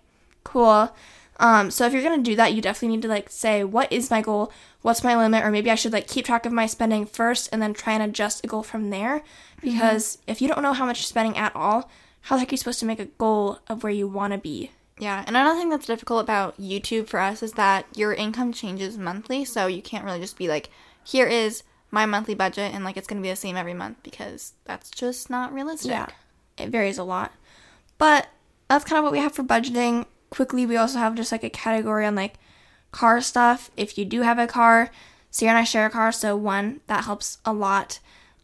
cool. 0.42 0.94
Um, 1.38 1.70
so 1.70 1.86
if 1.86 1.92
you're 1.92 2.02
gonna 2.02 2.22
do 2.22 2.36
that, 2.36 2.52
you 2.52 2.60
definitely 2.60 2.96
need 2.96 3.02
to 3.02 3.08
like 3.08 3.30
say 3.30 3.64
what 3.64 3.92
is 3.92 4.10
my 4.10 4.20
goal, 4.20 4.52
what's 4.82 5.04
my 5.04 5.16
limit, 5.16 5.44
or 5.44 5.50
maybe 5.50 5.70
I 5.70 5.74
should 5.76 5.92
like 5.92 6.08
keep 6.08 6.26
track 6.26 6.44
of 6.44 6.52
my 6.52 6.66
spending 6.66 7.06
first 7.06 7.48
and 7.52 7.62
then 7.62 7.72
try 7.72 7.94
and 7.94 8.02
adjust 8.02 8.44
a 8.44 8.48
goal 8.48 8.62
from 8.62 8.90
there. 8.90 9.22
Because 9.60 10.16
mm-hmm. 10.16 10.30
if 10.30 10.42
you 10.42 10.48
don't 10.48 10.62
know 10.62 10.72
how 10.72 10.86
much 10.86 10.98
you're 11.00 11.06
spending 11.06 11.36
at 11.36 11.54
all, 11.54 11.90
how 12.22 12.36
the 12.36 12.40
heck 12.40 12.50
are 12.50 12.54
you 12.54 12.58
supposed 12.58 12.80
to 12.80 12.86
make 12.86 13.00
a 13.00 13.06
goal 13.06 13.60
of 13.68 13.82
where 13.82 13.92
you 13.92 14.08
want 14.08 14.32
to 14.32 14.38
be? 14.38 14.70
Yeah, 14.98 15.24
and 15.26 15.36
another 15.36 15.58
thing 15.58 15.70
that's 15.70 15.86
difficult 15.86 16.22
about 16.22 16.60
YouTube 16.60 17.08
for 17.08 17.18
us 17.18 17.42
is 17.42 17.52
that 17.52 17.86
your 17.96 18.14
income 18.14 18.52
changes 18.52 18.96
monthly, 18.96 19.44
so 19.44 19.66
you 19.66 19.82
can't 19.82 20.04
really 20.04 20.20
just 20.20 20.38
be 20.38 20.46
like, 20.46 20.70
here 21.04 21.26
is 21.26 21.64
my 21.94 22.04
monthly 22.04 22.34
budget 22.34 22.74
and 22.74 22.84
like 22.84 22.96
it's 22.96 23.06
going 23.06 23.20
to 23.20 23.22
be 23.22 23.30
the 23.30 23.36
same 23.36 23.56
every 23.56 23.74
month 23.74 23.98
because 24.02 24.52
that's 24.64 24.90
just 24.90 25.30
not 25.30 25.52
realistic. 25.52 25.90
Yeah, 25.90 26.08
it 26.58 26.68
varies 26.68 26.98
a 26.98 27.04
lot. 27.04 27.32
But 27.96 28.26
that's 28.68 28.84
kind 28.84 28.98
of 28.98 29.04
what 29.04 29.12
we 29.12 29.20
have 29.20 29.32
for 29.32 29.44
budgeting 29.44 30.06
quickly, 30.34 30.66
we 30.66 30.76
also 30.76 30.98
have 30.98 31.14
just 31.14 31.32
like 31.32 31.44
a 31.44 31.50
category 31.50 32.04
on 32.04 32.14
like 32.14 32.34
car 32.90 33.20
stuff. 33.20 33.70
If 33.76 33.96
you 33.96 34.04
do 34.04 34.22
have 34.22 34.38
a 34.38 34.46
car, 34.46 34.90
Ciera 35.32 35.48
and 35.48 35.58
I 35.58 35.64
share 35.64 35.86
a 35.86 35.90
car, 35.90 36.12
so 36.12 36.36
one, 36.36 36.80
that 36.86 37.04
helps 37.04 37.38
a 37.44 37.52
lot. 37.52 38.00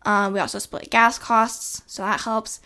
Um, 0.06 0.32
we 0.32 0.40
also 0.40 0.58
split 0.58 0.90
gas 0.90 1.18
costs, 1.18 1.82
so 1.86 2.02
that 2.02 2.22
helps. 2.22 2.60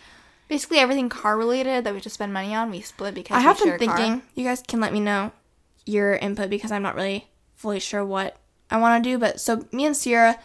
Basically, 0.47 0.77
everything 0.77 1.09
car 1.09 1.37
related 1.37 1.83
that 1.83 1.93
we 1.93 1.99
just 1.99 2.15
spend 2.15 2.33
money 2.33 2.53
on, 2.53 2.69
we 2.69 2.81
split 2.81 3.15
because 3.15 3.35
I 3.35 3.41
have 3.41 3.59
been 3.59 3.79
thinking. 3.79 4.21
You 4.35 4.43
guys 4.43 4.61
can 4.61 4.79
let 4.79 4.93
me 4.93 4.99
know 4.99 5.31
your 5.85 6.15
input 6.15 6.49
because 6.49 6.71
I'm 6.71 6.83
not 6.83 6.95
really 6.95 7.27
fully 7.55 7.79
sure 7.79 8.05
what 8.05 8.37
I 8.69 8.77
want 8.77 9.03
to 9.03 9.09
do. 9.09 9.17
But 9.17 9.41
so 9.41 9.65
me 9.71 9.85
and 9.85 9.95
Ciera, 9.95 10.37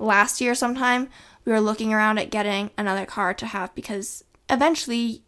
last 0.00 0.40
year 0.40 0.54
sometime, 0.54 1.08
we 1.44 1.52
were 1.52 1.60
looking 1.60 1.92
around 1.92 2.18
at 2.18 2.30
getting 2.30 2.70
another 2.76 3.06
car 3.06 3.34
to 3.34 3.46
have 3.46 3.74
because 3.74 4.24
eventually 4.48 5.22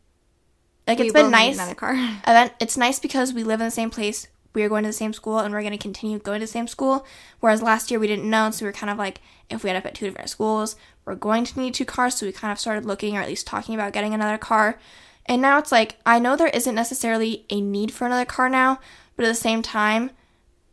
like 0.87 0.99
we 0.99 1.07
it's 1.07 1.13
been 1.13 1.31
nice. 1.31 1.55
Another 1.55 1.75
car. 1.75 1.93
Event. 2.27 2.53
It's 2.61 2.77
nice 2.77 2.99
because 2.99 3.33
we 3.33 3.45
live 3.45 3.61
in 3.61 3.67
the 3.67 3.71
same 3.71 3.91
place. 3.91 4.27
We 4.55 4.63
are 4.63 4.69
going 4.69 4.83
to 4.83 4.89
the 4.89 4.95
same 4.95 5.13
school, 5.13 5.39
and 5.39 5.55
we're 5.55 5.63
going 5.63 5.73
to 5.73 5.79
continue 5.79 6.19
going 6.19 6.41
to 6.41 6.47
the 6.47 6.51
same 6.51 6.67
school. 6.67 7.07
Whereas 7.41 7.63
last 7.63 7.91
year 7.91 7.99
we 7.99 8.07
didn't 8.07 8.29
know, 8.29 8.51
so 8.51 8.65
we 8.65 8.69
were 8.69 8.73
kind 8.73 8.91
of 8.91 8.99
like, 8.99 9.21
if 9.49 9.65
we 9.65 9.71
end 9.71 9.79
up 9.79 9.87
at 9.87 9.95
two 9.95 10.07
different 10.07 10.29
schools, 10.29 10.77
we're 11.05 11.15
going 11.15 11.45
to 11.45 11.59
need 11.59 11.75
two 11.75 11.85
cars. 11.85 12.17
So 12.17 12.27
we 12.27 12.33
kind 12.33 12.53
of 12.53 12.59
started 12.59 12.85
looking, 12.85 13.17
or 13.17 13.21
at 13.21 13.29
least 13.29 13.47
talking 13.47 13.75
about 13.75 13.93
getting 13.93 14.13
another 14.13 14.39
car. 14.39 14.79
And 15.27 15.41
now 15.41 15.59
it's 15.59 15.73
like 15.73 15.97
I 16.05 16.19
know 16.19 16.37
there 16.37 16.49
isn't 16.49 16.75
necessarily 16.75 17.47
a 17.49 17.61
need 17.61 17.93
for 17.93 18.07
another 18.07 18.25
car 18.25 18.49
now, 18.49 18.81
but 19.17 19.25
at 19.25 19.29
the 19.29 19.35
same 19.35 19.63
time, 19.63 20.11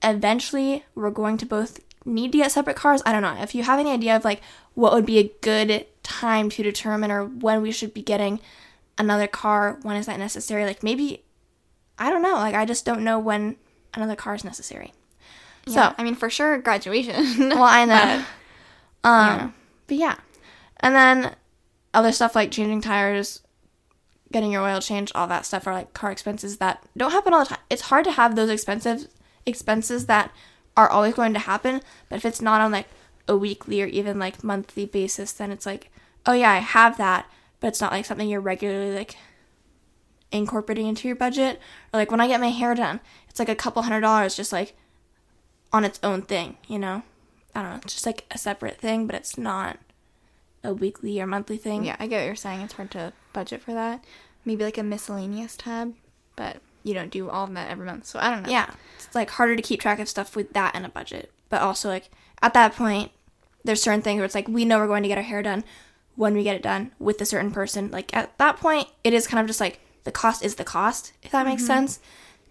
eventually 0.03 0.83
we're 0.95 1.11
going 1.11 1.37
to 1.37 1.45
both 1.45 1.79
need 2.05 2.31
to 2.31 2.37
get 2.39 2.51
separate 2.51 2.75
cars. 2.75 3.01
I 3.05 3.11
don't 3.11 3.21
know. 3.21 3.35
If 3.41 3.53
you 3.53 3.63
have 3.63 3.79
any 3.79 3.91
idea 3.91 4.15
of 4.15 4.23
like 4.25 4.41
what 4.73 4.93
would 4.93 5.05
be 5.05 5.17
a 5.19 5.31
good 5.41 5.85
time 6.03 6.49
to 6.49 6.63
determine 6.63 7.11
or 7.11 7.25
when 7.25 7.61
we 7.61 7.71
should 7.71 7.93
be 7.93 8.01
getting 8.01 8.39
another 8.97 9.27
car 9.27 9.79
when 9.83 9.95
is 9.95 10.05
that 10.07 10.19
necessary 10.19 10.65
like 10.65 10.83
maybe 10.83 11.23
i 11.97 12.09
don't 12.09 12.21
know 12.21 12.33
like 12.33 12.55
i 12.55 12.65
just 12.65 12.83
don't 12.85 13.03
know 13.03 13.17
when 13.17 13.55
another 13.93 14.15
car 14.15 14.35
is 14.35 14.43
necessary 14.43 14.93
yeah, 15.65 15.89
so 15.89 15.95
i 15.97 16.03
mean 16.03 16.15
for 16.15 16.29
sure 16.29 16.57
graduation 16.57 17.15
well 17.49 17.63
i 17.63 17.85
know 17.85 18.25
but, 19.01 19.09
um 19.09 19.37
yeah. 19.37 19.51
but 19.87 19.97
yeah 19.97 20.15
and 20.81 20.95
then 20.95 21.35
other 21.93 22.11
stuff 22.11 22.35
like 22.35 22.51
changing 22.51 22.81
tires 22.81 23.41
getting 24.31 24.51
your 24.51 24.61
oil 24.61 24.81
changed 24.81 25.11
all 25.15 25.27
that 25.27 25.45
stuff 25.45 25.65
are 25.65 25.73
like 25.73 25.93
car 25.93 26.11
expenses 26.11 26.57
that 26.57 26.83
don't 26.97 27.11
happen 27.11 27.33
all 27.33 27.39
the 27.39 27.49
time 27.49 27.59
it's 27.69 27.83
hard 27.83 28.03
to 28.03 28.11
have 28.11 28.35
those 28.35 28.49
expensive 28.49 29.07
expenses 29.45 30.07
that 30.07 30.31
are 30.79 30.89
always 30.89 31.13
going 31.13 31.33
to 31.33 31.39
happen 31.39 31.81
but 32.09 32.15
if 32.17 32.25
it's 32.25 32.41
not 32.41 32.61
on 32.61 32.71
like 32.71 32.87
a 33.27 33.37
weekly 33.37 33.81
or 33.81 33.87
even 33.87 34.17
like 34.17 34.43
monthly 34.43 34.85
basis 34.85 35.31
then 35.31 35.51
it's 35.51 35.65
like 35.65 35.91
oh 36.25 36.33
yeah 36.33 36.51
i 36.51 36.57
have 36.57 36.97
that 36.97 37.29
but 37.59 37.67
it's 37.67 37.81
not 37.81 37.91
like 37.91 38.05
something 38.05 38.27
you're 38.27 38.41
regularly 38.41 38.95
like 38.95 39.15
incorporating 40.31 40.87
into 40.87 41.07
your 41.07 41.15
budget. 41.15 41.59
Or 41.93 41.99
like 41.99 42.11
when 42.11 42.21
I 42.21 42.27
get 42.27 42.39
my 42.39 42.49
hair 42.49 42.75
done, 42.75 42.99
it's 43.29 43.39
like 43.39 43.49
a 43.49 43.55
couple 43.55 43.81
hundred 43.81 44.01
dollars 44.01 44.35
just 44.35 44.51
like 44.51 44.75
on 45.71 45.83
its 45.83 45.99
own 46.03 46.21
thing, 46.23 46.57
you 46.67 46.79
know? 46.79 47.03
I 47.55 47.61
don't 47.61 47.71
know, 47.71 47.79
it's 47.83 47.93
just 47.93 48.05
like 48.05 48.25
a 48.31 48.37
separate 48.37 48.77
thing, 48.77 49.07
but 49.07 49.15
it's 49.15 49.37
not 49.37 49.77
a 50.63 50.73
weekly 50.73 51.19
or 51.19 51.27
monthly 51.27 51.57
thing. 51.57 51.85
Yeah, 51.85 51.95
I 51.99 52.07
get 52.07 52.19
what 52.19 52.25
you're 52.25 52.35
saying. 52.35 52.61
It's 52.61 52.73
hard 52.73 52.91
to 52.91 53.13
budget 53.33 53.61
for 53.61 53.73
that. 53.73 54.03
Maybe 54.45 54.63
like 54.63 54.77
a 54.77 54.83
miscellaneous 54.83 55.55
tab, 55.57 55.95
but 56.35 56.57
you 56.89 56.95
don't 56.95 57.11
do 57.11 57.29
all 57.29 57.45
of 57.45 57.53
that 57.53 57.69
every 57.69 57.85
month. 57.85 58.05
So 58.05 58.19
I 58.19 58.31
don't 58.31 58.43
know. 58.43 58.49
Yeah. 58.49 58.69
It's 58.97 59.13
like 59.13 59.29
harder 59.29 59.55
to 59.55 59.61
keep 59.61 59.79
track 59.79 59.99
of 59.99 60.09
stuff 60.09 60.35
with 60.35 60.53
that 60.53 60.75
and 60.75 60.85
a 60.85 60.89
budget. 60.89 61.31
But 61.49 61.61
also 61.61 61.87
like 61.87 62.09
at 62.41 62.53
that 62.55 62.75
point, 62.75 63.11
there's 63.63 63.81
certain 63.81 64.01
things 64.01 64.17
where 64.17 64.25
it's 64.25 64.35
like 64.35 64.47
we 64.47 64.65
know 64.65 64.79
we're 64.79 64.87
going 64.87 65.03
to 65.03 65.09
get 65.09 65.17
our 65.17 65.23
hair 65.23 65.43
done 65.43 65.63
when 66.15 66.33
we 66.33 66.43
get 66.43 66.55
it 66.55 66.63
done 66.63 66.91
with 66.99 67.21
a 67.21 67.25
certain 67.25 67.51
person. 67.51 67.91
Like 67.91 68.15
at 68.15 68.35
that 68.39 68.57
point, 68.57 68.87
it 69.03 69.13
is 69.13 69.27
kind 69.27 69.39
of 69.39 69.47
just 69.47 69.61
like 69.61 69.79
the 70.03 70.11
cost 70.11 70.43
is 70.43 70.55
the 70.55 70.63
cost, 70.63 71.13
if 71.21 71.31
that 71.31 71.45
makes 71.45 71.61
mm-hmm. 71.61 71.67
sense. 71.67 71.99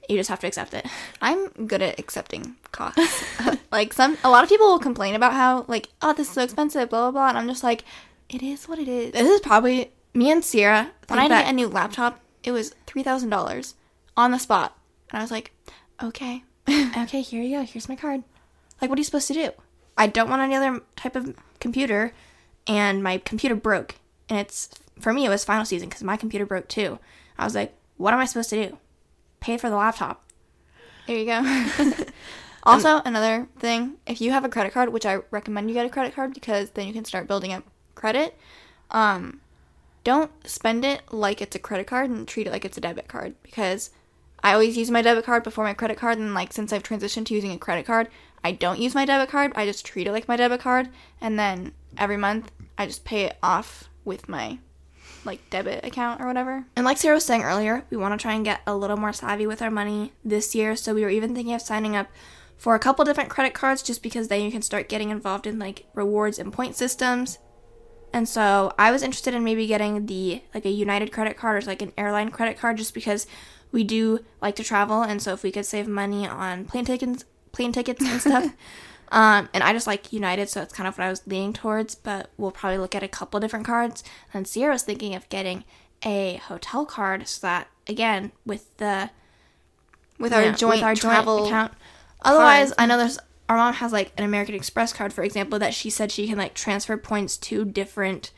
You 0.09 0.17
just 0.17 0.31
have 0.31 0.41
to 0.41 0.47
accept 0.47 0.73
it. 0.73 0.87
I'm 1.21 1.49
good 1.67 1.83
at 1.83 1.99
accepting 1.99 2.57
costs. 2.71 3.25
like 3.73 3.93
some 3.93 4.17
a 4.23 4.31
lot 4.31 4.45
of 4.45 4.49
people 4.49 4.69
will 4.69 4.79
complain 4.79 5.15
about 5.15 5.33
how 5.33 5.65
like, 5.67 5.89
oh, 6.01 6.13
this 6.13 6.29
is 6.29 6.35
so 6.35 6.43
expensive, 6.43 6.89
blah 6.89 7.11
blah 7.11 7.11
blah. 7.11 7.29
And 7.31 7.39
I'm 7.39 7.49
just 7.49 7.65
like, 7.65 7.85
it 8.29 8.43
is 8.43 8.69
what 8.69 8.79
it 8.79 8.89
is. 8.89 9.13
This 9.13 9.29
is 9.29 9.41
probably 9.41 9.91
me 10.15 10.31
and 10.31 10.43
Ciera. 10.43 10.91
When 11.09 11.19
I 11.19 11.29
got 11.29 11.49
a 11.49 11.53
new 11.53 11.69
laptop, 11.69 12.21
it 12.45 12.53
was 12.53 12.75
three 12.87 13.03
thousand 13.03 13.31
dollars 13.31 13.75
on 14.19 14.33
the 14.33 14.39
spot. 14.39 14.77
And 15.11 15.19
I 15.19 15.23
was 15.23 15.31
like, 15.31 15.53
okay. 16.03 16.43
okay, 16.69 17.23
here 17.23 17.43
you 17.43 17.57
go. 17.57 17.63
Here's 17.63 17.89
my 17.89 17.97
card. 17.97 18.25
Like, 18.83 18.91
what 18.91 18.99
are 18.99 19.01
you 19.01 19.05
supposed 19.05 19.29
to 19.29 19.35
do? 19.35 19.51
I 19.97 20.07
don't 20.09 20.29
want 20.29 20.43
any 20.43 20.55
other 20.55 20.83
type 20.97 21.17
of 21.17 21.35
computer 21.61 22.13
and 22.67 23.03
my 23.03 23.19
computer 23.19 23.55
broke. 23.55 23.95
And 24.29 24.39
it's 24.39 24.69
for 25.01 25.13
me, 25.13 25.25
it 25.25 25.31
was 25.31 25.45
final 25.45 25.65
season 25.65 25.89
because 25.89 26.03
my 26.03 26.17
computer 26.17 26.45
broke 26.45 26.69
too. 26.69 26.99
I 27.39 27.45
was 27.45 27.55
like, 27.55 27.75
what 27.97 28.13
am 28.13 28.21
I 28.21 28.27
supposed 28.27 28.51
to 28.51 28.69
do? 28.69 28.79
Pay 29.41 29.57
for 29.57 29.71
the 29.71 29.77
laptop. 29.77 30.25
There 31.07 31.17
you 31.17 31.25
go. 31.25 31.65
also, 32.65 32.97
um, 32.97 33.03
another 33.05 33.49
thing, 33.59 33.95
if 34.07 34.21
you 34.21 34.33
have 34.33 34.45
a 34.45 34.49
credit 34.49 34.73
card, 34.73 34.91
which 34.91 35.07
I 35.07 35.21
recommend 35.31 35.69
you 35.69 35.75
get 35.75 35.87
a 35.87 35.91
credit 35.91 36.15
card 36.15 36.35
because 36.35 36.71
then 36.71 36.87
you 36.87 36.93
can 36.93 37.05
start 37.05 37.29
building 37.29 37.53
up 37.53 37.65
credit. 37.95 38.37
Um, 38.91 39.41
don't 40.05 40.31
spend 40.47 40.85
it 40.85 41.03
like 41.13 41.41
it's 41.41 41.57
a 41.57 41.59
credit 41.59 41.87
card 41.87 42.11
and 42.11 42.27
treat 42.27 42.47
it 42.47 42.51
like 42.51 42.65
it's 42.65 42.79
a 42.79 42.81
debit 42.81 43.09
card 43.09 43.35
because 43.43 43.91
I 44.43 44.53
always 44.53 44.77
use 44.77 44.91
my 44.91 45.03
debit 45.03 45.25
card 45.25 45.43
before 45.43 45.65
my 45.65 45.75
credit 45.75 45.97
card 45.97 46.19
and 46.19 46.35
like 46.35 46.53
since 46.53 46.73
I've 46.73 46.83
transitioned 46.83 47.27
to 47.27 47.35
using 47.35 47.53
a 47.53 47.59
credit 47.59 47.87
card, 47.87 48.09
I 48.45 48.53
don't 48.53 48.81
use 48.81 48.95
my 48.95 49.05
debit 49.05 49.31
card. 49.31 49.53
I 49.57 49.67
just 49.67 49.85
treat 49.85 50.07
it 50.07 50.13
like 50.13 50.29
my 50.29 50.37
debit 50.37 50.61
card 50.61 50.89
and 51.21 51.39
then 51.39 51.73
every 51.97 52.17
month 52.17 52.51
I 52.77 52.87
just 52.87 53.05
pay 53.05 53.25
it 53.25 53.37
off 53.43 53.89
with 54.05 54.29
my 54.29 54.59
like 55.25 55.51
debit 55.51 55.85
account 55.85 56.21
or 56.21 56.27
whatever. 56.27 56.65
And 56.77 56.85
like 56.85 56.97
Sarah 56.97 57.17
was 57.17 57.25
saying 57.25 57.43
earlier, 57.43 57.85
we 57.91 57.97
want 57.97 58.19
to 58.19 58.23
try 58.23 58.35
and 58.35 58.45
get 58.45 58.61
a 58.67 58.77
little 58.77 58.97
more 58.97 59.13
savvy 59.13 59.47
with 59.47 59.61
our 59.61 59.71
money 59.71 60.13
this 60.25 60.55
year. 60.55 60.77
So 60.77 60.95
we 60.95 61.03
were 61.03 61.11
even 61.11 61.35
thinking 61.35 61.55
of 61.55 61.63
signing 61.63 61.97
up 61.97 62.09
for 62.57 62.75
a 62.75 62.79
couple 62.79 63.05
different 63.05 63.31
credit 63.31 63.55
cards 63.55 63.83
just 63.83 64.03
because 64.03 64.29
then 64.29 64.43
you 64.43 64.51
can 64.51 64.63
start 64.63 64.89
getting 64.89 65.11
involved 65.11 65.47
in 65.47 65.59
like 65.59 65.87
rewards 65.95 66.39
and 66.39 66.53
point 66.53 66.77
systems. 66.77 67.39
And 68.13 68.29
so 68.29 68.73
I 68.79 68.91
was 68.91 69.03
interested 69.03 69.35
in 69.35 69.45
maybe 69.45 69.67
getting 69.67 70.07
the 70.07 70.43
like 70.55 70.65
a 70.65 70.71
United 70.71 71.13
credit 71.13 71.37
card 71.37 71.63
or 71.63 71.67
like 71.67 71.83
an 71.83 71.93
airline 71.97 72.31
credit 72.31 72.59
card 72.59 72.79
just 72.79 72.95
because 72.95 73.27
we 73.73 73.85
do 73.85 74.25
like 74.41 74.57
to 74.57 74.65
travel 74.65 75.03
and 75.03 75.21
so 75.21 75.33
if 75.33 75.43
we 75.43 75.53
could 75.53 75.67
save 75.67 75.87
money 75.87 76.27
on 76.27 76.65
plane 76.65 76.85
tickets 76.85 77.25
plane 77.53 77.73
tickets 77.73 78.01
and 78.01 78.21
stuff. 78.21 78.45
um, 79.11 79.49
and 79.53 79.63
I 79.63 79.73
just 79.73 79.87
like 79.87 80.13
United, 80.13 80.49
so 80.49 80.63
it's 80.63 80.73
kind 80.73 80.87
of 80.87 80.97
what 80.97 81.05
I 81.05 81.11
was 81.11 81.27
leaning 81.27 81.53
towards. 81.53 81.95
But 81.95 82.31
we'll 82.37 82.53
probably 82.53 82.79
look 82.79 82.95
at 82.95 83.03
a 83.03 83.09
couple 83.09 83.41
different 83.41 83.67
cards. 83.67 84.05
And 84.33 84.47
Ciera 84.47 84.73
was 84.73 84.83
thinking 84.83 85.15
of 85.15 85.29
getting 85.29 85.65
a 86.05 86.37
hotel 86.37 86.87
card, 86.87 87.27
so 87.29 87.47
that 87.47 87.69
again 87.87 88.33
with 88.47 88.75
the 88.79 89.11
with 90.19 90.33
our 90.33 90.47
know, 90.47 90.53
joint 90.53 90.77
with 90.77 90.85
our 90.85 90.95
travel 90.95 91.39
joint 91.39 91.49
account. 91.49 91.73
Otherwise, 92.23 92.69
cards. 92.69 92.75
I 92.79 92.87
know 92.87 92.97
there's 92.97 93.19
our 93.49 93.57
mom 93.57 93.75
has 93.75 93.93
like 93.93 94.13
an 94.17 94.25
American 94.25 94.55
Express 94.55 94.93
card, 94.93 95.13
for 95.13 95.25
example, 95.25 95.59
that 95.59 95.75
she 95.75 95.91
said 95.91 96.13
she 96.13 96.29
can 96.29 96.39
like 96.39 96.55
transfer 96.55 96.97
points 96.97 97.37
to 97.39 97.65
different 97.65 98.31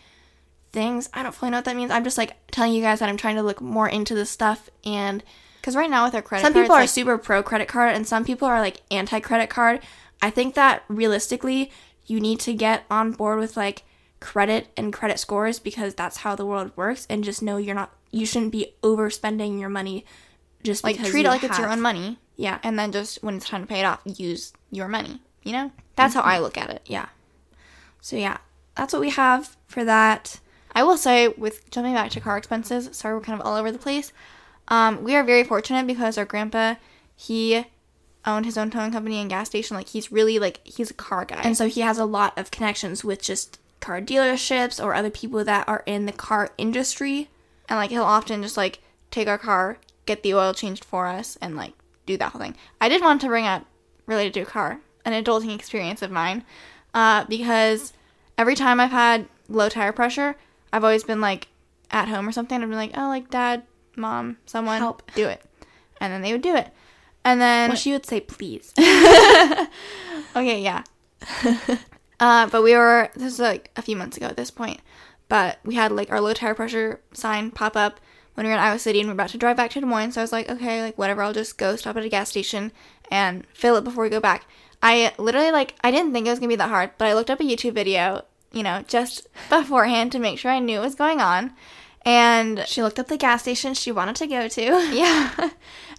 things. 0.72 1.08
I 1.12 1.22
don't 1.22 1.34
fully 1.34 1.50
know 1.50 1.58
what 1.58 1.64
that 1.66 1.76
means. 1.76 1.90
I'm 1.90 2.04
just 2.04 2.18
like 2.18 2.36
telling 2.50 2.72
you 2.72 2.82
guys 2.82 3.00
that 3.00 3.08
I'm 3.08 3.16
trying 3.16 3.36
to 3.36 3.42
look 3.42 3.60
more 3.60 3.88
into 3.88 4.14
this 4.14 4.30
stuff 4.30 4.70
and 4.84 5.22
Because 5.60 5.76
right 5.76 5.90
now 5.90 6.04
with 6.04 6.14
our 6.14 6.22
credit 6.22 6.42
some 6.42 6.52
cards, 6.52 6.64
people 6.64 6.76
are 6.76 6.80
like, 6.80 6.88
super 6.88 7.18
pro 7.18 7.42
credit 7.42 7.68
card 7.68 7.94
and 7.94 8.06
some 8.06 8.24
people 8.24 8.46
are 8.48 8.60
like 8.60 8.82
anti 8.90 9.20
credit 9.20 9.50
card. 9.50 9.80
I 10.22 10.30
think 10.30 10.54
that 10.54 10.84
realistically, 10.88 11.70
you 12.06 12.20
need 12.20 12.40
to 12.40 12.52
get 12.52 12.84
on 12.90 13.12
board 13.12 13.38
with 13.38 13.56
like 13.56 13.84
credit 14.20 14.68
and 14.76 14.92
credit 14.92 15.18
scores 15.18 15.58
because 15.58 15.94
that's 15.94 16.18
how 16.18 16.34
the 16.34 16.44
world 16.44 16.72
works 16.76 17.06
and 17.08 17.24
just 17.24 17.42
know 17.42 17.56
you're 17.56 17.74
not 17.74 17.90
you 18.10 18.26
shouldn't 18.26 18.52
be 18.52 18.74
overspending 18.82 19.58
your 19.58 19.70
money 19.70 20.04
just 20.62 20.84
like 20.84 21.02
treat 21.02 21.24
it 21.24 21.28
like 21.28 21.42
it's 21.44 21.58
your 21.58 21.68
own 21.70 21.80
money, 21.80 22.18
Yeah. 22.36 22.58
and 22.62 22.78
then 22.78 22.92
just 22.92 23.22
when 23.22 23.36
it's 23.36 23.48
time 23.48 23.62
to 23.62 23.66
pay 23.66 23.80
it 23.80 23.84
off, 23.84 24.00
use 24.04 24.52
your 24.70 24.88
money. 24.88 25.20
You 25.42 25.52
know, 25.52 25.66
mm-hmm. 25.68 25.80
that's 25.96 26.14
how 26.14 26.20
I 26.20 26.38
look 26.38 26.58
at 26.58 26.70
it. 26.70 26.82
yeah. 26.84 27.06
So 28.02 28.16
yeah, 28.16 28.38
that's 28.76 28.92
what 28.92 29.00
we 29.00 29.10
have 29.10 29.56
for 29.66 29.84
that. 29.84 30.40
I 30.72 30.82
will 30.82 30.96
say, 30.96 31.28
with 31.28 31.68
jumping 31.70 31.94
back 31.94 32.10
to 32.12 32.20
car 32.20 32.36
expenses, 32.36 32.88
sorry 32.92 33.14
we're 33.14 33.20
kind 33.22 33.40
of 33.40 33.46
all 33.46 33.56
over 33.56 33.72
the 33.72 33.78
place. 33.78 34.12
Um, 34.68 35.02
we 35.02 35.16
are 35.16 35.24
very 35.24 35.44
fortunate 35.44 35.86
because 35.86 36.16
our 36.16 36.24
grandpa, 36.24 36.76
he 37.16 37.64
owned 38.24 38.44
his 38.44 38.58
own 38.58 38.70
towing 38.70 38.92
company 38.92 39.18
and 39.20 39.30
gas 39.30 39.48
station. 39.48 39.76
Like 39.76 39.88
he's 39.88 40.12
really 40.12 40.38
like 40.38 40.60
he's 40.64 40.90
a 40.90 40.94
car 40.94 41.24
guy. 41.24 41.40
And 41.42 41.56
so 41.56 41.68
he 41.68 41.80
has 41.80 41.98
a 41.98 42.04
lot 42.04 42.38
of 42.38 42.50
connections 42.50 43.02
with 43.04 43.22
just 43.22 43.58
car 43.80 44.00
dealerships 44.00 44.82
or 44.82 44.94
other 44.94 45.10
people 45.10 45.42
that 45.44 45.68
are 45.68 45.82
in 45.86 46.06
the 46.06 46.12
car 46.12 46.50
industry. 46.58 47.28
and 47.68 47.78
like 47.78 47.90
he'll 47.90 48.02
often 48.02 48.42
just 48.42 48.56
like 48.56 48.80
take 49.10 49.26
our 49.28 49.38
car, 49.38 49.78
get 50.06 50.22
the 50.22 50.34
oil 50.34 50.54
changed 50.54 50.84
for 50.84 51.06
us, 51.06 51.36
and 51.40 51.56
like 51.56 51.72
do 52.06 52.16
that 52.16 52.32
whole 52.32 52.40
thing. 52.40 52.56
I 52.80 52.88
did 52.88 53.02
want 53.02 53.20
to 53.22 53.28
bring 53.28 53.46
up 53.46 53.64
related 54.06 54.34
to 54.34 54.40
a 54.40 54.46
car, 54.46 54.80
an 55.04 55.12
adulting 55.12 55.54
experience 55.54 56.02
of 56.02 56.10
mine, 56.10 56.44
uh, 56.94 57.24
because 57.24 57.92
every 58.36 58.54
time 58.54 58.80
I've 58.80 58.90
had 58.90 59.26
low 59.48 59.68
tire 59.68 59.92
pressure, 59.92 60.36
I've 60.72 60.84
always 60.84 61.04
been 61.04 61.20
like 61.20 61.48
at 61.90 62.08
home 62.08 62.28
or 62.28 62.32
something. 62.32 62.62
I've 62.62 62.68
been 62.68 62.78
like, 62.78 62.96
oh, 62.96 63.08
like 63.08 63.30
dad, 63.30 63.64
mom, 63.96 64.38
someone 64.46 64.78
Help. 64.78 65.10
do 65.14 65.28
it, 65.28 65.42
and 66.00 66.12
then 66.12 66.22
they 66.22 66.32
would 66.32 66.42
do 66.42 66.54
it, 66.54 66.72
and 67.24 67.40
then 67.40 67.70
Well, 67.70 67.76
she 67.76 67.92
would 67.92 68.06
say 68.06 68.20
please. 68.20 68.72
Okay, 70.36 70.62
yeah. 70.62 70.84
uh, 72.20 72.46
but 72.46 72.62
we 72.62 72.74
were 72.74 73.10
this 73.14 73.32
is 73.32 73.40
like 73.40 73.70
a 73.76 73.82
few 73.82 73.96
months 73.96 74.16
ago 74.16 74.26
at 74.26 74.36
this 74.36 74.50
point. 74.50 74.80
But 75.28 75.58
we 75.64 75.74
had 75.74 75.92
like 75.92 76.10
our 76.10 76.20
low 76.20 76.32
tire 76.32 76.54
pressure 76.54 77.00
sign 77.12 77.50
pop 77.50 77.76
up 77.76 78.00
when 78.34 78.46
we 78.46 78.50
were 78.50 78.56
in 78.56 78.62
Iowa 78.62 78.78
City 78.78 79.00
and 79.00 79.08
we 79.08 79.12
are 79.12 79.14
about 79.14 79.30
to 79.30 79.38
drive 79.38 79.56
back 79.56 79.70
to 79.72 79.80
Des 79.80 79.86
Moines. 79.86 80.12
So 80.12 80.20
I 80.20 80.24
was 80.24 80.32
like, 80.32 80.48
okay, 80.48 80.82
like 80.82 80.98
whatever, 80.98 81.22
I'll 81.22 81.32
just 81.32 81.58
go 81.58 81.76
stop 81.76 81.96
at 81.96 82.04
a 82.04 82.08
gas 82.08 82.30
station 82.30 82.72
and 83.10 83.46
fill 83.52 83.76
it 83.76 83.84
before 83.84 84.04
we 84.04 84.10
go 84.10 84.20
back. 84.20 84.46
I 84.82 85.12
literally 85.18 85.50
like 85.50 85.74
I 85.82 85.90
didn't 85.90 86.12
think 86.12 86.26
it 86.26 86.30
was 86.30 86.38
gonna 86.38 86.48
be 86.48 86.56
that 86.56 86.68
hard, 86.68 86.92
but 86.98 87.08
I 87.08 87.14
looked 87.14 87.30
up 87.30 87.40
a 87.40 87.44
YouTube 87.44 87.74
video, 87.74 88.24
you 88.52 88.62
know, 88.62 88.84
just 88.88 89.28
beforehand 89.48 90.12
to 90.12 90.18
make 90.18 90.38
sure 90.38 90.50
I 90.50 90.58
knew 90.58 90.78
what 90.78 90.86
was 90.86 90.94
going 90.94 91.20
on. 91.20 91.52
And 92.02 92.64
she 92.66 92.82
looked 92.82 92.98
up 92.98 93.08
the 93.08 93.16
gas 93.16 93.42
station 93.42 93.74
she 93.74 93.92
wanted 93.92 94.16
to 94.16 94.26
go 94.26 94.48
to. 94.48 94.62
yeah. 94.92 95.50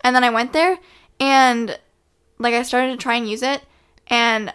and 0.03 0.15
then 0.15 0.23
I 0.23 0.29
went 0.29 0.53
there 0.53 0.77
and 1.19 1.77
like 2.39 2.53
I 2.53 2.63
started 2.63 2.91
to 2.91 2.97
try 2.97 3.15
and 3.15 3.29
use 3.29 3.43
it 3.43 3.61
and 4.07 4.51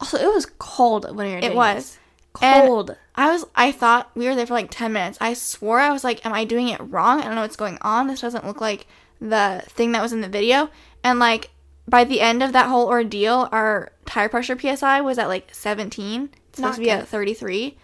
Also, 0.00 0.18
it 0.18 0.32
was 0.32 0.46
cold 0.58 1.04
when 1.04 1.26
we 1.26 1.34
were 1.34 1.40
doing 1.40 1.52
it 1.52 1.56
was 1.56 1.74
this. 1.74 1.98
cold. 2.34 2.90
And 2.90 2.98
I 3.16 3.30
was 3.32 3.44
I 3.54 3.72
thought 3.72 4.10
we 4.14 4.26
were 4.26 4.34
there 4.34 4.46
for 4.46 4.54
like 4.54 4.70
10 4.70 4.92
minutes. 4.92 5.18
I 5.20 5.34
swore 5.34 5.80
I 5.80 5.90
was 5.90 6.04
like 6.04 6.24
am 6.24 6.32
I 6.32 6.44
doing 6.44 6.68
it 6.68 6.80
wrong? 6.80 7.20
I 7.20 7.24
don't 7.24 7.34
know 7.34 7.42
what's 7.42 7.56
going 7.56 7.78
on. 7.80 8.06
This 8.06 8.20
doesn't 8.20 8.46
look 8.46 8.60
like 8.60 8.86
the 9.20 9.62
thing 9.68 9.92
that 9.92 10.02
was 10.02 10.12
in 10.12 10.20
the 10.20 10.28
video. 10.28 10.70
And 11.02 11.18
like 11.18 11.50
by 11.88 12.04
the 12.04 12.20
end 12.20 12.42
of 12.42 12.52
that 12.52 12.68
whole 12.68 12.86
ordeal, 12.88 13.48
our 13.52 13.90
tire 14.06 14.28
pressure 14.28 14.58
PSI 14.58 15.00
was 15.00 15.18
at 15.18 15.28
like 15.28 15.48
17. 15.54 16.30
Supposed 16.52 16.74
to 16.74 16.80
be 16.80 16.86
good. 16.86 17.00
at 17.00 17.08
33. 17.08 17.76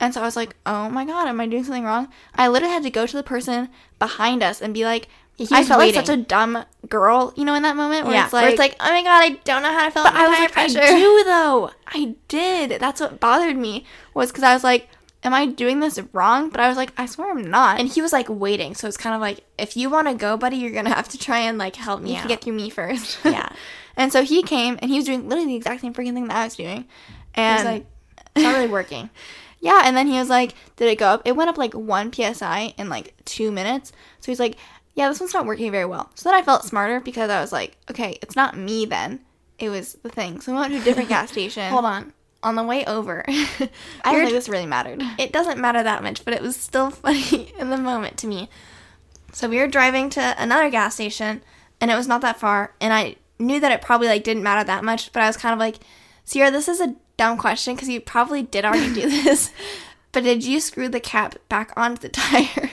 And 0.00 0.12
so 0.12 0.20
I 0.20 0.24
was 0.24 0.36
like, 0.36 0.56
"Oh 0.66 0.90
my 0.90 1.04
god, 1.04 1.28
am 1.28 1.40
I 1.40 1.46
doing 1.46 1.64
something 1.64 1.84
wrong?" 1.84 2.08
I 2.34 2.48
literally 2.48 2.74
had 2.74 2.82
to 2.82 2.90
go 2.90 3.06
to 3.06 3.16
the 3.16 3.22
person 3.22 3.68
behind 3.98 4.42
us 4.42 4.60
and 4.60 4.74
be 4.74 4.84
like, 4.84 5.08
I 5.40 5.64
felt 5.64 5.80
waiting. 5.80 5.96
like 5.96 6.06
such 6.06 6.16
a 6.16 6.20
dumb 6.20 6.64
girl, 6.88 7.32
you 7.36 7.44
know, 7.44 7.54
in 7.54 7.64
that 7.64 7.74
moment 7.76 8.06
where 8.06 8.14
yeah, 8.14 8.24
it's 8.24 8.32
where 8.32 8.42
like, 8.42 8.52
it's 8.52 8.58
like, 8.58 8.76
oh 8.78 8.88
my 8.88 9.02
god, 9.02 9.22
I 9.22 9.30
don't 9.44 9.62
know 9.62 9.72
how 9.72 9.84
to 9.84 9.90
feel 9.90 10.04
but 10.04 10.14
I 10.14 10.28
was 10.28 10.38
like, 10.38 10.56
I 10.56 10.66
do 10.68 11.24
though. 11.24 11.70
I 11.88 12.14
did. 12.28 12.80
That's 12.80 13.00
what 13.00 13.18
bothered 13.18 13.56
me 13.56 13.84
was 14.14 14.30
because 14.30 14.44
I 14.44 14.54
was 14.54 14.62
like, 14.62 14.88
am 15.24 15.34
I 15.34 15.46
doing 15.46 15.80
this 15.80 15.98
wrong? 16.12 16.50
But 16.50 16.60
I 16.60 16.68
was 16.68 16.76
like, 16.76 16.92
I 16.96 17.06
swear 17.06 17.32
I'm 17.32 17.50
not. 17.50 17.80
And 17.80 17.88
he 17.88 18.00
was 18.00 18.12
like 18.12 18.28
waiting, 18.28 18.74
so 18.74 18.86
it's 18.86 18.96
kind 18.96 19.14
of 19.14 19.20
like, 19.20 19.44
if 19.58 19.76
you 19.76 19.90
want 19.90 20.06
to 20.06 20.14
go, 20.14 20.36
buddy, 20.36 20.56
you're 20.56 20.70
gonna 20.70 20.94
have 20.94 21.08
to 21.08 21.18
try 21.18 21.40
and 21.40 21.58
like 21.58 21.74
help 21.74 22.00
me 22.00 22.20
to 22.20 22.28
get 22.28 22.42
through 22.42 22.52
me 22.52 22.70
first. 22.70 23.18
Yeah. 23.24 23.48
and 23.96 24.12
so 24.12 24.22
he 24.22 24.42
came 24.42 24.78
and 24.80 24.90
he 24.90 24.98
was 24.98 25.06
doing 25.06 25.28
literally 25.28 25.52
the 25.52 25.56
exact 25.56 25.80
same 25.80 25.94
freaking 25.94 26.14
thing 26.14 26.28
that 26.28 26.36
I 26.36 26.44
was 26.44 26.54
doing. 26.54 26.84
And 27.34 27.56
was 27.56 27.64
like, 27.64 27.86
it's 28.34 28.42
not 28.44 28.54
really 28.54 28.68
working. 28.68 29.10
yeah, 29.60 29.82
and 29.84 29.96
then 29.96 30.06
he 30.06 30.18
was 30.18 30.28
like, 30.28 30.54
did 30.76 30.88
it 30.88 30.98
go 30.98 31.06
up? 31.08 31.22
It 31.24 31.36
went 31.36 31.50
up 31.50 31.58
like 31.58 31.74
one 31.74 32.12
psi 32.12 32.74
in 32.76 32.88
like 32.88 33.14
two 33.24 33.50
minutes. 33.50 33.92
So 34.20 34.30
he's 34.32 34.40
like, 34.40 34.56
yeah, 34.94 35.08
this 35.08 35.18
one's 35.20 35.34
not 35.34 35.46
working 35.46 35.70
very 35.72 35.84
well. 35.86 36.10
So 36.14 36.28
then 36.28 36.38
I 36.38 36.42
felt 36.42 36.64
smarter 36.64 37.00
because 37.00 37.30
I 37.30 37.40
was 37.40 37.52
like, 37.52 37.76
okay, 37.90 38.18
it's 38.22 38.36
not 38.36 38.56
me 38.56 38.86
then. 38.86 39.20
It 39.58 39.68
was 39.70 39.94
the 40.02 40.08
thing. 40.08 40.40
So 40.40 40.52
we 40.52 40.58
went 40.58 40.72
to 40.72 40.80
a 40.80 40.84
different 40.84 41.08
gas 41.08 41.30
station. 41.32 41.70
Hold 41.70 41.84
on. 41.84 42.12
On 42.42 42.56
the 42.56 42.62
way 42.62 42.84
over, 42.84 43.24
I 43.28 43.68
don't 44.04 44.20
think 44.20 44.30
this 44.32 44.50
really 44.50 44.66
mattered. 44.66 45.02
it 45.18 45.32
doesn't 45.32 45.58
matter 45.58 45.82
that 45.82 46.02
much, 46.02 46.26
but 46.26 46.34
it 46.34 46.42
was 46.42 46.56
still 46.56 46.90
funny 46.90 47.52
in 47.58 47.70
the 47.70 47.78
moment 47.78 48.18
to 48.18 48.26
me. 48.26 48.50
So 49.32 49.48
we 49.48 49.58
were 49.58 49.66
driving 49.66 50.10
to 50.10 50.34
another 50.38 50.68
gas 50.70 50.94
station, 50.94 51.40
and 51.80 51.90
it 51.90 51.96
was 51.96 52.06
not 52.06 52.20
that 52.20 52.38
far, 52.38 52.74
and 52.82 52.92
I 52.92 53.16
knew 53.38 53.58
that 53.60 53.72
it 53.72 53.80
probably 53.80 54.08
like 54.08 54.24
didn't 54.24 54.42
matter 54.42 54.62
that 54.62 54.84
much, 54.84 55.10
but 55.12 55.22
I 55.22 55.26
was 55.26 55.36
kind 55.38 55.54
of 55.54 55.58
like, 55.58 55.76
Ciera, 56.26 56.52
this 56.52 56.68
is 56.68 56.80
a 56.82 56.94
dumb 57.16 57.36
question 57.38 57.74
because 57.74 57.88
you 57.88 58.00
probably 58.00 58.42
did 58.42 58.64
already 58.64 58.92
do 58.94 59.08
this, 59.08 59.52
but 60.12 60.24
did 60.24 60.44
you 60.44 60.60
screw 60.60 60.88
the 60.88 61.00
cap 61.00 61.36
back 61.48 61.72
onto 61.76 62.00
the 62.02 62.08
tire? 62.10 62.70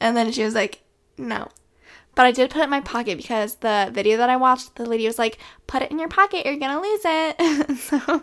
And 0.00 0.16
then 0.16 0.32
she 0.32 0.44
was 0.44 0.54
like, 0.54 0.82
No. 1.18 1.48
But 2.16 2.26
I 2.26 2.32
did 2.32 2.50
put 2.50 2.60
it 2.60 2.64
in 2.64 2.70
my 2.70 2.80
pocket 2.80 3.16
because 3.16 3.56
the 3.56 3.88
video 3.92 4.16
that 4.18 4.28
I 4.28 4.36
watched, 4.36 4.74
the 4.74 4.84
lady 4.84 5.06
was 5.06 5.18
like, 5.18 5.38
"Put 5.68 5.80
it 5.82 5.90
in 5.92 5.98
your 5.98 6.08
pocket, 6.08 6.44
you're 6.44 6.56
gonna 6.56 6.80
lose 6.80 7.00
it." 7.04 7.78
so 7.78 8.22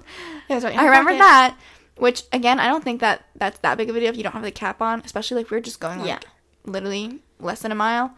It 0.49 0.53
was 0.53 0.63
right 0.65 0.77
I 0.77 0.85
remember 0.85 1.11
pocket. 1.11 1.19
that. 1.19 1.57
Which 1.95 2.23
again, 2.33 2.59
I 2.59 2.67
don't 2.67 2.83
think 2.83 2.99
that 3.01 3.23
that's 3.35 3.57
that 3.59 3.77
big 3.77 3.89
of 3.89 3.95
a 3.95 3.99
deal 3.99 4.09
if 4.09 4.17
you 4.17 4.23
don't 4.23 4.33
have 4.33 4.43
the 4.43 4.51
cap 4.51 4.81
on, 4.81 5.01
especially 5.05 5.37
like 5.37 5.49
we 5.49 5.57
were 5.57 5.61
just 5.61 5.79
going 5.79 5.99
like 5.99 6.07
Yeah. 6.09 6.19
literally 6.65 7.21
less 7.39 7.61
than 7.61 7.71
a 7.71 7.75
mile. 7.75 8.13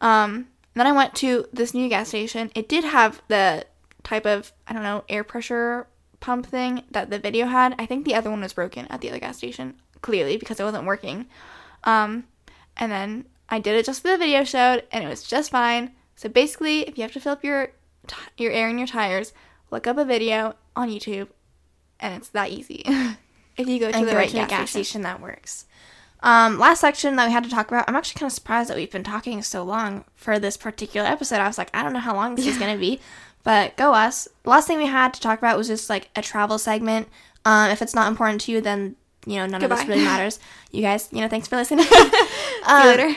Um, 0.00 0.46
then 0.74 0.86
I 0.86 0.92
went 0.92 1.14
to 1.16 1.46
this 1.52 1.74
new 1.74 1.88
gas 1.88 2.08
station. 2.08 2.50
It 2.54 2.68
did 2.68 2.84
have 2.84 3.20
the 3.28 3.66
type 4.04 4.24
of 4.24 4.52
I 4.68 4.72
don't 4.72 4.82
know 4.84 5.04
air 5.08 5.24
pressure 5.24 5.88
pump 6.22 6.46
thing 6.46 6.84
that 6.90 7.10
the 7.10 7.18
video 7.18 7.46
had. 7.46 7.74
I 7.78 7.84
think 7.84 8.06
the 8.06 8.14
other 8.14 8.30
one 8.30 8.40
was 8.40 8.54
broken 8.54 8.86
at 8.88 9.02
the 9.02 9.10
other 9.10 9.18
gas 9.18 9.36
station 9.36 9.74
clearly 10.00 10.38
because 10.38 10.58
it 10.58 10.64
wasn't 10.64 10.86
working. 10.86 11.26
Um, 11.84 12.24
and 12.76 12.90
then 12.90 13.26
I 13.48 13.58
did 13.58 13.74
it 13.74 13.84
just 13.84 14.02
what 14.02 14.12
the 14.12 14.18
video 14.18 14.44
showed, 14.44 14.84
and 14.90 15.04
it 15.04 15.08
was 15.08 15.22
just 15.22 15.50
fine. 15.50 15.90
So 16.16 16.28
basically, 16.28 16.88
if 16.88 16.96
you 16.96 17.02
have 17.02 17.12
to 17.12 17.20
fill 17.20 17.32
up 17.32 17.44
your 17.44 17.68
t- 18.06 18.16
your 18.38 18.52
air 18.52 18.68
in 18.70 18.78
your 18.78 18.86
tires, 18.86 19.32
look 19.70 19.86
up 19.86 19.98
a 19.98 20.04
video 20.04 20.54
on 20.74 20.88
YouTube, 20.88 21.28
and 22.00 22.14
it's 22.14 22.28
that 22.30 22.50
easy. 22.50 22.82
if 23.56 23.68
you 23.68 23.78
go 23.78 23.90
to 23.90 23.96
and 23.96 24.06
the 24.06 24.12
go 24.12 24.16
right 24.16 24.30
to 24.30 24.36
gas, 24.36 24.48
gas 24.48 24.70
station. 24.70 24.84
station 24.84 25.02
that 25.02 25.20
works. 25.20 25.66
Um, 26.22 26.56
last 26.56 26.80
section 26.80 27.16
that 27.16 27.26
we 27.26 27.32
had 27.32 27.42
to 27.44 27.50
talk 27.50 27.66
about. 27.68 27.84
I'm 27.88 27.96
actually 27.96 28.20
kind 28.20 28.30
of 28.30 28.34
surprised 28.34 28.70
that 28.70 28.76
we've 28.76 28.90
been 28.90 29.02
talking 29.02 29.42
so 29.42 29.64
long 29.64 30.04
for 30.14 30.38
this 30.38 30.56
particular 30.56 31.06
episode. 31.06 31.40
I 31.40 31.48
was 31.48 31.58
like, 31.58 31.70
I 31.74 31.82
don't 31.82 31.92
know 31.92 31.98
how 31.98 32.14
long 32.14 32.36
this 32.36 32.46
is 32.46 32.58
gonna 32.62 32.78
be, 32.78 33.00
but 33.44 33.76
go 33.76 33.92
us. 33.92 34.28
The 34.42 34.50
last 34.50 34.66
thing 34.66 34.78
we 34.78 34.86
had 34.86 35.14
to 35.14 35.20
talk 35.20 35.38
about 35.38 35.58
was 35.58 35.68
just 35.68 35.90
like 35.90 36.10
a 36.16 36.22
travel 36.22 36.58
segment. 36.58 37.08
Um, 37.44 37.70
if 37.70 37.82
it's 37.82 37.94
not 37.94 38.08
important 38.08 38.40
to 38.42 38.52
you, 38.52 38.60
then 38.60 38.96
you 39.26 39.36
know 39.36 39.46
none 39.46 39.62
of 39.62 39.70
this 39.70 39.86
really 39.86 40.04
matters. 40.04 40.38
You 40.70 40.80
guys, 40.80 41.10
you 41.12 41.20
know, 41.20 41.28
thanks 41.28 41.48
for 41.48 41.56
listening. 41.56 41.86
Um, 42.64 42.86
later. 42.86 43.16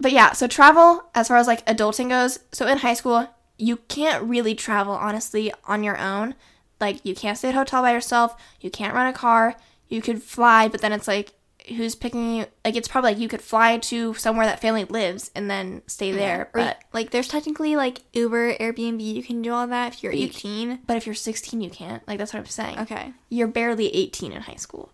but 0.00 0.10
yeah, 0.10 0.32
so 0.32 0.48
travel 0.48 1.04
as 1.14 1.28
far 1.28 1.36
as 1.36 1.46
like 1.46 1.64
adulting 1.66 2.08
goes. 2.08 2.40
So 2.50 2.66
in 2.66 2.78
high 2.78 2.94
school, 2.94 3.28
you 3.56 3.76
can't 3.88 4.24
really 4.24 4.54
travel 4.56 4.94
honestly 4.94 5.52
on 5.66 5.84
your 5.84 5.96
own. 5.96 6.34
Like 6.80 7.04
you 7.04 7.14
can't 7.14 7.38
stay 7.38 7.50
at 7.50 7.54
a 7.54 7.58
hotel 7.58 7.82
by 7.82 7.92
yourself. 7.92 8.36
You 8.60 8.70
can't 8.70 8.92
rent 8.92 9.14
a 9.14 9.18
car. 9.18 9.54
You 9.88 10.02
could 10.02 10.22
fly, 10.22 10.66
but 10.66 10.80
then 10.80 10.92
it's 10.92 11.06
like 11.06 11.34
who's 11.76 11.94
picking 11.94 12.36
you? 12.36 12.46
Like 12.64 12.76
it's 12.76 12.88
probably 12.88 13.12
like 13.12 13.18
you 13.20 13.28
could 13.28 13.40
fly 13.42 13.78
to 13.78 14.14
somewhere 14.14 14.46
that 14.46 14.60
family 14.60 14.84
lives 14.84 15.30
and 15.34 15.50
then 15.50 15.82
stay 15.86 16.12
there. 16.12 16.42
Or, 16.42 16.50
But 16.60 16.78
like, 16.92 17.10
there's 17.10 17.28
technically 17.28 17.74
like 17.76 18.02
Uber, 18.12 18.54
Airbnb. 18.56 19.00
You 19.02 19.22
can 19.22 19.40
do 19.42 19.52
all 19.52 19.66
that 19.66 19.94
if 19.94 20.02
you're 20.02 20.12
you- 20.12 20.26
18. 20.26 20.80
but 20.86 20.96
if 20.96 21.06
you're 21.06 21.14
16, 21.14 21.60
you 21.60 21.70
can't. 21.70 22.06
Like 22.06 22.18
that's 22.18 22.32
what 22.32 22.40
I'm 22.40 22.46
saying. 22.46 22.78
Okay. 22.80 23.12
you're 23.30 23.48
barely 23.48 23.94
18 23.94 24.32
in 24.32 24.42
high 24.42 24.56
school. 24.56 24.92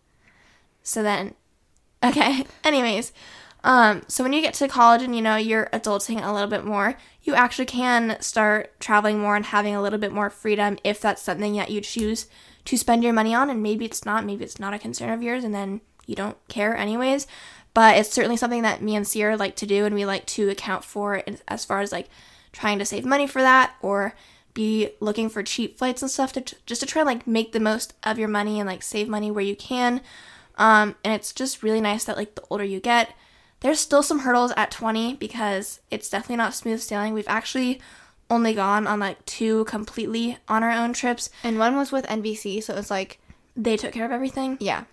So 0.82 1.02
then, 1.02 1.34
okay. 2.04 2.44
Anyways, 2.64 3.12
Um, 3.62 4.00
so 4.08 4.24
when 4.24 4.32
you 4.32 4.40
get 4.40 4.54
to 4.54 4.68
college 4.68 5.02
and 5.02 5.14
you 5.14 5.20
know 5.20 5.36
you're 5.36 5.66
adulting 5.72 6.24
a 6.24 6.32
little 6.32 6.48
bit 6.48 6.64
more, 6.64 6.96
you 7.22 7.34
actually 7.34 7.66
can 7.66 8.16
start 8.22 8.78
traveling 8.80 9.18
more 9.18 9.36
and 9.36 9.44
having 9.44 9.74
a 9.74 9.82
little 9.82 9.98
bit 9.98 10.12
more 10.12 10.30
freedom 10.30 10.78
if 10.82 10.98
that's 11.00 11.20
something 11.20 11.54
that 11.56 11.70
you 11.70 11.82
choose 11.82 12.26
to 12.64 12.78
spend 12.78 13.04
your 13.04 13.12
money 13.12 13.34
on. 13.34 13.50
And 13.50 13.62
maybe 13.62 13.84
it's 13.84 14.06
not, 14.06 14.24
maybe 14.24 14.44
it's 14.44 14.58
not 14.58 14.72
a 14.72 14.78
concern 14.78 15.10
of 15.10 15.22
yours, 15.22 15.44
and 15.44 15.54
then 15.54 15.82
you 16.06 16.14
don't 16.14 16.36
care 16.48 16.76
anyways. 16.76 17.26
But 17.72 17.96
it's 17.96 18.12
certainly 18.12 18.36
something 18.36 18.62
that 18.62 18.82
me 18.82 18.96
and 18.96 19.06
Ciera 19.06 19.38
like 19.38 19.56
to 19.56 19.66
do, 19.66 19.84
and 19.84 19.94
we 19.94 20.04
like 20.04 20.26
to 20.26 20.48
account 20.48 20.84
for 20.84 21.22
as 21.46 21.64
far 21.64 21.80
as 21.80 21.92
like 21.92 22.08
trying 22.52 22.78
to 22.80 22.84
save 22.84 23.04
money 23.04 23.26
for 23.26 23.42
that 23.42 23.74
or 23.80 24.14
be 24.54 24.90
looking 24.98 25.28
for 25.28 25.42
cheap 25.42 25.78
flights 25.78 26.02
and 26.02 26.10
stuff 26.10 26.32
to 26.32 26.56
just 26.66 26.80
to 26.80 26.86
try 26.86 27.02
and 27.02 27.06
like 27.06 27.26
make 27.26 27.52
the 27.52 27.60
most 27.60 27.94
of 28.02 28.18
your 28.18 28.28
money 28.28 28.58
and 28.58 28.68
like 28.68 28.82
save 28.82 29.08
money 29.08 29.30
where 29.30 29.44
you 29.44 29.54
can. 29.54 30.00
Um, 30.56 30.96
and 31.04 31.14
it's 31.14 31.32
just 31.32 31.62
really 31.62 31.80
nice 31.80 32.04
that 32.04 32.16
like 32.16 32.34
the 32.34 32.42
older 32.50 32.64
you 32.64 32.80
get, 32.80 33.14
there's 33.60 33.78
still 33.78 34.02
some 34.02 34.20
hurdles 34.20 34.52
at 34.56 34.70
20 34.70 35.14
because 35.14 35.80
it's 35.90 36.10
definitely 36.10 36.36
not 36.36 36.54
smooth 36.54 36.80
sailing. 36.80 37.14
We've 37.14 37.24
actually 37.28 37.80
only 38.28 38.54
gone 38.54 38.86
on 38.86 39.00
like 39.00 39.24
two 39.26 39.64
completely 39.64 40.38
on 40.48 40.62
our 40.62 40.70
own 40.70 40.92
trips. 40.92 41.30
And 41.44 41.58
one 41.58 41.76
was 41.76 41.92
with 41.92 42.06
NBC, 42.06 42.62
so 42.62 42.74
it 42.74 42.76
was 42.76 42.90
like 42.90 43.20
they 43.56 43.76
took 43.76 43.92
care 43.92 44.04
of 44.04 44.12
everything. 44.12 44.56
Yeah. 44.60 44.84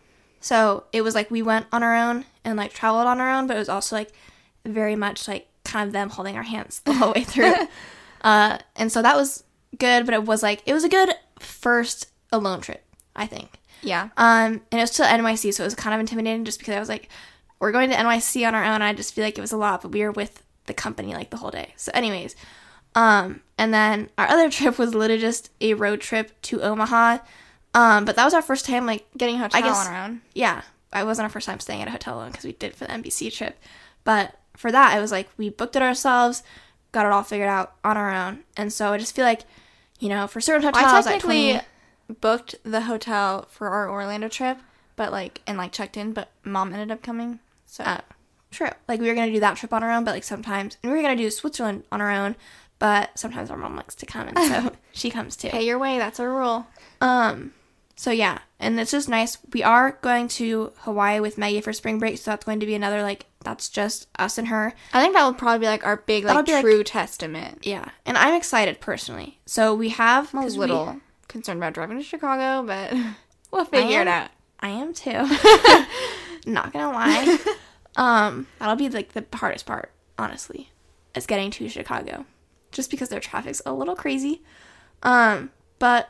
So 0.47 0.85
it 0.93 1.01
was 1.01 1.13
like 1.13 1.29
we 1.29 1.41
went 1.41 1.65
on 1.73 1.83
our 1.83 1.93
own 1.93 2.23
and 2.45 2.55
like 2.55 2.71
traveled 2.71 3.05
on 3.05 3.19
our 3.19 3.29
own, 3.29 3.47
but 3.47 3.57
it 3.57 3.59
was 3.59 3.67
also 3.67 3.97
like 3.97 4.13
very 4.63 4.95
much 4.95 5.27
like 5.27 5.49
kind 5.65 5.87
of 5.87 5.91
them 5.91 6.09
holding 6.09 6.37
our 6.37 6.43
hands 6.43 6.79
the 6.85 6.93
whole 6.93 7.11
way 7.11 7.25
through. 7.25 7.53
uh, 8.21 8.57
and 8.77 8.89
so 8.89 9.01
that 9.01 9.17
was 9.17 9.43
good, 9.77 10.05
but 10.05 10.13
it 10.13 10.23
was 10.23 10.41
like 10.41 10.63
it 10.65 10.73
was 10.73 10.85
a 10.85 10.89
good 10.89 11.09
first 11.37 12.09
alone 12.31 12.61
trip, 12.61 12.81
I 13.13 13.27
think. 13.27 13.59
Yeah. 13.81 14.03
Um, 14.15 14.61
and 14.71 14.79
it 14.79 14.79
was 14.79 14.91
to 14.91 15.03
NYC, 15.03 15.53
so 15.53 15.63
it 15.63 15.67
was 15.67 15.75
kind 15.75 15.93
of 15.93 15.99
intimidating 15.99 16.45
just 16.45 16.59
because 16.59 16.75
I 16.75 16.79
was 16.79 16.87
like, 16.87 17.09
we're 17.59 17.73
going 17.73 17.89
to 17.89 17.97
NYC 17.97 18.47
on 18.47 18.55
our 18.55 18.63
own. 18.63 18.81
I 18.81 18.93
just 18.93 19.13
feel 19.13 19.25
like 19.25 19.37
it 19.37 19.41
was 19.41 19.51
a 19.51 19.57
lot, 19.57 19.81
but 19.81 19.91
we 19.91 20.01
were 20.01 20.13
with 20.13 20.41
the 20.67 20.73
company 20.73 21.13
like 21.13 21.29
the 21.29 21.37
whole 21.37 21.51
day. 21.51 21.73
So, 21.75 21.91
anyways, 21.93 22.37
um, 22.95 23.41
and 23.57 23.73
then 23.73 24.09
our 24.17 24.27
other 24.27 24.49
trip 24.57 24.79
was 24.79 24.95
literally 24.95 25.19
just 25.19 25.51
a 25.59 25.73
road 25.73 25.99
trip 25.99 26.41
to 26.43 26.61
Omaha. 26.61 27.17
Um, 27.73 28.05
but 28.05 28.15
that 28.15 28.25
was 28.25 28.33
our 28.33 28.41
first 28.41 28.65
time 28.65 28.85
like 28.85 29.05
getting 29.17 29.37
hotel 29.37 29.59
I 29.63 29.67
guess, 29.67 29.85
on 29.87 29.93
our 29.93 30.03
own. 30.05 30.21
Yeah, 30.33 30.61
I 30.91 31.03
wasn't 31.03 31.25
our 31.25 31.29
first 31.29 31.45
time 31.45 31.59
staying 31.59 31.81
at 31.81 31.87
a 31.87 31.91
hotel 31.91 32.15
alone 32.15 32.31
because 32.31 32.45
we 32.45 32.53
did 32.53 32.73
for 32.75 32.85
the 32.85 32.91
NBC 32.91 33.31
trip. 33.33 33.57
But 34.03 34.35
for 34.55 34.71
that, 34.71 34.97
it 34.97 35.01
was 35.01 35.11
like 35.11 35.29
we 35.37 35.49
booked 35.49 35.75
it 35.75 35.81
ourselves, 35.81 36.43
got 36.91 37.05
it 37.05 37.11
all 37.11 37.23
figured 37.23 37.49
out 37.49 37.73
on 37.83 37.97
our 37.97 38.11
own, 38.13 38.39
and 38.55 38.71
so 38.73 38.91
I 38.93 38.97
just 38.97 39.15
feel 39.15 39.25
like, 39.25 39.41
you 39.99 40.09
know, 40.09 40.25
for 40.27 40.41
certain 40.41 40.63
hotels, 40.63 41.05
I 41.05 41.11
technically 41.11 41.51
20, 41.51 42.19
booked 42.21 42.55
the 42.63 42.81
hotel 42.81 43.47
for 43.49 43.69
our 43.69 43.89
Orlando 43.91 44.27
trip, 44.29 44.57
but 44.95 45.11
like 45.11 45.41
and 45.45 45.57
like 45.57 45.71
checked 45.71 45.97
in, 45.97 46.13
but 46.13 46.31
mom 46.43 46.73
ended 46.73 46.89
up 46.91 47.03
coming. 47.03 47.39
So 47.67 47.83
Uh, 47.83 48.01
true. 48.49 48.69
Like 48.87 49.01
we 49.01 49.07
were 49.09 49.13
gonna 49.15 49.31
do 49.31 49.41
that 49.41 49.57
trip 49.57 49.73
on 49.73 49.83
our 49.83 49.91
own, 49.91 50.03
but 50.03 50.11
like 50.15 50.23
sometimes, 50.23 50.77
and 50.81 50.91
we 50.91 50.97
were 50.97 51.03
gonna 51.03 51.15
do 51.17 51.29
Switzerland 51.29 51.83
on 51.91 52.01
our 52.01 52.09
own, 52.11 52.35
but 52.79 53.19
sometimes 53.19 53.51
our 53.51 53.57
mom 53.57 53.75
likes 53.75 53.93
to 53.95 54.05
come, 54.05 54.29
and 54.29 54.39
so 54.39 54.71
she 54.93 55.09
comes 55.11 55.35
too. 55.35 55.49
pay 55.49 55.63
your 55.65 55.77
way. 55.77 55.97
That's 55.99 56.19
our 56.19 56.31
rule. 56.33 56.65
Um. 57.01 57.53
So 57.99 58.11
yeah, 58.11 58.37
and 58.59 58.79
it's 58.79 58.91
just 58.91 59.09
nice. 59.09 59.37
We 59.53 59.63
are 59.63 59.97
going 60.03 60.27
to 60.29 60.71
Hawaii 60.81 61.19
with 61.19 61.37
Maggie 61.39 61.61
for 61.61 61.73
spring 61.73 61.97
break, 61.97 62.19
so 62.19 62.29
that's 62.31 62.45
going 62.45 62.59
to 62.59 62.65
be 62.67 62.75
another 62.75 63.01
like 63.01 63.25
that's 63.43 63.69
just 63.69 64.07
us 64.19 64.37
and 64.37 64.49
her. 64.49 64.73
I 64.93 65.01
think 65.01 65.15
that 65.15 65.25
will 65.25 65.33
probably 65.33 65.59
be 65.59 65.65
like 65.65 65.83
our 65.85 65.97
big 65.97 66.23
That'll 66.25 66.37
like 66.39 66.45
be, 66.45 66.53
like- 66.53 66.61
true 66.63 66.83
testament. 66.83 67.65
Yeah, 67.65 67.89
and 68.05 68.15
I'm 68.17 68.35
excited 68.35 68.79
personally. 68.81 69.39
So 69.47 69.73
we 69.73 69.89
have 69.89 70.31
I'm 70.33 70.41
a 70.41 70.43
'cause 70.43 70.53
we- 70.55 70.59
little 70.67 71.01
concerned 71.27 71.57
about 71.59 71.73
driving 71.73 71.97
to 71.97 72.03
Chicago, 72.03 72.65
but 72.67 72.93
we'll 73.51 73.65
figure 73.65 74.01
it 74.01 74.07
out. 74.07 74.29
I 74.59 74.69
am 74.69 74.93
too. 74.93 75.11
Not 76.45 76.71
gonna 76.73 76.91
lie. 76.91 77.37
um, 77.95 78.47
that'll 78.59 78.75
be 78.75 78.89
like 78.89 79.13
the 79.13 79.25
hardest 79.33 79.65
part, 79.65 79.91
honestly, 80.19 80.71
is 81.15 81.25
getting 81.25 81.49
to 81.51 81.67
Chicago, 81.67 82.25
just 82.71 82.91
because 82.91 83.09
their 83.09 83.19
traffic's 83.19 83.61
a 83.65 83.73
little 83.73 83.95
crazy. 83.95 84.43
Um, 85.03 85.51
but 85.79 86.09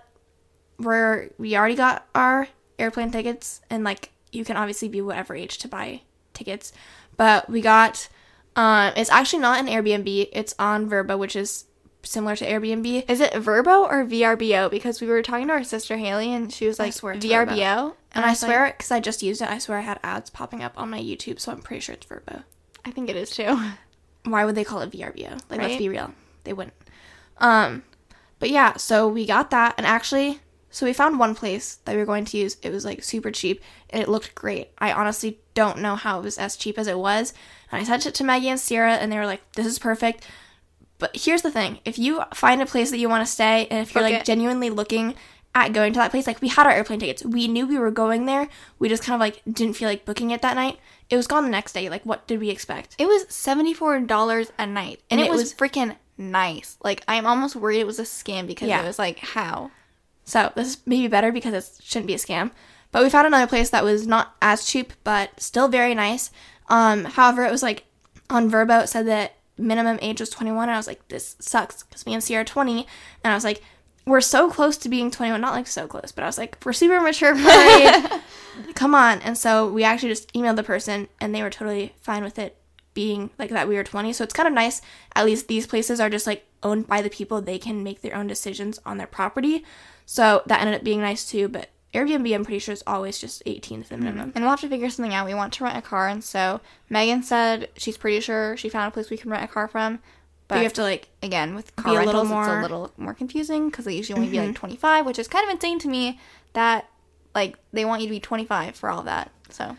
we're 0.80 1.30
we 1.38 1.56
already 1.56 1.76
got 1.76 2.08
our 2.16 2.48
airplane 2.80 3.12
tickets, 3.12 3.62
and 3.70 3.84
like 3.84 4.12
you 4.32 4.46
can 4.46 4.58
obviously 4.58 4.90
be 4.90 5.02
whatever 5.02 5.36
age 5.36 5.58
to 5.60 5.68
buy 5.68 6.02
tickets, 6.34 6.74
but 7.16 7.50
we 7.50 7.62
got. 7.62 8.10
Um, 8.56 8.94
it's 8.98 9.12
actually 9.12 9.40
not 9.44 9.60
an 9.60 9.68
Airbnb. 9.68 10.30
It's 10.32 10.56
on 10.58 10.90
verbo 10.90 11.16
which 11.16 11.36
is 11.36 11.66
similar 12.08 12.36
to 12.36 12.46
Airbnb. 12.46 13.10
Is 13.10 13.20
it 13.20 13.36
Verbo 13.36 13.84
or 13.84 14.06
VRBO? 14.06 14.70
Because 14.72 15.02
we 15.02 15.08
were 15.08 15.22
talking 15.22 15.48
to 15.48 15.54
our 15.54 15.64
sister 15.64 15.98
Haley, 15.98 16.34
and 16.34 16.52
she 16.52 16.68
was 16.68 16.80
like, 16.80 16.86
I 16.86 16.88
like 16.88 16.94
swear 16.94 17.16
VRBO, 17.16 17.94
And 18.14 18.26
I 18.26 18.30
like, 18.30 18.38
swear, 18.38 18.74
because 18.76 18.92
I 18.92 19.00
just 19.00 19.22
used 19.22 19.42
it, 19.42 19.50
I 19.50 19.58
swear 19.58 19.80
I 19.80 19.82
had 19.82 20.00
ads 20.04 20.30
popping 20.30 20.64
up 20.64 20.74
on 20.78 20.90
my 20.90 21.00
YouTube, 21.00 21.40
so 21.40 21.52
I'm 21.52 21.62
pretty 21.62 21.82
sure 21.82 21.94
it's 21.94 22.06
Verbo. 22.06 22.44
I 22.86 22.92
think 22.92 23.10
it 23.10 23.16
is 23.16 23.32
too. 23.32 23.58
Why 24.24 24.46
would 24.46 24.56
they 24.56 24.64
call 24.64 24.82
it 24.82 24.92
VRBO? 24.92 25.40
Like, 25.50 25.62
let's 25.62 25.78
be 25.78 25.90
real. 25.90 26.14
They 26.44 26.54
wouldn't. 26.54 26.76
Um, 27.38 27.84
but 28.40 28.50
yeah, 28.50 28.78
so 28.78 29.08
we 29.08 29.26
got 29.26 29.52
that, 29.52 29.76
and 29.78 29.86
actually, 29.86 30.40
so 30.70 30.86
we 30.86 30.94
found 30.94 31.18
one 31.20 31.34
place 31.36 31.76
that 31.86 31.94
we 31.94 32.00
were 32.00 32.06
going 32.06 32.26
to 32.26 32.38
use. 32.38 32.58
It 32.62 32.72
was 32.72 32.84
like 32.86 33.04
super 33.04 33.32
cheap, 33.32 33.62
and 33.90 34.02
it 34.02 34.10
looked 34.10 34.36
great. 34.36 34.70
I 34.78 34.92
honestly 34.92 35.40
don't 35.54 35.80
know 35.80 35.96
how 35.96 36.20
it 36.20 36.24
was 36.24 36.38
as 36.38 36.56
cheap 36.56 36.78
as 36.78 36.88
it 36.88 37.00
was. 37.00 37.34
And 37.72 37.82
I 37.82 37.84
sent 37.86 38.06
it 38.06 38.14
to 38.16 38.24
Maggie 38.24 38.50
and 38.50 38.60
Ciera, 38.60 38.98
and 38.98 39.12
they 39.12 39.18
were 39.18 39.26
like, 39.26 39.42
"This 39.54 39.66
is 39.66 39.80
perfect." 39.80 40.26
But 41.00 41.16
here's 41.16 41.42
the 41.42 41.52
thing: 41.52 41.80
if 41.86 41.98
you 42.00 42.24
find 42.34 42.62
a 42.62 42.66
place 42.66 42.92
that 42.92 42.98
you 42.98 43.10
want 43.10 43.26
to 43.26 43.32
stay, 43.32 43.68
and 43.70 43.80
if 43.82 43.94
you're 43.94 44.04
Book 44.04 44.12
like 44.12 44.22
it. 44.22 44.26
genuinely 44.26 44.70
looking 44.70 45.16
at 45.56 45.74
going 45.74 45.94
to 45.94 46.00
that 46.00 46.12
place, 46.12 46.28
like 46.28 46.42
we 46.42 46.50
had 46.50 46.66
our 46.68 46.74
airplane 46.74 47.00
tickets, 47.00 47.24
we 47.26 47.48
knew 47.48 47.66
we 47.66 47.78
were 47.80 47.92
going 47.92 48.26
there. 48.26 48.48
We 48.80 48.90
just 48.90 49.04
kind 49.04 49.16
of 49.16 49.20
like 49.20 49.42
didn't 49.52 49.76
feel 49.76 49.88
like 49.90 50.06
booking 50.06 50.32
it 50.32 50.42
that 50.42 50.56
night. 50.56 50.80
It 51.10 51.16
was 51.16 51.28
gone 51.28 51.44
the 51.44 51.50
next 51.50 51.74
day. 51.74 51.90
Like, 51.90 52.06
what 52.06 52.28
did 52.28 52.40
we 52.40 52.50
expect? 52.50 52.96
It 53.00 53.08
was 53.08 53.26
seventy 53.30 53.74
four 53.74 54.00
dollars 54.02 54.52
a 54.60 54.66
night, 54.68 55.02
and, 55.10 55.20
And 55.20 55.22
it, 55.22 55.32
it 55.32 55.32
was, 55.32 55.42
was- 55.42 55.54
freaking 55.54 55.96
nice. 56.18 56.78
Like 56.84 57.04
I'm 57.08 57.26
almost 57.26 57.56
worried 57.56 57.80
it 57.80 57.88
was 57.88 58.00
a 58.00 58.04
scam 58.04 58.46
because 58.48 58.68
Yeah. 58.68 58.84
it 58.84 58.88
was 58.88 59.00
like 59.00 59.20
how. 59.20 59.72
So 60.28 60.52
this 60.56 60.68
is 60.68 60.78
maybe 60.86 61.08
better 61.08 61.32
because 61.32 61.54
it 61.54 61.82
shouldn't 61.82 62.08
be 62.08 62.14
a 62.14 62.18
scam. 62.18 62.52
But 62.92 63.02
we 63.02 63.10
found 63.10 63.28
another 63.28 63.48
place 63.48 63.70
that 63.70 63.84
was 63.84 64.06
not 64.06 64.36
as 64.42 64.66
cheap, 64.66 64.92
but 65.04 65.40
still 65.42 65.70
very 65.70 65.96
nice. 65.96 66.32
Um, 66.68 67.06
however, 67.06 67.46
it 67.46 67.52
was 67.52 67.64
like 67.64 67.86
on 68.30 68.50
Verbo 68.50 68.80
it 68.80 68.88
said 68.88 69.08
that 69.08 69.36
minimum 69.58 69.98
age 70.02 70.20
was 70.20 70.30
21, 70.30 70.64
and 70.64 70.76
I 70.76 70.78
was 70.78 70.88
like, 70.88 71.08
this 71.08 71.38
sucks 71.40 71.84
because 71.84 72.06
me 72.06 72.14
and 72.14 72.22
Ciera 72.22 72.42
are 72.42 72.44
20, 72.44 72.86
and 73.24 73.32
I 73.32 73.36
was 73.36 73.46
like, 73.46 73.64
we're 74.06 74.22
so 74.22 74.50
close 74.50 74.78
to 74.78 74.90
being 74.90 75.12
21, 75.12 75.40
not 75.40 75.54
like 75.54 75.68
so 75.68 75.88
close, 75.88 76.12
but 76.12 76.24
I 76.24 76.28
was 76.28 76.38
like, 76.38 76.58
we're 76.66 76.74
super 76.74 77.00
mature 77.00 77.36
for 77.36 77.50
our 77.50 77.80
age. 77.80 78.22
Come 78.76 78.96
on. 78.96 79.22
And 79.22 79.38
so 79.38 79.68
we 79.68 79.84
actually 79.84 80.10
just 80.10 80.34
emailed 80.34 80.56
the 80.58 80.64
person, 80.64 81.08
and 81.22 81.34
they 81.34 81.42
were 81.42 81.50
totally 81.50 81.94
fine 82.02 82.24
with 82.24 82.38
it 82.38 82.58
being 82.94 83.30
like 83.38 83.52
that 83.52 83.68
we 83.68 83.76
were 83.76 83.84
20. 83.84 84.12
So 84.12 84.24
it's 84.24 84.34
kind 84.34 84.48
of 84.48 84.54
nice. 84.54 84.82
At 85.16 85.26
least 85.26 85.48
these 85.48 85.68
places 85.68 86.00
are 86.00 86.10
just 86.10 86.26
like 86.26 86.46
owned 86.64 86.88
by 86.88 87.02
the 87.02 87.10
people. 87.10 87.42
They 87.42 87.60
can 87.60 87.84
make 87.84 88.02
their 88.02 88.16
own 88.16 88.28
decisions 88.28 88.80
on 88.86 88.98
their 88.98 89.08
property. 89.08 89.64
So 90.10 90.42
that 90.48 90.62
ended 90.62 90.74
up 90.76 90.84
being 90.84 91.02
nice 91.02 91.30
too. 91.30 91.48
But 91.50 91.70
Airbnb, 91.94 92.34
I'm 92.34 92.44
pretty 92.46 92.60
sure, 92.60 92.74
is 92.74 92.84
always 92.88 93.20
just 93.20 93.44
18 93.46 93.82
is 93.82 93.90
the 93.90 93.98
minimum. 93.98 94.32
And 94.34 94.44
we'll 94.44 94.52
have 94.52 94.62
to 94.62 94.70
figure 94.70 94.90
something 94.90 95.14
out. 95.14 95.26
We 95.28 95.34
want 95.34 95.54
to 95.54 95.64
rent 95.64 95.78
a 95.78 95.82
car, 95.82 96.08
and 96.08 96.24
so 96.24 96.62
Megan 96.90 97.24
said 97.24 97.70
she's 97.78 97.98
pretty 97.98 98.20
sure 98.22 98.56
she 98.58 98.70
found 98.70 98.88
a 98.88 98.92
place 98.92 99.10
we 99.10 99.18
can 99.18 99.30
rent 99.30 99.44
a 99.44 99.48
car 99.48 99.68
from. 99.68 100.00
But 100.48 100.56
But 100.56 100.58
you 100.60 100.64
have 100.64 100.74
to 100.74 100.84
like, 100.84 101.10
again, 101.22 101.56
with 101.56 101.76
car 101.76 101.92
a 102.00 102.06
little 102.06 102.22
rentals, 102.24 102.24
it's 102.24 102.32
more- 102.32 102.46
Mm-hmm. 102.46 102.60
a 102.60 102.62
little 102.62 102.92
more 102.98 103.14
confusing 103.14 103.70
because 103.70 103.84
they 103.86 103.94
usually 103.96 104.18
only 104.18 104.32
be 104.32 104.40
like 104.40 104.56
25, 104.56 105.06
which 105.06 105.20
is 105.20 105.28
kind 105.28 105.44
of 105.46 105.54
insane 105.54 105.78
to 105.80 105.90
me 105.90 106.20
that 106.54 106.86
like 107.36 107.58
they 107.74 107.84
want 107.84 108.02
you 108.02 108.08
to 108.08 108.12
be 108.14 108.20
25 108.22 108.76
for 108.78 108.90
all 108.90 109.04
that. 109.04 109.30
So 109.50 109.76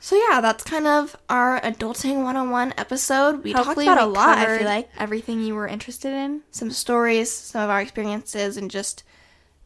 so 0.00 0.16
yeah, 0.28 0.42
that's 0.42 0.62
kind 0.62 0.86
of 0.86 1.16
our 1.30 1.58
adulting 1.62 2.16
101 2.22 2.74
episode. 2.76 3.42
We 3.42 3.52
hopefully 3.52 3.86
talked 3.86 3.98
about 3.98 4.08
a 4.08 4.10
lot. 4.12 4.36
I 4.38 4.58
feel 4.58 4.66
like 4.66 4.90
everything 4.98 5.40
you 5.40 5.54
were 5.54 5.66
interested 5.66 6.12
in. 6.12 6.42
some 6.50 6.70
stories, 6.70 7.32
some 7.32 7.62
of 7.62 7.70
our 7.70 7.80
experiences, 7.80 8.58
and 8.58 8.70
just 8.70 9.02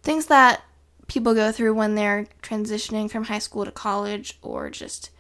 things 0.03 0.27
that 0.27 0.63
people 1.07 1.35
go 1.35 1.51
through 1.53 1.75
when 1.75 1.95
they're 1.95 2.27
transitioning 2.43 3.11
from 3.11 3.25
high 3.25 3.39
school 3.39 3.65
to 3.65 3.71
college 3.71 4.39
or 4.43 4.71
just 4.71 5.11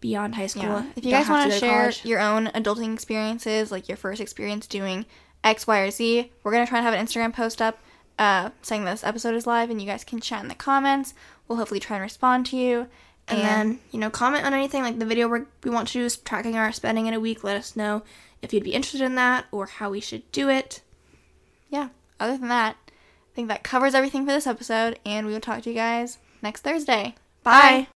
beyond 0.00 0.34
high 0.34 0.46
school. 0.46 0.62
Yeah. 0.62 0.86
If 0.96 1.04
you 1.04 1.10
guys 1.10 1.28
want 1.28 1.48
go 1.48 1.54
to 1.54 1.60
share 1.60 1.80
college. 1.80 2.04
your 2.04 2.20
own 2.20 2.46
adulting 2.48 2.92
experiences, 2.94 3.70
like 3.70 3.88
your 3.88 3.96
first 3.96 4.20
experience 4.20 4.66
doing 4.66 5.06
X, 5.42 5.66
Y, 5.66 5.78
or 5.78 5.90
Z, 5.90 6.30
we're 6.42 6.52
gonna 6.52 6.66
try 6.66 6.78
and 6.78 6.86
have 6.86 6.94
an 6.94 7.04
Instagram 7.04 7.34
post 7.34 7.62
up 7.62 7.78
uh, 8.18 8.50
saying 8.62 8.84
this 8.84 9.02
episode 9.02 9.34
is 9.34 9.46
live, 9.46 9.70
and 9.70 9.80
you 9.80 9.86
guys 9.86 10.04
can 10.04 10.20
chat 10.20 10.42
in 10.42 10.48
the 10.48 10.54
comments. 10.54 11.14
We'll 11.48 11.58
hopefully 11.58 11.80
try 11.80 11.96
and 11.96 12.02
respond 12.02 12.46
to 12.46 12.56
you. 12.56 12.86
And 13.28 13.40
then, 13.40 13.78
you 13.92 14.00
know, 14.00 14.10
comment 14.10 14.44
on 14.44 14.54
anything 14.54 14.82
like 14.82 14.98
the 14.98 15.06
video 15.06 15.28
we're, 15.28 15.46
we 15.62 15.70
want 15.70 15.86
to 15.88 15.92
do 15.94 16.04
is 16.04 16.16
tracking 16.16 16.56
our 16.56 16.72
spending 16.72 17.06
in 17.06 17.14
a 17.14 17.20
week. 17.20 17.44
Let 17.44 17.56
us 17.56 17.76
know 17.76 18.02
if 18.42 18.52
you'd 18.52 18.64
be 18.64 18.74
interested 18.74 19.02
in 19.02 19.14
that 19.14 19.46
or 19.52 19.66
how 19.66 19.90
we 19.90 20.00
should 20.00 20.30
do 20.32 20.48
it. 20.48 20.82
yeah, 21.68 21.90
other 22.18 22.36
than 22.36 22.48
that, 22.48 22.76
I 23.30 23.34
think 23.34 23.48
that 23.48 23.62
covers 23.62 23.94
everything 23.94 24.26
for 24.26 24.32
this 24.32 24.46
episode, 24.46 24.98
and 25.06 25.26
we 25.26 25.32
will 25.32 25.40
talk 25.40 25.62
to 25.62 25.70
you 25.70 25.76
guys 25.76 26.18
next 26.42 26.62
Thursday. 26.62 27.14
Bye. 27.42 27.88